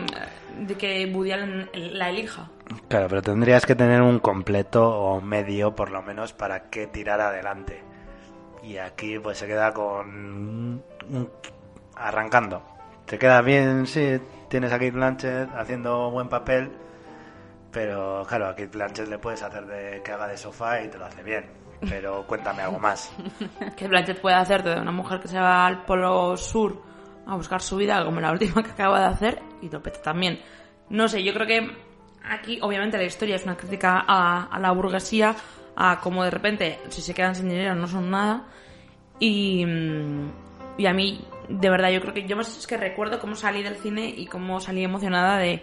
de 0.59 0.74
que 0.74 1.07
Woody 1.07 1.33
Allen 1.33 1.70
la 1.74 2.11
elija. 2.11 2.49
claro, 2.89 3.07
pero 3.09 3.23
tendrías 3.23 3.65
que 3.65 3.74
tener 3.77 4.03
un 4.03 4.19
completo 4.19 4.89
o 4.89 5.20
medio, 5.20 5.74
por 5.77 5.91
lo 5.93 6.03
menos, 6.03 6.33
para 6.33 6.69
que 6.69 6.89
tirar 6.89 7.20
adelante. 7.20 7.83
Y 8.66 8.78
aquí 8.78 9.18
pues 9.20 9.38
se 9.38 9.47
queda 9.47 9.72
con 9.72 10.82
arrancando. 11.94 12.62
Te 13.06 13.16
queda 13.16 13.40
bien, 13.40 13.86
sí, 13.86 14.20
tienes 14.48 14.72
a 14.72 14.78
Kate 14.78 14.90
Blanchett 14.90 15.48
haciendo 15.55 16.10
buen 16.10 16.28
papel, 16.28 16.72
pero 17.70 18.24
claro, 18.26 18.47
a 18.47 18.56
Kate 18.56 18.66
Blanchett 18.66 19.09
le 19.09 19.18
puedes 19.18 19.40
hacer 19.43 19.66
de 19.66 20.02
que 20.02 20.10
haga 20.10 20.26
de 20.26 20.36
sofá 20.36 20.82
y 20.82 20.88
te 20.88 20.98
lo 20.98 21.05
hace 21.05 21.22
bien. 21.22 21.47
Pero 21.88 22.26
cuéntame 22.26 22.62
algo 22.62 22.80
más. 22.80 23.12
que 23.76 23.86
Blanchett 23.86 24.20
puede 24.20 24.34
hacer 24.34 24.64
de 24.64 24.80
una 24.80 24.90
mujer 24.90 25.20
que 25.20 25.28
se 25.28 25.38
va 25.38 25.64
al 25.64 25.84
polo 25.84 26.36
sur 26.36 26.82
a 27.24 27.36
buscar 27.36 27.62
su 27.62 27.76
vida, 27.76 28.05
como 28.05 28.20
la 28.20 28.32
última 28.32 28.64
que 28.64 28.70
acaba 28.72 28.98
de 28.98 29.06
hacer, 29.06 29.43
y 29.62 29.68
lo 29.68 29.80
también. 29.80 30.40
No 30.88 31.06
sé, 31.06 31.22
yo 31.22 31.32
creo 31.34 31.47
que 31.47 31.76
aquí, 32.24 32.59
obviamente, 32.62 32.97
la 32.97 33.05
historia 33.05 33.36
es 33.36 33.44
una 33.44 33.56
crítica 33.56 34.05
a, 34.06 34.44
a 34.44 34.59
la 34.59 34.72
burguesía, 34.72 35.36
a 35.77 36.01
cómo 36.01 36.24
de 36.24 36.31
repente, 36.31 36.81
si 36.89 37.03
se 37.03 37.15
quedan 37.15 37.35
sin 37.35 37.48
dinero, 37.48 37.74
no 37.74 37.86
son 37.86 38.11
nada. 38.11 38.47
Y, 39.19 39.65
mm, 39.65 40.31
y 40.78 40.86
a 40.86 40.93
mí, 40.93 41.24
de 41.48 41.70
verdad, 41.70 41.90
yo 41.90 42.01
creo 42.01 42.15
que 42.15 42.27
yo 42.27 42.40
es 42.40 42.66
que 42.66 42.77
recuerdo 42.77 43.20
cómo 43.20 43.35
salí 43.36 43.62
del 43.62 43.77
cine 43.77 44.09
y 44.09 44.27
cómo 44.27 44.61
salí 44.61 44.82
emocionada 44.85 45.39
de 45.39 45.62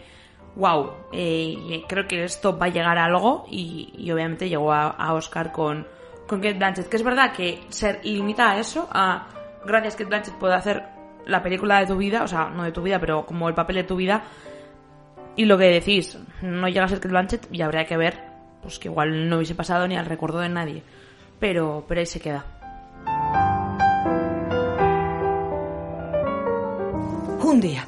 wow, 0.55 0.91
eh, 1.11 1.83
creo 1.87 2.07
que 2.07 2.23
esto 2.23 2.57
va 2.57 2.67
a 2.67 2.69
llegar 2.69 2.97
a 2.97 3.05
algo 3.05 3.45
y, 3.49 3.91
y 3.97 4.11
obviamente 4.11 4.49
llegó 4.49 4.71
a, 4.71 4.89
a 4.89 5.13
Oscar 5.13 5.51
con, 5.51 5.87
con 6.27 6.39
Kate 6.41 6.53
Blanchett, 6.53 6.89
que 6.89 6.97
es 6.97 7.03
verdad 7.03 7.33
que 7.33 7.63
se 7.69 7.99
limita 8.03 8.51
a 8.51 8.59
eso, 8.59 8.87
a 8.91 9.27
gracias 9.65 9.95
Kate 9.95 10.09
Blanchett 10.09 10.35
puede 10.35 10.53
hacer 10.53 10.83
la 11.25 11.41
película 11.41 11.79
de 11.79 11.87
tu 11.87 11.97
vida, 11.97 12.23
o 12.23 12.27
sea, 12.27 12.49
no 12.49 12.63
de 12.63 12.71
tu 12.71 12.81
vida, 12.81 12.99
pero 12.99 13.25
como 13.25 13.49
el 13.49 13.55
papel 13.55 13.77
de 13.77 13.83
tu 13.83 13.95
vida, 13.95 14.23
Y 15.35 15.45
lo 15.45 15.57
que 15.57 15.65
decís, 15.65 16.19
no 16.43 16.67
llega 16.67 16.85
a 16.85 16.87
ser 16.87 16.99
Kate 16.99 17.09
Blanchett 17.09 17.47
y 17.51 17.61
habría 17.63 17.85
que 17.85 17.97
ver, 17.97 18.32
pues 18.63 18.79
que 18.79 18.87
igual 18.87 19.29
no 19.29 19.37
hubiese 19.37 19.53
pasado 19.53 19.87
ni 19.87 19.95
al 19.95 20.07
recuerdo 20.07 20.39
de 20.39 20.49
nadie. 20.49 20.81
Pero, 21.39 21.85
pero 21.87 21.99
ahí 21.99 22.05
se 22.07 22.19
queda. 22.19 22.45
Un 27.43 27.61
día 27.61 27.85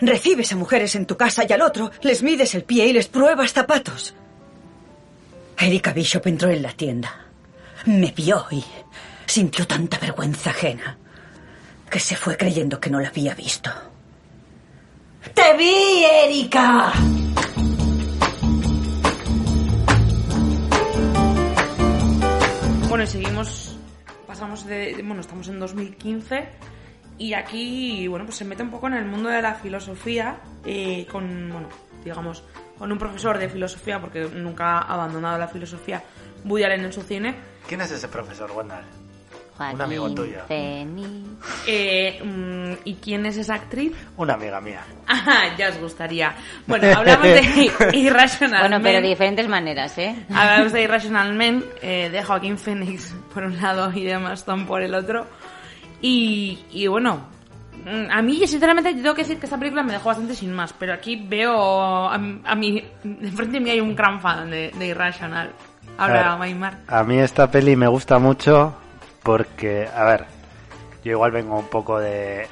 recibes 0.00 0.52
a 0.52 0.56
mujeres 0.56 0.94
en 0.94 1.06
tu 1.06 1.16
casa 1.16 1.44
y 1.48 1.52
al 1.52 1.62
otro 1.62 1.90
les 2.02 2.22
mides 2.22 2.54
el 2.54 2.64
pie 2.64 2.86
y 2.86 2.92
les 2.92 3.08
pruebas 3.08 3.52
zapatos. 3.52 4.14
Erika 5.58 5.92
Bishop 5.92 6.26
entró 6.26 6.50
en 6.50 6.62
la 6.62 6.72
tienda. 6.72 7.26
Me 7.86 8.12
vio 8.12 8.46
y 8.50 8.64
sintió 9.26 9.66
tanta 9.66 9.98
vergüenza 9.98 10.50
ajena 10.50 10.98
que 11.90 12.00
se 12.00 12.16
fue 12.16 12.36
creyendo 12.36 12.78
que 12.80 12.90
no 12.90 13.00
la 13.00 13.08
había 13.08 13.34
visto. 13.34 13.70
¡Te 15.34 15.56
vi, 15.56 16.04
Erika! 16.04 16.92
Bueno, 22.98 23.10
y 23.10 23.12
seguimos, 23.12 23.76
pasamos 24.26 24.66
de, 24.66 25.00
bueno, 25.04 25.20
estamos 25.20 25.46
en 25.46 25.60
2015 25.60 26.48
y 27.16 27.32
aquí, 27.32 28.08
bueno, 28.08 28.24
pues 28.24 28.38
se 28.38 28.44
mete 28.44 28.64
un 28.64 28.72
poco 28.72 28.88
en 28.88 28.94
el 28.94 29.04
mundo 29.04 29.28
de 29.28 29.40
la 29.40 29.54
filosofía 29.54 30.40
eh, 30.64 31.06
con, 31.08 31.48
bueno, 31.48 31.68
digamos, 32.02 32.42
con 32.76 32.90
un 32.90 32.98
profesor 32.98 33.38
de 33.38 33.48
filosofía, 33.48 34.00
porque 34.00 34.28
nunca 34.34 34.78
ha 34.78 34.94
abandonado 34.94 35.38
la 35.38 35.46
filosofía, 35.46 36.02
Woody 36.44 36.64
Allen 36.64 36.86
en 36.86 36.92
su 36.92 37.02
cine. 37.02 37.36
¿Quién 37.68 37.82
es 37.82 37.92
ese 37.92 38.08
profesor, 38.08 38.50
Wendell? 38.50 38.84
Joaquín 39.58 39.74
Un 39.74 39.82
amigo 39.82 40.10
tuyo. 40.14 40.38
Phoenix. 40.46 41.08
Eh, 41.66 42.22
mm, 42.24 42.72
¿Y 42.84 42.94
quién 42.94 43.26
es 43.26 43.36
esa 43.36 43.54
actriz? 43.54 43.92
Una 44.16 44.34
amiga 44.34 44.60
mía. 44.60 44.84
Ah, 45.08 45.54
ya 45.58 45.70
os 45.70 45.78
gustaría. 45.78 46.32
Bueno, 46.66 46.86
hablamos 46.96 47.26
de 47.26 47.72
Irrational 47.94 48.60
Bueno, 48.60 48.78
pero 48.80 49.00
de 49.00 49.08
diferentes 49.08 49.48
maneras, 49.48 49.98
¿eh? 49.98 50.14
Hablamos 50.32 50.72
de 50.72 50.82
Irrational 50.82 51.34
Men, 51.34 51.64
eh, 51.82 52.08
de 52.08 52.22
Joaquín 52.22 52.56
Phoenix 52.56 53.14
por 53.34 53.42
un 53.42 53.60
lado 53.60 53.90
y 53.92 54.04
de 54.04 54.12
Emma 54.12 54.32
Stone 54.34 54.64
por 54.64 54.80
el 54.82 54.94
otro. 54.94 55.26
Y, 56.00 56.60
y 56.70 56.86
bueno, 56.86 57.26
mm, 57.84 58.12
a 58.12 58.22
mí 58.22 58.46
sinceramente 58.46 58.94
tengo 58.94 59.14
que 59.14 59.22
decir 59.22 59.40
que 59.40 59.46
esta 59.46 59.58
película 59.58 59.82
me 59.82 59.92
dejó 59.92 60.10
bastante 60.10 60.36
sin 60.36 60.52
más, 60.54 60.72
pero 60.72 60.94
aquí 60.94 61.16
veo 61.26 62.08
a, 62.08 62.14
a 62.14 62.54
mí, 62.54 62.80
enfrente 63.02 63.54
de 63.54 63.60
mí 63.60 63.70
hay 63.70 63.80
un 63.80 63.96
gran 63.96 64.20
fan 64.20 64.48
de, 64.50 64.70
de 64.78 64.86
Irrational. 64.86 65.50
Ahora. 65.96 66.36
Maymar. 66.36 66.78
A 66.86 67.02
mí 67.02 67.18
esta 67.18 67.50
peli 67.50 67.74
me 67.74 67.88
gusta 67.88 68.20
mucho 68.20 68.76
porque, 69.28 69.86
a 69.94 70.04
ver, 70.04 70.24
yo 71.04 71.10
igual 71.10 71.32
vengo 71.32 71.58
un 71.58 71.66
poco 71.66 72.00
de 72.00 72.48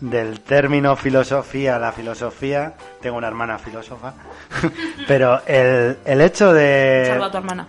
del 0.00 0.40
término 0.40 0.96
filosofía 0.96 1.76
a 1.76 1.78
la 1.78 1.92
filosofía. 1.92 2.72
Tengo 3.02 3.18
una 3.18 3.28
hermana 3.28 3.58
filósofa. 3.58 4.14
Pero 5.06 5.42
el, 5.44 5.98
el 6.02 6.20
hecho 6.22 6.54
de... 6.54 7.04
Saluda 7.08 7.26
a 7.26 7.30
tu 7.30 7.36
hermana. 7.36 7.68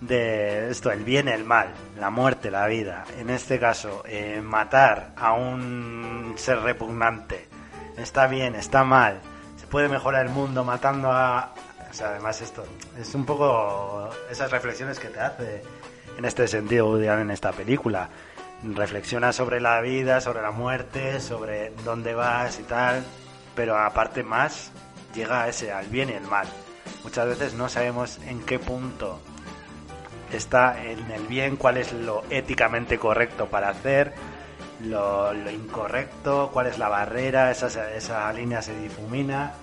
de 0.00 0.70
esto, 0.70 0.90
el 0.90 1.04
bien, 1.04 1.28
el 1.28 1.44
mal, 1.44 1.68
la 2.00 2.08
muerte, 2.08 2.50
la 2.50 2.66
vida. 2.66 3.04
En 3.18 3.28
este 3.28 3.58
caso, 3.58 4.02
eh, 4.06 4.40
matar 4.42 5.10
a 5.14 5.34
un 5.34 6.32
ser 6.36 6.60
repugnante. 6.60 7.46
Está 7.98 8.26
bien, 8.26 8.54
está 8.54 8.84
mal. 8.84 9.20
Se 9.58 9.66
puede 9.66 9.90
mejorar 9.90 10.24
el 10.24 10.32
mundo 10.32 10.64
matando 10.64 11.12
a... 11.12 11.52
O 11.90 11.92
sea, 11.92 12.08
además 12.08 12.40
esto 12.40 12.64
es 12.98 13.14
un 13.14 13.26
poco 13.26 14.08
esas 14.30 14.50
reflexiones 14.50 14.98
que 14.98 15.08
te 15.08 15.20
hace 15.20 15.62
en 16.16 16.24
este 16.24 16.48
sentido 16.48 16.88
Woody 16.88 17.08
en 17.08 17.30
esta 17.30 17.52
película. 17.52 18.08
Reflexiona 18.62 19.32
sobre 19.32 19.60
la 19.60 19.80
vida, 19.80 20.20
sobre 20.20 20.42
la 20.42 20.52
muerte, 20.52 21.20
sobre 21.20 21.70
dónde 21.84 22.14
vas 22.14 22.60
y 22.60 22.62
tal, 22.62 23.04
pero 23.56 23.76
aparte 23.76 24.22
más 24.22 24.70
llega 25.14 25.42
a 25.42 25.48
ese, 25.48 25.72
al 25.72 25.86
bien 25.86 26.10
y 26.10 26.12
el 26.12 26.22
mal. 26.22 26.46
Muchas 27.02 27.26
veces 27.26 27.54
no 27.54 27.68
sabemos 27.68 28.18
en 28.26 28.40
qué 28.42 28.58
punto 28.58 29.20
está 30.32 30.82
en 30.82 31.10
el 31.10 31.26
bien, 31.26 31.56
cuál 31.56 31.76
es 31.76 31.92
lo 31.92 32.22
éticamente 32.30 32.98
correcto 32.98 33.46
para 33.46 33.70
hacer, 33.70 34.14
lo, 34.84 35.32
incorrecto, 35.50 36.50
cuál 36.52 36.68
es 36.68 36.78
la 36.78 36.88
barrera, 36.88 37.50
esa, 37.50 37.92
esa 37.94 38.32
línea 38.32 38.62
se 38.62 38.78
difumina. 38.80 39.54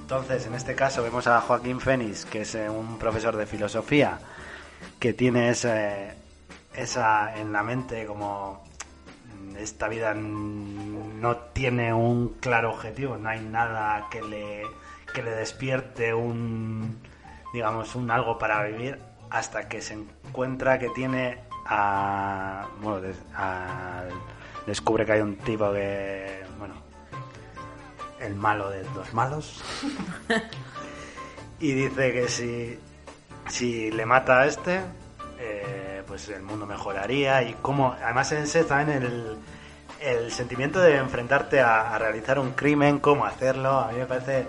Entonces, 0.00 0.46
en 0.46 0.54
este 0.54 0.74
caso 0.74 1.02
vemos 1.02 1.26
a 1.26 1.40
Joaquín 1.40 1.80
Fénix, 1.80 2.24
que 2.24 2.42
es 2.42 2.54
un 2.54 2.98
profesor 2.98 3.36
de 3.36 3.46
filosofía, 3.46 4.18
que 4.98 5.12
tiene 5.12 5.50
ese, 5.50 6.14
esa 6.74 7.36
en 7.38 7.52
la 7.52 7.62
mente 7.62 8.06
como 8.06 8.64
esta 9.58 9.88
vida 9.88 10.14
no 10.14 11.36
tiene 11.54 11.92
un 11.94 12.36
claro 12.40 12.70
objetivo, 12.72 13.16
no 13.16 13.28
hay 13.28 13.40
nada 13.40 14.06
que 14.10 14.20
le, 14.22 14.62
que 15.14 15.22
le 15.22 15.30
despierte 15.30 16.12
un, 16.12 16.98
digamos, 17.52 17.94
un 17.94 18.10
algo 18.10 18.38
para 18.38 18.62
vivir 18.64 18.98
hasta 19.30 19.68
que 19.68 19.80
se 19.80 19.94
encuentra 19.94 20.78
que 20.78 20.90
tiene 20.90 21.38
a, 21.66 22.68
bueno, 22.80 23.08
a- 23.34 24.04
descubre 24.66 25.04
que 25.06 25.12
hay 25.12 25.20
un 25.20 25.36
tipo 25.36 25.72
que, 25.72 26.42
bueno, 26.58 26.74
el 28.20 28.34
malo 28.34 28.70
de 28.70 28.84
los 28.94 29.12
malos. 29.14 29.62
Y 31.58 31.72
dice 31.72 32.12
que 32.12 32.28
si, 32.28 32.78
si 33.48 33.90
le 33.90 34.06
mata 34.06 34.40
a 34.42 34.46
este, 34.46 34.80
eh, 35.38 36.02
pues 36.06 36.28
el 36.28 36.42
mundo 36.42 36.66
mejoraría 36.66 37.42
y 37.42 37.54
como 37.62 37.92
además 37.92 38.32
ese 38.32 38.64
también 38.64 39.02
el, 39.02 39.36
el 40.00 40.32
sentimiento 40.32 40.80
de 40.80 40.96
enfrentarte 40.96 41.60
a, 41.60 41.94
a 41.94 41.98
realizar 41.98 42.38
un 42.38 42.52
crimen, 42.52 42.98
cómo 42.98 43.24
hacerlo, 43.24 43.70
a 43.80 43.92
mí 43.92 43.98
me 43.98 44.06
parece, 44.06 44.46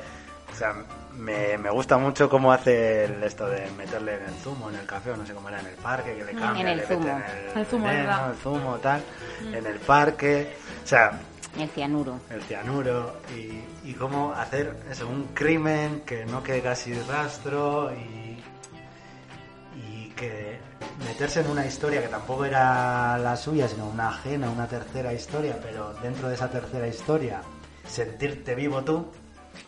o 0.54 0.56
sea, 0.56 0.74
me, 1.14 1.58
me 1.58 1.70
gusta 1.72 1.98
mucho 1.98 2.30
cómo 2.30 2.52
hace 2.52 3.06
el- 3.06 3.24
esto 3.24 3.48
de 3.48 3.70
meterle 3.72 4.16
en 4.16 4.24
el 4.26 4.34
zumo, 4.36 4.70
en 4.70 4.76
el 4.76 4.86
café, 4.86 5.12
o 5.12 5.18
no 5.18 5.26
sé 5.26 5.34
cómo 5.34 5.50
era, 5.50 5.60
en 5.60 5.66
el 5.68 5.76
parque, 5.76 6.16
que 6.16 6.24
le 6.24 6.34
Mm, 6.34 6.38
cambia, 6.38 6.62
en 6.62 6.68
el 6.68 6.78
le 6.78 6.86
zumo. 6.86 7.08
en 7.08 7.58
El 7.60 7.66
zumo, 7.66 7.88
veneno, 7.88 8.30
el 8.32 8.38
zumo, 8.38 8.76
tal, 8.78 9.02
en 9.52 9.66
el 9.66 9.80
parque, 9.80 10.54
o 10.84 10.88
sea, 10.88 11.12
El 11.58 11.70
cianuro. 11.70 12.20
el 12.30 12.42
cianuro 12.44 13.14
y, 13.36 13.90
y 13.90 13.94
cómo 13.94 14.32
hacer 14.34 14.76
eso, 14.92 15.08
un 15.08 15.30
crimen 15.34 16.02
que 16.06 16.24
no 16.26 16.44
quede 16.44 16.62
casi 16.62 16.94
rastro 17.02 17.92
y 17.94 18.27
que 20.18 20.58
meterse 21.08 21.40
en 21.40 21.50
una 21.50 21.66
historia 21.66 22.02
que 22.02 22.10
tampoco 22.10 22.44
era 22.44 23.18
la 23.18 23.38
suya, 23.38 23.70
sino 23.70 23.88
una 23.88 24.10
ajena, 24.10 24.50
una 24.50 24.68
tercera 24.68 25.14
historia, 25.14 25.58
pero 25.64 25.94
dentro 26.02 26.28
de 26.28 26.36
esa 26.36 26.50
tercera 26.50 26.88
historia 26.88 27.42
sentirte 27.88 28.54
vivo 28.56 28.84
tú, 28.84 29.06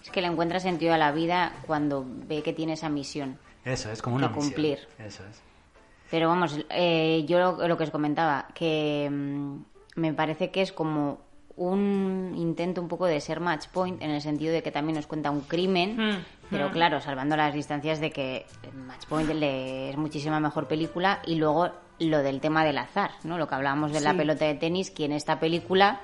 Es 0.03 0.09
que 0.11 0.21
le 0.21 0.27
encuentra 0.27 0.59
sentido 0.59 0.93
a 0.93 0.97
la 0.97 1.11
vida 1.13 1.53
cuando 1.65 2.05
ve 2.27 2.43
que 2.43 2.51
tiene 2.51 2.73
esa 2.73 2.89
misión. 2.89 3.37
eso 3.63 3.89
es 3.91 4.01
como 4.01 4.17
una 4.17 4.27
Que 4.27 4.33
misión. 4.35 4.49
cumplir. 4.53 4.79
Eso 4.99 5.23
es. 5.29 5.41
Pero 6.11 6.27
vamos, 6.27 6.59
eh, 6.71 7.23
yo 7.27 7.39
lo, 7.39 7.67
lo 7.67 7.77
que 7.77 7.83
os 7.85 7.91
comentaba, 7.91 8.47
que 8.55 9.07
mm, 9.11 9.55
me 9.95 10.13
parece 10.13 10.49
que 10.51 10.61
es 10.63 10.71
como 10.73 11.21
un 11.55 12.33
intento 12.37 12.81
un 12.81 12.87
poco 12.87 13.05
de 13.05 13.19
ser 13.21 13.39
match 13.41 13.67
point 13.67 14.01
en 14.01 14.09
el 14.11 14.21
sentido 14.21 14.53
de 14.53 14.63
que 14.63 14.71
también 14.71 14.95
nos 14.95 15.07
cuenta 15.07 15.29
un 15.29 15.41
crimen, 15.41 15.97
Mm, 15.97 16.17
pero 16.49 16.71
claro, 16.71 16.99
salvando 17.01 17.35
las 17.37 17.53
distancias 17.53 17.99
de 17.99 18.11
que 18.11 18.45
Match 18.73 19.05
Point 19.07 19.29
le- 19.31 19.89
es 19.91 19.97
muchísima 19.97 20.39
mejor 20.39 20.67
película 20.67 21.21
y 21.25 21.35
luego 21.35 21.69
lo 21.99 22.19
del 22.19 22.39
tema 22.41 22.63
del 22.63 22.77
azar, 22.77 23.11
¿no? 23.23 23.37
Lo 23.37 23.47
que 23.47 23.55
hablábamos 23.55 23.91
de 23.91 24.01
la 24.01 24.13
pelota 24.13 24.45
de 24.45 24.55
tenis, 24.55 24.89
que 24.91 25.05
en 25.05 25.11
esta 25.11 25.39
película 25.39 26.01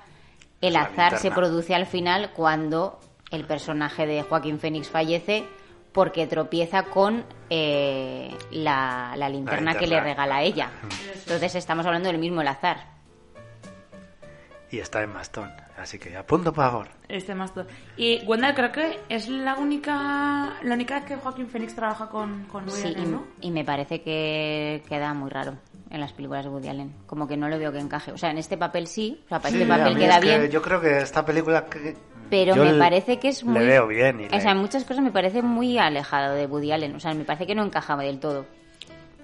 el 0.61 0.73
La 0.73 0.81
azar 0.81 1.17
se 1.17 1.27
linterna. 1.27 1.35
produce 1.35 1.75
al 1.75 1.85
final 1.85 2.31
cuando 2.33 2.99
el 3.31 3.45
personaje 3.45 4.05
de 4.05 4.21
Joaquín 4.23 4.59
Phoenix 4.59 4.89
fallece 4.89 5.45
porque 5.93 6.27
tropieza 6.27 6.83
con 6.83 7.23
eh, 7.49 8.35
la, 8.51 9.13
la 9.15 9.29
linterna 9.29 9.73
que 9.73 9.81
le 9.87 9.95
linterna. 9.95 10.03
regala 10.09 10.41
ella. 10.43 10.69
Entonces 11.15 11.55
estamos 11.55 11.85
hablando 11.85 12.09
del 12.09 12.17
mismo 12.17 12.41
el 12.41 12.47
azar. 12.49 12.93
Y 14.71 14.79
está 14.79 15.01
en 15.03 15.13
Mastón, 15.13 15.51
así 15.77 15.99
que 15.99 16.15
apunto 16.15 16.53
por 16.53 16.63
favor. 16.65 16.87
Este 17.07 17.35
más 17.35 17.53
todo. 17.53 17.65
Y 17.97 18.23
Wendell 18.25 18.53
creo 18.55 18.71
que 18.71 18.99
es 19.09 19.27
la 19.29 19.55
única 19.55 20.53
la 20.63 20.73
única 20.75 20.95
vez 20.95 21.05
que 21.05 21.15
Joaquín 21.17 21.47
Phoenix 21.47 21.75
trabaja 21.75 22.07
con, 22.09 22.45
con 22.45 22.63
Woody 22.65 22.81
Sí, 22.81 22.87
Allen, 22.95 23.11
¿no? 23.11 23.23
y, 23.41 23.47
y 23.47 23.51
me 23.51 23.63
parece 23.63 24.01
que 24.01 24.83
queda 24.89 25.13
muy 25.13 25.29
raro 25.29 25.53
en 25.89 25.99
las 25.99 26.13
películas 26.13 26.43
de 26.45 26.49
Woody 26.51 26.67
Allen. 26.69 26.93
Como 27.05 27.27
que 27.27 27.37
no 27.37 27.47
lo 27.47 27.59
veo 27.59 27.71
que 27.71 27.79
encaje. 27.79 28.11
O 28.11 28.17
sea, 28.17 28.31
en 28.31 28.37
este 28.37 28.57
papel 28.57 28.87
sí, 28.87 29.21
o 29.25 29.29
sea, 29.29 29.39
para 29.39 29.51
Sí, 29.51 29.61
este 29.61 29.67
papel 29.67 29.97
queda 29.97 30.15
es 30.15 30.19
que 30.25 30.37
bien. 30.39 30.51
Yo 30.51 30.61
creo 30.61 30.81
que 30.81 30.97
esta 30.97 31.25
película 31.25 31.65
que- 31.65 31.95
Pero 32.29 32.55
yo 32.55 32.63
me 32.65 32.73
le- 32.73 32.79
parece 32.79 33.19
que 33.19 33.27
es 33.29 33.43
muy... 33.43 33.59
Le 33.59 33.65
veo 33.67 33.87
bien. 33.87 34.19
Y 34.21 34.25
O 34.25 34.29
le- 34.29 34.41
sea, 34.41 34.51
en 34.51 34.57
muchas 34.57 34.83
cosas 34.83 35.03
me 35.03 35.11
parece 35.11 35.41
muy 35.43 35.77
alejado 35.77 36.33
de 36.35 36.47
Woody 36.47 36.71
Allen. 36.71 36.95
O 36.95 36.99
sea, 36.99 37.13
me 37.13 37.23
parece 37.23 37.45
que 37.45 37.53
no 37.53 37.63
encajaba 37.63 38.01
del 38.03 38.19
todo. 38.19 38.45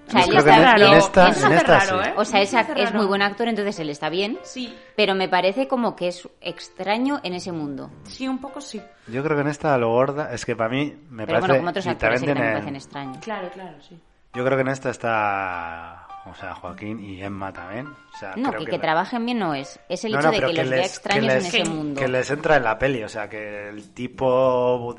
O 0.08 0.10
sea, 0.10 0.24
él 0.24 0.30
que 0.30 0.36
está 0.38 0.56
en- 0.56 0.74
bien. 0.76 0.88
en 0.92 0.98
esta- 0.98 1.28
Eso 1.28 1.46
en 1.46 1.52
esta 1.52 1.78
raro, 1.78 2.02
sí. 2.02 2.08
¿eh? 2.08 2.14
O 2.16 2.24
sea, 2.24 2.40
es, 2.42 2.52
es 2.54 2.66
raro. 2.68 2.96
muy 2.98 3.06
buen 3.06 3.22
actor, 3.22 3.48
entonces 3.48 3.78
él 3.78 3.88
está 3.90 4.08
bien. 4.08 4.38
Sí. 4.42 4.76
Pero 4.96 5.14
me 5.14 5.28
parece 5.28 5.68
como 5.68 5.94
que 5.96 6.08
es 6.08 6.28
extraño 6.40 7.20
en 7.22 7.34
ese 7.34 7.52
mundo. 7.52 7.90
Sí, 8.04 8.26
un 8.28 8.38
poco 8.40 8.60
sí. 8.60 8.82
Yo 9.06 9.22
creo 9.22 9.36
que 9.36 9.42
en 9.42 9.48
esta 9.48 9.76
lo 9.78 9.90
gorda 9.90 10.32
es 10.34 10.44
que 10.44 10.54
para 10.56 10.70
mí 10.70 10.94
me 11.10 11.24
Pero 11.26 11.38
parece 11.40 11.40
bueno, 11.48 11.54
como 11.60 11.70
otros 11.70 11.86
actores 11.86 12.20
sí 12.20 12.26
que 12.26 12.32
también 12.32 12.54
me 12.54 12.60
tiene- 12.60 12.72
parecen 12.72 12.76
extraños. 12.76 13.18
Claro, 13.24 13.48
claro, 13.50 13.76
sí. 13.80 13.98
Yo 14.34 14.44
creo 14.44 14.56
que 14.56 14.62
en 14.62 14.68
esta 14.68 14.90
está 14.90 16.06
o 16.24 16.34
sea, 16.36 16.54
Joaquín 16.54 17.00
y 17.00 17.20
Emma 17.22 17.52
también. 17.52 17.86
O 17.88 18.16
sea, 18.18 18.34
No, 18.36 18.50
creo 18.50 18.60
que, 18.60 18.64
que 18.66 18.70
que 18.72 18.76
la- 18.76 18.82
trabajen 18.82 19.24
bien 19.26 19.38
no 19.40 19.54
es. 19.54 19.80
Es 19.88 20.04
el 20.04 20.12
No, 20.12 20.18
hecho 20.18 20.26
no, 20.28 20.32
de 20.32 20.38
pero 20.38 20.48
que, 20.50 20.54
los 20.54 20.70
vea 20.70 20.78
les- 20.80 20.86
extraños 20.92 21.26
que 21.26 21.32
en 21.32 21.42
les- 21.42 21.54
ese 21.54 21.64
mundo. 21.68 22.00
Que 22.00 22.08
les 22.08 22.30
entra 22.30 22.56
en 22.56 22.62
la 22.64 22.78
peli, 22.78 23.02
o 23.02 23.08
sea, 23.08 23.28
que 23.28 23.68
el 23.70 23.92
tipo 23.92 24.94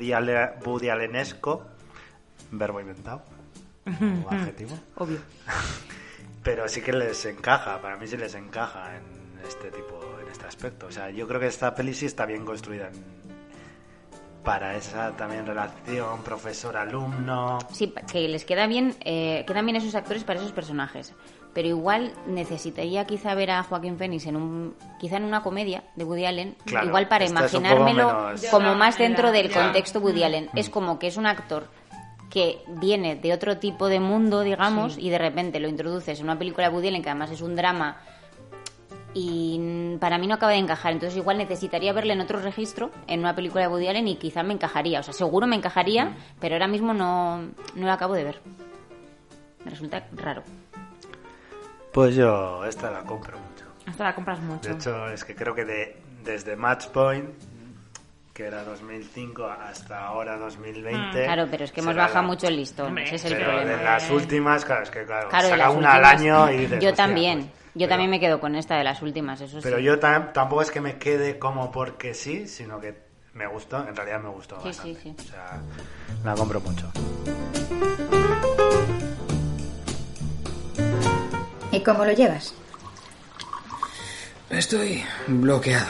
Allenesco, 0.92 1.64
verbo 2.50 2.80
inventado, 2.80 3.22
adjetivo, 4.30 4.76
Obvio. 4.96 5.18
pero 6.42 6.68
sí 6.68 6.80
que 6.80 6.92
les 6.92 7.24
encaja, 7.26 7.80
para 7.80 7.96
mí 7.96 8.06
sí 8.06 8.16
les 8.16 8.34
encaja 8.34 8.96
en 8.96 9.02
este 9.46 9.70
tipo, 9.70 10.00
en 10.22 10.28
este 10.30 10.46
aspecto. 10.46 10.86
O 10.86 10.92
sea, 10.92 11.10
yo 11.10 11.26
creo 11.28 11.40
que 11.40 11.46
esta 11.46 11.74
peli 11.74 11.94
sí 11.94 12.06
está 12.06 12.26
bien 12.26 12.44
construida 12.44 12.88
en- 12.88 13.24
para 14.42 14.76
esa 14.76 15.12
también 15.16 15.46
relación 15.46 16.22
profesor-alumno. 16.22 17.60
Sí, 17.72 17.94
que 18.12 18.28
les 18.28 18.44
queda 18.44 18.66
bien, 18.66 18.94
eh, 19.00 19.42
quedan 19.46 19.64
bien 19.64 19.76
esos 19.76 19.94
actores 19.94 20.22
para 20.24 20.38
esos 20.38 20.52
personajes. 20.52 21.14
Pero 21.54 21.68
igual 21.68 22.12
necesitaría 22.26 23.06
quizá 23.06 23.34
ver 23.34 23.52
a 23.52 23.62
Joaquín 23.62 23.96
Phoenix 23.96 24.26
en 24.26 24.36
un, 24.36 24.74
quizá 25.00 25.16
en 25.16 25.24
una 25.24 25.42
comedia 25.42 25.84
de 25.96 26.04
Woody 26.04 26.26
Allen, 26.26 26.56
Claro, 26.66 26.88
igual 26.88 27.08
para 27.08 27.24
imaginármelo 27.24 28.12
menos- 28.32 28.44
como 28.50 28.74
más 28.74 28.98
dentro 28.98 29.30
del 29.32 29.50
contexto 29.50 30.00
Woody 30.00 30.20
Mm. 30.20 30.24
Allen. 30.24 30.50
Es 30.54 30.68
como 30.68 30.98
que 30.98 31.06
es 31.06 31.16
un 31.16 31.26
actor 31.26 31.68
que 32.34 32.58
viene 32.66 33.14
de 33.14 33.32
otro 33.32 33.56
tipo 33.58 33.88
de 33.88 34.00
mundo, 34.00 34.40
digamos, 34.42 34.94
Sí. 34.94 35.02
y 35.06 35.10
de 35.10 35.18
repente 35.18 35.60
lo 35.60 35.68
introduces 35.68 36.18
en 36.18 36.24
una 36.24 36.36
película 36.38 36.68
de 36.68 36.74
Woody 36.74 36.88
Allen 36.88 37.02
que 37.02 37.08
además 37.10 37.30
es 37.30 37.40
un 37.40 37.54
drama 37.56 37.96
y 39.14 39.96
para 40.00 40.18
mí 40.18 40.26
no 40.26 40.34
acaba 40.34 40.52
de 40.52 40.58
encajar. 40.58 40.92
Entonces 40.92 41.16
igual 41.16 41.38
necesitaría 41.38 41.92
verle 41.92 42.14
en 42.14 42.20
otro 42.20 42.40
registro, 42.40 42.90
en 43.06 43.20
una 43.20 43.34
película 43.34 43.62
de 43.62 43.68
Woody 43.68 43.86
Allen 43.88 44.08
y 44.08 44.16
quizá 44.16 44.42
me 44.42 44.52
encajaría. 44.54 45.00
O 45.00 45.02
sea, 45.04 45.14
seguro 45.14 45.46
me 45.46 45.54
encajaría, 45.56 46.06
Mm. 46.06 46.16
pero 46.40 46.56
ahora 46.56 46.66
mismo 46.66 46.92
no, 46.92 47.38
no 47.38 47.52
lo 47.86 47.92
acabo 47.92 48.14
de 48.14 48.24
ver. 48.24 48.40
Me 49.64 49.70
resulta 49.70 50.06
raro. 50.16 50.42
Pues 51.92 52.16
yo 52.16 52.64
esta 52.64 52.90
la 52.90 53.02
compro 53.04 53.38
mucho. 53.38 53.64
Hasta 53.86 54.04
la 54.04 54.14
compras 54.14 54.40
mucho. 54.40 54.68
De 54.68 54.74
hecho, 54.74 55.08
es 55.08 55.24
que 55.24 55.36
creo 55.36 55.54
que 55.54 55.64
de, 55.64 55.96
desde 56.24 56.56
Match 56.56 56.86
Point, 56.88 57.26
que 58.34 58.46
era 58.46 58.64
2005, 58.64 59.46
hasta 59.46 60.06
ahora 60.08 60.36
2020... 60.36 60.98
Mm, 61.20 61.24
Claro, 61.24 61.46
pero 61.48 61.64
es 61.64 61.70
que 61.72 61.80
hemos 61.80 61.94
bajado 61.94 62.14
la- 62.22 62.22
mucho 62.22 62.48
el 62.48 62.56
listón. 62.56 62.98
Ese 62.98 63.14
es 63.14 63.24
el 63.26 63.34
pero 63.34 63.46
problema. 63.46 63.70
de 63.78 63.84
las 63.84 64.10
últimas, 64.10 64.64
claro, 64.64 64.82
es 64.82 64.90
que 64.90 65.04
claro, 65.04 65.28
Claro, 65.28 65.48
saca 65.48 65.70
una 65.70 65.92
al 65.92 66.04
año 66.04 66.50
y 66.50 66.56
dices, 66.58 66.82
Yo 66.82 66.90
"Hostia, 66.90 67.06
también. 67.06 67.38
pues". 67.42 67.64
Yo 67.76 67.88
también 67.88 68.10
me 68.10 68.18
quedo 68.20 68.40
con 68.40 68.56
esta 68.56 68.76
de 68.76 68.82
las 68.84 69.02
últimas, 69.02 69.40
eso 69.40 69.58
Pero 69.62 69.78
sí. 69.78 69.84
yo 69.84 69.98
tam- 70.00 70.32
tampoco 70.32 70.62
es 70.62 70.70
que 70.72 70.80
me 70.80 70.98
quede 70.98 71.38
como 71.38 71.70
porque 71.70 72.12
sí, 72.14 72.48
sino 72.48 72.80
que 72.80 72.96
me 73.34 73.46
gustó, 73.46 73.86
en 73.86 73.94
realidad 73.94 74.20
me 74.20 74.28
gustó 74.30 74.60
Sí, 74.62 74.68
bastante. 74.68 75.00
sí, 75.00 75.14
sí. 75.16 75.26
O 75.28 75.30
sea, 75.30 75.60
la 76.24 76.34
compro 76.34 76.60
mucho. 76.60 76.90
¿Y 81.70 81.80
cómo 81.82 82.04
lo 82.04 82.12
llevas? 82.12 82.52
Estoy 84.50 85.04
bloqueado. 85.28 85.86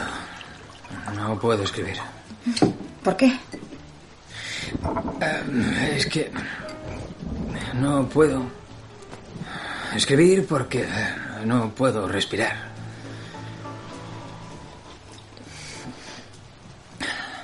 No 1.16 1.38
puedo 1.38 1.62
escribir. 1.64 1.96
¿Por 3.02 3.16
qué? 3.16 3.26
Eh, 5.20 5.94
Es 5.96 6.06
que 6.06 6.30
no 7.74 8.08
puedo 8.08 8.44
escribir 9.94 10.46
porque 10.46 10.82
eh, 10.82 11.14
no 11.44 11.70
puedo 11.70 12.08
respirar. 12.08 12.72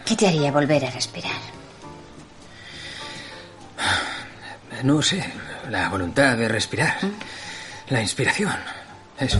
¿Qué 0.05 0.17
te 0.17 0.27
haría 0.27 0.51
volver 0.51 0.85
a 0.87 0.91
respirar? 0.91 1.37
No 4.83 5.03
sé, 5.03 5.25
la 5.69 5.89
voluntad 5.89 6.37
de 6.37 6.49
respirar. 6.49 6.97
La 7.91 8.01
inspiración. 8.01 8.55
Eso. 9.19 9.39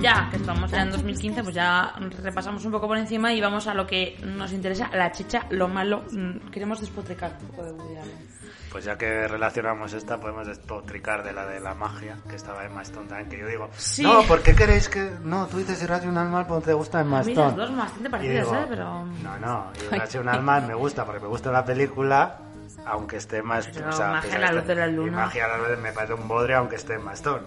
Ya 0.00 0.28
que 0.30 0.36
estamos 0.36 0.70
ya 0.70 0.82
en 0.82 0.90
2015, 0.90 1.42
pues 1.42 1.54
ya 1.54 1.92
repasamos 2.22 2.64
un 2.64 2.72
poco 2.72 2.86
por 2.86 2.98
encima 2.98 3.32
y 3.32 3.40
vamos 3.40 3.66
a 3.66 3.74
lo 3.74 3.86
que 3.86 4.18
nos 4.24 4.52
interesa, 4.52 4.88
la 4.94 5.12
chicha, 5.12 5.46
lo 5.50 5.68
malo. 5.68 6.04
Mm, 6.10 6.50
Queremos 6.50 6.80
despotricar 6.80 7.36
un 7.40 7.48
poco 7.48 7.64
de 7.64 7.72
Woody 7.72 7.96
Allen. 7.96 8.30
Pues 8.70 8.84
ya 8.84 8.96
que 8.96 9.26
relacionamos 9.26 9.92
esta, 9.94 10.20
podemos 10.20 10.46
despotricar 10.46 11.24
de 11.24 11.32
la 11.32 11.44
de 11.44 11.58
la 11.58 11.74
magia, 11.74 12.18
que 12.28 12.36
estaba 12.36 12.64
en 12.64 12.78
Stone 12.80 13.08
también, 13.08 13.28
que 13.28 13.38
yo 13.38 13.46
digo, 13.48 13.68
Sí. 13.76 14.04
no, 14.04 14.22
¿por 14.22 14.42
qué 14.42 14.54
queréis 14.54 14.88
que...? 14.88 15.10
No, 15.24 15.46
tú 15.48 15.58
dices 15.58 15.82
Irrational 15.82 16.28
Man 16.28 16.46
porque 16.46 16.66
te 16.66 16.72
gusta 16.74 17.00
Emma 17.00 17.18
A 17.18 17.22
mí 17.24 17.34
las 17.34 17.56
dos 17.56 17.76
bastante 17.76 18.08
Y 18.08 18.10
parecidas, 18.12 18.46
digo, 18.46 18.56
¿eh? 18.60 18.66
Pero... 18.68 18.84
No, 19.04 19.38
no, 19.40 19.72
Irrational 19.90 20.42
Man 20.42 20.68
me 20.68 20.74
gusta 20.74 21.04
porque 21.04 21.20
me 21.20 21.26
gusta 21.26 21.50
la 21.50 21.64
película, 21.64 22.38
aunque 22.86 23.16
esté 23.16 23.42
más... 23.42 23.66
O 23.68 23.92
sea, 23.92 24.08
Magia 24.12 24.20
pese 24.22 24.36
a 24.36 24.38
la 24.38 24.52
luz 24.52 24.66
de 24.66 24.74
la 24.76 24.86
y 24.86 24.92
luna. 24.92 25.16
Magia 25.16 25.44
a 25.46 25.48
la 25.48 25.58
luz 25.58 25.78
me 25.78 25.92
parece 25.92 26.14
un 26.14 26.28
bodre 26.28 26.54
aunque 26.54 26.76
esté 26.76 26.94
en 26.94 27.08
Stone. 27.08 27.42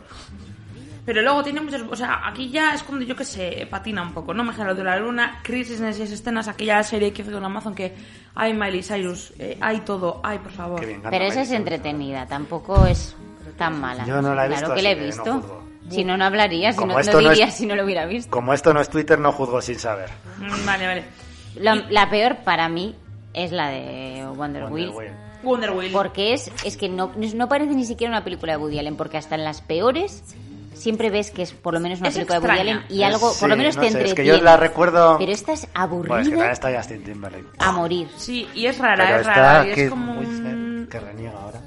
Pero 1.05 1.21
luego 1.21 1.43
tiene 1.43 1.59
muchos... 1.59 1.81
O 1.89 1.95
sea, 1.95 2.21
aquí 2.27 2.49
ya 2.49 2.73
es 2.73 2.83
cuando 2.83 3.03
yo 3.05 3.15
que 3.15 3.25
sé, 3.25 3.67
patina 3.69 4.01
un 4.01 4.13
poco, 4.13 4.33
¿no? 4.33 4.43
Magia 4.43 4.73
de 4.73 4.83
la 4.83 4.97
Luna, 4.97 5.39
Crisis 5.43 5.79
en 5.81 5.87
esas 5.87 6.09
escenas, 6.11 6.47
aquella 6.47 6.81
serie 6.83 7.11
que 7.11 7.21
hizo 7.23 7.37
en 7.37 7.43
Amazon 7.43 7.75
que 7.75 7.93
hay 8.35 8.53
Miley 8.53 8.81
Cyrus, 8.83 9.33
eh, 9.37 9.57
hay 9.59 9.81
todo, 9.81 10.21
hay, 10.23 10.39
por 10.39 10.51
favor. 10.53 10.79
Pero 11.09 11.25
esa 11.25 11.41
es 11.41 11.51
entretenida, 11.51 12.25
tampoco 12.25 12.85
es 12.85 13.15
tan 13.57 13.79
mala. 13.81 14.05
Yo 14.05 14.21
no 14.21 14.33
la 14.33 14.45
he 14.45 14.47
claro 14.47 14.61
visto, 14.61 14.75
que 14.75 14.81
la 14.81 14.91
he 14.91 14.95
no 14.95 15.03
visto. 15.05 15.63
si 15.89 16.03
no, 16.05 16.15
no 16.17 16.23
hablaría, 16.25 16.71
si 16.71 16.77
Como 16.77 16.93
no, 16.93 16.99
es- 16.99 17.17
diría 17.17 17.51
si 17.51 17.65
no 17.65 17.75
lo 17.75 17.83
hubiera 17.83 18.05
visto. 18.05 18.31
Como 18.31 18.53
esto 18.53 18.73
no 18.73 18.79
es 18.79 18.89
Twitter, 18.89 19.19
no 19.19 19.31
juzgo 19.33 19.61
sin 19.61 19.77
saber. 19.79 20.09
Mm, 20.37 20.65
Vale, 20.65 20.87
vale. 20.87 21.03
La, 21.55 21.75
la 21.89 22.09
peor 22.09 22.37
para 22.45 22.69
mí 22.69 22.95
es 23.33 23.51
la 23.51 23.67
de 23.67 24.25
Wonder, 24.35 24.71
Wheel. 24.71 24.91
Wonder 25.43 25.71
Wheel. 25.71 25.91
Porque 25.91 26.33
es, 26.33 26.49
es 26.63 26.77
que 26.77 26.87
no, 26.87 27.11
no 27.35 27.49
parece 27.49 27.75
ni 27.75 27.85
siquiera 27.85 28.09
una 28.11 28.23
película 28.23 28.53
de 28.53 28.57
Woody 28.57 28.79
Allen, 28.79 28.95
porque 28.95 29.17
hasta 29.17 29.35
en 29.35 29.43
las 29.43 29.61
peores 29.61 30.23
siempre 30.83 31.09
ves 31.09 31.31
que 31.31 31.41
es 31.43 31.53
por 31.53 31.73
lo 31.73 31.79
menos 31.79 31.99
una 31.99 32.09
Es 32.09 32.15
película 32.15 32.39
de 32.39 32.45
Woody 32.45 32.57
extraña. 32.59 32.79
Allen 32.85 32.95
y 32.97 33.03
algo, 33.03 33.29
Sí, 33.31 33.39
por 33.39 33.49
lo 33.49 33.55
menos 33.57 33.75
no 33.77 33.81
te 33.81 33.87
sé, 33.89 33.91
es 33.91 33.95
que 33.95 34.09
entretiene. 34.09 34.37
yo 34.37 34.43
la 34.43 34.57
recuerdo- 34.57 35.17
Pero 35.17 35.31
esta 35.31 35.53
es 35.53 35.67
aburrida 35.73 36.09
Bueno, 36.15 36.21
es 36.23 36.27
que 36.29 36.35
también 36.35 36.51
está 36.51 36.75
Justin 36.77 37.03
Timberlake. 37.03 37.45
a 37.57 37.71
morir. 37.71 38.07
Sí, 38.17 38.47
y 38.53 38.65
es 38.67 38.77
rara, 38.77 39.05
Pero 39.07 39.19
es 39.21 39.25
rara. 39.27 39.67
Y 39.67 39.71
es 39.71 39.89
como 39.89 40.19
un... 40.19 40.87
Que 40.91 40.99
reniega 40.99 41.39
ahora. 41.41 41.61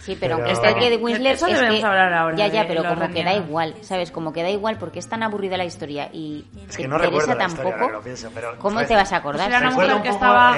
Sí, 0.00 0.16
pero, 0.18 0.36
Pero- 0.38 0.48
aunque 0.48 0.68
esté 0.68 0.90
de 0.90 0.96
Winslet 0.96 1.34
Eso 1.36 1.46
es 1.46 1.60
que 1.60 1.84
hablar 1.84 2.12
ahora, 2.12 2.36
ya 2.36 2.48
ya, 2.48 2.66
pero 2.66 2.82
como 2.84 3.08
que 3.12 3.22
da 3.22 3.34
igual, 3.34 3.76
¿sabes? 3.82 4.10
Como 4.10 4.32
que 4.32 4.42
da 4.42 4.50
igual 4.50 4.76
porque 4.78 4.98
es 4.98 5.08
tan 5.08 5.22
aburrida 5.22 5.56
la 5.56 5.64
historia 5.64 6.08
y 6.12 6.44
Es 6.68 6.76
te 6.76 6.82
que 6.82 6.88
no 6.88 6.96
interesa 6.96 7.20
recuerdo 7.20 7.34
la 7.34 7.38
tampoco. 7.46 7.68
historia, 7.68 7.92
lo 7.92 8.00
pienso, 8.02 8.30
pero... 8.34 8.58
¿Cómo 8.58 8.84
te 8.84 8.94
vas 8.96 9.12
a 9.12 9.16
acordar? 9.18 9.46
Pues 9.48 9.60
era 9.60 9.68
una 9.68 9.76
mujer 9.76 10.02
que 10.02 10.08
estaba... 10.08 10.56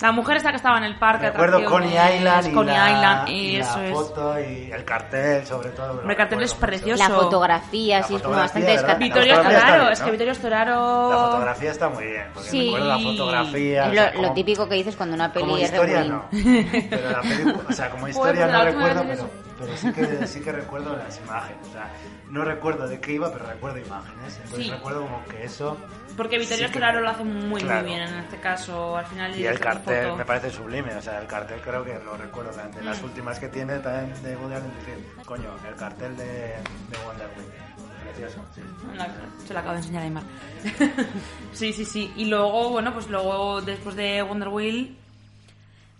La 0.00 0.10
mujer 0.12 0.36
esta 0.38 0.50
que 0.50 0.56
estaba 0.56 0.76
en 0.78 0.84
el 0.84 0.96
parque. 0.98 1.30
Recuerdo 1.30 1.58
atracciones, 1.58 1.90
Coney 1.94 2.16
Island 2.18 2.46
y 2.48 2.52
Coney 2.52 2.74
la, 2.76 2.90
Island, 2.90 3.28
y 3.28 3.32
y 3.32 3.56
la 3.58 3.64
eso 3.64 3.80
es. 3.80 3.92
foto 3.92 4.40
y 4.40 4.70
el 4.72 4.84
cartel, 4.84 5.46
sobre 5.46 5.68
todo. 5.70 6.02
El 6.02 6.16
cartel 6.16 6.42
es 6.42 6.52
precioso. 6.54 7.02
La 7.02 7.14
fotografía, 7.14 8.02
sí, 8.02 8.16
es 8.16 8.22
bastante 8.22 8.70
descartada. 8.70 8.98
Vittorio 8.98 9.36
La 9.36 9.42
Storaro, 9.50 9.88
es 9.90 10.00
que. 10.00 10.10
Vittorio 10.10 10.34
Storaro... 10.34 11.10
La 11.10 11.16
fotografía 11.16 11.70
está 11.70 11.88
muy 11.88 12.04
bien, 12.06 12.24
porque 12.34 12.48
Sí. 12.50 12.64
recuerdo 12.64 12.86
la 12.88 12.98
fotografía. 12.98 13.84
Es 13.86 13.90
o 13.90 13.94
sea, 13.94 14.04
lo, 14.04 14.10
lo 14.10 14.22
como- 14.22 14.34
típico 14.34 14.68
que 14.68 14.74
dices 14.74 14.96
cuando 14.96 15.14
una 15.14 15.32
peli 15.32 15.44
Como 15.44 15.56
es 15.58 15.62
historia 15.64 16.04
no. 16.04 16.24
Pero 16.30 17.10
la 17.10 17.20
película, 17.20 17.58
o 17.68 17.72
sea, 17.72 17.90
como 17.90 18.08
historia 18.08 18.32
pues 18.42 18.52
la 18.52 18.58
no 18.58 18.64
recuerdo, 18.64 19.04
pero, 19.08 19.30
pero 19.60 19.76
sí, 19.76 19.92
que, 19.92 20.26
sí 20.26 20.40
que 20.40 20.52
recuerdo 20.52 20.96
las 20.96 21.18
imágenes. 21.20 21.58
O 21.68 21.72
sea, 21.72 21.88
no 22.34 22.44
recuerdo 22.44 22.88
de 22.88 23.00
qué 23.00 23.12
iba, 23.12 23.32
pero 23.32 23.46
recuerdo 23.46 23.78
imágenes. 23.78 24.36
Entonces 24.42 24.66
Sí. 24.66 24.70
recuerdo 24.72 25.02
como 25.02 25.24
que 25.26 25.44
eso. 25.44 25.76
Porque 26.16 26.38
Vittorio 26.38 26.66
sí 26.66 26.70
Storaro 26.72 27.00
lo 27.00 27.08
hace 27.10 27.24
muy, 27.24 27.60
Claro. 27.62 27.82
muy 27.82 27.90
bien 27.94 28.02
en 28.08 28.14
este 28.18 28.38
caso. 28.38 28.96
Al 28.96 29.06
final 29.06 29.38
Y 29.38 29.46
el 29.46 29.58
cartel 29.60 30.04
foto. 30.04 30.16
me 30.16 30.24
parece 30.24 30.50
sublime, 30.50 30.94
o 30.94 31.00
sea, 31.02 31.20
el 31.20 31.26
cartel 31.28 31.60
creo 31.60 31.84
que 31.84 31.94
lo 32.04 32.16
recuerdo, 32.16 32.50
de 32.74 32.82
las 32.82 33.00
Mm. 33.00 33.04
últimas 33.04 33.38
que 33.38 33.48
tiene 33.48 33.78
también 33.78 34.22
de 34.22 34.36
Woody 34.36 34.54
Allen, 34.54 34.72
decir, 34.80 35.06
coño, 35.24 35.50
el 35.68 35.74
cartel 35.76 36.16
de, 36.16 36.24
de 36.24 36.98
Wonder 37.06 37.28
Woman, 37.28 37.94
precioso, 38.02 38.44
sí. 38.54 38.60
La- 38.96 39.08
se 39.46 39.54
la 39.54 39.60
acabo 39.60 39.74
de 39.74 39.78
enseñar 39.80 40.02
a 40.02 40.04
Aymar. 40.04 40.22
sí, 41.52 41.72
sí, 41.72 41.84
sí. 41.84 42.12
Y 42.16 42.26
luego, 42.26 42.70
bueno, 42.70 42.92
pues 42.92 43.08
luego, 43.08 43.60
después 43.62 43.94
de 43.96 44.22
Wonder 44.22 44.48
Wheel, 44.48 44.96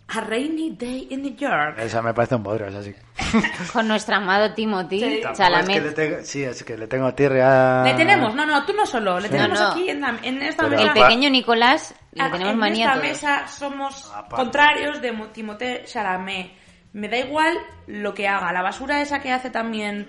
A 0.06 0.20
Rainy 0.20 0.76
Day 0.76 1.08
in 1.10 1.22
New 1.22 1.34
York. 1.34 1.78
Esa 1.78 2.02
me 2.02 2.12
parece 2.12 2.34
un 2.34 2.42
bodrio, 2.42 2.66
es 2.68 2.74
así. 2.74 2.94
Con 3.72 3.88
nuestro 3.88 4.16
amado 4.16 4.52
Timothy 4.52 5.20
Tampoco 5.22 5.58
es 5.58 5.66
que 5.68 5.80
le 5.80 5.90
tengo- 5.92 6.16
sí, 6.22 6.44
es 6.44 6.62
que 6.62 6.76
le 6.76 6.86
tengo 6.86 7.12
tirria. 7.14 7.82
Le 7.84 7.94
tenemos, 7.94 8.34
no, 8.34 8.44
no, 8.46 8.64
tú 8.66 8.74
no 8.74 8.84
solo, 8.86 9.18
le 9.18 9.28
Sí. 9.28 9.32
tenemos 9.32 9.58
No, 9.58 9.66
no. 9.68 9.72
aquí 9.72 9.88
en, 9.88 10.00
la- 10.02 10.18
en 10.22 10.42
esta 10.42 10.64
Pero 10.64 10.76
mesa. 10.76 10.92
El 10.92 11.02
pequeño 11.02 11.30
Nicolás 11.30 11.94
le 12.12 12.22
Ah, 12.22 12.30
tenemos 12.30 12.52
en 12.52 12.58
manía 12.58 12.90
a 12.92 12.94
esta 12.96 13.06
mesa 13.08 13.48
somos 13.48 14.10
Aparte. 14.14 14.36
contrarios 14.36 15.00
de 15.00 15.12
Mo- 15.12 15.28
Timothée 15.28 15.84
Chalamet. 15.86 16.52
Me 16.92 17.08
da 17.08 17.18
igual 17.18 17.56
lo 17.88 18.12
que 18.14 18.28
haga. 18.28 18.52
La 18.52 18.62
basura 18.62 19.00
esa 19.00 19.20
que 19.20 19.32
hace 19.32 19.50
también... 19.50 20.06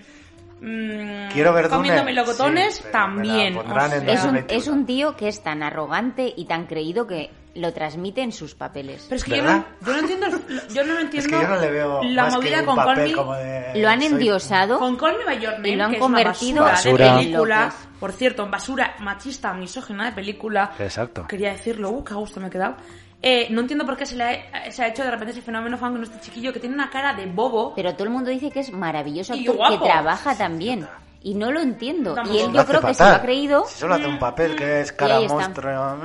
mm, 0.61 1.30
Quiero 1.31 1.53
ver 1.53 1.69
Comiendo 1.69 2.03
melocotones 2.03 2.76
Sí, 2.76 2.84
también. 2.91 3.53
me 3.55 3.59
la 3.59 3.61
pondrán 3.63 3.91
o 3.91 3.93
en 3.95 4.01
sea. 4.01 4.13
Es 4.13 4.19
un, 4.19 4.26
2021. 4.34 4.61
es 4.61 4.67
un 4.67 4.85
tío 4.85 5.15
que 5.15 5.27
es 5.30 5.41
tan 5.41 5.63
arrogante 5.63 6.31
y 6.35 6.45
tan 6.45 6.67
creído 6.67 7.07
que 7.07 7.31
lo 7.56 7.73
transmite 7.73 8.22
en 8.22 8.32
sus 8.32 8.53
papeles. 8.56 9.06
Pero 9.10 9.15
es 9.18 9.23
que 9.23 9.38
yo 9.38 9.44
no, 9.44 9.65
yo 9.86 9.94
no 9.94 9.99
entiendo, 9.99 10.27
yo 10.73 10.84
no 10.86 10.99
entiendo 10.99 11.18
Es 11.18 11.27
que 11.27 11.32
yo 11.32 11.48
no 11.48 11.60
le 11.60 11.72
veo 11.72 12.03
la 12.03 12.23
más 12.23 12.34
que 12.34 12.40
movida 12.41 12.60
un 12.60 12.65
con 12.65 12.76
Call 12.76 12.95
Me-. 12.98 13.82
Lo 13.82 13.90
han 13.90 14.02
soy- 14.02 14.11
endiosado 14.11 14.80
con 14.80 14.95
Call 14.98 15.18
Me 15.18 15.26
By 15.26 15.40
Your 15.40 15.53
Name, 15.53 15.69
y 15.69 15.76
lo 15.76 15.84
han 15.86 15.91
que 15.91 15.98
es 15.98 16.03
una 16.03 16.18
convertido 16.18 16.64
basura, 16.64 16.72
Basura. 16.72 17.06
de 17.18 17.18
película. 17.23 17.56
en 17.56 17.61
lo 17.64 17.68
es. 17.69 17.76
Por 17.99 18.11
cierto, 18.11 18.48
basura 18.49 18.95
machista, 18.99 19.53
misógina 19.53 20.06
de 20.06 20.11
película. 20.11 20.73
Exacto. 20.80 21.26
Quería 21.27 21.52
decirlo, 21.52 21.90
uh, 21.91 22.03
qué 22.03 22.14
gusto 22.14 22.40
me 22.40 22.48
he 22.48 22.49
quedado. 22.52 22.76
Eh, 23.22 23.48
no 23.49 23.61
entiendo 23.61 23.86
por 23.86 23.95
qué 23.98 24.06
se, 24.06 24.15
le 24.18 24.23
ha, 24.53 24.69
se 24.72 24.84
ha 24.84 24.88
hecho 24.90 25.03
de 25.03 25.10
repente 25.10 25.32
ese 25.32 25.41
fenómeno 25.41 25.77
fan 25.77 25.94
con 25.94 26.03
este 26.03 26.19
chiquillo 26.19 26.53
que 26.53 26.60
tiene 26.60 26.76
una 26.76 26.90
cara 26.90 27.14
de 27.14 27.26
bobo. 27.26 27.73
Pero 27.76 27.94
todo 27.94 28.03
el 28.03 28.10
mundo 28.11 28.30
dice 28.30 28.52
que 28.52 28.60
es 28.60 28.72
maravilloso 28.72 29.34
Y 29.34 29.48
actor, 29.48 29.69
que 29.69 29.77
trabaja 29.86 30.38
también. 30.38 30.88
Y 31.23 31.34
no 31.34 31.52
lo 31.52 31.60
entiendo. 31.61 32.15
Y 32.32 32.38
él 32.38 32.52
Lo 32.52 32.60
yo 32.60 32.65
creo 32.68 32.82
que 32.82 32.94
se 32.94 33.03
lo 33.03 33.10
ha 33.10 33.22
creído. 33.22 33.65
Si 33.65 33.80
solo 33.80 33.95
hace 33.95 34.06
un 34.06 34.19
papel 34.19 34.56
que 34.56 34.82
es 34.82 34.91
Y 34.91 34.95
cara 34.95 35.15
ahí 35.18 35.23
está. 35.26 35.34
monstruo. 35.36 35.98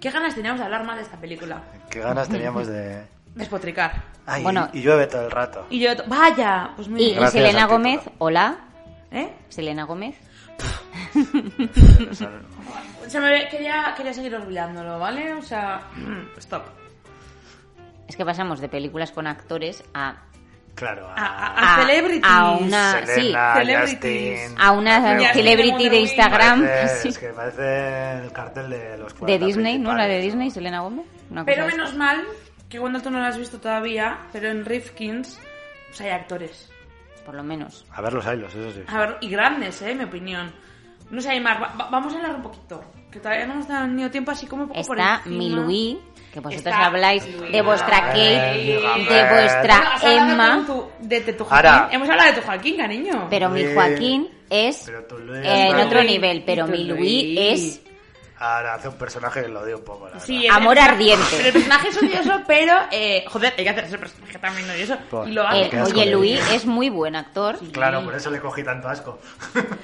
¿Qué 0.00 0.10
ganas 0.10 0.34
teníamos 0.34 0.58
de 0.60 0.64
hablar 0.66 0.84
más 0.84 0.96
de 0.96 1.02
esta 1.02 1.16
película? 1.18 1.62
Qué 1.90 2.00
ganas 2.00 2.28
teníamos 2.28 2.66
de. 2.66 3.04
Despotricar. 3.34 4.02
Ay, 4.24 4.42
Bueno. 4.42 4.68
y, 4.72 4.78
y 4.78 4.82
llueve 4.82 5.06
todo 5.06 5.24
el 5.26 5.30
rato. 5.30 5.66
Y 5.70 5.78
yo, 5.80 5.90
vaya, 6.06 6.70
pues 6.74 6.88
muy 6.88 7.00
Y, 7.00 7.04
bien. 7.04 7.16
y 7.16 7.20
Gracias 7.20 7.44
Selena 7.44 7.66
Gómez, 7.66 8.00
hola. 8.18 8.56
¿Eh? 9.10 9.32
Selena 9.48 9.84
Gómez. 9.84 10.16
Se 13.06 13.20
me 13.20 13.30
ve- 13.30 13.48
quería, 13.50 13.94
quería 13.96 14.12
seguir 14.14 14.34
olvidándolo, 14.34 14.98
¿vale? 14.98 15.34
O 15.34 15.42
sea, 15.42 15.82
stop. 16.38 16.62
Es 18.08 18.16
que 18.16 18.24
pasamos 18.24 18.60
de 18.60 18.68
películas 18.68 19.12
con 19.12 19.26
actores 19.26 19.84
a 19.94 20.16
Claro. 20.76 21.08
A, 21.16 21.24
a- 21.24 21.74
a 21.74 21.80
celebrities. 21.86 22.22
a 22.24 22.50
una 22.52 23.00
sí, 23.00 23.06
Selena, 23.06 23.54
celebrities. 23.56 24.40
Justin. 24.40 24.60
a 24.60 24.72
una 24.72 25.32
celebrity 25.32 25.88
de 25.88 25.96
Instagram 26.00 26.60
parece- 26.60 27.00
sí, 27.02 27.08
Es 27.08 27.18
que 27.18 27.28
parece 27.30 28.12
el 28.24 28.32
cartel 28.32 28.70
de 28.70 28.98
los 28.98 29.12
de 29.14 29.18
40 29.18 29.46
Disney, 29.46 29.78
¿no? 29.78 29.94
La 29.94 30.06
de. 30.06 30.20
Disney, 30.20 30.50
Selena 30.50 30.80
Gómez. 30.80 31.06
Una 31.30 31.44
Pero 31.44 31.64
cosa 31.64 31.76
menos 31.76 31.94
mal 31.96 32.22
que 32.68 32.78
cuando 32.78 33.00
tú 33.00 33.10
no 33.10 33.18
lo 33.18 33.24
has 33.24 33.38
visto 33.38 33.58
todavía, 33.58 34.18
pero 34.32 34.48
en 34.50 34.64
Rifkins 34.64 35.40
pues 35.88 36.00
hay 36.02 36.10
actores. 36.10 36.70
por 37.24 37.34
lo 37.34 37.42
menos. 37.42 37.84
A 37.90 38.00
ver 38.02 38.12
los 38.12 38.24
hilos, 38.24 38.54
eso 38.54 38.70
sí. 38.70 38.82
A 38.86 38.98
ver, 39.00 39.16
y 39.20 39.28
grandes, 39.28 39.82
¿eh? 39.82 39.96
Mi 39.96 40.04
opinión. 40.04 40.52
No 41.10 41.20
sé, 41.20 41.30
Aymar, 41.30 41.60
va- 41.60 41.72
va- 41.74 41.88
vamos 41.90 42.12
a 42.12 42.18
hablar 42.18 42.36
un 42.36 42.42
poquito. 42.42 42.84
Que 43.10 43.18
todavía 43.18 43.46
no 43.46 43.54
hemos 43.54 43.66
tenido 43.66 44.10
tiempo 44.12 44.30
así 44.30 44.46
como 44.46 44.62
un 44.64 44.68
poco 44.68 44.82
por 44.86 44.96
Está 44.98 45.16
encima. 45.24 45.36
mi 45.36 45.50
Louis, 45.50 45.96
que 46.36 46.40
vosotros 46.48 46.66
Está 46.66 46.86
habláis 46.86 47.24
de 47.52 47.62
vuestra 47.62 48.00
Kate, 48.08 48.38
Ay, 48.40 48.66
de. 48.66 48.78
Bueno, 48.78 49.30
vuestra 49.30 49.78
has 49.94 50.04
hablado 50.04 50.32
Emma, 50.32 50.54
con 50.56 50.66
tu- 50.66 50.88
de, 51.00 51.20
de 51.20 51.32
tu 51.32 51.44
Joaquín. 51.44 51.66
Ahora. 51.70 51.88
Hemos 51.92 52.08
hablado 52.10 52.30
de 52.32 52.40
tu 52.40 52.46
Joaquín, 52.46 52.76
cariño. 52.76 53.26
pero 53.30 53.48
mi. 53.50 53.64
Joaquín 53.74 54.28
es 54.50 54.82
Pero 54.86 55.34
eh, 55.34 55.68
en 55.70 55.76
otro 55.76 55.98
Louis. 56.00 56.10
nivel, 56.12 56.42
pero 56.46 56.66
mi 56.66 56.84
Louis. 56.84 57.38
es 57.38 57.80
Ahora 58.38 58.74
hace 58.74 58.88
un 58.88 58.96
personaje 58.96 59.42
que 59.42 59.48
lo 59.48 59.64
dio 59.64 59.78
un 59.78 59.84
poco, 59.84 60.08
la 60.10 60.20
Sí, 60.20 60.46
Amor 60.46 60.76
el- 60.76 60.84
ardiente. 60.84 61.24
Pero 61.30 61.46
el 61.46 61.52
personaje 61.54 61.88
es 61.88 61.96
odioso, 61.96 62.42
pero... 62.46 62.74
Eh, 62.90 63.24
joder, 63.28 63.54
hay 63.56 63.64
que 63.64 63.70
hacer 63.70 63.84
ese 63.84 63.96
personaje 63.98 64.38
también 64.38 64.68
odioso. 64.68 64.96
Por- 65.10 65.26
Y 65.26 65.32
lo 65.32 65.48
hace. 65.48 65.74
eh, 65.74 65.82
oye, 65.82 66.04
dio. 66.16 66.40
es 66.52 66.66
muy 66.66 66.90
buen 66.90 67.16
actor 67.16 67.58
Claro, 67.72 68.04
por 68.04 68.14
eso 68.14 68.30
le 68.30 68.38
cogí 68.40 68.62
tanto 68.62 68.88
asco. 68.88 69.18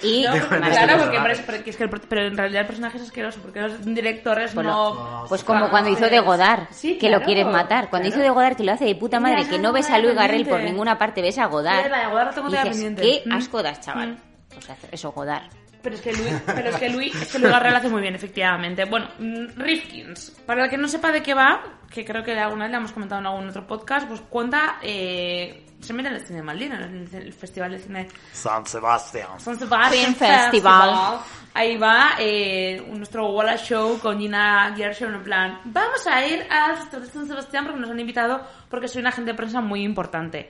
y 0.03 0.23
No, 0.29 0.35
este 0.35 0.49
claro, 0.59 0.99
porque 0.99 1.17
parece- 1.19 1.43
porque 1.45 1.71
es 1.71 1.77
que 1.79 1.85
el 1.85 1.91
pero 1.91 2.27
en 2.27 2.37
realidad 2.37 2.61
el 2.61 2.67
personaje 2.67 2.99
es 2.99 3.05
asqueroso, 3.05 3.41
porque 3.41 3.61
los 3.63 3.83
directores 3.87 4.55
Bueno, 4.55 4.71
no... 4.95 5.25
Pues 5.31 5.43
como 5.45 5.71
cuando 5.71 5.89
hizo 5.89 6.11
de 6.11 6.21
Godard, 6.21 6.65
Sí, 6.73 6.95
que 6.99 7.09
claro, 7.09 7.21
lo 7.21 7.25
quieres 7.25 7.47
matar. 7.47 7.89
Cuando 7.89 8.09
claro. 8.11 8.21
hizo 8.23 8.23
de 8.23 8.31
Godard, 8.35 8.57
que 8.57 8.65
lo 8.65 8.73
hace 8.73 8.85
de 8.85 8.95
puta 8.97 9.19
madre, 9.19 9.49
que 9.49 9.59
no 9.59 9.73
ves 9.73 9.89
a 9.89 9.99
Luis 9.99 10.15
Garrel 10.15 10.47
por 10.47 10.61
ninguna 10.61 10.99
parte, 10.99 11.23
ves 11.23 11.39
a 11.39 11.47
Godard. 11.47 11.85
Sí, 11.85 11.89
la 11.91 12.01
de 12.01 12.07
Godard 12.07 12.27
la 12.27 12.33
tengo 12.35 12.49
y 12.49 12.51
dices, 12.53 12.69
pendiente. 12.69 13.03
qué 13.03 13.23
Mm. 13.25 13.33
asco 13.33 13.63
das, 13.63 13.81
chaval. 13.81 14.09
Mm. 14.11 14.59
O 14.59 14.61
sea, 14.61 14.77
eso, 14.91 15.11
Godard. 15.13 15.45
Pero 15.83 15.97
es 15.97 16.01
que 16.01 16.13
Luis, 16.13 16.35
pero 16.47 16.69
es 16.71 16.77
que 16.77 16.89
Luis, 16.89 17.15
es 17.15 17.33
que 17.33 17.39
Luis 17.39 17.51
Garrel 17.51 17.75
hace 17.75 17.89
muy 17.89 18.01
bien, 18.01 18.15
efectivamente. 18.15 18.85
Bueno, 18.85 19.09
mm, 19.19 19.57
Rifkins, 19.57 20.31
para 20.47 20.65
el 20.65 20.71
que 20.71 20.79
no 20.79 20.87
sepa 20.87 21.11
de 21.11 21.23
qué 21.23 21.35
va, 21.35 21.63
que 21.91 22.05
creo 22.05 22.23
que 22.23 22.39
alguna 22.39 22.65
vez 22.65 22.71
le 22.71 22.77
hemos 22.79 22.93
comentado 22.93 23.21
en 23.21 23.27
algún 23.27 23.49
otro 23.49 23.67
podcast, 23.67 24.07
pues 24.07 24.21
cuenta, 24.23 24.79
eh, 24.83 25.67
se 25.81 25.93
mira 25.93 26.11
en 26.11 26.17
el 26.17 26.23
cine 26.25 26.39
de 26.39 26.43
Maldina, 26.45 26.85
en 26.85 27.09
el, 27.13 27.33
Festival 27.33 27.73
de 27.73 27.79
Cine 27.81 28.09
San 28.33 28.65
Sebastián. 28.65 29.29
San 29.39 29.59
Sebastian 29.59 30.15
Film 30.15 30.15
Festival. 30.15 31.21
Ahí 31.55 31.77
va 31.77 32.13
eh, 32.19 32.83
nuestro 32.89 33.31
Wallace 33.33 33.67
Show 33.67 33.99
con 33.99 34.19
Gina 34.19 34.73
Gershon 34.77 35.15
en 35.15 35.23
plan, 35.23 35.61
vamos 35.65 36.07
a 36.07 36.25
ir 36.25 36.47
al 36.49 36.77
Festival 36.77 37.07
de 37.07 37.13
San 37.13 37.27
Sebastián 37.27 37.65
porque 37.65 37.81
nos 37.81 37.91
han 37.91 38.01
invitado 38.01 38.41
porque 38.71 38.89
soy 38.89 39.01
una 39.01 39.11
agente 39.11 39.33
de 39.33 39.37
prensa 39.37 39.61
muy 39.61 39.83
importante. 39.83 40.49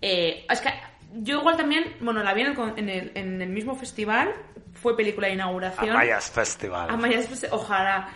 Eh, 0.00 0.46
es 0.48 0.60
que 0.60 0.70
yo 1.12 1.38
igual 1.40 1.56
también, 1.56 1.96
bueno, 2.00 2.22
la 2.22 2.34
vi 2.34 2.42
en 2.42 2.48
el, 2.48 2.78
en 2.78 2.88
el, 2.88 3.12
en 3.14 3.42
el 3.42 3.48
mismo 3.50 3.74
festival, 3.74 4.32
fue 4.80 4.96
película 4.96 5.26
de 5.28 5.34
inauguración. 5.34 5.90
Amayas 5.90 6.30
Festival. 6.30 6.90
Amayas 6.90 7.28
Festi- 7.30 7.48
ojalá. 7.50 8.08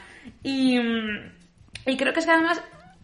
Y, 0.42 0.78
mm, 0.78 1.32
y 1.86 1.96
creo 1.96 2.12
que 2.12 2.20
es 2.20 2.26
que 2.26 2.32
además 2.32 2.62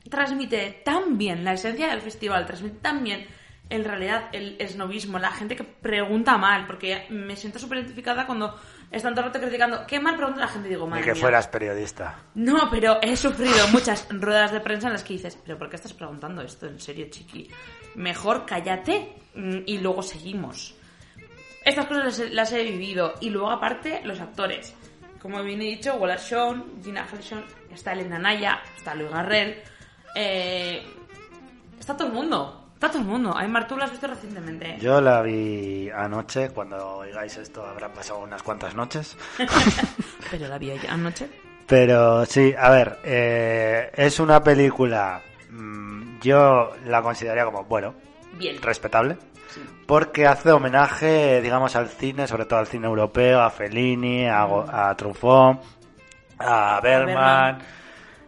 transmite 0.09 0.83
tan 0.85 1.19
bien 1.19 1.45
la 1.45 1.53
esencia 1.53 1.89
del 1.89 2.01
festival, 2.01 2.47
transmite 2.47 2.79
tan 2.81 3.05
bien 3.05 3.27
en 3.69 3.85
realidad 3.85 4.31
el 4.33 4.57
esnovismo, 4.59 5.19
la 5.21 5.31
gente 5.31 5.55
que 5.55 5.63
pregunta 5.63 6.37
mal, 6.37 6.67
porque 6.67 7.07
me 7.11 7.37
siento 7.37 7.61
súper 7.61 7.79
identificada 7.79 8.27
cuando 8.27 8.59
están 8.91 9.15
todo 9.15 9.27
el 9.27 9.33
rato 9.33 9.41
criticando, 9.41 9.87
¿qué 9.87 10.01
mal 10.01 10.17
pregunta 10.17 10.41
la 10.41 10.49
gente? 10.49 10.69
Digo, 10.69 10.87
Ni 10.87 10.91
madre 10.91 11.05
que 11.05 11.13
mía. 11.13 11.21
fueras 11.21 11.47
periodista. 11.47 12.19
No, 12.35 12.69
pero 12.69 12.99
he 13.01 13.17
sufrido 13.17 13.69
muchas 13.69 14.09
ruedas 14.11 14.51
de 14.51 14.59
prensa 14.59 14.89
en 14.89 14.95
las 14.95 15.05
que 15.05 15.13
dices, 15.13 15.39
¿pero 15.45 15.57
por 15.57 15.69
qué 15.71 15.77
estás 15.77 15.93
preguntando 15.93 16.43
esto? 16.43 16.67
En 16.67 16.81
serio, 16.81 17.07
chiqui. 17.11 17.49
Mejor 17.95 18.45
cállate 18.45 19.15
mm, 19.37 19.59
y 19.67 19.79
luego 19.79 20.03
seguimos. 20.03 20.75
Estas 21.65 21.87
cosas 21.87 22.05
las, 22.05 22.19
he- 22.21 22.31
las 22.31 22.53
he 22.53 22.63
vivido. 22.65 23.15
Y 23.21 23.31
luego, 23.31 23.51
aparte, 23.51 24.01
los 24.05 24.21
actores. 24.21 24.75
Como 25.21 25.43
bien 25.43 25.61
he 25.61 25.67
dicho, 25.67 25.95
Wallace 25.97 26.35
Shawn, 26.35 26.81
Gina 26.83 27.05
Gershon, 27.05 27.45
está 27.73 27.93
Elena 27.93 28.19
Naya, 28.19 28.61
está 28.77 28.95
Luis 28.95 29.11
Garrel. 29.11 29.63
eh, 30.15 30.83
está 31.79 31.97
todo 31.97 32.09
el 32.09 32.15
mundo. 32.15 32.57
Está 32.75 32.89
todo 32.89 33.01
el 33.03 33.05
mundo. 33.09 33.37
Aymar, 33.37 33.69
tú 33.69 33.77
lo 33.77 33.85
has 33.85 33.91
visto 33.91 34.07
recientemente. 34.07 34.79
Yo 34.81 35.01
la 35.03 35.21
vi 35.21 35.91
anoche, 35.91 36.49
cuando 36.49 36.97
oigáis 36.97 37.37
esto 37.37 37.65
habrán 37.67 37.93
pasado 37.93 38.21
unas 38.21 38.43
cuantas 38.43 38.75
noches. 38.75 39.17
Pero 40.31 40.49
la 40.49 40.57
vi 40.59 40.73
anoche. 40.89 41.29
Pero 41.67 42.25
sí, 42.27 42.55
a 42.59 42.71
ver, 42.71 42.99
eh, 43.05 43.91
es 43.95 44.19
una 44.19 44.43
película, 44.43 45.21
mm, 45.51 46.19
yo 46.21 46.73
la 46.87 47.01
consideraría 47.03 47.45
como, 47.45 47.65
bueno, 47.65 47.95
Bien. 48.33 48.61
respetable, 48.61 49.17
porque 49.87 50.27
hace 50.27 50.51
homenaje, 50.53 51.41
digamos, 51.41 51.75
al 51.77 51.89
cine, 51.89 52.27
sobre 52.27 52.45
todo 52.45 52.61
al 52.61 52.67
cine 52.67 52.87
europeo, 52.87 53.41
a 53.41 53.51
Fellini, 53.51 54.27
a, 54.29 54.45
Go- 54.45 54.67
a 54.71 54.95
Truffaut, 54.97 55.61
a 56.39 56.81
Bergman, 56.83 57.59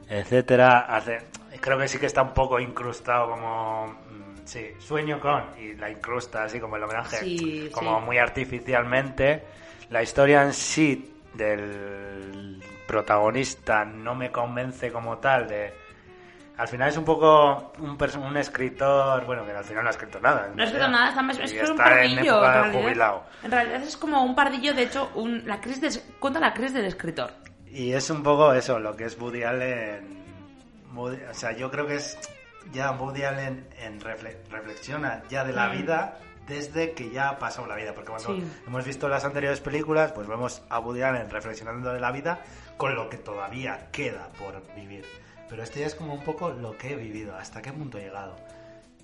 etcétera. 0.08 0.80
Hace, 0.80 1.20
creo 1.60 1.78
que 1.78 1.88
sí 1.88 1.98
que 1.98 2.06
está 2.06 2.22
un 2.22 2.34
poco 2.34 2.58
incrustado 2.60 3.30
como, 3.30 3.86
mm, 3.86 4.46
sí, 4.46 4.66
sueño 4.78 5.20
con, 5.20 5.44
y 5.58 5.74
la 5.74 5.90
incrusta 5.90 6.44
así 6.44 6.58
como 6.60 6.76
el 6.76 6.82
homenaje, 6.82 7.18
Sí, 7.18 7.70
como 7.72 8.00
sí. 8.00 8.06
muy 8.06 8.18
artificialmente. 8.18 9.44
La 9.90 10.02
historia 10.02 10.42
en 10.42 10.52
sí 10.52 11.14
del 11.34 12.62
protagonista 12.86 13.84
no 13.84 14.14
me 14.14 14.30
convence 14.30 14.90
como 14.92 15.18
tal 15.18 15.48
de 15.48 15.72
al 16.56 16.68
final 16.68 16.88
es 16.90 16.96
un 16.96 17.04
poco 17.04 17.72
un, 17.78 17.98
un 18.22 18.36
escritor 18.36 19.24
bueno 19.26 19.44
que 19.44 19.52
al 19.52 19.64
final 19.64 19.82
no 19.84 19.88
ha 19.88 19.92
escrito 19.92 20.20
nada 20.20 20.50
No 20.54 20.62
ha 20.62 20.66
escrito 20.66 20.88
nada, 20.88 21.08
está 21.08 21.22
más- 21.22 21.38
es 21.38 21.52
un 21.52 21.70
en 21.70 21.76
pardillo. 21.76 22.20
en 22.20 22.24
de 22.24 22.30
realidad. 22.52 22.72
jubilado. 22.82 23.24
En 23.42 23.50
realidad 23.50 23.82
es 23.82 23.96
como 23.96 24.22
un 24.22 24.34
pardillo, 24.34 24.74
de 24.74 24.82
hecho, 24.82 25.10
un, 25.14 25.46
la 25.46 25.60
crisis 25.60 26.04
cuenta 26.20 26.38
la 26.40 26.52
crisis 26.52 26.74
del 26.74 26.84
escritor. 26.86 27.30
y 27.66 27.92
es 27.92 28.08
un 28.10 28.22
poco 28.22 28.52
eso 28.52 28.78
lo 28.78 28.94
que 28.94 29.04
es 29.06 29.18
Woody 29.18 29.42
Allen 29.44 30.22
Woody- 30.94 31.22
o 31.30 31.34
sea 31.34 31.52
yo 31.52 31.70
creo 31.70 31.86
que 31.86 31.96
es 31.96 32.18
ya 32.72 32.90
Woody 32.92 33.22
Allen 33.24 33.66
en 33.78 34.00
refle- 34.00 34.36
reflexiona 34.50 35.22
ya 35.30 35.44
de 35.44 35.52
la 35.52 35.68
Mm. 35.68 35.72
vida 35.72 36.18
desde 36.46 36.92
que 36.92 37.10
ya 37.10 37.30
ha 37.30 37.38
pasado 37.38 37.66
la 37.66 37.76
vida 37.76 37.94
porque 37.94 38.10
cuando 38.10 38.34
Sí. 38.34 38.44
hemos 38.66 38.84
visto 38.84 39.08
las 39.08 39.24
anteriores 39.24 39.60
películas 39.60 40.12
pues 40.12 40.26
vemos 40.28 40.62
a 40.68 40.78
Woody 40.80 41.02
Allen 41.02 41.30
reflexionando 41.30 41.92
de 41.94 42.00
la 42.00 42.10
vida 42.12 42.40
con 42.76 42.94
lo 42.94 43.08
que 43.08 43.16
todavía 43.16 43.88
queda 43.90 44.28
por 44.38 44.60
vivir 44.74 45.04
pero 45.52 45.62
este 45.62 45.80
ya 45.80 45.86
es 45.86 45.94
como 45.94 46.14
un 46.14 46.24
poco 46.24 46.48
lo 46.50 46.78
que 46.78 46.92
he 46.94 46.96
vivido 46.96 47.36
hasta 47.36 47.60
qué 47.60 47.72
punto 47.74 47.98
he 47.98 48.04
llegado 48.04 48.34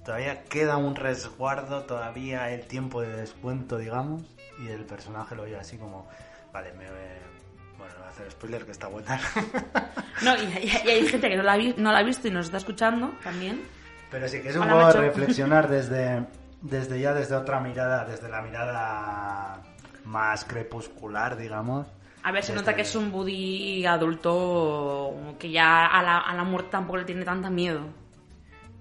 todavía 0.03 0.43
queda 0.45 0.79
un 0.79 0.97
resguardo 0.97 1.83
todavía 1.83 2.51
el 2.51 2.63
tiempo 2.67 3.03
de 3.03 3.15
descuento 3.15 3.77
digamos 3.77 4.23
y 4.59 4.69
el 4.69 4.85
personaje 4.87 5.35
lo 5.37 5.43
ve 5.43 5.57
así 5.57 5.77
como 5.77 6.09
vale 6.53 6.73
me 6.73 6.87
bueno 7.77 7.93
no 7.93 7.99
voy 7.99 8.07
a 8.07 8.09
hacer 8.09 8.31
spoiler 8.31 8.65
que 8.65 8.73
está 8.73 8.87
buena 8.89 9.21
No, 10.23 10.35
y, 10.37 10.41
y- 10.41 10.73
y 10.85 10.91
hay 10.91 11.07
gente 11.07 11.29
que 11.29 11.37
no 11.37 11.43
la, 11.45 11.53
ha 11.53 11.57
vi- 11.59 11.75
no 11.77 11.93
la 11.93 11.99
ha 11.99 12.03
visto 12.03 12.27
y 12.27 12.31
nos 12.33 12.47
está 12.47 12.57
escuchando 12.57 13.13
también. 13.23 13.63
Pero 14.11 14.27
sí 14.27 14.41
que 14.43 14.49
es 14.49 14.57
un 14.57 14.63
Hola, 14.63 14.73
poco 14.73 14.85
macho. 14.87 15.01
reflexionar 15.03 15.69
desde, 15.77 16.25
desde 16.61 16.99
ya 16.99 17.15
desde 17.15 17.37
otra 17.37 17.61
mirada, 17.61 18.05
desde 18.05 18.29
la 18.29 18.43
mirada 18.43 19.63
más 20.05 20.45
crepuscular, 20.45 21.37
digamos. 21.37 21.87
A 22.29 22.33
ver, 22.33 22.45
se 22.45 22.53
nota 22.53 22.75
que 22.77 22.83
es 22.83 22.95
un 22.95 23.11
Buddy 23.11 23.87
adulto 23.87 25.15
que 25.39 25.51
ya 25.51 25.87
a 25.87 26.03
la, 26.03 26.19
a 26.19 26.35
la 26.35 26.45
muerte 26.45 26.69
tampoco 26.73 26.99
le 26.99 27.05
tiene 27.05 27.25
tanta 27.25 27.49
miedo. 27.49 27.81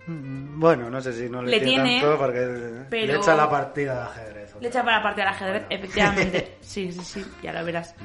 Mm, 0.05 0.59
Bueno, 0.59 0.89
no 0.89 0.99
sé 0.99 1.13
si 1.13 1.29
no 1.29 1.41
le, 1.41 1.51
Le 1.51 1.59
tiene 1.61 1.83
tiene, 1.83 2.01
tanto 2.01 2.17
porque 2.17 2.85
pero- 2.89 3.07
le 3.13 3.15
echa 3.15 3.35
la 3.35 3.49
partida 3.49 3.93
de 3.95 4.01
ajedrez. 4.01 4.55
Le 4.59 4.67
echa 4.67 4.83
para 4.83 4.97
la 4.97 5.03
parte 5.03 5.21
del 5.21 5.29
ajedrez, 5.29 5.63
efectivamente. 5.69 6.57
Sí, 6.61 6.91
sí, 6.91 6.99
sí, 7.01 7.25
ya 7.41 7.53
lo 7.53 7.63
verás. 7.63 7.95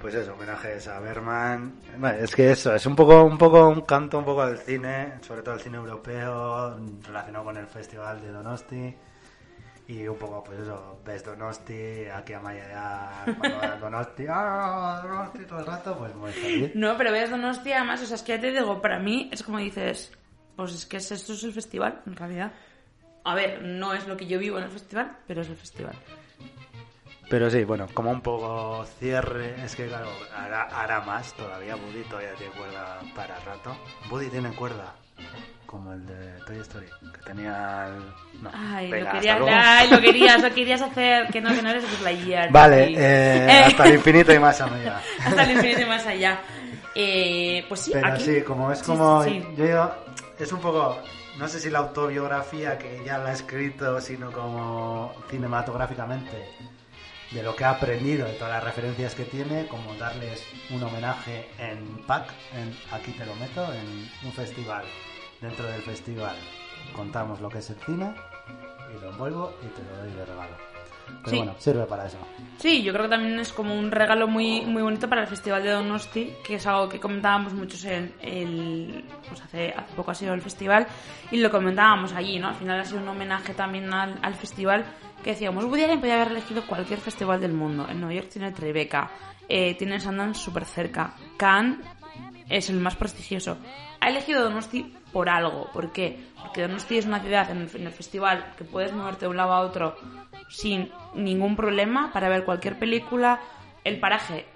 Pues 0.00 0.14
eso, 0.14 0.32
homenajes 0.32 0.88
a 0.88 0.98
Berman. 1.00 1.74
Bueno, 1.98 2.18
es 2.18 2.34
que 2.34 2.52
eso, 2.52 2.74
es 2.74 2.86
un 2.86 2.96
poco, 2.96 3.22
un 3.22 3.36
poco 3.36 3.68
un 3.68 3.82
canto 3.82 4.18
un 4.18 4.24
poco 4.24 4.40
al 4.42 4.56
cine, 4.58 5.14
sobre 5.20 5.42
todo 5.42 5.54
al 5.54 5.60
cine 5.60 5.76
europeo, 5.76 6.74
relacionado 7.06 7.44
con 7.44 7.56
el 7.58 7.66
festival 7.66 8.20
de 8.22 8.30
Donosti. 8.32 8.94
Y 9.88 10.06
un 10.08 10.18
poco, 10.18 10.42
pues 10.42 10.58
eso, 10.60 11.00
ves 11.04 11.24
Donosti, 11.24 12.06
aquí 12.12 12.32
a 12.32 12.40
Maya, 12.40 13.24
va 13.40 13.76
Donosti, 13.80 14.24
¡ah, 14.28 15.00
Donosti! 15.04 15.44
todo 15.44 15.60
el 15.60 15.66
rato, 15.66 15.96
pues 15.96 16.12
muy 16.16 16.32
feliz. 16.32 16.72
No, 16.74 16.96
pero 16.98 17.12
ves 17.12 17.30
Donosti 17.30 17.72
además, 17.72 18.02
o 18.02 18.06
sea, 18.06 18.16
es 18.16 18.22
que 18.22 18.32
ya 18.34 18.40
te 18.40 18.50
digo, 18.50 18.82
para 18.82 18.98
mí 18.98 19.28
es 19.32 19.44
como 19.44 19.58
dices, 19.58 20.10
pues 20.56 20.74
es 20.74 20.86
que 20.86 20.96
es- 20.96 21.12
esto 21.12 21.34
es 21.34 21.44
el 21.44 21.52
festival, 21.52 22.02
en 22.04 22.16
realidad. 22.16 22.52
A 23.24 23.34
ver, 23.36 23.62
no 23.62 23.92
es 23.94 24.06
lo 24.08 24.16
que 24.16 24.26
yo 24.26 24.38
vivo 24.40 24.58
en 24.58 24.64
el 24.64 24.70
festival, 24.70 25.18
pero 25.26 25.42
es 25.42 25.48
el 25.48 25.56
festival. 25.56 25.94
Pero 27.28 27.50
sí, 27.50 27.64
bueno, 27.64 27.86
como 27.92 28.10
un 28.10 28.20
poco 28.20 28.84
cierre, 29.00 29.54
es 29.64 29.74
que 29.74 29.86
claro, 29.88 30.08
hará, 30.34 30.62
hará 30.64 31.00
más 31.00 31.32
todavía. 31.34 31.74
Buddy 31.74 32.02
todavía 32.04 32.34
tiene 32.34 32.52
cuerda 32.54 33.00
para 33.16 33.38
rato. 33.40 33.76
Buddy 34.08 34.28
tiene 34.30 34.50
cuerda, 34.54 34.94
como 35.76 35.92
el 35.92 36.06
de 36.06 36.40
Toy 36.46 36.58
Story, 36.60 36.86
que 37.12 37.20
tenía 37.20 37.86
el... 37.86 38.42
No, 38.42 38.50
Ay, 38.54 38.90
venga, 38.90 39.12
lo, 39.12 39.18
querías, 39.18 39.40
ay, 39.46 39.90
lo 39.90 40.00
querías, 40.00 40.42
lo 40.42 40.54
querías 40.54 40.82
hacer, 40.90 41.26
que 41.28 41.40
no, 41.42 41.54
que 41.54 41.60
no 41.60 41.68
eres 41.68 42.00
Lightyear, 42.02 42.50
Vale, 42.50 42.86
sí. 42.86 42.94
eh, 42.96 43.62
hasta 43.66 43.84
el 43.86 43.94
infinito 43.96 44.32
y 44.32 44.38
más 44.38 44.58
allá. 44.60 45.02
hasta 45.24 45.42
el 45.44 45.50
infinito 45.50 45.80
y 45.82 45.84
más 45.84 46.06
allá. 46.06 46.40
Eh, 46.94 47.64
pues 47.68 47.80
sí, 47.80 47.90
Pero 47.92 48.08
aquí... 48.08 48.24
sí, 48.24 48.42
como 48.42 48.72
es 48.72 48.82
como... 48.82 49.22
sí, 49.24 49.30
sí. 49.30 49.46
Yo 49.56 49.64
digo, 49.66 49.92
es 50.38 50.50
un 50.50 50.60
poco... 50.60 50.98
No 51.38 51.46
sé 51.46 51.60
si 51.60 51.68
la 51.68 51.80
autobiografía 51.80 52.78
que 52.78 53.02
ya 53.04 53.18
la 53.18 53.28
ha 53.28 53.32
escrito, 53.34 54.00
sino 54.00 54.32
como 54.32 55.12
cinematográficamente, 55.28 56.48
de 57.30 57.42
lo 57.42 57.54
que 57.54 57.64
ha 57.64 57.70
aprendido, 57.72 58.26
de 58.26 58.32
todas 58.32 58.54
las 58.54 58.64
referencias 58.64 59.14
que 59.14 59.24
tiene, 59.24 59.66
como 59.66 59.94
darles 59.96 60.42
un 60.70 60.82
homenaje 60.82 61.50
en 61.58 61.98
PAC, 62.06 62.30
en 62.54 62.74
Aquí 62.90 63.12
te 63.12 63.26
lo 63.26 63.34
meto, 63.34 63.70
en 63.74 64.10
un 64.24 64.32
festival. 64.32 64.86
Dentro 65.40 65.66
del 65.66 65.82
festival 65.82 66.36
contamos 66.94 67.40
lo 67.40 67.48
que 67.48 67.58
es 67.58 67.70
el 67.70 67.76
cine 67.76 68.14
y 68.96 69.00
lo 69.00 69.10
envuelvo 69.10 69.52
y 69.62 69.66
te 69.68 69.82
lo 69.82 69.96
doy 70.04 70.12
de 70.12 70.24
regalo. 70.24 70.56
Pero 71.06 71.30
Sí. 71.30 71.36
bueno, 71.36 71.54
sirve 71.58 71.84
para 71.86 72.06
eso. 72.06 72.18
Sí, 72.58 72.82
yo 72.82 72.92
creo 72.92 73.04
que 73.04 73.10
también 73.10 73.38
es 73.38 73.52
como 73.52 73.78
un 73.78 73.92
regalo 73.92 74.26
muy, 74.26 74.62
muy 74.62 74.82
bonito 74.82 75.08
para 75.08 75.20
el 75.22 75.28
Festival 75.28 75.62
de 75.62 75.70
Donosti, 75.70 76.32
que 76.44 76.56
es 76.56 76.66
algo 76.66 76.88
que 76.88 76.98
comentábamos 76.98 77.52
muchos 77.54 77.84
en 77.84 78.12
el... 78.20 79.04
Pues 79.28 79.40
hace, 79.40 79.68
hace 79.72 79.94
poco 79.94 80.10
ha 80.10 80.14
sido 80.14 80.34
el 80.34 80.40
festival 80.42 80.86
y 81.30 81.36
lo 81.36 81.48
comentábamos 81.50 82.12
allí, 82.12 82.40
¿no? 82.40 82.48
Al 82.48 82.56
final 82.56 82.80
ha 82.80 82.84
sido 82.84 83.00
un 83.02 83.08
homenaje 83.08 83.54
también 83.54 83.92
al, 83.94 84.18
al 84.20 84.34
festival 84.34 84.84
que 85.22 85.30
decíamos, 85.30 85.64
Woody 85.64 85.84
Allen 85.84 86.00
podía 86.00 86.14
haber 86.16 86.32
elegido 86.32 86.66
cualquier 86.66 86.98
festival 87.00 87.40
del 87.40 87.52
mundo. 87.52 87.86
En 87.88 88.00
Nueva 88.00 88.14
York 88.14 88.28
tiene 88.32 88.50
Tribeca, 88.50 89.08
eh, 89.48 89.76
tiene 89.76 90.00
Sundance 90.00 90.40
súper 90.40 90.64
cerca, 90.64 91.14
Cannes 91.36 91.78
es 92.48 92.70
el 92.70 92.80
más 92.80 92.96
prestigioso. 92.96 93.58
Ha 94.00 94.08
elegido 94.08 94.42
Donosti 94.42 94.94
por 95.12 95.28
algo. 95.28 95.70
¿Por 95.72 95.92
qué? 95.92 96.18
Porque 96.40 96.62
Donosti 96.62 96.98
es 96.98 97.06
una 97.06 97.20
ciudad 97.20 97.50
en 97.50 97.62
el, 97.62 97.70
en 97.74 97.86
el 97.86 97.92
festival 97.92 98.52
que 98.56 98.64
puedes 98.64 98.92
moverte 98.92 99.26
de 99.26 99.30
un 99.30 99.36
lado 99.36 99.52
a 99.52 99.60
otro 99.60 99.96
sin 100.48 100.90
ningún 101.14 101.56
problema 101.56 102.12
para 102.12 102.28
ver 102.28 102.44
cualquier 102.44 102.78
película. 102.78 103.40
El 103.84 104.00
paraje, 104.00 104.46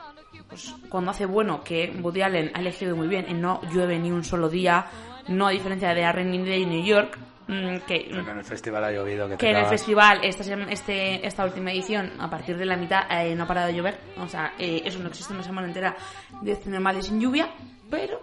pues 0.48 0.74
cuando 0.88 1.10
hace 1.10 1.26
bueno, 1.26 1.62
que 1.62 1.92
Woody 2.00 2.22
Allen 2.22 2.50
ha 2.54 2.60
elegido 2.60 2.96
muy 2.96 3.08
bien 3.08 3.26
y 3.28 3.34
no 3.34 3.60
llueve 3.72 3.98
ni 3.98 4.10
un 4.10 4.24
solo 4.24 4.48
día, 4.48 4.86
no 5.28 5.46
a 5.46 5.50
diferencia 5.50 5.94
de 5.94 6.04
A 6.04 6.12
Rainy 6.12 6.44
Day 6.44 6.66
New 6.66 6.84
York, 6.84 7.18
mm, 7.46 7.76
que 7.86 8.06
Pero 8.10 8.30
en 8.30 8.38
el 8.38 8.44
festival 8.44 8.84
ha 8.84 8.92
llovido. 8.92 9.28
Que, 9.28 9.36
que 9.36 9.50
en 9.50 9.56
el 9.56 9.66
festival, 9.66 10.20
esta, 10.22 10.44
este, 10.70 11.26
esta 11.26 11.44
última 11.44 11.72
edición, 11.72 12.12
a 12.18 12.28
partir 12.28 12.56
de 12.56 12.66
la 12.66 12.76
mitad, 12.76 13.02
eh, 13.10 13.34
no 13.34 13.44
ha 13.44 13.46
parado 13.46 13.68
de 13.68 13.74
llover. 13.74 13.98
O 14.18 14.28
sea, 14.28 14.54
eh, 14.58 14.82
eso 14.84 14.98
no 14.98 15.08
existe 15.08 15.32
una 15.32 15.42
semana 15.42 15.68
entera 15.68 15.96
de 16.40 16.58
normales 16.66 17.06
sin 17.06 17.20
lluvia. 17.20 17.48
Pero 17.90 18.20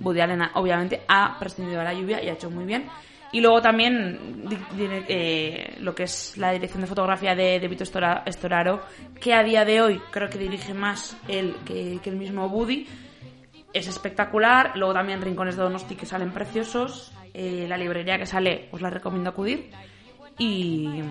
Woody 0.00 0.20
Allen, 0.20 0.42
obviamente, 0.54 1.02
ha 1.06 1.38
prescindido 1.38 1.78
de 1.78 1.84
la 1.84 1.92
lluvia 1.94 2.22
y 2.22 2.28
ha 2.28 2.32
hecho 2.32 2.50
muy 2.50 2.64
bien. 2.64 2.86
Y 3.32 3.40
luego 3.40 3.60
también 3.60 4.44
eh, 5.08 5.76
lo 5.80 5.92
que 5.94 6.04
es 6.04 6.36
la 6.36 6.52
dirección 6.52 6.82
de 6.82 6.86
fotografía 6.86 7.34
de, 7.34 7.58
de 7.58 7.68
Vito 7.68 7.82
Estora- 7.82 8.22
Storaro, 8.30 8.82
que 9.20 9.34
a 9.34 9.42
día 9.42 9.64
de 9.64 9.80
hoy 9.82 10.00
creo 10.12 10.28
que 10.30 10.38
dirige 10.38 10.72
más 10.72 11.16
él 11.26 11.56
que, 11.64 11.98
que 12.02 12.10
el 12.10 12.16
mismo 12.16 12.46
Woody. 12.46 12.86
Es 13.72 13.88
espectacular. 13.88 14.72
Luego 14.76 14.94
también 14.94 15.20
Rincones 15.20 15.56
de 15.56 15.64
Donosti 15.64 15.96
que 15.96 16.06
salen 16.06 16.30
preciosos. 16.30 17.12
Eh, 17.34 17.66
la 17.68 17.76
librería 17.76 18.18
que 18.18 18.26
sale 18.26 18.68
os 18.70 18.80
la 18.80 18.88
recomiendo 18.88 19.30
acudir. 19.30 19.68
Y, 20.38 21.02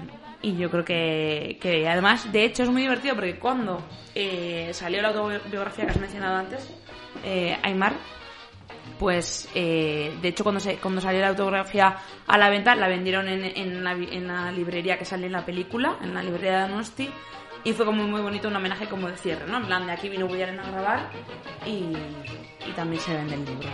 y 0.42 0.56
yo 0.56 0.70
creo 0.72 0.86
que, 0.86 1.58
que 1.62 1.90
además, 1.90 2.32
de 2.32 2.46
hecho, 2.46 2.64
es 2.64 2.70
muy 2.70 2.84
divertido 2.84 3.16
porque 3.16 3.38
cuando 3.38 3.84
eh, 4.16 4.70
salió 4.72 5.02
la 5.02 5.10
autobiografía 5.10 5.86
que 5.86 5.92
has 5.92 6.00
mencionado 6.00 6.38
antes, 6.38 6.74
eh, 7.24 7.58
Aymar, 7.64 7.94
pues 9.00 9.50
eh, 9.56 10.18
de 10.22 10.28
hecho 10.28 10.44
cuando, 10.44 10.60
se, 10.60 10.78
cuando 10.78 11.02
salió 11.02 11.22
la 11.22 11.30
autobiografía 11.30 11.98
a 12.28 12.38
la 12.38 12.50
venta, 12.50 12.76
la 12.76 12.88
vendieron 12.88 13.28
en, 13.28 13.44
en, 13.44 13.84
la, 13.84 14.52
librería 14.52 14.98
que 14.98 15.06
sale 15.06 15.26
en 15.28 15.32
la 15.34 15.46
película, 15.46 15.98
en 16.02 16.14
la 16.14 16.24
librería 16.24 16.64
de 16.64 16.70
Donosti. 16.70 17.10
Y 17.66 17.72
fue 17.72 17.86
como 17.86 18.04
muy 18.04 18.20
bonito 18.20 18.50
un 18.50 18.56
homenaje 18.58 18.88
como 18.88 19.08
de 19.08 19.16
cierre, 19.16 19.48
¿no? 19.48 19.58
En 19.58 19.66
plan, 19.66 19.86
de 19.86 19.94
aquí 19.94 20.10
vino 20.10 20.26
a 20.26 20.72
grabar 20.72 21.10
y, 21.66 21.94
y 22.68 22.72
también 22.76 23.02
se 23.02 23.16
vende 23.16 23.36
el 23.36 23.46
libro. 23.46 23.70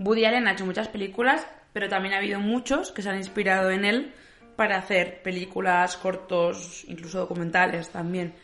Woody 0.00 0.24
Allen 0.24 0.48
ha 0.48 0.52
hecho 0.52 0.64
muchas 0.64 0.88
películas, 0.88 1.46
pero 1.72 1.88
también 1.88 2.14
ha 2.14 2.18
habido 2.18 2.40
muchos 2.40 2.90
que 2.90 3.02
se 3.02 3.10
han 3.10 3.18
inspirado 3.18 3.70
en 3.70 3.84
él 3.84 4.12
para 4.56 4.78
hacer 4.78 5.22
películas, 5.22 5.96
cortos, 5.96 6.84
incluso 6.88 7.18
documentales 7.18 7.90
también. 7.90 8.34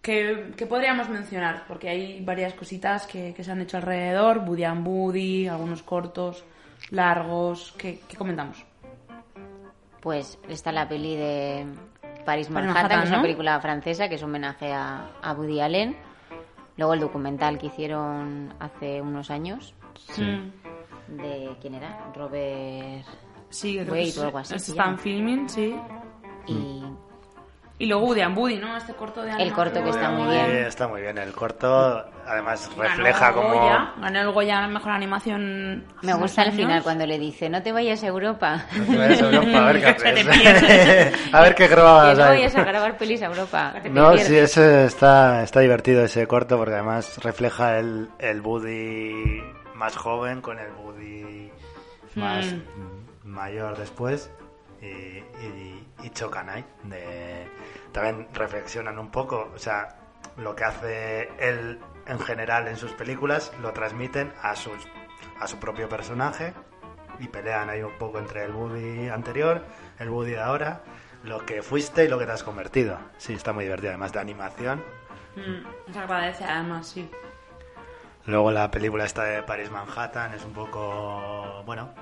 Que, 0.00 0.52
que 0.56 0.66
podríamos 0.66 1.08
mencionar, 1.08 1.64
porque 1.68 1.88
hay 1.88 2.24
varias 2.24 2.54
cositas 2.54 3.06
que, 3.06 3.34
que 3.34 3.44
se 3.44 3.52
han 3.52 3.60
hecho 3.60 3.76
alrededor, 3.76 4.38
Woody 4.38 4.64
and 4.64 4.86
Woody, 4.86 5.46
algunos 5.46 5.82
cortos, 5.82 6.44
largos, 6.90 7.72
¿qué, 7.78 8.00
qué 8.08 8.16
comentamos? 8.16 8.64
Pues 10.00 10.38
está 10.48 10.72
la 10.72 10.88
peli 10.88 11.16
de 11.16 11.66
Paris 12.24 12.50
Manhattan, 12.50 12.74
Manhattan, 12.74 12.98
que 12.98 13.04
es 13.04 13.10
una 13.10 13.16
¿no? 13.18 13.22
película 13.22 13.60
francesa 13.60 14.08
que 14.08 14.16
es 14.16 14.22
homenaje 14.22 14.72
a, 14.72 15.10
a 15.22 15.32
Woody 15.34 15.60
Allen. 15.60 15.96
Luego 16.76 16.94
el 16.94 17.00
documental 17.00 17.58
que 17.58 17.66
hicieron 17.66 18.54
hace 18.58 19.00
unos 19.00 19.30
años. 19.30 19.74
Sí. 20.12 20.52
De 21.08 21.50
quién 21.60 21.74
era? 21.74 21.98
Robert 22.14 23.04
Sí, 23.50 23.74
creo 23.74 23.84
que 23.86 23.90
Wade 23.92 24.06
sí. 24.12 24.18
o 24.20 24.22
algo 24.24 24.38
así. 24.38 24.54
Esto 24.54 24.66
se 24.66 24.70
está 24.72 24.84
en 24.84 24.90
llama. 24.90 25.02
filming, 25.02 25.48
sí. 25.48 25.76
Y 26.46 26.82
Y 27.78 27.86
luego 27.86 28.06
Woody 28.06 28.20
and 28.20 28.38
Woody, 28.38 28.58
¿no? 28.58 28.76
Este 28.76 28.94
corto 28.94 29.22
de 29.22 29.32
El 29.32 29.52
corto 29.52 29.82
que 29.82 29.90
está 29.90 30.10
muy 30.10 30.22
Sí, 30.28 30.28
bien. 30.30 30.64
está 30.66 30.86
muy 30.88 31.00
bien. 31.02 31.18
El 31.18 31.32
corto, 31.32 32.04
además, 32.26 32.70
Ganó 32.76 32.82
refleja 32.88 33.28
el 33.28 33.34
como... 33.34 33.48
Goya, 33.48 33.92
ganó 34.00 34.20
el 34.20 34.30
Goya 34.30 34.64
a 34.64 34.68
mejor 34.68 34.92
animación. 34.92 35.84
me 36.02 36.14
gusta 36.14 36.42
al 36.42 36.52
final 36.52 36.82
cuando 36.82 37.06
le 37.06 37.18
dice, 37.18 37.48
no 37.50 37.60
te 37.62 37.72
vayas 37.72 38.02
a 38.04 38.06
Europa. 38.06 38.64
No 38.76 38.84
te 38.84 38.96
vayas 38.96 39.20
a 39.22 39.24
Europa, 39.30 39.58
a 39.58 39.72
ver 39.72 39.80
qué 39.80 39.86
haces. 39.88 41.14
A 41.34 41.40
ver 41.42 41.54
qué 41.56 41.66
grabas 41.68 42.16
no 42.18 42.24
vayas 42.24 42.54
a 42.54 42.64
grabar 42.64 42.96
pelis 42.96 43.20
a 43.22 43.26
Europa. 43.26 43.74
No, 43.90 44.16
sí, 44.16 44.36
ese 44.36 44.84
está, 44.84 45.42
está 45.42 45.60
divertido 45.60 46.04
ese 46.04 46.26
corto 46.26 46.56
porque 46.58 46.74
además 46.74 47.18
refleja 47.22 47.78
el, 47.78 48.08
el 48.18 48.40
Woody 48.42 49.42
más 49.82 49.96
joven 49.96 50.40
con 50.40 50.60
el 50.60 50.70
Woody 50.74 51.50
más 52.14 52.54
Hmm. 52.54 53.04
mayor 53.24 53.76
después 53.76 54.30
y, 54.80 54.86
y, 54.86 55.88
y 56.04 56.10
chocan 56.10 56.48
ahí. 56.50 56.64
De, 56.84 57.48
también 57.90 58.28
reflexionan 58.32 58.96
un 59.00 59.10
poco, 59.10 59.50
o 59.52 59.58
sea, 59.58 59.96
lo 60.36 60.54
que 60.54 60.62
hace 60.64 61.28
él 61.40 61.80
en 62.06 62.18
general 62.20 62.68
en 62.68 62.76
sus 62.76 62.92
películas 62.92 63.52
lo 63.60 63.72
transmiten 63.72 64.32
a, 64.40 64.54
sus, 64.54 64.86
a 65.40 65.48
su 65.48 65.58
propio 65.58 65.88
personaje 65.88 66.54
y 67.18 67.26
pelean 67.26 67.68
ahí 67.68 67.82
un 67.82 67.98
poco 67.98 68.20
entre 68.20 68.44
el 68.44 68.52
Woody 68.52 69.08
anterior, 69.08 69.64
el 69.98 70.10
Woody 70.10 70.30
de 70.32 70.40
ahora, 70.40 70.82
lo 71.24 71.44
que 71.44 71.60
fuiste 71.62 72.04
y 72.04 72.08
lo 72.08 72.20
que 72.20 72.26
te 72.26 72.32
has 72.32 72.44
convertido. 72.44 72.98
Sí, 73.18 73.32
está 73.34 73.52
muy 73.52 73.64
divertido, 73.64 73.90
además 73.90 74.12
de 74.12 74.20
animación. 74.20 74.80
Mm, 75.34 75.92
se 75.92 75.98
agradece 75.98 76.44
además, 76.44 76.86
sí. 76.86 77.10
Luego 78.26 78.52
la 78.52 78.70
película 78.70 79.04
esta 79.04 79.24
de 79.24 79.42
Paris 79.42 79.70
Manhattan 79.70 80.34
es 80.34 80.44
un 80.44 80.52
poco, 80.52 81.62
bueno, 81.66 81.92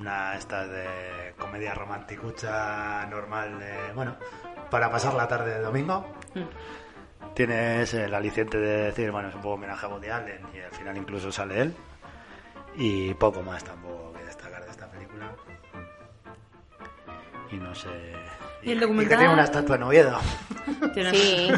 una 0.00 0.36
esta 0.36 0.66
de 0.66 1.34
comedia 1.38 1.74
romanticucha 1.74 3.04
normal, 3.06 3.58
de, 3.58 3.92
bueno, 3.94 4.16
para 4.70 4.90
pasar 4.90 5.14
la 5.14 5.26
tarde 5.26 5.54
de 5.54 5.60
domingo. 5.60 6.06
Tienes 7.34 7.94
el 7.94 8.14
aliciente 8.14 8.58
de 8.58 8.84
decir, 8.84 9.10
bueno, 9.10 9.28
es 9.28 9.34
un 9.34 9.40
poco 9.40 9.54
homenaje 9.54 9.86
a 9.86 9.88
Woody 9.88 10.08
Allen 10.08 10.46
y 10.54 10.60
al 10.60 10.72
final 10.72 10.96
incluso 10.96 11.32
sale 11.32 11.60
él. 11.60 11.76
Y 12.76 13.14
poco 13.14 13.42
más 13.42 13.64
tampoco 13.64 14.12
que 14.12 14.24
destacar 14.24 14.64
de 14.64 14.70
esta 14.70 14.88
película. 14.88 15.34
Y 17.50 17.56
no 17.56 17.74
sé... 17.74 18.14
¿Y 18.62 18.72
el 18.72 18.78
que 18.78 18.84
documental? 18.84 19.18
tiene 19.18 19.32
una 19.32 19.44
estatua 19.44 19.76
en 19.76 19.82
Oviedo. 19.84 20.18
Sí, 21.12 21.48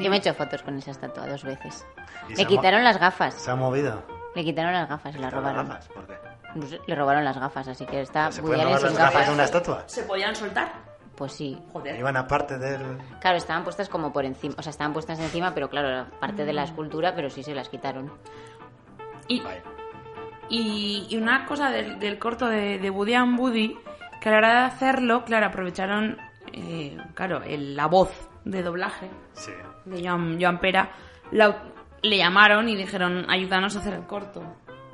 yo 0.00 0.10
me 0.10 0.16
he 0.16 0.18
hecho 0.18 0.34
fotos 0.34 0.62
con 0.62 0.78
esa 0.78 0.90
estatua 0.92 1.26
dos 1.26 1.42
veces. 1.44 1.84
Le 2.28 2.42
mo- 2.44 2.48
quitaron 2.48 2.84
las 2.84 2.98
gafas. 2.98 3.34
¿Se 3.34 3.50
ha 3.50 3.56
movido? 3.56 4.02
Le 4.34 4.44
quitaron 4.44 4.72
las 4.72 4.88
gafas 4.88 5.14
y 5.14 5.18
las 5.18 5.32
¿Quitaron 5.32 5.44
las 5.44 5.52
robaron. 5.52 5.68
gafas? 5.68 5.88
¿Por 5.88 6.06
qué? 6.06 6.80
Le 6.86 6.94
robaron 6.94 7.24
las 7.24 7.38
gafas, 7.38 7.68
así 7.68 7.84
que 7.86 8.00
está 8.00 8.30
¿Se 8.30 8.40
pueden 8.42 8.64
robar 8.64 8.82
las 8.82 8.96
gafas 8.96 9.26
de 9.26 9.32
una 9.32 9.44
estatua? 9.44 9.82
¿Se 9.86 10.02
podían 10.04 10.34
soltar? 10.36 10.72
Pues 11.16 11.32
sí. 11.32 11.60
Iban 11.98 12.16
aparte 12.16 12.58
del... 12.58 12.80
Claro, 13.20 13.36
estaban 13.36 13.62
puestas 13.64 13.88
como 13.88 14.12
por 14.12 14.24
encima, 14.24 14.54
o 14.58 14.62
sea, 14.62 14.70
estaban 14.70 14.92
puestas 14.92 15.18
encima, 15.20 15.52
pero 15.54 15.68
claro, 15.70 16.06
parte 16.20 16.44
de 16.44 16.52
la 16.52 16.64
escultura, 16.64 17.14
pero 17.14 17.30
sí 17.30 17.42
se 17.42 17.54
las 17.54 17.68
quitaron. 17.68 18.12
Y, 19.28 19.42
y, 20.48 21.06
y 21.08 21.16
una 21.16 21.46
cosa 21.46 21.70
del, 21.70 21.98
del 21.98 22.18
corto 22.18 22.46
de, 22.48 22.78
de 22.78 22.90
Woody 22.90 23.14
and 23.14 23.38
Woody, 23.38 23.78
que 24.20 24.28
a 24.28 24.32
la 24.32 24.38
hora 24.38 24.48
de 24.60 24.66
hacerlo, 24.66 25.24
claro, 25.24 25.46
aprovecharon, 25.46 26.18
eh, 26.54 26.96
claro, 27.14 27.42
el- 27.42 27.74
la 27.76 27.86
voz 27.86 28.10
de 28.44 28.62
doblaje 28.62 29.10
Sí. 29.32 29.52
de 29.84 30.06
Joan, 30.06 30.38
Joan 30.40 30.58
Pera, 30.60 30.90
la- 31.32 31.64
le 32.02 32.18
llamaron 32.18 32.68
y 32.68 32.76
dijeron, 32.76 33.26
ayúdanos 33.28 33.74
a 33.76 33.78
hacer 33.80 33.94
el 33.94 34.06
corto. 34.06 34.42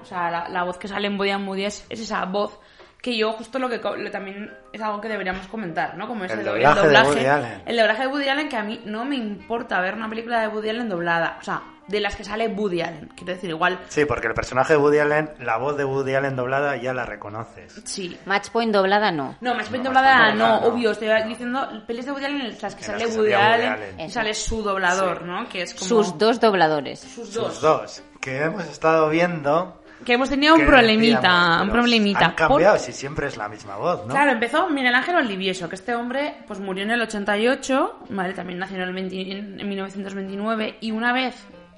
O 0.00 0.04
sea, 0.04 0.30
la, 0.30 0.48
la 0.48 0.62
voz 0.64 0.78
que 0.78 0.88
sale 0.88 1.08
en 1.08 1.18
Woody 1.18 1.30
and 1.30 1.46
Woody 1.48 1.64
es, 1.64 1.86
es 1.90 2.00
esa 2.00 2.24
voz 2.24 2.58
que 3.02 3.16
yo 3.16 3.32
justo 3.32 3.58
lo 3.58 3.68
que 3.68 3.80
co- 3.80 3.96
lo- 3.96 4.10
también 4.10 4.52
es 4.72 4.80
algo 4.82 5.00
que 5.00 5.08
deberíamos 5.08 5.46
comentar, 5.46 5.96
¿no? 5.96 6.06
Como 6.06 6.24
es 6.24 6.32
El 6.32 6.40
el, 6.40 6.44
doblaje 6.44 6.88
de 6.88 7.02
Woody 7.02 7.26
Allen. 7.26 7.62
el 7.66 7.76
doblaje 7.76 8.02
de 8.02 8.08
Woody 8.08 8.28
Allen 8.28 8.48
que 8.48 8.56
a 8.56 8.62
mí 8.62 8.80
no 8.84 9.04
me 9.04 9.16
importa 9.16 9.80
ver 9.80 9.94
una 9.94 10.08
película 10.08 10.40
de 10.40 10.48
Woody 10.48 10.68
Allen 10.70 10.88
doblada, 10.88 11.38
o 11.40 11.44
sea, 11.44 11.62
de 11.88 11.98
las 12.00 12.14
que 12.14 12.22
sale 12.22 12.46
Woody 12.46 12.82
Allen, 12.82 13.08
quiero 13.16 13.32
decir, 13.32 13.50
igual 13.50 13.78
Sí, 13.88 14.04
porque 14.04 14.28
el 14.28 14.34
personaje 14.34 14.74
de 14.74 14.78
Woody 14.78 14.98
Allen, 14.98 15.30
la 15.40 15.56
voz 15.56 15.76
de 15.76 15.84
Woody 15.84 16.14
Allen 16.14 16.36
doblada 16.36 16.76
ya 16.76 16.92
la 16.94 17.04
reconoces. 17.04 17.80
Sí. 17.84 18.16
Match 18.26 18.50
Point 18.50 18.72
doblada 18.72 19.10
no. 19.10 19.34
No, 19.40 19.54
bien 19.56 19.82
doblada, 19.82 20.32
no, 20.34 20.46
doblada, 20.46 20.60
no. 20.60 20.66
obvio. 20.68 20.90
Estoy 20.92 21.08
diciendo 21.26 21.68
pelis 21.88 22.04
de 22.06 22.12
Woody 22.12 22.24
Allen 22.26 22.40
en 22.42 22.56
las 22.62 22.74
que 22.76 22.84
sale 22.84 23.00
las 23.06 23.10
que 23.12 23.18
Woody 23.18 23.32
Allen, 23.32 23.72
Allen. 23.72 23.98
y 23.98 24.02
Eso. 24.04 24.14
sale 24.14 24.34
su 24.34 24.62
doblador, 24.62 25.22
¿no? 25.22 25.48
Que 25.48 25.62
es 25.62 25.74
como... 25.74 25.88
Sus 25.88 26.16
dos 26.16 26.38
dobladores. 26.38 27.00
Sus 27.00 27.34
Los 27.34 27.60
dos. 27.60 28.02
Que 28.20 28.42
hemos 28.44 28.64
estado 28.68 29.08
viendo... 29.08 29.79
Que 30.04 30.14
hemos 30.14 30.30
tenido 30.30 30.54
un 30.54 30.60
problemita, 30.66 31.60
un 31.62 31.70
problemita. 31.70 32.24
Han 32.26 32.32
cambiado, 32.32 32.74
Por- 32.76 32.80
si 32.80 32.92
siempre 32.92 33.26
es 33.26 33.36
la 33.36 33.48
misma 33.48 33.76
voz, 33.76 34.06
¿no? 34.06 34.12
Claro, 34.14 34.32
empezó 34.32 34.68
Miguel 34.70 34.94
Ángel 34.94 35.14
Valdivieso, 35.14 35.68
que 35.68 35.74
este 35.74 35.94
hombre 35.94 36.36
pues 36.46 36.58
murió 36.58 36.84
en 36.84 36.90
el 36.90 37.02
88, 37.02 37.98
¿vale? 38.08 38.32
También 38.32 38.58
nació 38.58 38.76
en, 38.76 38.82
el 38.82 38.92
20 38.94 39.32
en 39.60 39.68
1929, 39.68 40.76
y 40.80 40.90
una 40.92 41.12
vez 41.12 41.34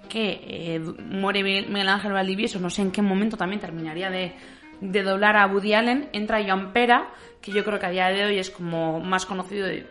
que 0.09 0.40
eh, 0.47 0.78
muere 0.78 1.43
Miguel 1.43 1.89
Ángel 1.89 2.12
Valdivieso, 2.12 2.61
no 2.61 2.70
sé 2.70 2.82
en 2.82 2.93
qué 2.93 3.03
momento 3.03 3.36
también 3.36 3.61
terminaría 3.61 4.09
de, 4.11 4.35
de 4.81 5.03
doblar 5.03 5.36
a 5.36 5.47
Woody 5.47 5.74
Allen, 5.74 6.09
entra 6.12 6.43
Joan 6.44 6.73
Pera, 6.73 7.09
que 7.40 7.51
yo 7.51 7.65
creo 7.65 7.78
que 7.81 7.86
a 7.86 7.90
día 7.90 8.09
de 8.09 8.24
hoy 8.24 8.39
es 8.39 8.51
como 8.51 9.01
más 9.01 9.27
conocido 9.27 9.66
de- 9.66 9.86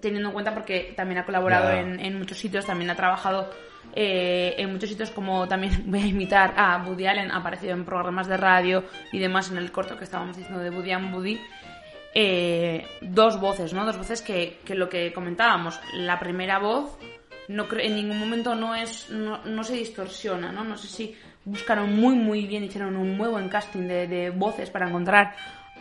teniendo 0.00 0.28
en 0.28 0.32
cuenta 0.32 0.54
porque 0.54 0.92
también 0.96 1.18
ha 1.18 1.24
colaborado 1.24 1.70
en, 1.72 1.98
en 1.98 2.18
muchos 2.18 2.38
sitios, 2.38 2.64
también 2.66 2.88
ha 2.90 2.94
trabajado 2.94 3.50
eh, 4.00 4.54
en 4.58 4.70
muchos 4.70 4.88
sitios 4.88 5.10
como 5.10 5.48
también 5.48 5.82
voy 5.90 6.00
a 6.00 6.06
imitar 6.06 6.54
a 6.56 6.84
Woody 6.86 7.06
Allen, 7.06 7.32
ha 7.32 7.38
aparecido 7.38 7.72
en 7.72 7.84
programas 7.84 8.28
de 8.28 8.36
radio 8.36 8.84
y 9.10 9.18
demás 9.18 9.50
en 9.50 9.58
el 9.58 9.72
corto 9.72 9.96
que 9.98 10.04
estábamos 10.04 10.36
diciendo 10.36 10.62
de 10.62 10.70
Woody 10.70 10.92
and 10.92 11.12
Woody. 11.12 11.40
Eh, 12.14 12.86
dos 13.00 13.40
voces, 13.40 13.72
¿no? 13.72 13.84
Dos 13.84 13.98
voces 13.98 14.22
que, 14.22 14.60
que 14.64 14.76
lo 14.76 14.88
que 14.88 15.12
comentábamos, 15.12 15.80
la 15.94 16.16
primera 16.20 16.60
voz 16.60 16.96
no 17.48 17.66
en 17.76 17.96
ningún 17.96 18.20
momento 18.20 18.54
no 18.54 18.76
es 18.76 19.10
no, 19.10 19.44
no 19.44 19.64
se 19.64 19.74
distorsiona, 19.74 20.52
¿no? 20.52 20.62
No 20.62 20.76
sé 20.76 20.86
si 20.86 21.16
buscaron 21.44 21.96
muy 21.96 22.14
muy 22.14 22.46
bien, 22.46 22.62
hicieron 22.62 22.96
un 22.96 23.16
muy 23.16 23.28
buen 23.28 23.48
casting 23.48 23.88
de, 23.88 24.06
de 24.06 24.30
voces 24.30 24.70
para 24.70 24.88
encontrar 24.88 25.34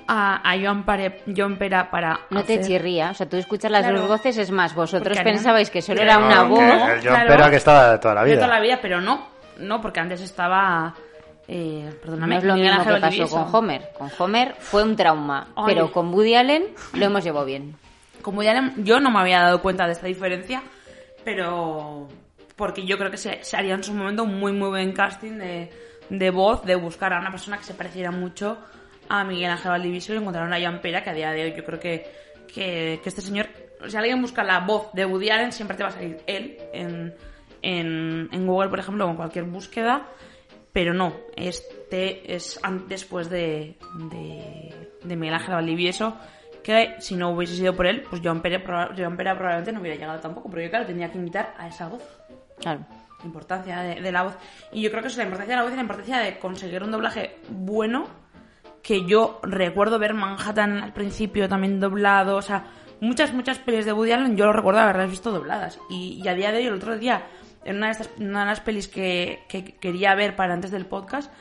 a, 0.07 0.49
a 0.51 0.57
Joan, 0.59 0.83
Pare, 0.85 1.21
Joan 1.35 1.57
Pera 1.57 1.89
para 1.91 2.19
No 2.29 2.43
te 2.43 2.61
chirría, 2.61 3.11
o 3.11 3.13
sea, 3.13 3.27
tú 3.27 3.35
escuchas 3.37 3.69
las 3.71 3.81
Claro. 3.83 3.99
dos 4.01 4.07
voces, 4.09 4.37
es 4.37 4.51
más, 4.51 4.73
vosotros 4.73 5.17
Porque 5.17 5.29
pensabais 5.29 5.69
que 5.69 5.81
solo 5.81 6.01
era 6.01 6.17
una 6.17 6.43
voz. 6.43 6.59
El 6.61 7.07
Joan 7.07 7.27
Pera 7.27 7.49
que 7.49 7.55
estaba 7.57 7.91
de 7.91 7.97
toda 7.99 8.13
la 8.15 8.23
de 8.23 8.31
vida. 8.31 8.39
toda 8.41 8.53
la 8.55 8.61
vida, 8.61 8.79
pero 8.81 9.01
no, 9.01 9.27
no, 9.59 9.81
porque 9.81 9.99
antes 9.99 10.21
estaba 10.21 10.93
eh, 11.49 11.89
perdóname, 12.01 12.35
No 12.35 12.39
es 12.39 12.43
lo 12.45 12.53
Miguel 12.55 12.69
mismo 12.75 12.81
Ángel 12.93 13.09
que 13.11 13.21
pasó 13.21 13.35
con 13.45 13.55
Homer. 13.55 13.89
Con 13.97 14.09
Homer 14.19 14.55
fue 14.59 14.83
un 14.83 14.95
trauma, 14.95 15.47
Ay. 15.55 15.63
pero 15.67 15.91
con 15.91 16.13
Woody 16.13 16.35
Allen 16.35 16.63
lo 16.93 17.05
hemos 17.05 17.23
llevado 17.23 17.45
bien. 17.45 17.75
Como 18.21 18.43
ya 18.43 18.53
le- 18.53 18.73
yo 18.83 18.99
no 18.99 19.09
me 19.11 19.19
había 19.19 19.39
dado 19.41 19.61
cuenta 19.61 19.85
de 19.85 19.93
esta 19.93 20.07
diferencia, 20.07 20.61
pero 21.23 22.07
porque 22.55 22.85
yo 22.85 22.97
creo 22.97 23.11
que 23.11 23.17
se, 23.17 23.43
se 23.43 23.55
haría 23.57 23.75
en 23.75 23.83
su 23.83 23.93
momento 23.93 24.23
un 24.23 24.39
muy 24.39 24.51
muy 24.51 24.69
buen 24.69 24.91
casting 24.93 25.33
de, 25.37 25.69
de 26.09 26.29
voz, 26.31 26.63
de 26.65 26.75
buscar 26.75 27.13
a 27.13 27.19
una 27.19 27.31
persona 27.31 27.57
que 27.57 27.63
se 27.63 27.73
pareciera 27.73 28.11
mucho 28.11 28.57
a 29.09 29.23
Miguel 29.23 29.51
Ángel 29.51 29.71
Valdivieso 29.71 30.13
y 30.13 30.17
encontrar 30.17 30.45
una 30.45 30.59
Joan 30.59 30.81
Pera 30.81 31.03
que 31.03 31.09
a 31.09 31.13
día 31.13 31.31
de 31.31 31.43
hoy 31.43 31.53
yo 31.55 31.63
creo 31.63 31.79
que, 31.79 32.05
que, 32.47 32.99
que 33.01 33.09
este 33.09 33.21
señor, 33.21 33.47
si 33.87 33.97
alguien 33.97 34.21
busca 34.21 34.43
la 34.43 34.59
voz 34.59 34.91
de 34.93 35.05
Woody 35.05 35.29
Allen, 35.29 35.51
siempre 35.51 35.77
te 35.77 35.83
va 35.83 35.89
a 35.89 35.93
salir 35.93 36.19
él 36.27 36.57
en, 36.73 37.13
en, 37.61 38.29
en 38.31 38.47
Google, 38.47 38.69
por 38.69 38.79
ejemplo, 38.79 39.05
o 39.05 39.09
en 39.09 39.15
cualquier 39.15 39.45
búsqueda, 39.45 40.07
pero 40.73 40.93
no, 40.93 41.13
este 41.35 42.35
es 42.35 42.59
después 42.87 43.29
de, 43.29 43.77
de, 44.11 44.91
de 45.03 45.15
Miguel 45.15 45.33
Ángel 45.35 45.55
Valdivieso, 45.55 46.17
que 46.63 46.95
si 46.99 47.15
no 47.15 47.31
hubiese 47.31 47.55
sido 47.55 47.75
por 47.75 47.87
él, 47.87 48.03
pues 48.09 48.21
Joan 48.23 48.41
Pera, 48.41 48.61
Joan 48.95 49.15
Pera 49.17 49.33
probablemente 49.35 49.71
no 49.71 49.79
hubiera 49.79 49.97
llegado 49.97 50.19
tampoco, 50.19 50.49
porque 50.49 50.69
claro, 50.69 50.85
tenía 50.85 51.09
que 51.09 51.17
imitar 51.17 51.55
a 51.57 51.67
esa 51.67 51.87
voz. 51.87 52.03
Claro. 52.59 52.85
La 53.19 53.25
importancia 53.25 53.79
de, 53.79 54.01
de 54.01 54.11
la 54.11 54.23
voz. 54.23 54.37
Y 54.71 54.81
yo 54.81 54.91
creo 54.91 55.01
que 55.01 55.07
es 55.07 55.17
la 55.17 55.23
importancia 55.23 55.55
de 55.55 55.57
la 55.57 55.63
voz 55.63 55.71
y 55.71 55.75
la 55.75 55.81
importancia 55.81 56.19
de 56.19 56.37
conseguir 56.37 56.83
un 56.83 56.91
doblaje 56.91 57.37
bueno, 57.49 58.05
que 58.87 59.03
yo 59.05 59.39
recuerdo 59.43 59.99
ver 59.99 60.13
Manhattan 60.13 60.77
al 60.77 60.93
principio 60.93 61.49
también 61.49 61.81
doblado, 61.81 62.37
o 62.37 62.41
sea, 62.41 62.67
muchas, 63.01 63.33
muchas 63.33 63.59
pelis 63.59 63.85
de 63.85 63.91
Woody 63.91 64.13
Allen 64.13 64.37
yo 64.37 64.45
lo 64.45 64.53
recuerdo 64.53 64.79
haberlas 64.79 65.09
visto 65.09 65.29
dobladas. 65.33 65.77
Y, 65.89 66.21
y 66.23 66.27
a 66.29 66.33
día 66.33 66.53
de 66.53 66.59
hoy, 66.59 66.67
el 66.67 66.73
otro 66.75 66.97
día, 66.97 67.27
en 67.65 67.75
una 67.75 67.87
de, 67.87 67.91
estas, 67.91 68.09
una 68.17 68.39
de 68.39 68.45
las 68.45 68.61
pelis 68.61 68.87
que, 68.87 69.43
que 69.49 69.75
quería 69.75 70.15
ver 70.15 70.37
para 70.37 70.53
antes 70.53 70.71
del 70.71 70.85
podcast, 70.85 71.33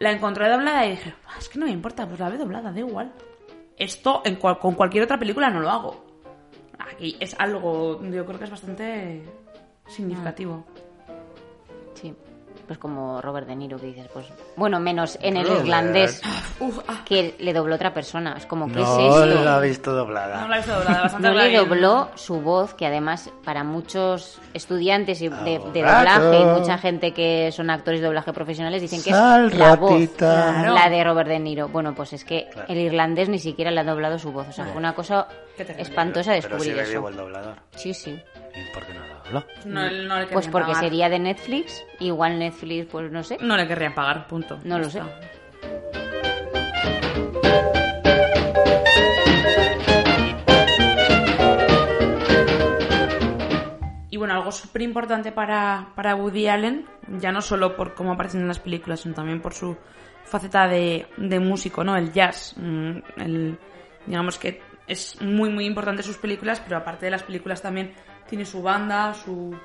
la 0.00 0.10
encontré 0.10 0.48
doblada 0.50 0.84
y 0.86 0.90
dije, 0.90 1.14
"Ah, 1.28 1.36
es 1.38 1.48
que 1.48 1.60
no 1.60 1.66
me 1.66 1.70
importa, 1.72 2.04
pues 2.08 2.18
la 2.18 2.30
veo 2.30 2.38
doblada, 2.38 2.72
da 2.72 2.80
igual. 2.80 3.12
Esto 3.76 4.22
en 4.24 4.34
cual- 4.34 4.58
con 4.58 4.74
cualquier 4.74 5.04
otra 5.04 5.20
película 5.20 5.48
no 5.50 5.60
lo 5.60 5.70
hago. 5.70 6.04
Aquí 6.80 7.16
es 7.20 7.36
algo, 7.38 8.02
yo 8.02 8.26
creo 8.26 8.38
que 8.40 8.44
es 8.44 8.50
bastante 8.50 9.22
significativo. 9.86 10.66
Pues 12.66 12.78
como 12.80 13.20
Robert 13.22 13.46
De 13.46 13.54
Niro 13.54 13.78
que 13.78 13.86
dices, 13.86 14.08
pues 14.12 14.26
bueno, 14.56 14.80
menos 14.80 15.16
en 15.22 15.36
el 15.36 15.46
Robert. 15.46 15.64
irlandés 15.64 16.20
Uf, 16.58 16.80
ah, 16.88 17.02
que 17.04 17.36
le 17.38 17.52
dobló 17.52 17.76
otra 17.76 17.94
persona. 17.94 18.34
Es 18.36 18.44
como, 18.46 18.66
¿qué 18.66 18.80
No 18.80 18.98
es 18.98 19.14
esto? 19.30 19.44
la 19.44 19.58
he 19.58 19.68
visto 19.68 19.92
doblada. 19.94 20.40
no 20.40 20.48
la 20.48 20.56
he 20.56 20.58
visto 20.58 20.72
doblada, 20.74 21.02
bastante 21.02 21.28
No 21.28 21.34
le 21.34 21.56
dobló 21.56 22.08
su 22.16 22.40
voz, 22.40 22.74
que 22.74 22.84
además 22.86 23.30
para 23.44 23.62
muchos 23.62 24.40
estudiantes 24.52 25.22
y 25.22 25.28
de, 25.28 25.60
de 25.72 25.82
doblaje 25.82 26.40
y 26.40 26.44
mucha 26.44 26.76
gente 26.78 27.12
que 27.12 27.52
son 27.52 27.70
actores 27.70 28.00
de 28.00 28.06
doblaje 28.06 28.32
profesionales 28.32 28.82
dicen 28.82 29.00
que 29.02 29.10
Sal, 29.10 29.46
es 29.46 29.54
la 29.58 29.76
voz, 29.76 29.92
ratita. 29.92 30.16
Claro. 30.58 30.74
la 30.74 30.88
de 30.90 31.04
Robert 31.04 31.28
De 31.28 31.38
Niro. 31.38 31.68
Bueno, 31.68 31.94
pues 31.94 32.12
es 32.14 32.24
que 32.24 32.48
Claro. 32.52 32.68
el 32.68 32.78
irlandés 32.78 33.28
ni 33.28 33.38
siquiera 33.38 33.70
le 33.70 33.80
ha 33.80 33.84
doblado 33.84 34.18
su 34.18 34.32
voz. 34.32 34.48
O 34.48 34.52
sea, 34.52 34.64
fue 34.66 34.76
una 34.78 34.92
cosa 34.94 35.28
espantosa 35.56 36.32
Pero 36.32 36.42
sí 36.42 36.48
descubrir 36.48 36.76
le 36.76 36.82
eso. 36.82 36.90
digo 36.90 37.08
el 37.10 37.16
doblador. 37.16 37.54
Sí, 37.76 37.94
sí. 37.94 38.10
¿Y 38.10 38.74
por 38.74 38.84
qué 38.84 38.92
no 38.94 39.15
lo 39.32 39.40
dobló? 39.40 39.46
No, 39.64 39.90
no 39.90 40.20
le 40.20 40.26
Pues 40.26 40.48
porque 40.48 40.72
pagar. 40.72 40.84
sería 40.84 41.08
de 41.08 41.18
Netflix, 41.18 41.84
igual 42.00 42.38
Netflix, 42.38 42.86
pues 42.90 43.10
no 43.10 43.22
sé. 43.22 43.38
No 43.40 43.56
le 43.56 43.66
querrían 43.66 43.94
pagar, 43.94 44.26
punto. 44.26 44.58
No 44.64 44.78
lo 44.78 44.88
sé. 44.90 45.00
Y 54.10 54.16
bueno, 54.18 54.34
algo 54.34 54.52
súper 54.52 54.82
importante 54.82 55.32
para, 55.32 55.88
para 55.94 56.14
Woody 56.14 56.48
Allen, 56.48 56.86
ya 57.18 57.32
no 57.32 57.42
solo 57.42 57.76
por 57.76 57.94
cómo 57.94 58.12
aparecen 58.12 58.40
en 58.42 58.48
las 58.48 58.58
películas, 58.60 59.00
sino 59.00 59.14
también 59.14 59.42
por 59.42 59.52
su 59.52 59.76
faceta 60.24 60.66
de, 60.68 61.06
de 61.18 61.38
músico, 61.40 61.84
¿no? 61.84 61.96
El 61.96 62.12
jazz. 62.12 62.54
mm, 62.56 62.98
El, 63.18 63.58
digamos 64.06 64.38
que 64.38 64.62
es 64.86 65.20
muy, 65.20 65.50
muy 65.50 65.66
importante 65.66 66.02
sus 66.02 66.16
películas, 66.16 66.60
pero 66.60 66.78
aparte 66.78 67.06
de 67.06 67.10
las 67.10 67.24
películas 67.24 67.60
también 67.60 67.92
tiene 68.28 68.44
su 68.44 68.62
banda, 68.62 69.12
su, 69.14 69.56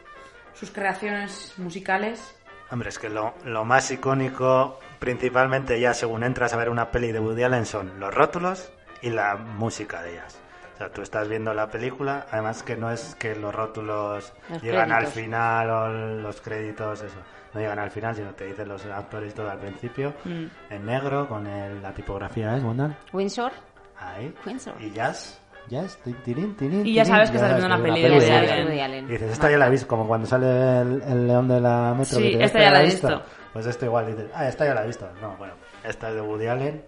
sus 0.53 0.71
creaciones 0.71 1.53
musicales. 1.57 2.35
Hombre, 2.71 2.89
es 2.89 2.99
que 2.99 3.09
lo, 3.09 3.33
lo 3.43 3.65
más 3.65 3.91
icónico, 3.91 4.79
principalmente 4.99 5.79
ya 5.79 5.93
según 5.93 6.23
entras 6.23 6.53
a 6.53 6.57
ver 6.57 6.69
una 6.69 6.89
peli 6.91 7.11
de 7.11 7.19
Woody 7.19 7.43
Allen, 7.43 7.65
son 7.65 7.99
los 7.99 8.13
rótulos 8.13 8.71
y 9.01 9.09
la 9.09 9.35
música 9.35 10.01
de 10.03 10.13
ellas. 10.13 10.39
O 10.75 10.77
sea, 10.77 10.89
tú 10.91 11.01
estás 11.01 11.27
viendo 11.27 11.53
la 11.53 11.69
película, 11.69 12.25
además 12.31 12.63
que 12.63 12.75
no 12.77 12.89
es 12.91 13.13
que 13.15 13.35
los 13.35 13.53
rótulos 13.53 14.33
Los 14.49 14.61
llegan 14.63 14.89
créditos. 14.89 15.07
al 15.07 15.21
final 15.23 15.69
o 15.69 15.87
los 16.21 16.41
créditos, 16.41 17.01
eso. 17.01 17.17
No 17.53 17.59
llegan 17.59 17.79
al 17.79 17.91
final, 17.91 18.15
sino 18.15 18.31
te 18.33 18.45
dicen 18.45 18.69
los 18.69 18.85
actores 18.85 19.33
y 19.33 19.35
todo 19.35 19.51
al 19.51 19.59
principio, 19.59 20.13
Mm. 20.23 20.45
en 20.69 20.85
negro, 20.85 21.27
con 21.27 21.45
el- 21.45 21.81
la 21.83 21.93
tipografía, 21.93 22.55
¿es, 22.55 22.63
Wondal? 22.63 22.95
Windsor. 23.11 23.51
Ahí. 23.99 24.33
Windsor. 24.45 24.81
Y 24.81 24.91
jazz. 24.91 25.40
Jazz, 25.69 25.97
tin, 26.03 26.15
tirín, 26.23 26.55
tirín, 26.55 26.85
Y 26.85 26.93
ya 26.93 27.05
sabes 27.05 27.29
que 27.29 27.37
estás 27.37 27.51
viendo 27.51 27.67
una 27.67 27.81
peli 27.81 28.01
de 28.01 28.11
Woody 28.11 28.79
Allen. 28.79 29.05
Y 29.05 29.11
dices, 29.11 29.31
esta 29.31 29.49
ya 29.49 29.57
la 29.57 29.67
he 29.67 29.69
visto, 29.69 29.87
como 29.87 30.07
cuando 30.07 30.27
sale 30.27 30.45
el, 30.81 31.01
el 31.07 31.27
león 31.27 31.47
de 31.47 31.61
la 31.61 31.93
metro. 31.97 32.19
Sí, 32.19 32.35
esta 32.39 32.59
ya 32.59 32.71
la 32.71 32.81
he 32.81 32.85
visto. 32.85 33.21
Pues 33.53 33.65
esto 33.65 33.85
igual, 33.85 34.07
dices, 34.07 34.25
ah, 34.33 34.47
esta 34.47 34.65
ya 34.65 34.73
la 34.73 34.83
he 34.83 34.87
visto. 34.87 35.09
No, 35.21 35.35
bueno, 35.37 35.53
esta 35.83 36.09
es 36.09 36.15
de 36.15 36.21
Woody 36.21 36.47
Allen, 36.47 36.83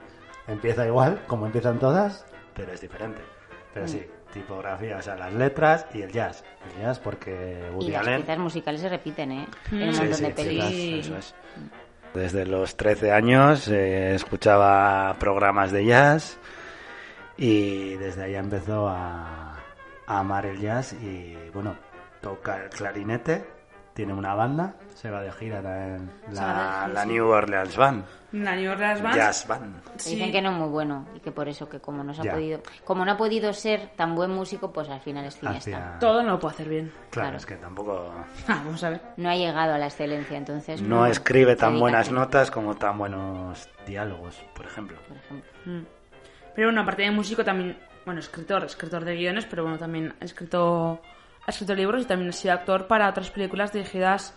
empieza 0.47 0.85
igual, 0.85 1.21
como 1.27 1.45
empiezan 1.45 1.79
todas, 1.79 2.25
pero 2.53 2.71
es 2.73 2.81
diferente. 2.81 3.21
Pero 3.73 3.87
sí, 3.87 4.05
tipografía, 4.33 4.97
o 4.97 5.01
sea, 5.01 5.15
las 5.15 5.33
letras 5.33 5.85
y 5.93 6.01
el 6.01 6.11
jazz. 6.11 6.43
El 6.75 6.81
jazz 6.83 6.99
porque 6.99 7.59
Y 7.71 7.75
Woody 7.75 7.91
las 7.91 8.01
Allen... 8.07 8.17
piezas 8.21 8.37
musicales 8.39 8.81
se 8.81 8.89
repiten, 8.89 9.31
¿eh? 9.31 9.47
Mm. 9.71 9.81
En 9.81 9.87
un 9.89 9.93
Sí, 9.93 9.99
montón 10.01 10.17
sí, 10.17 10.23
de 10.23 10.29
pelis. 10.31 11.05
eso 11.05 11.17
es. 11.17 11.35
Desde 12.13 12.45
los 12.45 12.77
13 12.77 13.11
años 13.11 13.67
eh, 13.69 14.13
escuchaba 14.13 15.15
programas 15.19 15.71
de 15.71 15.85
jazz 15.85 16.37
Y 17.37 17.95
desde 17.95 18.23
ahí 18.23 18.35
empezó 18.35 18.87
a, 18.87 19.55
a 20.07 20.19
amar 20.19 20.45
el 20.45 20.59
jazz 20.59 20.93
y 20.93 21.35
bueno, 21.53 21.75
toca 22.21 22.63
el 22.63 22.69
clarinete, 22.69 23.45
tiene 23.93 24.13
una 24.13 24.33
banda, 24.35 24.75
se 24.95 25.09
va 25.09 25.21
de 25.21 25.31
gira 25.31 25.61
va 25.61 25.97
la, 26.31 26.87
la 26.91 27.03
sí. 27.03 27.09
New 27.09 27.27
Orleans 27.27 27.75
Band. 27.77 28.05
La 28.33 28.55
New 28.55 28.71
Orleans 28.71 29.01
Band. 29.03 29.15
Jazz 29.15 29.47
Band. 29.47 29.75
Dicen 30.03 30.31
que 30.31 30.41
no 30.41 30.51
es 30.51 30.57
muy 30.57 30.69
bueno 30.69 31.07
y 31.15 31.19
que 31.19 31.31
por 31.31 31.47
eso 31.47 31.69
que 31.69 31.79
como 31.79 32.03
no 32.03 32.13
se 32.15 32.27
ha 32.27 32.33
podido, 32.33 32.61
como 32.83 33.05
no 33.05 33.11
ha 33.11 33.17
podido 33.17 33.53
ser 33.53 33.91
tan 33.95 34.15
buen 34.15 34.31
músico, 34.31 34.71
pues 34.71 34.89
al 34.89 34.99
final 35.01 35.25
es 35.25 35.35
cineasta. 35.37 35.59
Hacia- 35.77 35.99
Todo 35.99 36.23
no 36.23 36.31
lo 36.31 36.39
puedo 36.39 36.53
hacer 36.53 36.67
bien. 36.69 36.87
Claro, 37.09 37.09
Claro. 37.11 37.37
es 37.37 37.45
que 37.45 37.55
tampoco 37.57 38.11
Ah, 38.47 38.61
vamos 38.65 38.83
a 38.83 38.89
ver. 38.91 39.01
No 39.17 39.29
ha 39.29 39.35
llegado 39.35 39.73
a 39.73 39.77
la 39.77 39.85
excelencia, 39.85 40.37
entonces 40.37 40.81
no 40.81 41.05
escribe 41.07 41.55
tan 41.55 41.79
buenas 41.79 42.11
notas 42.11 42.49
como 42.51 42.75
tan 42.75 42.97
buenos 42.97 43.69
diálogos, 43.85 44.43
por 44.55 44.65
ejemplo. 44.65 44.97
Mm. 45.65 45.81
Pero 46.55 46.67
bueno, 46.67 46.81
aparte 46.81 47.03
de 47.03 47.11
músico 47.11 47.43
también, 47.43 47.77
bueno, 48.05 48.19
escritor, 48.19 48.63
escritor 48.65 49.03
de 49.05 49.15
guiones, 49.15 49.45
pero 49.45 49.63
bueno, 49.63 49.77
también 49.77 50.13
ha 50.21 50.25
escrito, 50.25 50.99
ha 51.45 51.49
escrito 51.49 51.73
libros 51.75 52.03
y 52.03 52.05
también 52.05 52.29
ha 52.29 52.33
sido 52.33 52.53
actor 52.53 52.87
para 52.87 53.09
otras 53.09 53.29
películas 53.31 53.73
dirigidas 53.73 54.35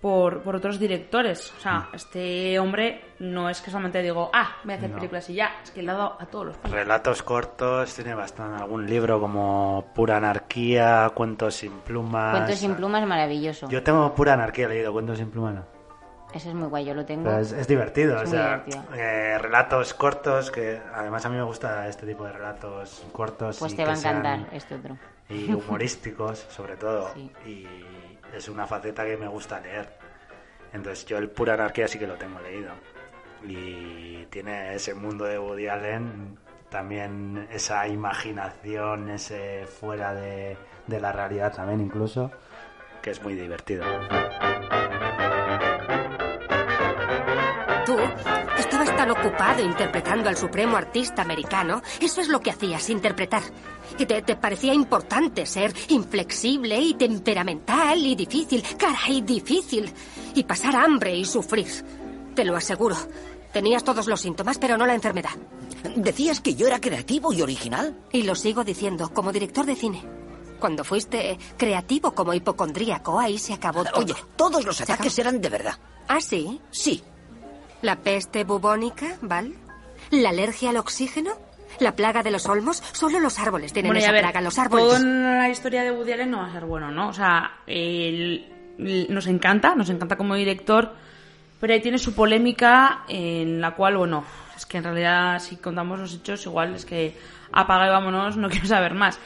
por, 0.00 0.42
por 0.42 0.56
otros 0.56 0.80
directores. 0.80 1.54
O 1.56 1.60
sea, 1.60 1.88
este 1.92 2.58
hombre 2.58 3.12
no 3.20 3.48
es 3.48 3.60
que 3.60 3.70
solamente 3.70 4.02
digo, 4.02 4.30
ah, 4.34 4.56
voy 4.64 4.74
a 4.74 4.76
hacer 4.76 4.90
No. 4.90 4.96
películas 4.96 5.30
y 5.30 5.34
ya, 5.34 5.52
es 5.62 5.70
que 5.70 5.80
le 5.82 5.92
ha 5.92 5.94
dado 5.94 6.16
a 6.18 6.26
todos 6.26 6.46
los 6.46 6.56
Relatos 6.72 7.22
cortos, 7.22 7.94
tiene 7.94 8.12
bastante 8.12 8.60
algún 8.60 8.84
libro 8.86 9.20
como 9.20 9.92
Pura 9.94 10.16
Anarquía, 10.16 11.08
Cuentos 11.14 11.54
sin 11.54 11.70
plumas. 11.82 12.32
Cuentos 12.32 12.58
sin 12.58 12.74
plumas 12.74 13.06
maravilloso. 13.06 13.68
Yo 13.68 13.80
tengo 13.84 14.12
Pura 14.12 14.32
Anarquía 14.32 14.66
leído, 14.66 14.92
Cuentos 14.92 15.18
sin 15.18 15.30
plumas 15.30 15.54
no. 15.54 15.81
Eso 16.34 16.48
es 16.48 16.54
muy 16.54 16.68
guay, 16.68 16.84
yo 16.86 16.94
lo 16.94 17.04
tengo. 17.04 17.30
Es, 17.38 17.52
es 17.52 17.68
divertido, 17.68 18.16
Es 18.22 18.28
o 18.28 18.32
sea, 18.32 18.64
eh, 18.94 19.36
relatos 19.38 19.92
cortos 19.94 20.50
que 20.50 20.80
además 20.94 21.24
a 21.26 21.28
mí 21.28 21.36
me 21.36 21.42
gusta 21.42 21.86
este 21.88 22.06
tipo 22.06 22.24
de 22.24 22.32
relatos 22.32 23.04
cortos 23.12 23.58
Pues 23.58 23.72
y 23.72 23.76
te 23.76 23.84
va 23.84 23.92
a 23.92 23.96
encantar 23.96 24.48
este 24.52 24.74
otro. 24.76 24.96
y 25.28 25.52
humorísticos 25.54 26.38
sobre 26.38 26.76
todo 26.76 27.12
Sí. 27.14 27.30
y 27.46 27.66
es 28.34 28.48
una 28.48 28.66
faceta 28.66 29.04
que 29.04 29.16
me 29.18 29.28
gusta 29.28 29.60
leer 29.60 29.88
entonces 30.72 31.04
yo 31.04 31.18
el 31.18 31.28
pura 31.28 31.52
anarquía 31.54 31.86
sí 31.86 31.98
que 31.98 32.06
lo 32.06 32.14
tengo 32.14 32.40
leído 32.40 32.70
y 33.44 34.24
tiene 34.30 34.74
ese 34.74 34.94
mundo 34.94 35.24
de 35.26 35.38
Woody 35.38 35.68
Allen 35.68 36.38
también 36.70 37.46
esa 37.52 37.86
imaginación 37.88 39.10
ese 39.10 39.66
fuera 39.66 40.14
de, 40.14 40.56
de 40.86 41.00
la 41.00 41.12
realidad 41.12 41.52
también 41.54 41.80
incluso 41.82 42.30
que 43.02 43.10
es 43.10 43.22
muy 43.22 43.34
divertido 43.34 43.84
ocupado 49.12 49.62
interpretando 49.62 50.28
al 50.28 50.36
supremo 50.36 50.76
artista 50.76 51.22
americano. 51.22 51.82
Eso 52.00 52.20
es 52.20 52.28
lo 52.28 52.40
que 52.40 52.50
hacías, 52.50 52.88
interpretar. 52.90 53.42
Y 53.98 54.06
te, 54.06 54.22
te 54.22 54.36
parecía 54.36 54.72
importante 54.74 55.46
ser 55.46 55.74
inflexible 55.88 56.78
y 56.80 56.94
temperamental 56.94 57.98
y 58.04 58.14
difícil. 58.14 58.62
Caray, 58.78 59.20
difícil. 59.22 59.92
Y 60.34 60.44
pasar 60.44 60.76
hambre 60.76 61.14
y 61.16 61.24
sufrir. 61.24 61.66
Te 62.34 62.44
lo 62.44 62.56
aseguro. 62.56 62.96
Tenías 63.52 63.84
todos 63.84 64.06
los 64.06 64.20
síntomas, 64.20 64.58
pero 64.58 64.78
no 64.78 64.86
la 64.86 64.94
enfermedad. 64.94 65.30
¿Decías 65.96 66.40
que 66.40 66.54
yo 66.54 66.66
era 66.66 66.80
creativo 66.80 67.32
y 67.32 67.42
original? 67.42 67.96
Y 68.12 68.22
lo 68.22 68.34
sigo 68.34 68.64
diciendo, 68.64 69.10
como 69.12 69.30
director 69.32 69.66
de 69.66 69.76
cine. 69.76 70.02
Cuando 70.58 70.84
fuiste 70.84 71.38
creativo 71.56 72.14
como 72.14 72.32
hipocondríaco, 72.32 73.18
ahí 73.18 73.36
se 73.36 73.52
acabó 73.52 73.84
todo. 73.84 73.98
Oye, 74.00 74.14
todos 74.36 74.64
los 74.64 74.76
¿Se 74.76 74.84
ataques 74.84 75.12
acabó? 75.18 75.28
eran 75.28 75.40
de 75.42 75.48
verdad. 75.48 75.74
¿Ah, 76.08 76.20
sí? 76.20 76.60
Sí. 76.70 77.02
¿La 77.82 77.96
peste 77.96 78.44
bubónica, 78.44 79.16
Val? 79.22 79.54
¿La 80.10 80.30
alergia 80.30 80.70
al 80.70 80.76
oxígeno? 80.76 81.32
¿La 81.80 81.96
plaga 81.96 82.22
de 82.22 82.30
los 82.30 82.46
olmos? 82.46 82.82
Solo 82.92 83.18
los 83.18 83.38
árboles 83.38 83.72
tienen 83.72 83.88
Bueno, 83.90 84.00
esa 84.00 84.10
a 84.10 84.12
ver, 84.12 84.22
plaga, 84.22 84.40
los 84.40 84.58
árboles. 84.58 85.00
en 85.00 85.38
la 85.38 85.48
historia 85.48 85.82
de 85.82 85.90
Woody 85.90 86.12
Allen 86.12 86.30
no 86.30 86.38
va 86.38 86.46
a 86.46 86.52
ser 86.52 86.64
bueno, 86.64 86.90
¿no? 86.90 87.08
O 87.08 87.12
sea, 87.12 87.58
nos 88.78 89.26
encanta, 89.26 89.74
nos 89.74 89.90
encanta 89.90 90.16
como 90.16 90.34
director, 90.34 90.92
pero 91.60 91.72
ahí 91.72 91.80
tiene 91.80 91.98
su 91.98 92.14
polémica 92.14 93.04
en 93.08 93.60
la 93.60 93.74
cual, 93.74 93.96
bueno, 93.96 94.24
es 94.56 94.66
que 94.66 94.78
en 94.78 94.84
realidad 94.84 95.38
si 95.40 95.56
contamos 95.56 95.98
los 95.98 96.14
hechos, 96.14 96.44
igual 96.46 96.74
es 96.74 96.84
que 96.84 97.16
apaga 97.52 97.86
y 97.86 97.90
vámonos, 97.90 98.36
no 98.36 98.48
quiero 98.50 98.66
saber 98.66 98.94
más. 98.94 99.18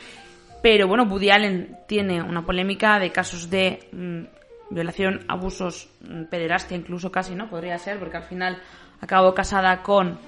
Pero 0.63 0.89
bueno, 0.89 1.05
Woody 1.05 1.31
Allen 1.31 1.77
tiene 1.87 2.23
una 2.23 2.45
polémica 2.47 2.99
de 2.99 3.13
casos 3.13 3.51
de 3.51 3.89
mm, 3.93 4.23
violación, 4.71 5.25
abusos, 5.29 5.89
mm, 6.01 6.25
pederastia 6.25 6.77
incluso 6.77 7.11
casi, 7.13 7.35
¿no? 7.35 7.49
Podría 7.49 7.79
ser, 7.79 7.99
porque 7.99 8.17
al 8.17 8.23
final 8.25 8.59
acabó 9.01 9.35
casada 9.35 9.83
con 9.83 10.19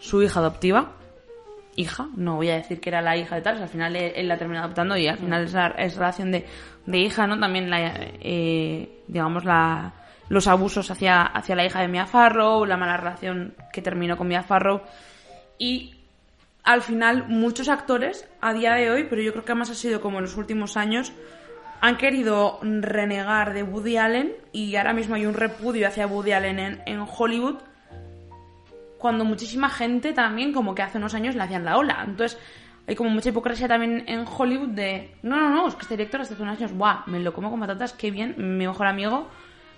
su 0.00 0.22
hija 0.22 0.40
adoptiva. 0.40 0.92
Hija, 1.76 2.08
no 2.16 2.36
voy 2.36 2.50
a 2.50 2.54
decir 2.56 2.80
que 2.80 2.88
era 2.90 3.02
la 3.02 3.16
hija 3.16 3.34
de 3.36 3.42
tal, 3.42 3.54
o 3.54 3.56
sea, 3.56 3.64
al 3.66 3.70
final 3.72 3.96
él, 3.96 4.12
él 4.14 4.28
la 4.28 4.38
termina 4.38 4.60
adoptando 4.62 4.96
y 4.96 5.08
al 5.08 5.18
final 5.18 5.44
es, 5.44 5.52
la- 5.52 5.74
es 5.76 5.96
relación 5.96 6.30
de, 6.30 6.46
de 6.86 6.98
hija, 6.98 7.26
¿no? 7.26 7.38
También 7.38 7.68
la, 7.68 7.92
eh, 8.20 9.00
digamos, 9.08 9.44
la, 9.44 9.92
los 10.28 10.46
abusos 10.46 10.88
hacia, 10.92 11.22
hacia 11.22 11.56
la 11.56 11.64
hija 11.64 11.80
de 11.80 11.88
Mia 11.88 12.06
Farrow, 12.06 12.64
la 12.64 12.76
mala 12.76 12.96
relación 12.96 13.54
que 13.72 13.82
terminó 13.82 14.16
con 14.16 14.28
Mia 14.28 14.42
Farrow. 14.44 14.82
Y 15.58 15.96
al 16.62 16.80
final 16.82 17.26
muchos 17.28 17.68
actores 17.68 18.28
a 18.40 18.52
día 18.52 18.74
de 18.74 18.90
hoy, 18.90 19.06
pero 19.10 19.20
yo 19.22 19.32
creo 19.32 19.44
que 19.44 19.52
además 19.52 19.70
ha 19.70 19.74
sido 19.74 20.00
como 20.00 20.18
en 20.18 20.24
los 20.24 20.36
últimos 20.36 20.76
años, 20.76 21.12
han 21.84 21.98
querido 21.98 22.60
renegar 22.62 23.52
de 23.52 23.62
Woody 23.62 23.98
Allen 23.98 24.32
y 24.52 24.74
ahora 24.76 24.94
mismo 24.94 25.16
hay 25.16 25.26
un 25.26 25.34
repudio 25.34 25.86
hacia 25.86 26.06
Woody 26.06 26.32
Allen 26.32 26.80
en, 26.86 27.06
Hollywood 27.06 27.56
cuando 28.96 29.26
muchísima 29.26 29.68
gente 29.68 30.14
también 30.14 30.54
como 30.54 30.74
que 30.74 30.80
hace 30.80 30.96
unos 30.96 31.12
años 31.12 31.34
le 31.34 31.42
hacían 31.42 31.66
la 31.66 31.76
ola. 31.76 32.02
Entonces 32.06 32.40
hay 32.86 32.94
como 32.94 33.10
mucha 33.10 33.28
hipocresía 33.28 33.68
también 33.68 34.02
en 34.06 34.24
Hollywood 34.26 34.70
de 34.70 35.14
no, 35.22 35.38
no, 35.38 35.50
no, 35.50 35.68
es 35.68 35.74
que 35.74 35.82
este 35.82 35.98
director 35.98 36.22
hace 36.22 36.32
unos 36.42 36.56
años, 36.56 36.72
guau, 36.72 37.00
me 37.04 37.20
lo 37.20 37.34
como 37.34 37.50
con 37.50 37.60
patatas, 37.60 37.92
qué 37.92 38.10
bien, 38.10 38.34
mi 38.38 38.64
mejor 38.64 38.86
amigo. 38.86 39.28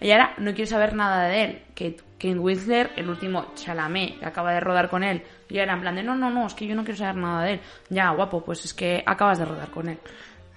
Y 0.01 0.13
ahora 0.13 0.35
no 0.39 0.53
quiere 0.53 0.67
saber 0.67 0.95
nada 0.95 1.27
de 1.27 1.43
él. 1.43 1.63
Que 1.75 1.97
Ken 2.19 2.39
Whistler, 2.39 2.93
el 2.95 3.09
último 3.09 3.47
Chalamet, 3.57 4.21
que 4.21 4.27
acaba 4.27 4.53
de 4.53 4.61
rodar 4.61 4.89
con 4.89 5.03
él, 5.03 5.25
y 5.49 5.59
era 5.59 5.73
en 5.73 5.81
plan 5.81 5.97
de 5.97 6.05
no, 6.05 6.15
no, 6.15 6.31
no, 6.31 6.47
es 6.47 6.55
que 6.55 6.67
yo 6.69 6.77
no 6.77 6.85
quiero 6.85 6.99
saber 6.99 7.17
nada 7.17 7.43
de 7.43 7.55
él. 7.55 7.61
Ya, 7.89 8.11
guapo, 8.11 8.45
pues 8.45 8.65
es 8.65 8.75
que 8.75 9.03
acabas 9.05 9.39
de 9.39 9.45
rodar 9.45 9.71
con 9.71 9.89
él. 9.89 9.99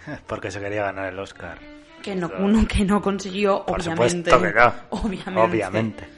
porque 0.27 0.51
se 0.51 0.59
quería 0.59 0.83
ganar 0.83 1.11
el 1.11 1.19
Oscar 1.19 1.57
Que 2.01 2.15
no, 2.15 2.31
uno 2.39 2.67
que 2.67 2.83
no 2.85 3.01
consiguió, 3.01 3.65
por 3.65 3.81
obviamente. 3.81 4.31
supuesto 4.31 4.41
que 4.41 4.53
no 4.53 4.73
Obviamente. 5.01 5.39
obviamente 5.41 6.09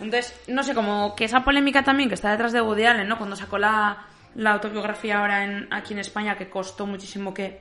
Entonces, 0.00 0.40
no 0.48 0.62
sé, 0.62 0.74
como 0.74 1.14
que 1.16 1.24
esa 1.24 1.42
polémica 1.44 1.82
también 1.82 2.08
que 2.08 2.14
está 2.14 2.30
detrás 2.30 2.52
de 2.52 2.60
Woody 2.60 2.84
Allen, 2.84 3.08
¿no? 3.08 3.18
Cuando 3.18 3.34
sacó 3.36 3.58
la, 3.58 4.06
la 4.36 4.52
autobiografía 4.52 5.18
ahora 5.20 5.44
en, 5.44 5.68
aquí 5.72 5.92
en 5.94 5.98
España, 6.00 6.36
que 6.36 6.48
costó 6.48 6.86
muchísimo 6.86 7.34
que 7.34 7.60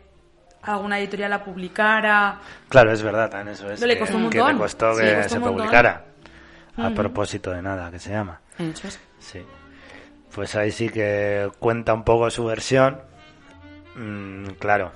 alguna 0.61 0.99
editorial 0.99 1.30
la 1.31 1.44
publicara. 1.44 2.39
Claro, 2.69 2.91
es 2.91 3.02
verdad, 3.02 3.30
también 3.30 3.53
eso 3.56 3.72
es. 3.72 3.80
No, 3.81 3.88
le 3.88 3.94
que- 3.95 3.99
costó 4.02 4.18
un 4.18 4.30
que, 4.30 4.38
montón. 4.39 4.56
le 4.56 4.61
costó 4.61 4.94
Sí, 4.95 5.02
que 5.02 5.15
costó 5.15 5.30
se 5.30 5.35
un 5.35 5.41
montón. 5.41 5.57
publicara. 5.57 6.06
A 6.77 6.89
propósito 6.91 7.52
de 7.52 7.61
nada, 7.64 7.89
que 7.89 7.98
se 7.99 8.11
llama. 8.11 8.39
Eso 8.60 8.88
es. 8.88 8.99
Sí. 9.19 9.41
Pues 10.35 10.56
ahí 10.56 10.72
sí 10.72 10.89
que 10.89 11.49
cuenta 11.57 11.91
un 11.94 12.03
poco 12.03 12.30
su 12.30 12.45
versión. 12.45 13.02
Mm, 13.95 14.45
claro, 14.60 14.91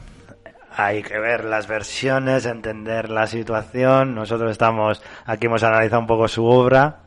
hay 0.75 1.03
que 1.03 1.19
ver 1.19 1.45
las 1.45 1.67
versiones, 1.67 2.45
entender 2.45 3.09
la 3.09 3.27
situación. 3.27 4.15
Nosotros 4.15 4.51
estamos, 4.51 5.01
aquí 5.25 5.47
hemos 5.47 5.63
analizado 5.63 6.01
un 6.01 6.07
poco 6.07 6.27
su 6.27 6.45
obra. 6.45 7.03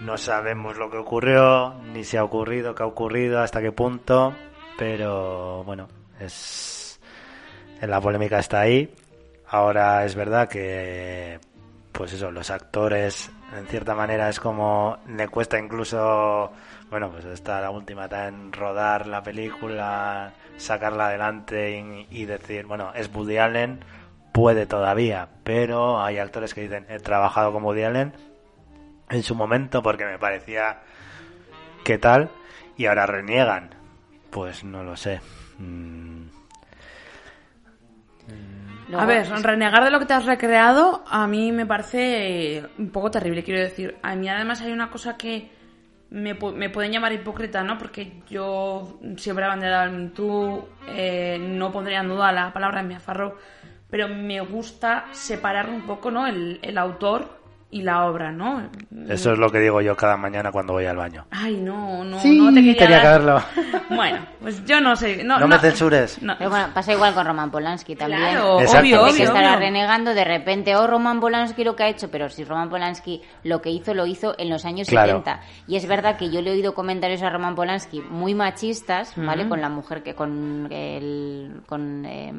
No 0.00 0.18
sabemos 0.18 0.76
lo 0.76 0.90
que 0.90 0.98
ocurrió, 0.98 1.74
ni 1.92 2.04
si 2.04 2.16
ha 2.16 2.24
ocurrido, 2.24 2.74
qué 2.74 2.82
ha 2.82 2.86
ocurrido, 2.86 3.40
hasta 3.40 3.62
qué 3.62 3.72
punto. 3.72 4.34
Pero 4.78 5.64
bueno, 5.64 5.88
es 6.20 7.00
la 7.80 8.00
polémica 8.00 8.38
está 8.38 8.60
ahí. 8.60 8.94
Ahora 9.48 10.04
es 10.04 10.14
verdad 10.14 10.48
que, 10.48 11.38
pues 11.92 12.12
eso, 12.12 12.30
los 12.30 12.50
actores, 12.50 13.30
en 13.56 13.66
cierta 13.66 13.94
manera, 13.94 14.28
es 14.28 14.40
como 14.40 14.98
le 15.08 15.28
cuesta 15.28 15.58
incluso, 15.58 16.52
bueno, 16.90 17.10
pues 17.10 17.24
está 17.24 17.60
la 17.60 17.70
última 17.70 18.06
en 18.06 18.52
rodar 18.52 19.06
la 19.06 19.22
película, 19.22 20.32
sacarla 20.56 21.08
adelante 21.08 21.78
y, 21.78 22.06
y 22.10 22.24
decir, 22.26 22.66
bueno, 22.66 22.92
es 22.94 23.10
Woody 23.12 23.38
Allen, 23.38 23.84
puede 24.32 24.66
todavía, 24.66 25.28
pero 25.44 26.02
hay 26.02 26.18
actores 26.18 26.54
que 26.54 26.62
dicen, 26.62 26.86
he 26.88 26.98
trabajado 26.98 27.52
con 27.52 27.64
Woody 27.64 27.82
Allen 27.82 28.12
en 29.10 29.22
su 29.22 29.34
momento 29.34 29.82
porque 29.82 30.04
me 30.04 30.18
parecía 30.18 30.80
que 31.84 31.98
tal, 31.98 32.30
y 32.76 32.86
ahora 32.86 33.06
reniegan. 33.06 33.70
Pues 34.30 34.64
no 34.64 34.82
lo 34.82 34.96
sé. 34.96 35.20
Mm, 35.58 36.26
a 38.94 39.06
ver, 39.06 39.28
renegar 39.42 39.84
de 39.84 39.90
lo 39.90 39.98
que 39.98 40.06
te 40.06 40.14
has 40.14 40.26
recreado 40.26 41.02
a 41.08 41.26
mí 41.26 41.50
me 41.50 41.66
parece 41.66 42.64
un 42.78 42.90
poco 42.90 43.10
terrible, 43.10 43.42
quiero 43.42 43.60
decir. 43.60 43.96
A 44.02 44.14
mí 44.14 44.28
además 44.28 44.60
hay 44.60 44.72
una 44.72 44.90
cosa 44.90 45.16
que 45.16 45.50
me, 46.10 46.34
me 46.34 46.70
pueden 46.70 46.92
llamar 46.92 47.12
hipócrita, 47.12 47.62
¿no? 47.62 47.78
Porque 47.78 48.22
yo 48.28 48.98
siempre 49.16 49.44
he 49.44 49.46
abanderado 49.46 49.94
el 49.94 50.12
Too, 50.12 50.68
eh, 50.88 51.38
no 51.40 51.72
pondría 51.72 52.00
en 52.00 52.08
duda 52.08 52.32
la 52.32 52.52
palabra 52.52 52.82
de 52.82 52.88
Mia 52.88 53.00
Farrow, 53.00 53.34
pero 53.90 54.08
me 54.08 54.40
gusta 54.40 55.06
separar 55.12 55.68
un 55.68 55.82
poco, 55.82 56.10
¿no? 56.10 56.26
El, 56.26 56.58
el 56.62 56.78
autor 56.78 57.40
y 57.68 57.82
la 57.82 58.06
obra, 58.06 58.30
¿no? 58.30 58.62
Eso 59.08 59.32
es 59.32 59.38
lo 59.38 59.50
que 59.50 59.58
digo 59.58 59.80
yo 59.80 59.96
cada 59.96 60.16
mañana 60.16 60.52
cuando 60.52 60.72
voy 60.72 60.86
al 60.86 60.96
baño. 60.96 61.26
Ay, 61.30 61.56
no, 61.56 62.04
no, 62.04 62.18
Sí, 62.20 62.38
no 62.40 62.52
te 62.54 62.62
quería 62.74 63.00
haberlo. 63.00 63.42
Bueno, 63.88 64.18
pues 64.40 64.64
yo 64.64 64.80
no 64.80 64.96
sé. 64.96 65.22
No, 65.22 65.38
No 65.38 65.46
me 65.46 65.58
censures. 65.60 66.20
No. 66.20 66.34
Pero 66.38 66.50
bueno, 66.50 66.66
pasa 66.74 66.92
igual 66.92 67.14
con 67.14 67.24
Roman 67.24 67.52
Polanski 67.52 67.94
también. 67.94 68.20
Claro, 68.20 68.60
Exacto. 68.60 68.80
obvio, 68.80 69.02
obvio, 69.04 69.14
que 69.14 69.22
estará 69.22 69.50
obvio. 69.50 69.60
renegando 69.60 70.12
de 70.12 70.24
repente, 70.24 70.74
oh, 70.74 70.86
Roman 70.88 71.20
Polanski 71.20 71.62
lo 71.62 71.76
que 71.76 71.84
ha 71.84 71.88
hecho, 71.88 72.10
pero 72.10 72.28
si 72.28 72.42
Roman 72.44 72.68
Polanski 72.68 73.22
lo 73.44 73.62
que 73.62 73.70
hizo, 73.70 73.94
lo 73.94 74.04
hizo 74.06 74.34
en 74.38 74.50
los 74.50 74.64
años 74.64 74.88
Claro. 74.88 75.18
70. 75.18 75.40
Y 75.68 75.76
es 75.76 75.86
verdad 75.86 76.16
que 76.16 76.30
yo 76.30 76.42
le 76.42 76.50
he 76.50 76.54
oído 76.54 76.74
comentarios 76.74 77.22
a 77.22 77.30
Roman 77.30 77.54
Polanski 77.54 78.00
muy 78.00 78.34
machistas, 78.34 79.12
¿vale? 79.16 79.48
Con 79.48 79.60
la 79.60 79.68
mujer 79.68 80.02
que, 80.02 80.14
con 80.16 80.66
el, 80.72 81.62
con, 81.66 82.04
eh, 82.06 82.32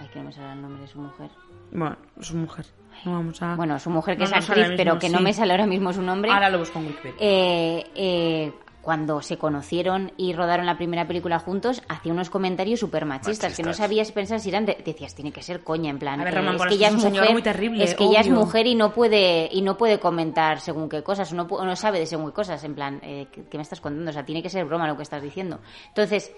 ay, 0.00 0.08
que 0.12 0.18
no 0.18 0.24
me 0.26 0.32
sale 0.32 0.52
el 0.54 0.62
nombre 0.62 0.80
de 0.82 0.88
su 0.88 0.98
mujer. 0.98 1.30
Bueno, 1.72 1.96
su 2.20 2.36
mujer. 2.36 2.64
No 3.04 3.12
vamos 3.12 3.40
a... 3.42 3.54
Bueno, 3.54 3.78
su 3.78 3.90
mujer 3.90 4.16
que 4.16 4.24
No 4.24 4.30
es 4.30 4.32
actriz, 4.48 4.66
pero 4.76 4.98
que 4.98 5.08
no 5.08 5.20
me 5.20 5.32
sale 5.32 5.52
ahora 5.52 5.66
mismo 5.66 5.92
su 5.92 6.02
nombre. 6.02 6.30
Ahora 6.30 6.50
lo 6.50 6.58
busco 6.58 6.78
en 6.78 6.86
Wikipedia. 6.86 7.16
Eh, 7.20 7.86
eh, 7.94 8.52
cuando 8.80 9.20
se 9.20 9.36
conocieron 9.36 10.12
y 10.16 10.32
rodaron 10.32 10.64
la 10.64 10.76
primera 10.78 11.06
película 11.06 11.38
juntos, 11.38 11.82
hacía 11.88 12.12
unos 12.12 12.30
comentarios 12.30 12.80
súper 12.80 13.04
machistas, 13.04 13.54
que 13.54 13.62
no 13.62 13.72
sabías 13.74 14.10
pensar 14.12 14.40
si 14.40 14.48
eran... 14.48 14.64
de- 14.64 14.82
decías, 14.84 15.14
tiene 15.14 15.30
que 15.30 15.42
ser 15.42 15.62
coña, 15.62 15.90
en 15.90 15.98
plan... 15.98 16.20
A 16.20 16.24
ver, 16.24 16.32
eh, 16.34 16.36
Roman 16.38 16.56
es 16.56 16.62
que 16.62 16.74
ella 16.74 16.88
es 16.88 16.94
un 16.94 17.00
señor 17.00 17.20
mujer, 17.24 17.32
muy 17.32 17.42
terrible, 17.42 17.84
es 17.84 17.94
que 17.94 18.04
ella 18.04 18.20
es 18.20 18.30
mujer 18.30 18.66
y 18.66 18.74
no 18.74 18.92
puede 18.94 19.48
y 19.52 19.60
no 19.62 19.76
puede 19.76 20.00
comentar 20.00 20.60
según 20.60 20.88
qué 20.88 21.02
cosas, 21.02 21.30
o 21.32 21.36
no, 21.36 21.44
no 21.46 21.76
sabe 21.76 21.98
de 21.98 22.06
según 22.06 22.26
qué 22.28 22.32
cosas, 22.32 22.64
en 22.64 22.74
plan, 22.74 22.98
eh, 23.02 23.26
¿qué, 23.30 23.44
qué 23.44 23.58
me 23.58 23.62
estás 23.62 23.80
contando? 23.80 24.10
O 24.10 24.14
sea, 24.14 24.24
tiene 24.24 24.42
que 24.42 24.48
ser 24.48 24.64
broma 24.64 24.86
lo 24.88 24.96
que 24.96 25.02
estás 25.02 25.22
diciendo. 25.22 25.58
Entonces, 25.88 26.32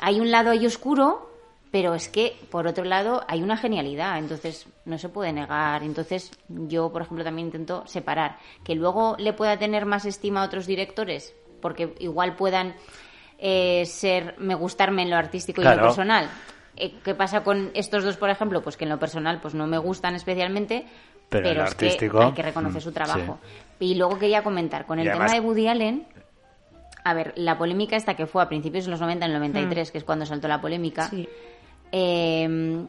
hay 0.00 0.18
un 0.20 0.30
lado 0.30 0.50
ahí 0.50 0.66
oscuro, 0.66 1.29
pero 1.70 1.94
es 1.94 2.08
que 2.08 2.36
por 2.50 2.66
otro 2.66 2.84
lado 2.84 3.22
hay 3.28 3.42
una 3.42 3.56
genialidad, 3.56 4.18
entonces 4.18 4.66
no 4.84 4.98
se 4.98 5.08
puede 5.08 5.32
negar. 5.32 5.82
Entonces 5.84 6.32
yo, 6.48 6.90
por 6.92 7.02
ejemplo, 7.02 7.24
también 7.24 7.46
intento 7.48 7.86
separar 7.86 8.38
que 8.64 8.74
luego 8.74 9.14
le 9.18 9.32
pueda 9.32 9.56
tener 9.58 9.86
más 9.86 10.04
estima 10.04 10.42
a 10.42 10.46
otros 10.46 10.66
directores, 10.66 11.34
porque 11.62 11.94
igual 12.00 12.34
puedan 12.36 12.74
eh, 13.38 13.84
ser 13.86 14.34
me 14.38 14.54
gustarme 14.54 15.02
en 15.02 15.10
lo 15.10 15.16
artístico 15.16 15.60
y 15.60 15.64
en 15.64 15.68
Claro. 15.72 15.82
lo 15.82 15.88
personal. 15.88 16.28
Eh, 16.76 16.94
¿Qué 17.04 17.14
pasa 17.14 17.42
con 17.42 17.70
estos 17.74 18.04
dos, 18.04 18.16
por 18.16 18.30
ejemplo? 18.30 18.62
Pues 18.62 18.76
que 18.76 18.84
en 18.84 18.90
lo 18.90 18.98
personal 18.98 19.40
pues 19.40 19.54
no 19.54 19.66
me 19.66 19.78
gustan 19.78 20.14
especialmente, 20.14 20.86
Pero 21.28 21.48
es 21.64 21.74
que 21.74 21.86
artístico, 21.86 22.20
hay 22.20 22.32
que 22.32 22.42
reconocer 22.42 22.80
mm, 22.80 22.84
su 22.84 22.92
trabajo. 22.92 23.38
Y 23.78 23.94
luego 23.94 24.18
quería 24.18 24.42
comentar, 24.42 24.86
con 24.86 24.98
Y 24.98 25.02
el 25.02 25.08
además- 25.10 25.30
tema 25.30 25.40
de 25.40 25.46
Woody 25.46 25.68
Allen, 25.68 26.06
a 27.04 27.14
ver, 27.14 27.32
la 27.36 27.56
polémica 27.56 27.96
esta 27.96 28.14
que 28.14 28.26
fue 28.26 28.42
a 28.42 28.48
principios 28.48 28.84
de 28.84 28.90
los 28.90 29.00
90, 29.00 29.24
en 29.24 29.32
el 29.32 29.38
93, 29.38 29.90
que 29.90 29.98
es 29.98 30.04
cuando 30.04 30.26
saltó 30.26 30.48
la 30.48 30.60
polémica, 30.60 31.10
eh, 31.92 32.86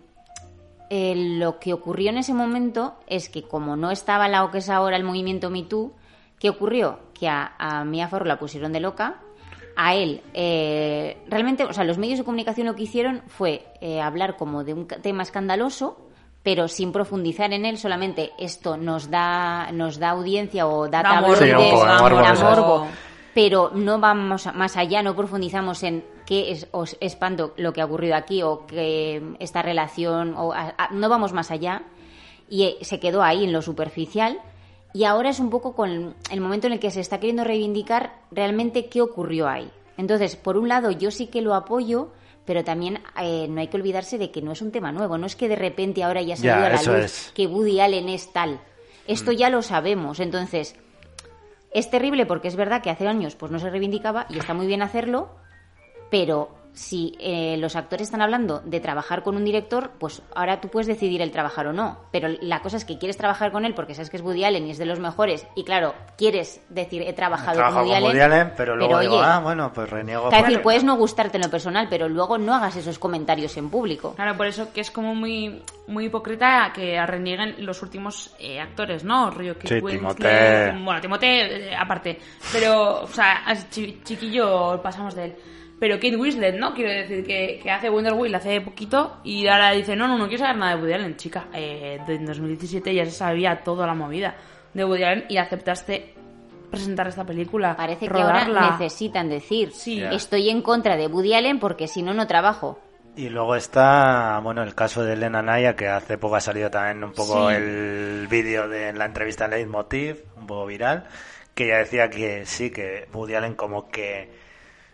eh, 0.89 1.13
lo 1.15 1.57
que 1.57 1.71
ocurrió 1.73 2.09
en 2.09 2.17
ese 2.17 2.33
momento 2.33 2.95
es 3.07 3.29
que 3.29 3.43
como 3.43 3.77
no 3.77 3.91
estaba 3.91 4.27
la 4.27 4.43
o 4.43 4.51
que 4.51 4.57
es 4.57 4.69
ahora 4.69 4.97
el 4.97 5.05
movimiento 5.05 5.49
Me 5.49 5.63
Too, 5.63 5.93
¿qué 6.37 6.49
ocurrió? 6.49 6.99
Que 7.13 7.29
a, 7.29 7.53
a 7.57 7.85
Mia 7.85 8.09
Farrow 8.09 8.27
la 8.27 8.37
pusieron 8.37 8.73
de 8.73 8.81
loca, 8.81 9.21
a 9.77 9.95
él, 9.95 10.21
eh, 10.33 11.17
realmente, 11.29 11.63
o 11.63 11.71
sea, 11.71 11.85
los 11.85 11.97
medios 11.97 12.19
de 12.19 12.25
comunicación 12.25 12.67
lo 12.67 12.75
que 12.75 12.83
hicieron 12.83 13.21
fue 13.27 13.65
eh, 13.79 14.01
hablar 14.01 14.35
como 14.35 14.65
de 14.65 14.73
un 14.73 14.85
tema 14.85 15.23
escandaloso, 15.23 16.09
pero 16.43 16.67
sin 16.67 16.91
profundizar 16.91 17.53
en 17.53 17.65
él, 17.65 17.77
solamente 17.77 18.31
esto 18.37 18.75
nos 18.75 19.09
da, 19.09 19.71
nos 19.71 19.97
da 19.97 20.09
audiencia 20.09 20.67
o 20.67 20.89
da, 20.89 21.03
morbo. 21.21 21.35
tabloides, 21.35 21.79
Sí, 21.79 22.01
morbo, 22.01 22.19
es. 22.21 22.43
morbo, 22.43 22.87
pero 23.33 23.71
no 23.73 23.97
vamos 23.99 24.49
más 24.53 24.75
allá, 24.75 25.01
no 25.03 25.15
profundizamos 25.15 25.83
en 25.83 26.03
qué 26.31 26.51
es 26.51 26.67
os 26.71 26.95
espanto 27.01 27.53
lo 27.57 27.73
que 27.73 27.81
ha 27.81 27.85
ocurrido 27.85 28.15
aquí 28.15 28.41
o 28.41 28.65
que 28.65 29.21
esta 29.39 29.61
relación, 29.61 30.33
o 30.37 30.53
a- 30.53 30.73
a- 30.77 30.89
no 30.93 31.09
vamos 31.09 31.33
más 31.33 31.51
allá 31.51 31.81
y 32.49 32.63
eh, 32.63 32.77
se 32.83 33.01
quedó 33.01 33.21
ahí 33.21 33.43
en 33.43 33.51
lo 33.51 33.61
superficial 33.61 34.39
y 34.93 35.03
ahora 35.03 35.29
es 35.29 35.41
un 35.41 35.49
poco 35.49 35.75
con 35.75 36.15
el 36.31 36.39
momento 36.39 36.67
en 36.67 36.73
el 36.73 36.79
que 36.79 36.89
se 36.89 37.01
está 37.01 37.19
queriendo 37.19 37.43
reivindicar 37.43 38.13
realmente 38.31 38.85
qué 38.85 39.01
ocurrió 39.01 39.49
ahí. 39.49 39.69
Entonces, 39.97 40.37
por 40.37 40.55
un 40.55 40.69
lado, 40.69 40.89
yo 40.91 41.11
sí 41.11 41.27
que 41.27 41.41
lo 41.41 41.53
apoyo, 41.53 42.13
pero 42.45 42.63
también 42.63 42.99
eh, 43.21 43.47
no 43.49 43.59
hay 43.59 43.67
que 43.67 43.75
olvidarse 43.75 44.17
de 44.17 44.31
que 44.31 44.41
no 44.41 44.53
es 44.53 44.61
un 44.61 44.71
tema 44.71 44.93
nuevo, 44.93 45.17
no 45.17 45.25
es 45.27 45.35
que 45.35 45.49
de 45.49 45.57
repente 45.57 46.01
ahora 46.01 46.21
ya 46.21 46.35
Ya, 46.35 46.53
salió 46.53 46.65
a 46.65 46.69
la 46.69 46.81
luz 46.83 47.05
es. 47.05 47.31
que 47.35 47.45
Woody 47.45 47.81
Allen 47.81 48.07
es 48.07 48.31
tal. 48.31 48.61
Esto 49.05 49.33
ya 49.33 49.49
lo 49.49 49.61
sabemos, 49.61 50.21
entonces 50.21 50.75
es 51.73 51.89
terrible 51.89 52.25
porque 52.25 52.47
es 52.47 52.55
verdad 52.55 52.81
que 52.81 52.89
hace 52.89 53.05
años 53.05 53.35
pues 53.35 53.51
no 53.51 53.59
se 53.59 53.69
reivindicaba 53.69 54.27
y 54.29 54.37
está 54.39 54.53
muy 54.53 54.65
bien 54.67 54.81
hacerlo, 54.81 55.29
pero 56.11 56.61
si 56.73 57.17
eh, 57.19 57.57
los 57.57 57.75
actores 57.75 58.07
están 58.07 58.21
hablando 58.21 58.61
de 58.63 58.79
trabajar 58.79 59.23
con 59.23 59.35
un 59.35 59.43
director, 59.43 59.91
pues 59.99 60.21
ahora 60.33 60.61
tú 60.61 60.69
puedes 60.69 60.88
decidir 60.88 61.21
el 61.21 61.31
trabajar 61.31 61.67
o 61.67 61.73
no. 61.73 61.97
Pero 62.11 62.29
la 62.41 62.61
cosa 62.61 62.77
es 62.77 62.85
que 62.85 62.97
quieres 62.97 63.17
trabajar 63.17 63.51
con 63.51 63.65
él 63.65 63.73
porque 63.73 63.93
sabes 63.93 64.09
que 64.09 64.17
es 64.17 64.23
Woody 64.23 64.45
Allen 64.45 64.67
y 64.67 64.71
es 64.71 64.77
de 64.77 64.85
los 64.85 64.99
mejores. 64.99 65.45
Y 65.55 65.63
claro, 65.63 65.93
quieres 66.17 66.61
decir, 66.69 67.01
he 67.01 67.13
trabajado 67.13 67.61
con 67.61 67.75
Woody 67.75 67.88
con 67.88 67.95
Allen. 67.95 68.09
Woody 68.09 68.19
Allen, 68.21 68.53
pero 68.55 68.75
luego 68.75 68.99
digo, 68.99 69.17
oye, 69.17 69.25
ah, 69.25 69.39
bueno, 69.39 69.71
pues 69.73 69.89
reniego. 69.89 70.31
es 70.31 70.41
decir, 70.41 70.61
puedes 70.61 70.83
no 70.83 70.95
gustarte 70.95 71.38
en 71.38 71.43
lo 71.43 71.49
personal, 71.49 71.88
pero 71.89 72.07
luego 72.07 72.38
no 72.38 72.53
hagas 72.53 72.75
esos 72.77 72.97
comentarios 72.97 73.57
en 73.57 73.69
público. 73.69 74.13
Claro, 74.15 74.38
por 74.38 74.47
eso 74.47 74.71
que 74.71 74.81
es 74.81 74.91
como 74.91 75.13
muy 75.13 75.61
muy 75.88 76.05
hipócrita 76.05 76.71
que 76.73 77.05
renieguen 77.05 77.65
los 77.65 77.81
últimos 77.81 78.33
eh, 78.39 78.61
actores, 78.61 79.03
¿no? 79.03 79.29
Río 79.29 79.55
Sí, 79.61 79.75
Winslet, 79.75 79.99
Timothée. 79.99 80.83
Bueno, 80.83 81.01
Timothée, 81.01 81.69
eh, 81.69 81.75
aparte. 81.77 82.17
Pero, 82.53 83.01
o 83.01 83.07
sea, 83.07 83.43
chiquillo 83.69 84.81
pasamos 84.81 85.15
de 85.15 85.25
él. 85.25 85.35
Pero 85.81 85.95
Kate 85.95 86.15
Winslet, 86.15 86.57
¿no? 86.59 86.75
Quiero 86.75 86.91
decir 86.91 87.25
que, 87.25 87.59
que 87.61 87.71
hace 87.71 87.89
Wonder 87.89 88.13
Wheel 88.13 88.35
hace 88.35 88.61
poquito 88.61 89.17
y 89.23 89.47
ahora 89.47 89.71
dice, 89.71 89.95
no, 89.95 90.07
no, 90.07 90.15
no 90.15 90.27
quiero 90.27 90.43
saber 90.43 90.57
nada 90.57 90.75
de 90.75 90.81
Woody 90.81 90.93
Allen, 90.93 91.17
chica. 91.17 91.47
Eh, 91.55 91.97
en 92.07 92.23
2017 92.23 92.93
ya 92.93 93.03
se 93.05 93.09
sabía 93.11 93.63
toda 93.63 93.87
la 93.87 93.95
movida 93.95 94.35
de 94.75 94.85
Woody 94.85 95.03
Allen 95.03 95.25
y 95.27 95.37
aceptaste 95.37 96.13
presentar 96.69 97.07
esta 97.07 97.25
película. 97.25 97.75
Parece 97.75 98.07
que 98.07 98.13
ahora 98.13 98.45
necesitan 98.77 99.27
decir, 99.27 99.71
estoy 100.11 100.51
en 100.51 100.61
contra 100.61 100.95
de 100.97 101.07
Woody 101.07 101.33
Allen 101.33 101.59
porque 101.59 101.87
si 101.87 102.03
no, 102.03 102.13
no 102.13 102.27
trabajo. 102.27 102.79
Y 103.15 103.29
luego 103.29 103.55
está, 103.55 104.39
bueno, 104.43 104.61
el 104.61 104.75
caso 104.75 105.03
de 105.03 105.13
Elena 105.13 105.41
Naya, 105.41 105.75
que 105.75 105.87
hace 105.87 106.19
poco 106.19 106.35
ha 106.35 106.41
salido 106.41 106.69
también 106.69 107.03
un 107.03 107.11
poco 107.11 107.49
Sí. 107.49 107.55
el 107.55 108.27
vídeo 108.29 108.69
de 108.69 108.93
la 108.93 109.05
entrevista 109.05 109.45
en 109.45 109.51
Leitmotiv, 109.51 110.23
un 110.37 110.45
poco 110.45 110.67
viral, 110.67 111.07
que 111.55 111.65
ella 111.65 111.79
decía 111.79 112.09
que 112.11 112.45
sí, 112.45 112.69
que 112.69 113.07
Woody 113.11 113.33
Allen 113.33 113.55
como 113.55 113.89
que, 113.89 114.29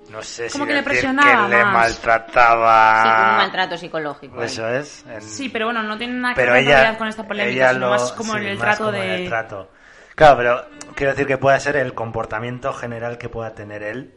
no 0.10 0.22
sé 0.24 0.50
Como 0.50 0.64
si 0.64 0.68
que 0.70 0.74
le 0.76 0.84
presionaba 0.84 1.44
que 1.50 1.56
le 1.56 1.64
más. 1.64 1.74
maltrataba. 1.74 3.04
Sí, 3.04 3.10
con 3.10 3.30
un 3.30 3.38
maltrato 3.38 3.78
psicológico. 3.78 4.40
ahí. 4.40 4.46
Eso 4.46 4.68
es. 4.70 5.06
en- 5.08 5.22
Sí, 5.22 5.50
pero 5.50 5.66
bueno, 5.66 5.84
no 5.84 5.98
tiene 5.98 6.14
nada 6.14 6.34
que 6.34 6.46
ver 6.46 6.98
con 6.98 7.08
esta 7.08 7.28
polémica, 7.28 7.52
ella 7.54 7.70
sino 7.74 7.80
lo- 7.82 7.90
más 7.92 8.12
como 8.14 8.34
sí, 8.34 8.40
en 8.40 8.46
el 8.46 8.58
más 8.58 8.66
trato 8.66 8.86
como 8.86 8.98
de... 8.98 9.04
en 9.16 9.22
el 9.24 9.28
trato. 9.30 9.72
Claro, 10.16 10.38
pero 10.38 10.66
quiero 10.96 11.12
decir 11.14 11.28
que 11.28 11.38
pueda 11.38 11.60
ser 11.60 11.76
el 11.76 11.94
comportamiento 11.94 12.74
general 12.74 13.18
que 13.18 13.30
pueda 13.30 13.54
tener 13.54 13.84
él, 13.84 14.14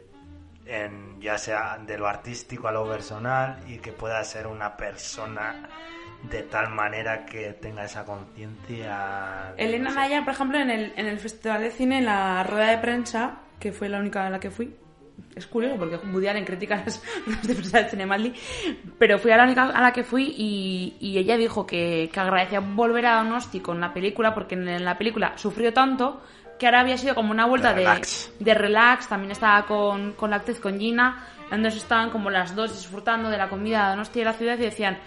en, 0.65 1.19
ya 1.21 1.37
sea 1.37 1.77
de 1.85 1.97
lo 1.97 2.07
artístico 2.07 2.67
a 2.67 2.71
lo 2.71 2.87
personal, 2.89 3.57
y 3.67 3.77
que 3.77 3.91
pueda 3.91 4.23
ser 4.23 4.47
una 4.47 4.75
persona 4.77 5.69
de 6.23 6.43
tal 6.43 6.69
manera 6.69 7.25
que 7.25 7.53
tenga 7.53 7.83
esa 7.83 8.03
conciencia. 8.05 9.53
Elena 9.57 9.85
no 9.85 9.89
sé. 9.91 9.95
Naya, 9.97 10.23
por 10.23 10.33
ejemplo, 10.33 10.59
en 10.59 10.69
el, 10.69 10.93
en 10.95 11.07
el 11.07 11.19
Festival 11.19 11.61
de 11.61 11.71
Cine, 11.71 11.99
en 11.99 12.05
la 12.05 12.43
rueda 12.43 12.67
de 12.71 12.77
prensa, 12.77 13.39
que 13.59 13.71
fue 13.71 13.89
la 13.89 13.99
única 13.99 14.25
a 14.25 14.29
la 14.29 14.39
que 14.39 14.49
fui, 14.51 14.75
es 15.35 15.47
curioso 15.47 15.77
porque 15.77 15.95
Woody 15.97 16.27
Allen 16.27 16.45
critica 16.45 16.75
las 16.85 17.01
ruedas 17.25 17.47
de 17.47 17.55
prensa 17.55 17.81
de 17.83 17.89
Cinemaldi, 17.89 18.33
pero 18.97 19.17
fui 19.19 19.31
a 19.31 19.37
la 19.37 19.43
única 19.45 19.63
a 19.69 19.81
la 19.81 19.93
que 19.93 20.03
fui 20.03 20.33
y, 20.37 20.95
y 20.99 21.17
ella 21.17 21.37
dijo 21.37 21.65
que, 21.65 22.09
que 22.11 22.19
agradecía 22.19 22.59
volver 22.59 23.05
a 23.05 23.23
Donosti 23.23 23.59
con 23.61 23.79
la 23.79 23.93
película 23.93 24.33
porque 24.33 24.55
en 24.55 24.83
la 24.83 24.97
película 24.97 25.33
sufrió 25.37 25.73
tanto 25.73 26.21
que 26.59 26.65
ahora 26.67 26.81
había 26.81 26.97
sido 26.97 27.15
como 27.15 27.31
una 27.31 27.45
vuelta 27.47 27.73
De 27.73 27.81
de 28.39 28.53
relax, 28.53 29.07
también 29.07 29.31
estaba 29.31 29.65
con, 29.65 30.13
con 30.13 30.29
la 30.29 30.35
actriz, 30.35 30.59
con 30.59 30.77
Gina, 30.79 31.25
entonces 31.49 31.81
estaban 31.81 32.11
como 32.11 32.29
las 32.29 32.55
dos 32.55 32.71
disfrutando 32.71 33.29
de 33.29 33.37
la 33.37 33.49
comida 33.49 33.85
de 33.85 33.89
Donosti 33.91 34.19
de 34.19 34.25
la 34.25 34.33
ciudad 34.33 34.59
y 34.59 34.63
decían, 34.63 34.97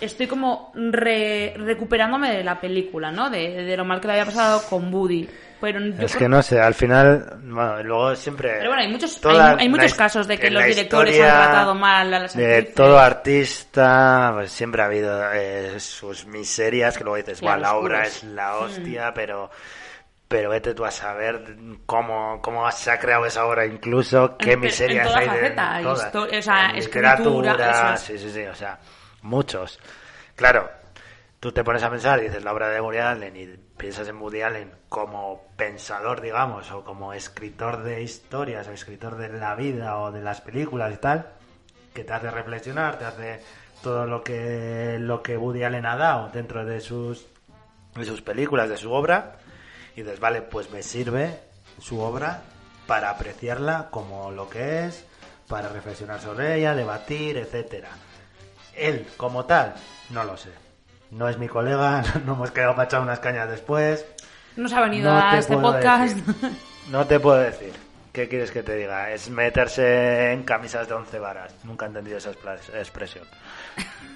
estoy 0.00 0.26
como 0.26 0.70
re- 0.74 1.54
recuperándome 1.56 2.36
de 2.36 2.44
la 2.44 2.60
película, 2.60 3.10
¿no? 3.12 3.30
De, 3.30 3.64
de 3.64 3.76
lo 3.78 3.84
mal 3.86 4.00
que 4.00 4.08
le 4.08 4.12
había 4.14 4.26
pasado 4.26 4.60
con 4.68 4.92
Woody. 4.92 5.26
Pero 5.60 5.78
yo 5.80 5.86
Es 6.04 6.12
creo- 6.12 6.18
que 6.18 6.28
no 6.28 6.42
sé, 6.42 6.58
al 6.60 6.74
final, 6.74 7.38
bueno, 7.42 7.82
luego 7.82 8.16
siempre. 8.16 8.52
Pero 8.58 8.70
bueno, 8.70 8.82
hay 8.82 8.88
muchos, 8.88 9.20
hay, 9.24 9.68
hay 9.68 9.90
casos 9.92 10.26
de 10.26 10.38
que 10.38 10.50
los 10.50 10.64
directores 10.64 11.20
han 11.20 11.26
tratado 11.28 11.74
mal 11.74 12.14
a 12.14 12.18
las 12.20 12.34
De 12.34 12.46
actrices. 12.54 12.74
todo 12.74 12.98
artista, 12.98 14.30
pues 14.34 14.50
siempre 14.52 14.82
ha 14.82 14.86
habido 14.86 15.32
eh, 15.32 15.78
sus 15.80 16.26
miserias, 16.26 16.96
que 16.96 17.04
luego 17.04 17.16
dices, 17.16 17.40
"Buah, 17.40 17.56
la 17.58 17.74
obra 17.74 18.02
es 18.04 18.24
la 18.24 18.52
Mm. 18.54 18.62
hostia, 18.64 19.12
pero 19.14 19.50
pero 20.28 20.48
vete 20.50 20.74
tú 20.74 20.84
a 20.84 20.92
saber 20.92 21.56
cómo, 21.86 22.40
cómo 22.40 22.70
se 22.70 22.92
ha 22.92 23.00
creado 23.00 23.26
esa 23.26 23.44
obra 23.46 23.66
incluso, 23.66 24.36
qué 24.36 24.52
En- 24.52 24.60
miserias 24.60 25.04
en 25.08 25.12
toda 25.12 25.18
hay 25.18 25.28
de 25.28 25.34
faceta, 25.56 25.80
todas. 25.82 26.12
histo- 26.14 26.38
o 26.38 26.42
sea, 26.42 26.70
En 26.70 26.76
escritura, 26.76 27.52
literatura, 27.52 27.94
eso 27.94 28.04
sí, 28.06 28.18
sí, 28.18 28.30
sí, 28.30 28.42
o 28.46 28.54
sea, 28.54 28.78
muchos. 29.22 29.80
Claro, 30.36 30.70
tú 31.40 31.50
te 31.50 31.64
pones 31.64 31.82
a 31.82 31.90
pensar 31.90 32.20
y 32.20 32.28
dices 32.28 32.44
la 32.44 32.52
obra 32.52 32.68
de 32.68 33.00
Allen 33.00 33.36
y 33.36 33.46
piensas 33.80 34.06
en 34.08 34.20
Woody 34.20 34.42
Allen 34.42 34.70
como 34.90 35.42
pensador, 35.56 36.20
digamos, 36.20 36.70
o 36.70 36.84
como 36.84 37.14
escritor 37.14 37.82
de 37.82 38.02
historias, 38.02 38.68
o 38.68 38.72
escritor 38.72 39.16
de 39.16 39.30
la 39.30 39.54
vida 39.54 39.98
o 39.98 40.12
de 40.12 40.20
las 40.20 40.42
películas 40.42 40.92
y 40.92 40.98
tal, 40.98 41.32
que 41.94 42.04
te 42.04 42.12
hace 42.12 42.30
reflexionar, 42.30 42.98
te 42.98 43.06
hace 43.06 43.40
todo 43.82 44.04
lo 44.04 44.22
que 44.22 44.98
lo 45.00 45.22
que 45.22 45.38
Woody 45.38 45.64
Allen 45.64 45.86
ha 45.86 45.96
dado 45.96 46.28
dentro 46.28 46.66
de 46.66 46.80
sus 46.80 47.26
de 47.94 48.04
sus 48.04 48.20
películas, 48.20 48.68
de 48.68 48.76
su 48.76 48.92
obra, 48.92 49.38
y 49.96 50.02
dices, 50.02 50.20
vale, 50.20 50.42
pues 50.42 50.70
me 50.70 50.82
sirve 50.82 51.40
su 51.78 52.00
obra 52.00 52.42
para 52.86 53.08
apreciarla 53.08 53.88
como 53.90 54.30
lo 54.30 54.50
que 54.50 54.84
es, 54.84 55.06
para 55.48 55.70
reflexionar 55.70 56.20
sobre 56.20 56.58
ella, 56.58 56.74
debatir, 56.74 57.38
etcétera. 57.38 57.88
Él, 58.76 59.06
como 59.16 59.46
tal, 59.46 59.74
no 60.10 60.22
lo 60.24 60.36
sé. 60.36 60.69
No 61.10 61.28
es 61.28 61.38
mi 61.38 61.48
colega, 61.48 62.02
no 62.26 62.34
hemos 62.34 62.50
quedado 62.50 62.74
para 62.74 62.86
echar 62.86 63.00
unas 63.00 63.20
cañas 63.20 63.48
después. 63.48 64.04
No 64.56 64.68
se 64.68 64.74
ha 64.76 64.80
venido 64.80 65.10
No 65.12 65.18
a 65.18 65.30
te 65.32 65.38
este 65.38 65.56
podcast. 65.56 66.16
decir. 66.16 66.50
No 66.90 67.06
te 67.06 67.20
puedo 67.20 67.38
decir. 67.38 67.72
¿Qué 68.12 68.28
quieres 68.28 68.50
que 68.50 68.64
te 68.64 68.74
diga? 68.74 69.10
Es 69.12 69.30
meterse 69.30 70.32
en 70.32 70.42
camisas 70.42 70.88
de 70.88 70.94
once 70.94 71.18
varas. 71.20 71.54
Nunca 71.62 71.84
he 71.84 71.88
entendido 71.88 72.18
esa 72.18 72.30
expresión. 72.74 73.24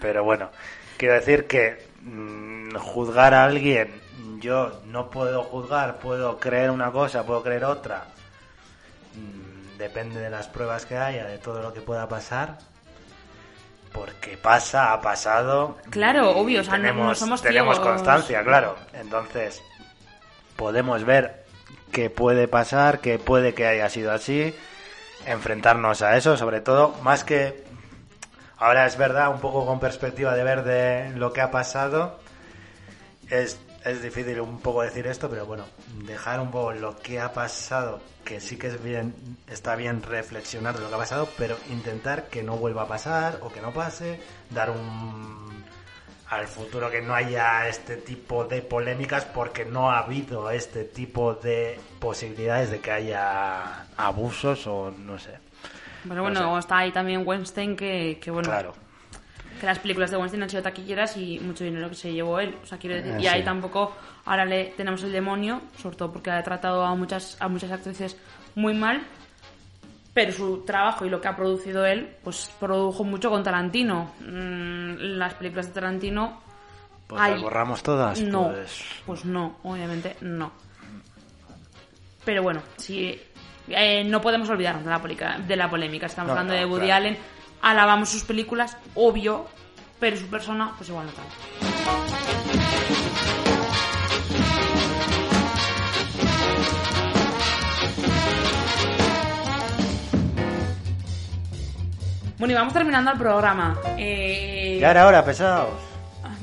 Pero 0.00 0.24
bueno, 0.24 0.50
quiero 0.96 1.14
decir 1.14 1.46
que 1.46 1.86
mm, 2.02 2.74
juzgar 2.74 3.34
a 3.34 3.44
alguien, 3.44 3.92
yo 4.40 4.80
no 4.86 5.10
puedo 5.10 5.44
juzgar, 5.44 5.98
puedo 5.98 6.40
creer 6.40 6.70
una 6.72 6.90
cosa, 6.90 7.24
puedo 7.24 7.42
creer 7.44 7.64
otra. 7.64 8.04
Mm, 9.14 9.78
Depende 9.78 10.20
de 10.20 10.30
las 10.30 10.48
pruebas 10.48 10.86
que 10.86 10.96
haya, 10.96 11.26
de 11.26 11.38
todo 11.38 11.60
lo 11.62 11.72
que 11.72 11.80
pueda 11.80 12.08
pasar. 12.08 12.58
Porque 13.94 14.36
pasa, 14.36 14.92
ha 14.92 15.00
pasado. 15.00 15.78
Claro, 15.88 16.36
obvio, 16.36 16.60
o 16.60 16.64
sea, 16.64 16.72
no- 16.76 16.82
no 16.82 16.88
tenemos, 16.88 17.18
somos 17.18 17.40
tenemos 17.40 17.76
ciegos. 17.76 17.92
constancia, 17.92 18.42
claro. 18.44 18.76
Entonces, 18.92 19.62
podemos 20.56 21.04
ver 21.04 21.44
qué 21.92 22.10
puede 22.10 22.48
pasar, 22.48 22.98
qué 23.00 23.18
puede 23.20 23.54
que 23.54 23.66
haya 23.66 23.88
sido 23.88 24.10
así, 24.12 24.52
enfrentarnos 25.26 26.02
a 26.02 26.16
eso, 26.16 26.36
sobre 26.36 26.60
todo, 26.60 26.94
más 27.02 27.22
que 27.24 27.62
ahora 28.58 28.84
es 28.86 28.96
verdad, 28.98 29.30
un 29.30 29.40
poco 29.40 29.64
con 29.64 29.78
perspectiva 29.78 30.34
de 30.34 30.42
ver 30.44 30.64
de 30.64 31.10
lo 31.16 31.32
que 31.32 31.40
ha 31.40 31.50
pasado, 31.52 32.18
es, 33.30 33.58
es 33.84 34.02
difícil 34.02 34.40
un 34.40 34.60
poco 34.60 34.82
decir 34.82 35.06
esto, 35.06 35.28
pero 35.28 35.46
bueno, 35.46 35.64
dejar 36.06 36.40
un 36.40 36.50
poco 36.50 36.72
lo 36.72 36.96
que 36.96 37.20
ha 37.20 37.32
pasado, 37.32 38.00
que 38.24 38.40
sí 38.40 38.56
que 38.56 38.68
es 38.68 38.82
bien, 38.82 39.14
está 39.46 39.76
bien 39.76 40.02
reflexionar 40.02 40.74
de 40.74 40.80
lo 40.80 40.88
que 40.88 40.94
ha 40.94 40.98
pasado, 40.98 41.28
pero 41.36 41.56
intentar 41.70 42.28
que 42.28 42.42
no 42.42 42.56
vuelva 42.56 42.82
a 42.82 42.88
pasar 42.88 43.38
o 43.42 43.50
que 43.50 43.60
no 43.60 43.72
pase, 43.72 44.18
dar 44.50 44.70
un 44.70 45.44
al 46.30 46.48
futuro 46.48 46.90
que 46.90 47.00
no 47.00 47.14
haya 47.14 47.68
este 47.68 47.96
tipo 47.96 48.44
de 48.44 48.62
polémicas 48.62 49.24
porque 49.26 49.64
no 49.64 49.90
ha 49.90 50.00
habido 50.00 50.50
este 50.50 50.84
tipo 50.84 51.34
de 51.34 51.78
posibilidades 52.00 52.70
de 52.70 52.80
que 52.80 52.90
haya 52.90 53.86
abusos 53.96 54.66
o 54.66 54.90
no 54.90 55.18
sé. 55.18 55.38
Pero 56.08 56.22
bueno, 56.22 56.58
está 56.58 56.78
ahí 56.78 56.90
también 56.90 57.22
Weinstein 57.26 57.76
que, 57.76 58.18
que 58.20 58.30
bueno, 58.30 58.48
Claro. 58.48 58.83
Que 59.60 59.66
las 59.66 59.78
películas 59.78 60.10
de 60.10 60.16
Weinstein 60.16 60.42
han 60.42 60.50
sido 60.50 60.62
taquilleras 60.62 61.16
y 61.16 61.38
mucho 61.40 61.64
dinero 61.64 61.88
que 61.88 61.94
se 61.94 62.12
llevó 62.12 62.38
él. 62.40 62.56
O 62.62 62.66
sea, 62.66 62.78
quiero 62.78 62.96
decir, 62.96 63.12
Eh, 63.12 63.22
y 63.22 63.26
ahí 63.26 63.40
sí. 63.40 63.44
tampoco 63.44 63.94
ahora 64.24 64.44
le 64.44 64.66
tenemos 64.76 65.02
el 65.02 65.12
demonio, 65.12 65.62
sobre 65.80 65.96
todo 65.96 66.12
porque 66.12 66.30
ha 66.30 66.42
tratado 66.42 66.84
a 66.84 66.94
muchas 66.94 67.36
a 67.40 67.48
muchas 67.48 67.70
actrices 67.70 68.16
muy 68.54 68.74
mal. 68.74 69.02
Pero 70.12 70.30
su 70.32 70.58
trabajo 70.64 71.04
y 71.04 71.10
lo 71.10 71.20
que 71.20 71.26
ha 71.26 71.34
producido 71.34 71.84
él, 71.84 72.16
pues 72.22 72.48
produjo 72.60 73.02
mucho 73.02 73.30
con 73.30 73.42
Tarantino. 73.42 74.12
Mm, 74.20 74.94
las 75.18 75.34
películas 75.34 75.66
de 75.66 75.72
Tarantino. 75.72 76.40
Pues 77.08 77.20
hay- 77.20 77.32
las 77.32 77.42
borramos 77.42 77.82
todas. 77.82 78.20
No, 78.20 78.50
Pues, 78.52 78.84
pues 79.04 79.24
no, 79.24 79.56
obviamente 79.64 80.16
no. 80.20 80.52
Pero 82.24 82.42
bueno, 82.42 82.62
si 82.76 83.20
eh, 83.68 84.04
no 84.04 84.20
podemos 84.20 84.48
olvidarnos 84.48 84.84
de 84.84 84.90
la, 84.90 85.00
polica- 85.02 85.38
de 85.38 85.56
la 85.56 85.68
polémica. 85.68 86.06
Estamos 86.06 86.28
No, 86.28 86.32
hablando 86.32 86.54
no, 86.54 86.58
de 86.60 86.64
Woody 86.66 86.86
claro. 86.86 87.04
Allen, 87.06 87.18
alabamos 87.64 88.10
sus 88.10 88.22
películas, 88.24 88.76
obvio, 88.94 89.46
pero 89.98 90.16
su 90.16 90.26
persona, 90.26 90.72
pues 90.76 90.88
igual 90.90 91.06
no 91.06 91.12
tanto. 91.12 92.44
Bueno, 102.38 102.52
y 102.52 102.56
vamos 102.56 102.72
terminando 102.72 103.12
el 103.12 103.18
programa. 103.18 103.78
Eh, 103.96 104.78
ya 104.80 104.90
era 104.90 105.06
hora, 105.06 105.24
pesados. 105.24 105.70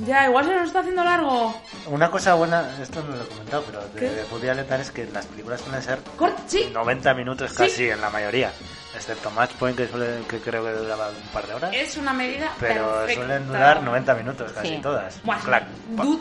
Ya, 0.07 0.26
igual 0.27 0.45
se 0.45 0.56
nos 0.56 0.68
está 0.68 0.80
haciendo 0.80 1.03
largo. 1.03 1.53
Una 1.88 2.10
cosa 2.10 2.34
buena, 2.34 2.65
esto 2.81 3.03
no 3.03 3.15
lo 3.15 3.23
he 3.23 3.27
comentado, 3.27 3.64
pero 3.68 3.81
de, 3.89 4.15
de 4.15 4.23
Woody 4.31 4.48
Allen 4.49 4.65
es 4.81 4.89
que 4.89 5.06
las 5.06 5.26
películas 5.27 5.61
suelen 5.61 5.81
ser 5.84 5.99
sí. 6.48 6.69
90 6.73 7.14
minutos 7.14 7.52
Sí. 7.52 7.57
casi 7.57 7.89
en 7.89 8.02
la 8.02 8.10
mayoría. 8.10 8.52
Excepto 9.02 9.32
Match 9.32 9.53
Point, 9.53 9.76
que, 9.76 9.88
suele- 9.90 10.23
que 10.28 10.40
creo 10.40 10.64
que 10.64 10.72
duraba 10.73 11.10
un 11.10 11.28
par 11.34 11.48
de 11.48 11.53
horas. 11.56 11.72
Es 11.73 11.98
una 11.98 12.14
medida 12.14 12.52
Pero 12.60 12.86
perfecta. 12.99 13.14
suelen 13.26 13.48
durar 13.48 13.82
90 13.84 14.14
minutos 14.15 14.52
casi 14.53 14.68
Sí. 14.76 14.80
todas. 14.82 15.22
Buah, 15.23 15.40
Clac. 15.40 15.68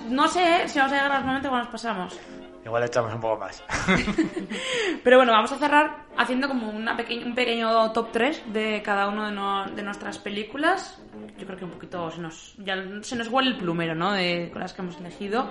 no 0.09 0.27
sé 0.29 0.63
eh, 0.65 0.69
si 0.69 0.79
vamos 0.79 0.93
a 0.93 0.97
llegar 0.97 1.13
a 1.13 1.17
los 1.19 1.27
90 1.27 1.49
cuando 1.51 1.65
nos 1.65 1.73
pasamos. 1.73 2.19
Igual 2.65 2.85
echamos 2.85 3.15
un 3.15 3.21
poco 3.21 3.39
más. 3.39 3.63
Pero 5.05 5.17
bueno, 5.19 5.33
vamos 5.33 5.53
a 5.53 5.57
cerrar 5.59 6.05
haciendo 6.17 6.49
como 6.49 6.71
una 6.71 6.97
peque- 6.97 7.23
un 7.25 7.35
pequeño 7.35 7.93
top 7.93 8.09
3 8.13 8.43
de 8.53 8.83
cada 8.83 9.09
una 9.09 9.27
de, 9.29 9.33
no- 9.33 9.67
de 9.71 9.83
nuestras 9.83 10.19
películas. 10.19 10.99
Yo 11.39 11.47
creo 11.47 11.59
que 11.59 11.65
un 11.65 11.71
poquito 11.73 12.11
se 12.11 12.21
nos, 12.21 12.55
ya 12.59 12.75
se 13.03 13.17
nos 13.17 13.29
huele 13.29 13.51
el 13.51 13.57
plumero, 13.59 13.95
¿no? 13.95 14.13
De 14.13 14.51
con 14.53 14.61
las 14.61 14.73
que 14.73 14.83
hemos 14.83 14.97
elegido. 14.99 15.49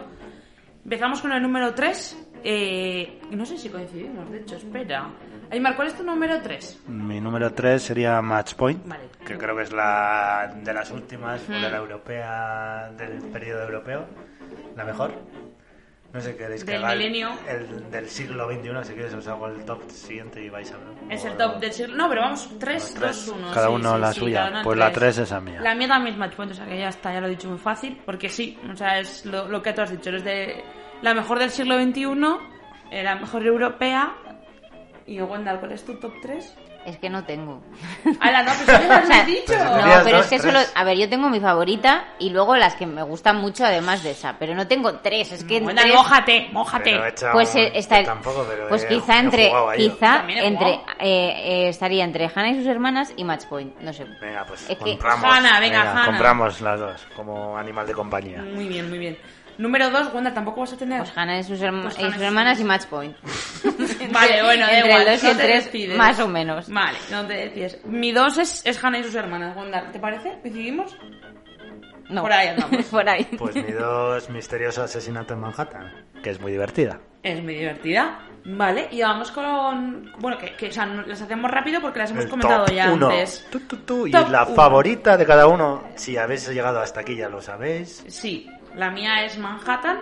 Empezamos 0.84 1.22
con 1.22 1.32
el 1.32 1.42
número 1.42 1.74
3. 1.74 2.28
Eh, 2.44 3.22
no 3.32 3.46
sé 3.46 3.58
si 3.58 3.70
coincidimos, 3.70 4.30
de 4.32 4.40
hecho, 4.40 4.56
espera. 4.56 5.10
Aymar, 5.52 5.76
¿cuál 5.76 5.88
es 5.88 5.96
tu 5.98 6.04
número 6.04 6.40
3? 6.42 6.84
Mi 6.88 7.20
número 7.20 7.52
3 7.54 7.82
sería 7.82 8.22
Match 8.22 8.54
Point, 8.54 8.86
Vale. 8.88 9.10
que 9.26 9.36
creo 9.38 9.56
que 9.56 9.64
es 9.64 9.72
la 9.72 10.54
de 10.64 10.74
las 10.74 10.92
últimas, 10.92 11.42
o 11.50 11.52
de 11.52 11.58
Mm. 11.60 11.72
la 11.72 11.78
europea, 11.78 12.90
del 12.96 13.20
periodo 13.32 13.64
europeo, 13.64 14.06
la 14.76 14.84
mejor. 14.86 15.12
No 16.14 16.20
sé 16.22 16.32
qué 16.32 16.38
queréis 16.44 16.64
que 16.64 16.72
Del 16.72 16.84
haga 16.86 16.96
milenio. 16.96 17.30
El, 17.48 17.90
del 17.92 18.10
siglo 18.10 18.48
XXI, 18.52 18.84
si 18.84 18.94
queréis 18.96 19.14
os 19.14 19.28
hago 19.28 19.48
el 19.48 19.64
top 19.66 19.90
siguiente 19.92 20.42
y 20.44 20.50
vais 20.50 20.72
a 20.72 20.78
ver. 20.78 20.88
Es 21.12 21.24
el 21.26 21.38
top 21.38 21.60
del 21.60 21.72
siglo. 21.72 21.96
No, 21.96 22.10
pero 22.10 22.22
vamos, 22.22 22.50
3, 22.60 22.94
Tres. 22.96 23.26
2, 23.28 23.36
1. 23.38 23.52
Cada 23.54 23.70
uno 23.70 23.98
la 23.98 24.12
suya. 24.14 24.52
Pues 24.64 24.78
la 24.78 24.92
tres 24.92 25.20
es 25.20 25.30
la 25.32 25.40
mía. 25.40 25.62
La 25.62 25.76
mía 25.76 25.88
también 25.88 26.14
es 26.16 26.20
Match 26.20 26.34
Point, 26.36 26.52
o 26.52 26.56
sea 26.56 26.66
que 26.66 26.80
ya 26.80 26.90
está, 26.90 27.14
ya 27.14 27.22
lo 27.22 27.28
he 27.28 27.32
dicho 27.32 27.48
muy 27.50 27.60
fácil. 27.60 28.02
Porque 28.06 28.28
sí, 28.30 28.58
o 28.72 28.76
sea, 28.76 29.00
es 29.00 29.24
lo, 29.26 29.48
lo 29.48 29.62
que 29.62 29.72
tú 29.74 29.82
has 29.82 29.92
dicho. 29.92 30.10
Eres 30.10 30.24
de 30.24 30.64
la 31.04 31.14
mejor 31.14 31.38
del 31.38 31.52
siglo 31.52 31.76
XXI, 31.80 32.04
eh, 32.92 33.04
la 33.04 33.16
mejor 33.16 33.46
europea. 33.46 34.12
Y 35.10 35.20
Wendell, 35.22 35.58
¿cuál 35.60 35.72
es 35.72 35.84
tu 35.84 35.96
top 35.96 36.14
3? 36.22 36.56
Es 36.86 36.98
que 36.98 37.10
no 37.10 37.24
tengo. 37.26 37.62
¡Hala, 38.22 38.42
no! 38.44 38.52
Pues 38.54 38.68
ya 38.68 38.88
lo 38.88 38.94
has 39.14 39.26
dicho. 39.26 39.54
No, 39.54 40.04
pero 40.04 40.20
es 40.20 40.28
que 40.28 40.40
solo. 40.40 40.60
A 40.76 40.84
ver, 40.86 40.98
yo 40.98 41.10
tengo 41.10 41.30
mi 41.30 41.40
favorita 41.40 42.06
y 42.20 42.30
luego 42.30 42.56
las 42.56 42.76
que 42.76 42.86
me 42.86 43.02
gustan 43.04 43.38
mucho 43.38 43.66
además 43.66 44.02
de 44.02 44.12
esa. 44.12 44.38
Pero 44.40 44.56
no 44.56 44.66
tengo 44.68 44.94
tres. 45.00 45.32
Es 45.34 45.44
que. 45.44 45.58
en 45.58 45.66
Wendell, 45.66 45.86
tres- 45.86 45.96
mójate, 45.98 46.48
mójate. 46.54 46.92
Pero 46.92 47.06
he 47.06 47.10
echado- 47.10 47.34
Pues 47.34 47.54
eh, 47.56 47.72
está. 47.74 48.04
tampoco, 48.04 48.46
pero 48.50 48.70
pues 48.70 48.84
he- 48.84 48.88
quizá 48.88 49.16
he 49.18 49.20
entre. 49.20 49.52
Quizá 49.76 50.24
entre. 50.30 50.70
eh, 50.74 50.80
eh, 51.00 51.70
estaría 51.70 52.04
entre 52.06 52.32
Hannah 52.34 52.50
y 52.52 52.56
sus 52.60 52.68
hermanas 52.68 53.14
y 53.18 53.24
Match 53.26 53.46
Point. 53.46 53.78
No 53.82 53.92
sé. 53.92 54.06
Venga, 54.22 54.46
pues 54.46 54.62
Es 54.70 54.78
que- 54.78 54.92
compramos. 54.92 55.26
Hanna, 55.26 55.60
venga, 55.60 55.82
Hanna. 55.92 56.06
compramos 56.06 56.62
las 56.62 56.80
dos, 56.80 57.08
como 57.16 57.58
animal 57.58 57.88
de 57.88 57.94
compañía. 57.94 58.42
Muy 58.42 58.68
bien, 58.70 58.88
muy 58.90 59.00
bien. 59.00 59.18
Número 59.60 59.90
2, 59.92 60.14
Wendell, 60.14 60.34
tampoco 60.34 60.62
vas 60.62 60.74
a 60.74 60.78
tener. 60.78 61.00
Pues 61.00 61.12
Hannah 61.16 61.40
y 61.40 61.44
sus, 61.44 61.62
herma- 61.62 61.84
Pues 61.84 62.00
y 62.00 62.02
Hannah 62.02 62.14
sus 62.14 62.22
y 62.22 62.26
hermanas 62.26 62.60
y 62.60 62.64
Match 62.64 62.86
Point. 62.86 63.16
Vale, 64.12 64.44
bueno, 64.44 64.66
da 64.66 64.74
Entre 64.74 64.88
igual. 64.90 65.02
el 65.02 65.08
dos 65.14 65.24
y 65.24 65.26
no 65.26 65.32
el 65.32 65.38
te 65.38 65.44
tres, 65.44 65.64
despides. 65.66 65.98
más 65.98 66.20
o 66.20 66.28
menos. 66.28 66.70
Vale, 66.70 66.98
no 67.12 67.26
te 67.28 67.34
decides. 67.34 67.86
Mi 67.86 68.12
2 68.12 68.38
es, 68.38 68.66
es 68.66 68.84
Hannah 68.84 69.00
y 69.00 69.04
sus 69.04 69.16
hermanas, 69.16 69.56
Wendell. 69.56 69.92
¿Te 69.92 70.00
parece? 70.00 70.38
¿Decidimos? 70.44 70.98
No. 72.10 72.22
Por 72.24 72.32
ahí 72.34 72.48
andamos. 72.48 72.86
Por 72.92 73.08
ahí. 73.08 73.24
Pues 73.38 73.56
mi 73.56 73.72
dos 73.72 74.30
misterioso 74.30 74.82
asesinato 74.84 75.34
en 75.36 75.42
Manhattan, 75.42 75.94
que 76.24 76.32
es 76.32 76.40
muy 76.42 76.52
divertida. 76.52 77.00
Es 77.22 77.44
muy 77.44 77.54
divertida. 77.54 78.20
Vale, 78.46 78.88
y 78.92 79.02
vamos 79.02 79.30
con. 79.32 80.12
Bueno, 80.20 80.38
que, 80.38 80.56
que 80.56 80.70
o 80.70 80.72
sea, 80.72 80.86
no- 80.86 81.04
las 81.06 81.22
hacemos 81.22 81.52
rápido 81.52 81.82
porque 81.82 82.00
las 82.00 82.10
hemos 82.12 82.24
El 82.24 82.30
comentado 82.32 82.66
top 82.66 82.74
ya 82.76 82.92
uno. 82.94 83.10
antes. 83.10 83.46
Tu, 83.52 83.60
tu, 83.60 83.76
tu, 83.78 84.08
y 84.08 84.12
Top 84.12 84.30
la 84.30 84.44
uno. 84.46 84.56
favorita 84.56 85.18
de 85.18 85.26
cada 85.26 85.46
uno, 85.48 85.84
si 85.96 86.18
habéis 86.18 86.48
llegado 86.50 86.80
hasta 86.80 87.02
aquí 87.02 87.16
ya 87.18 87.28
lo 87.30 87.42
sabéis. 87.42 88.04
Sí, 88.08 88.50
la 88.76 88.92
mía 88.92 89.24
es 89.26 89.38
Manhattan 89.38 90.00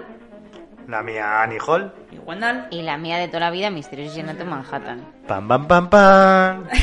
La 0.87 1.01
mía, 1.03 1.41
Annie 1.41 1.59
Hall. 1.65 1.91
y 2.11 2.17
Wendell. 2.17 2.65
Y 2.71 2.81
la 2.81 2.97
mía 2.97 3.17
de 3.17 3.27
toda 3.27 3.41
la 3.41 3.51
vida, 3.51 3.69
Misterioso 3.69 4.11
Asesinato 4.11 4.43
en 4.43 4.49
Manhattan. 4.49 5.05
Pam, 5.27 5.47
pam, 5.47 5.67
pam, 5.67 5.89
pam. 5.89 6.67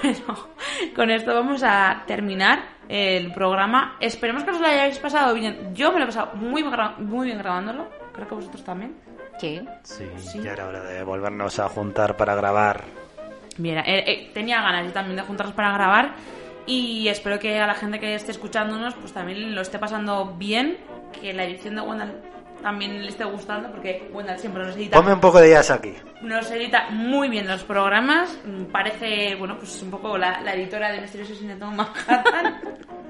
Bueno, 0.00 0.38
con 0.94 1.10
esto 1.10 1.34
vamos 1.34 1.62
a 1.64 2.04
terminar 2.06 2.60
el 2.88 3.32
programa. 3.32 3.96
Esperemos 3.98 4.44
que 4.44 4.52
os 4.52 4.60
lo 4.60 4.66
hayáis 4.68 4.96
pasado 5.00 5.34
bien. 5.34 5.74
Yo 5.74 5.90
me 5.90 5.98
lo 5.98 6.04
he 6.04 6.06
pasado 6.06 6.36
muy, 6.36 6.62
muy 6.98 7.26
bien 7.26 7.38
grabándolo. 7.38 7.88
Creo 8.12 8.28
que 8.28 8.34
vosotros 8.36 8.62
también. 8.62 8.94
Sí. 9.40 9.60
Sí, 9.82 10.40
ya 10.40 10.52
era 10.52 10.68
hora 10.68 10.82
de 10.84 11.02
volvernos 11.02 11.58
a 11.58 11.68
juntar 11.68 12.16
para 12.16 12.36
grabar. 12.36 12.84
Mira, 13.56 13.80
eh, 13.80 14.04
eh, 14.06 14.30
tenía 14.32 14.62
ganas 14.62 14.86
yo 14.86 14.92
también 14.92 15.16
de 15.16 15.22
juntarnos 15.22 15.54
para 15.54 15.72
grabar 15.72 16.14
y 16.68 17.08
espero 17.08 17.38
que 17.38 17.58
a 17.58 17.66
la 17.66 17.74
gente 17.74 17.98
que 17.98 18.14
esté 18.14 18.30
escuchándonos 18.30 18.94
pues 18.94 19.12
también 19.12 19.54
lo 19.54 19.62
esté 19.62 19.78
pasando 19.78 20.34
bien, 20.36 20.76
que 21.20 21.32
la 21.32 21.44
edición 21.44 21.74
de 21.76 21.80
Wendell 21.80 22.12
también 22.62 23.00
le 23.02 23.08
esté 23.08 23.24
gustando 23.24 23.70
porque 23.70 24.08
Wendell 24.12 24.38
siempre 24.38 24.64
nos 24.64 24.76
edita, 24.76 24.96
Ponme 24.98 25.14
un 25.14 25.20
poco 25.20 25.40
de 25.40 25.50
jazz 25.50 25.70
aquí. 25.70 25.94
nos 26.22 26.50
edita 26.50 26.90
muy 26.90 27.28
bien 27.28 27.46
los 27.48 27.64
programas, 27.64 28.38
parece, 28.70 29.34
bueno, 29.36 29.56
pues 29.58 29.80
un 29.82 29.90
poco 29.90 30.18
la, 30.18 30.40
la 30.42 30.54
editora 30.54 30.90
de 30.92 31.00
Misterioso 31.00 31.32
Asesinato 31.32 31.66
en 31.66 31.76
Manhattan 31.76 32.60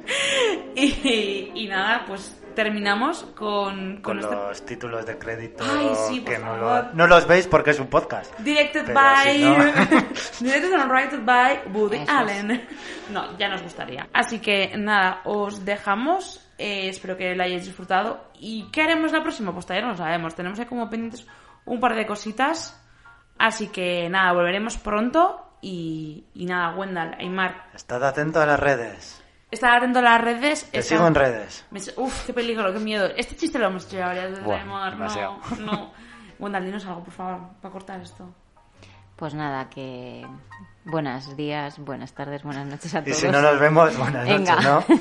y, 0.77 1.51
y 1.55 1.67
nada, 1.69 2.05
pues 2.07 2.41
terminamos 2.63 3.23
con, 3.37 3.99
Con 3.99 4.03
con 4.03 4.19
este 4.19 4.35
los 4.35 4.67
títulos 4.67 5.07
de 5.07 5.17
crédito 5.17 5.63
Ay, 5.65 5.91
sí, 6.09 6.25
que 6.25 6.39
no, 6.41 6.57
lo- 6.57 6.93
no 6.93 7.07
los 7.07 7.25
veis 7.29 7.47
porque 7.47 7.71
es 7.71 7.79
un 7.79 7.87
podcast. 7.87 8.37
Directed 8.41 8.93
by. 8.93 9.39
si 9.39 9.45
no- 9.45 9.65
Directed 10.41 10.73
and 10.75 10.91
written 10.91 11.25
by 11.25 11.61
Woody 11.73 11.99
Eso 11.99 12.03
es. 12.05 12.09
Allen. 12.11 12.69
No, 13.11 13.39
ya 13.39 13.49
nos 13.49 13.63
gustaría. 13.63 14.09
Así 14.13 14.41
que 14.41 14.73
nada, 14.77 15.21
os 15.25 15.65
dejamos. 15.65 16.45
eh, 16.59 16.89
espero 16.89 17.17
que 17.17 17.37
la 17.37 17.45
hayáis 17.45 17.65
disfrutado. 17.65 18.25
¿Y 18.41 18.65
qué 18.73 18.83
haremos 18.83 19.13
la 19.13 19.23
próxima? 19.23 19.53
Pues 19.53 19.65
todavía 19.65 19.87
no 19.87 19.93
lo 19.93 19.97
sabemos. 19.99 20.35
Tenemos 20.35 20.59
ahí 20.59 20.67
como 20.67 20.91
pendientes 20.91 21.25
un 21.65 21.79
par 21.79 21.95
de 21.95 22.07
cositas. 22.07 22.77
Así 23.39 23.69
que 23.69 24.09
nada, 24.09 24.33
volveremos 24.33 24.77
pronto. 24.79 25.45
Y, 25.61 26.25
y 26.35 26.45
nada, 26.47 26.75
Wendell, 26.77 27.15
Aymar, 27.21 27.69
Estad 27.75 28.03
atento 28.05 28.41
a 28.41 28.47
las 28.47 28.59
redes. 28.59 29.23
Estad 29.51 29.77
atento 29.77 29.99
a 29.99 30.03
las 30.03 30.21
redes. 30.21 30.71
Te 30.71 30.83
sigo 30.83 31.07
en 31.07 31.15
redes. 31.15 31.65
Me- 31.71 31.81
Uf, 31.97 32.27
qué 32.27 32.33
peligro, 32.33 32.73
qué 32.73 32.79
miedo. 32.79 33.07
Este 33.17 33.37
chiste 33.37 33.59
lo 33.59 33.67
hemos 33.67 33.87
hecho 33.87 33.97
ya 33.99 34.07
varias 34.07 34.31
veces. 34.31 34.47
No, 34.47 35.67
no. 35.73 35.93
Wendell, 36.39 36.65
dinos 36.65 36.87
algo, 36.87 37.03
por 37.05 37.13
favor, 37.15 37.41
para 37.61 37.73
cortar 37.73 38.01
esto. 38.01 38.33
Pues 39.17 39.35
nada, 39.35 39.69
que 39.69 40.25
buenos 40.85 41.37
días, 41.37 41.77
buenas 41.81 42.13
tardes, 42.15 42.45
buenas 42.45 42.67
noches 42.69 42.95
a 42.95 43.01
Y 43.01 43.03
todos. 43.07 43.17
si 43.17 43.29
no 43.29 43.43
nos 43.43 43.59
vemos, 43.59 43.97
buenas 43.99 44.25
Venga. 44.29 44.55
noches, 44.61 44.97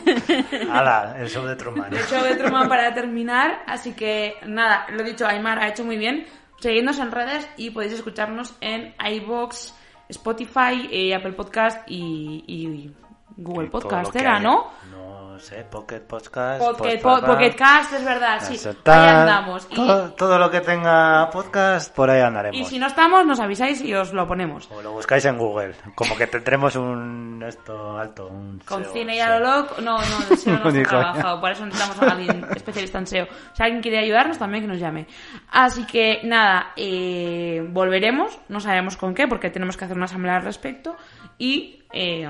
¿no? 0.67 0.73
Hala, 0.73 1.15
el 1.19 1.29
show 1.29 1.45
de 1.45 1.55
Truman. 1.55 1.91
De 1.91 1.99
hecho, 2.01 2.23
de 2.23 2.35
Truman 2.35 2.67
para 2.67 2.91
terminar, 2.95 3.61
así 3.67 3.93
que 3.93 4.33
nada, 4.47 4.87
lo 4.91 5.03
dicho, 5.03 5.27
Aymar 5.27 5.59
ha 5.59 5.67
hecho 5.67 5.83
muy 5.85 5.97
bien. 5.97 6.25
Seguidnos 6.59 6.97
en 6.97 7.11
redes 7.11 7.47
y 7.57 7.69
podéis 7.69 7.93
escucharnos 7.93 8.55
en 8.61 8.95
iBox, 8.99 9.75
Spotify, 10.09 10.89
eh, 10.91 11.13
Apple 11.13 11.33
Podcast 11.33 11.83
y, 11.87 12.43
y 12.47 12.95
Google 13.37 13.67
Podcast, 13.69 14.15
era. 14.15 14.39
¿no? 14.39 14.71
No 14.91 15.39
sé, 15.39 15.63
Pocket 15.69 15.99
Podcast. 15.99 16.59
Pocket, 16.59 16.99
Postpapa, 16.99 17.19
po- 17.21 17.33
Pocket 17.33 17.55
Cast, 17.55 17.93
es 17.93 18.03
verdad, 18.03 18.39
sí. 18.41 18.55
Aceptar, 18.55 18.99
Ahí 18.99 19.15
andamos. 19.21 19.67
Y, 19.69 19.75
Todo, 19.75 20.39
lo 20.39 20.49
que 20.49 20.61
tenga 20.61 21.29
podcast, 21.29 21.93
por 21.95 22.09
ahí 22.09 22.21
andaremos. 22.21 22.57
y 22.59 22.65
si 22.65 22.79
no 22.79 22.87
estamos, 22.87 23.23
nos 23.23 23.39
avisáis 23.39 23.79
y 23.81 23.93
os 23.93 24.13
lo 24.13 24.27
ponemos. 24.27 24.67
O 24.71 24.81
lo 24.81 24.93
buscáis 24.93 25.25
en 25.25 25.37
Google. 25.37 25.75
Como 25.93 26.15
que 26.17 26.25
tendremos 26.25 26.75
un 26.75 27.43
esto 27.47 27.95
alto, 27.99 28.25
un 28.29 28.59
Con 28.65 28.83
SEO, 28.83 28.93
cine 28.93 29.15
y 29.17 29.19
a 29.19 29.37
lo 29.37 29.45
loco. 29.61 29.75
No, 29.79 29.99
no, 29.99 30.17
el 30.31 30.37
SEO 30.39 30.53
no 30.53 30.57
está 30.69 30.71
coña. 30.71 30.83
trabajado. 30.83 31.39
Por 31.39 31.51
eso 31.51 31.65
necesitamos 31.67 32.01
a 32.01 32.11
alguien 32.15 32.45
especialista 32.55 32.97
en 32.97 33.05
SEO. 33.05 33.27
Si 33.53 33.61
alguien 33.61 33.81
quiere 33.83 33.99
ayudarnos, 33.99 34.39
también 34.39 34.63
que 34.63 34.67
nos 34.69 34.79
llame. 34.79 35.05
Así 35.51 35.85
que 35.85 36.21
nada, 36.23 36.71
eh, 36.75 37.63
volveremos. 37.69 38.39
No 38.49 38.59
sabemos 38.59 38.97
con 38.97 39.13
qué, 39.13 39.27
porque 39.27 39.51
tenemos 39.51 39.77
que 39.77 39.85
hacer 39.85 39.95
una 39.97 40.05
asamblea 40.05 40.37
al 40.37 40.43
respecto. 40.43 40.95
Y 41.37 41.83
eh, 41.93 42.27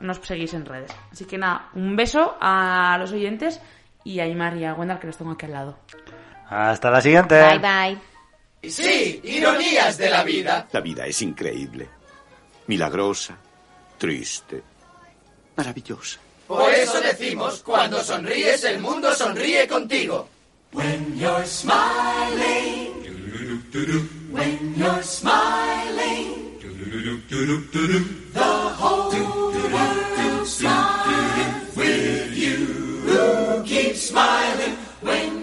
nos 0.00 0.18
seguís 0.18 0.54
en 0.54 0.64
redes. 0.64 0.90
Así 1.12 1.24
que 1.24 1.38
nada, 1.38 1.70
un 1.74 1.96
beso 1.96 2.36
a 2.40 2.96
los 2.98 3.12
oyentes 3.12 3.60
y 4.04 4.20
a 4.20 4.26
Imar 4.26 4.56
y 4.56 4.64
a 4.64 4.74
Wendell, 4.74 4.98
que 4.98 5.06
los 5.08 5.16
tengo 5.16 5.32
aquí 5.32 5.46
al 5.46 5.52
lado. 5.52 5.78
Hasta 6.48 6.90
la 6.90 7.00
siguiente. 7.00 7.40
Bye 7.40 7.58
bye. 7.58 8.70
Sí, 8.70 9.20
ironías 9.24 9.98
de 9.98 10.10
la 10.10 10.24
vida. 10.24 10.68
La 10.72 10.80
vida 10.80 11.06
es 11.06 11.20
increíble. 11.22 11.88
Milagrosa, 12.66 13.36
triste, 13.98 14.62
maravillosa. 15.56 16.20
Por 16.46 16.70
eso 16.72 17.00
decimos, 17.00 17.62
cuando 17.62 18.02
sonríes, 18.02 18.64
el 18.64 18.78
mundo 18.80 19.14
sonríe 19.14 19.66
contigo. 19.66 20.28
When 20.72 21.16
you're 21.16 21.46
smiling, 21.46 22.92
when 24.32 24.74
you're 24.76 25.02
smiling, 25.02 26.23
the 28.32 28.42
whole 28.42 29.12
world 29.72 30.46
smiles 30.46 31.76
with 31.76 32.36
you. 32.36 33.62
Keep 33.64 33.96
smiling 33.96 34.76
when 35.00 35.33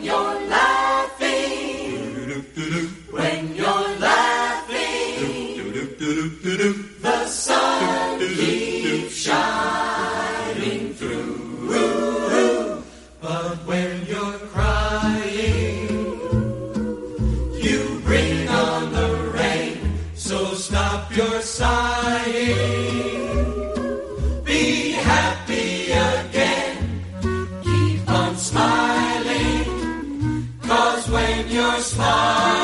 smile. 32.02 32.61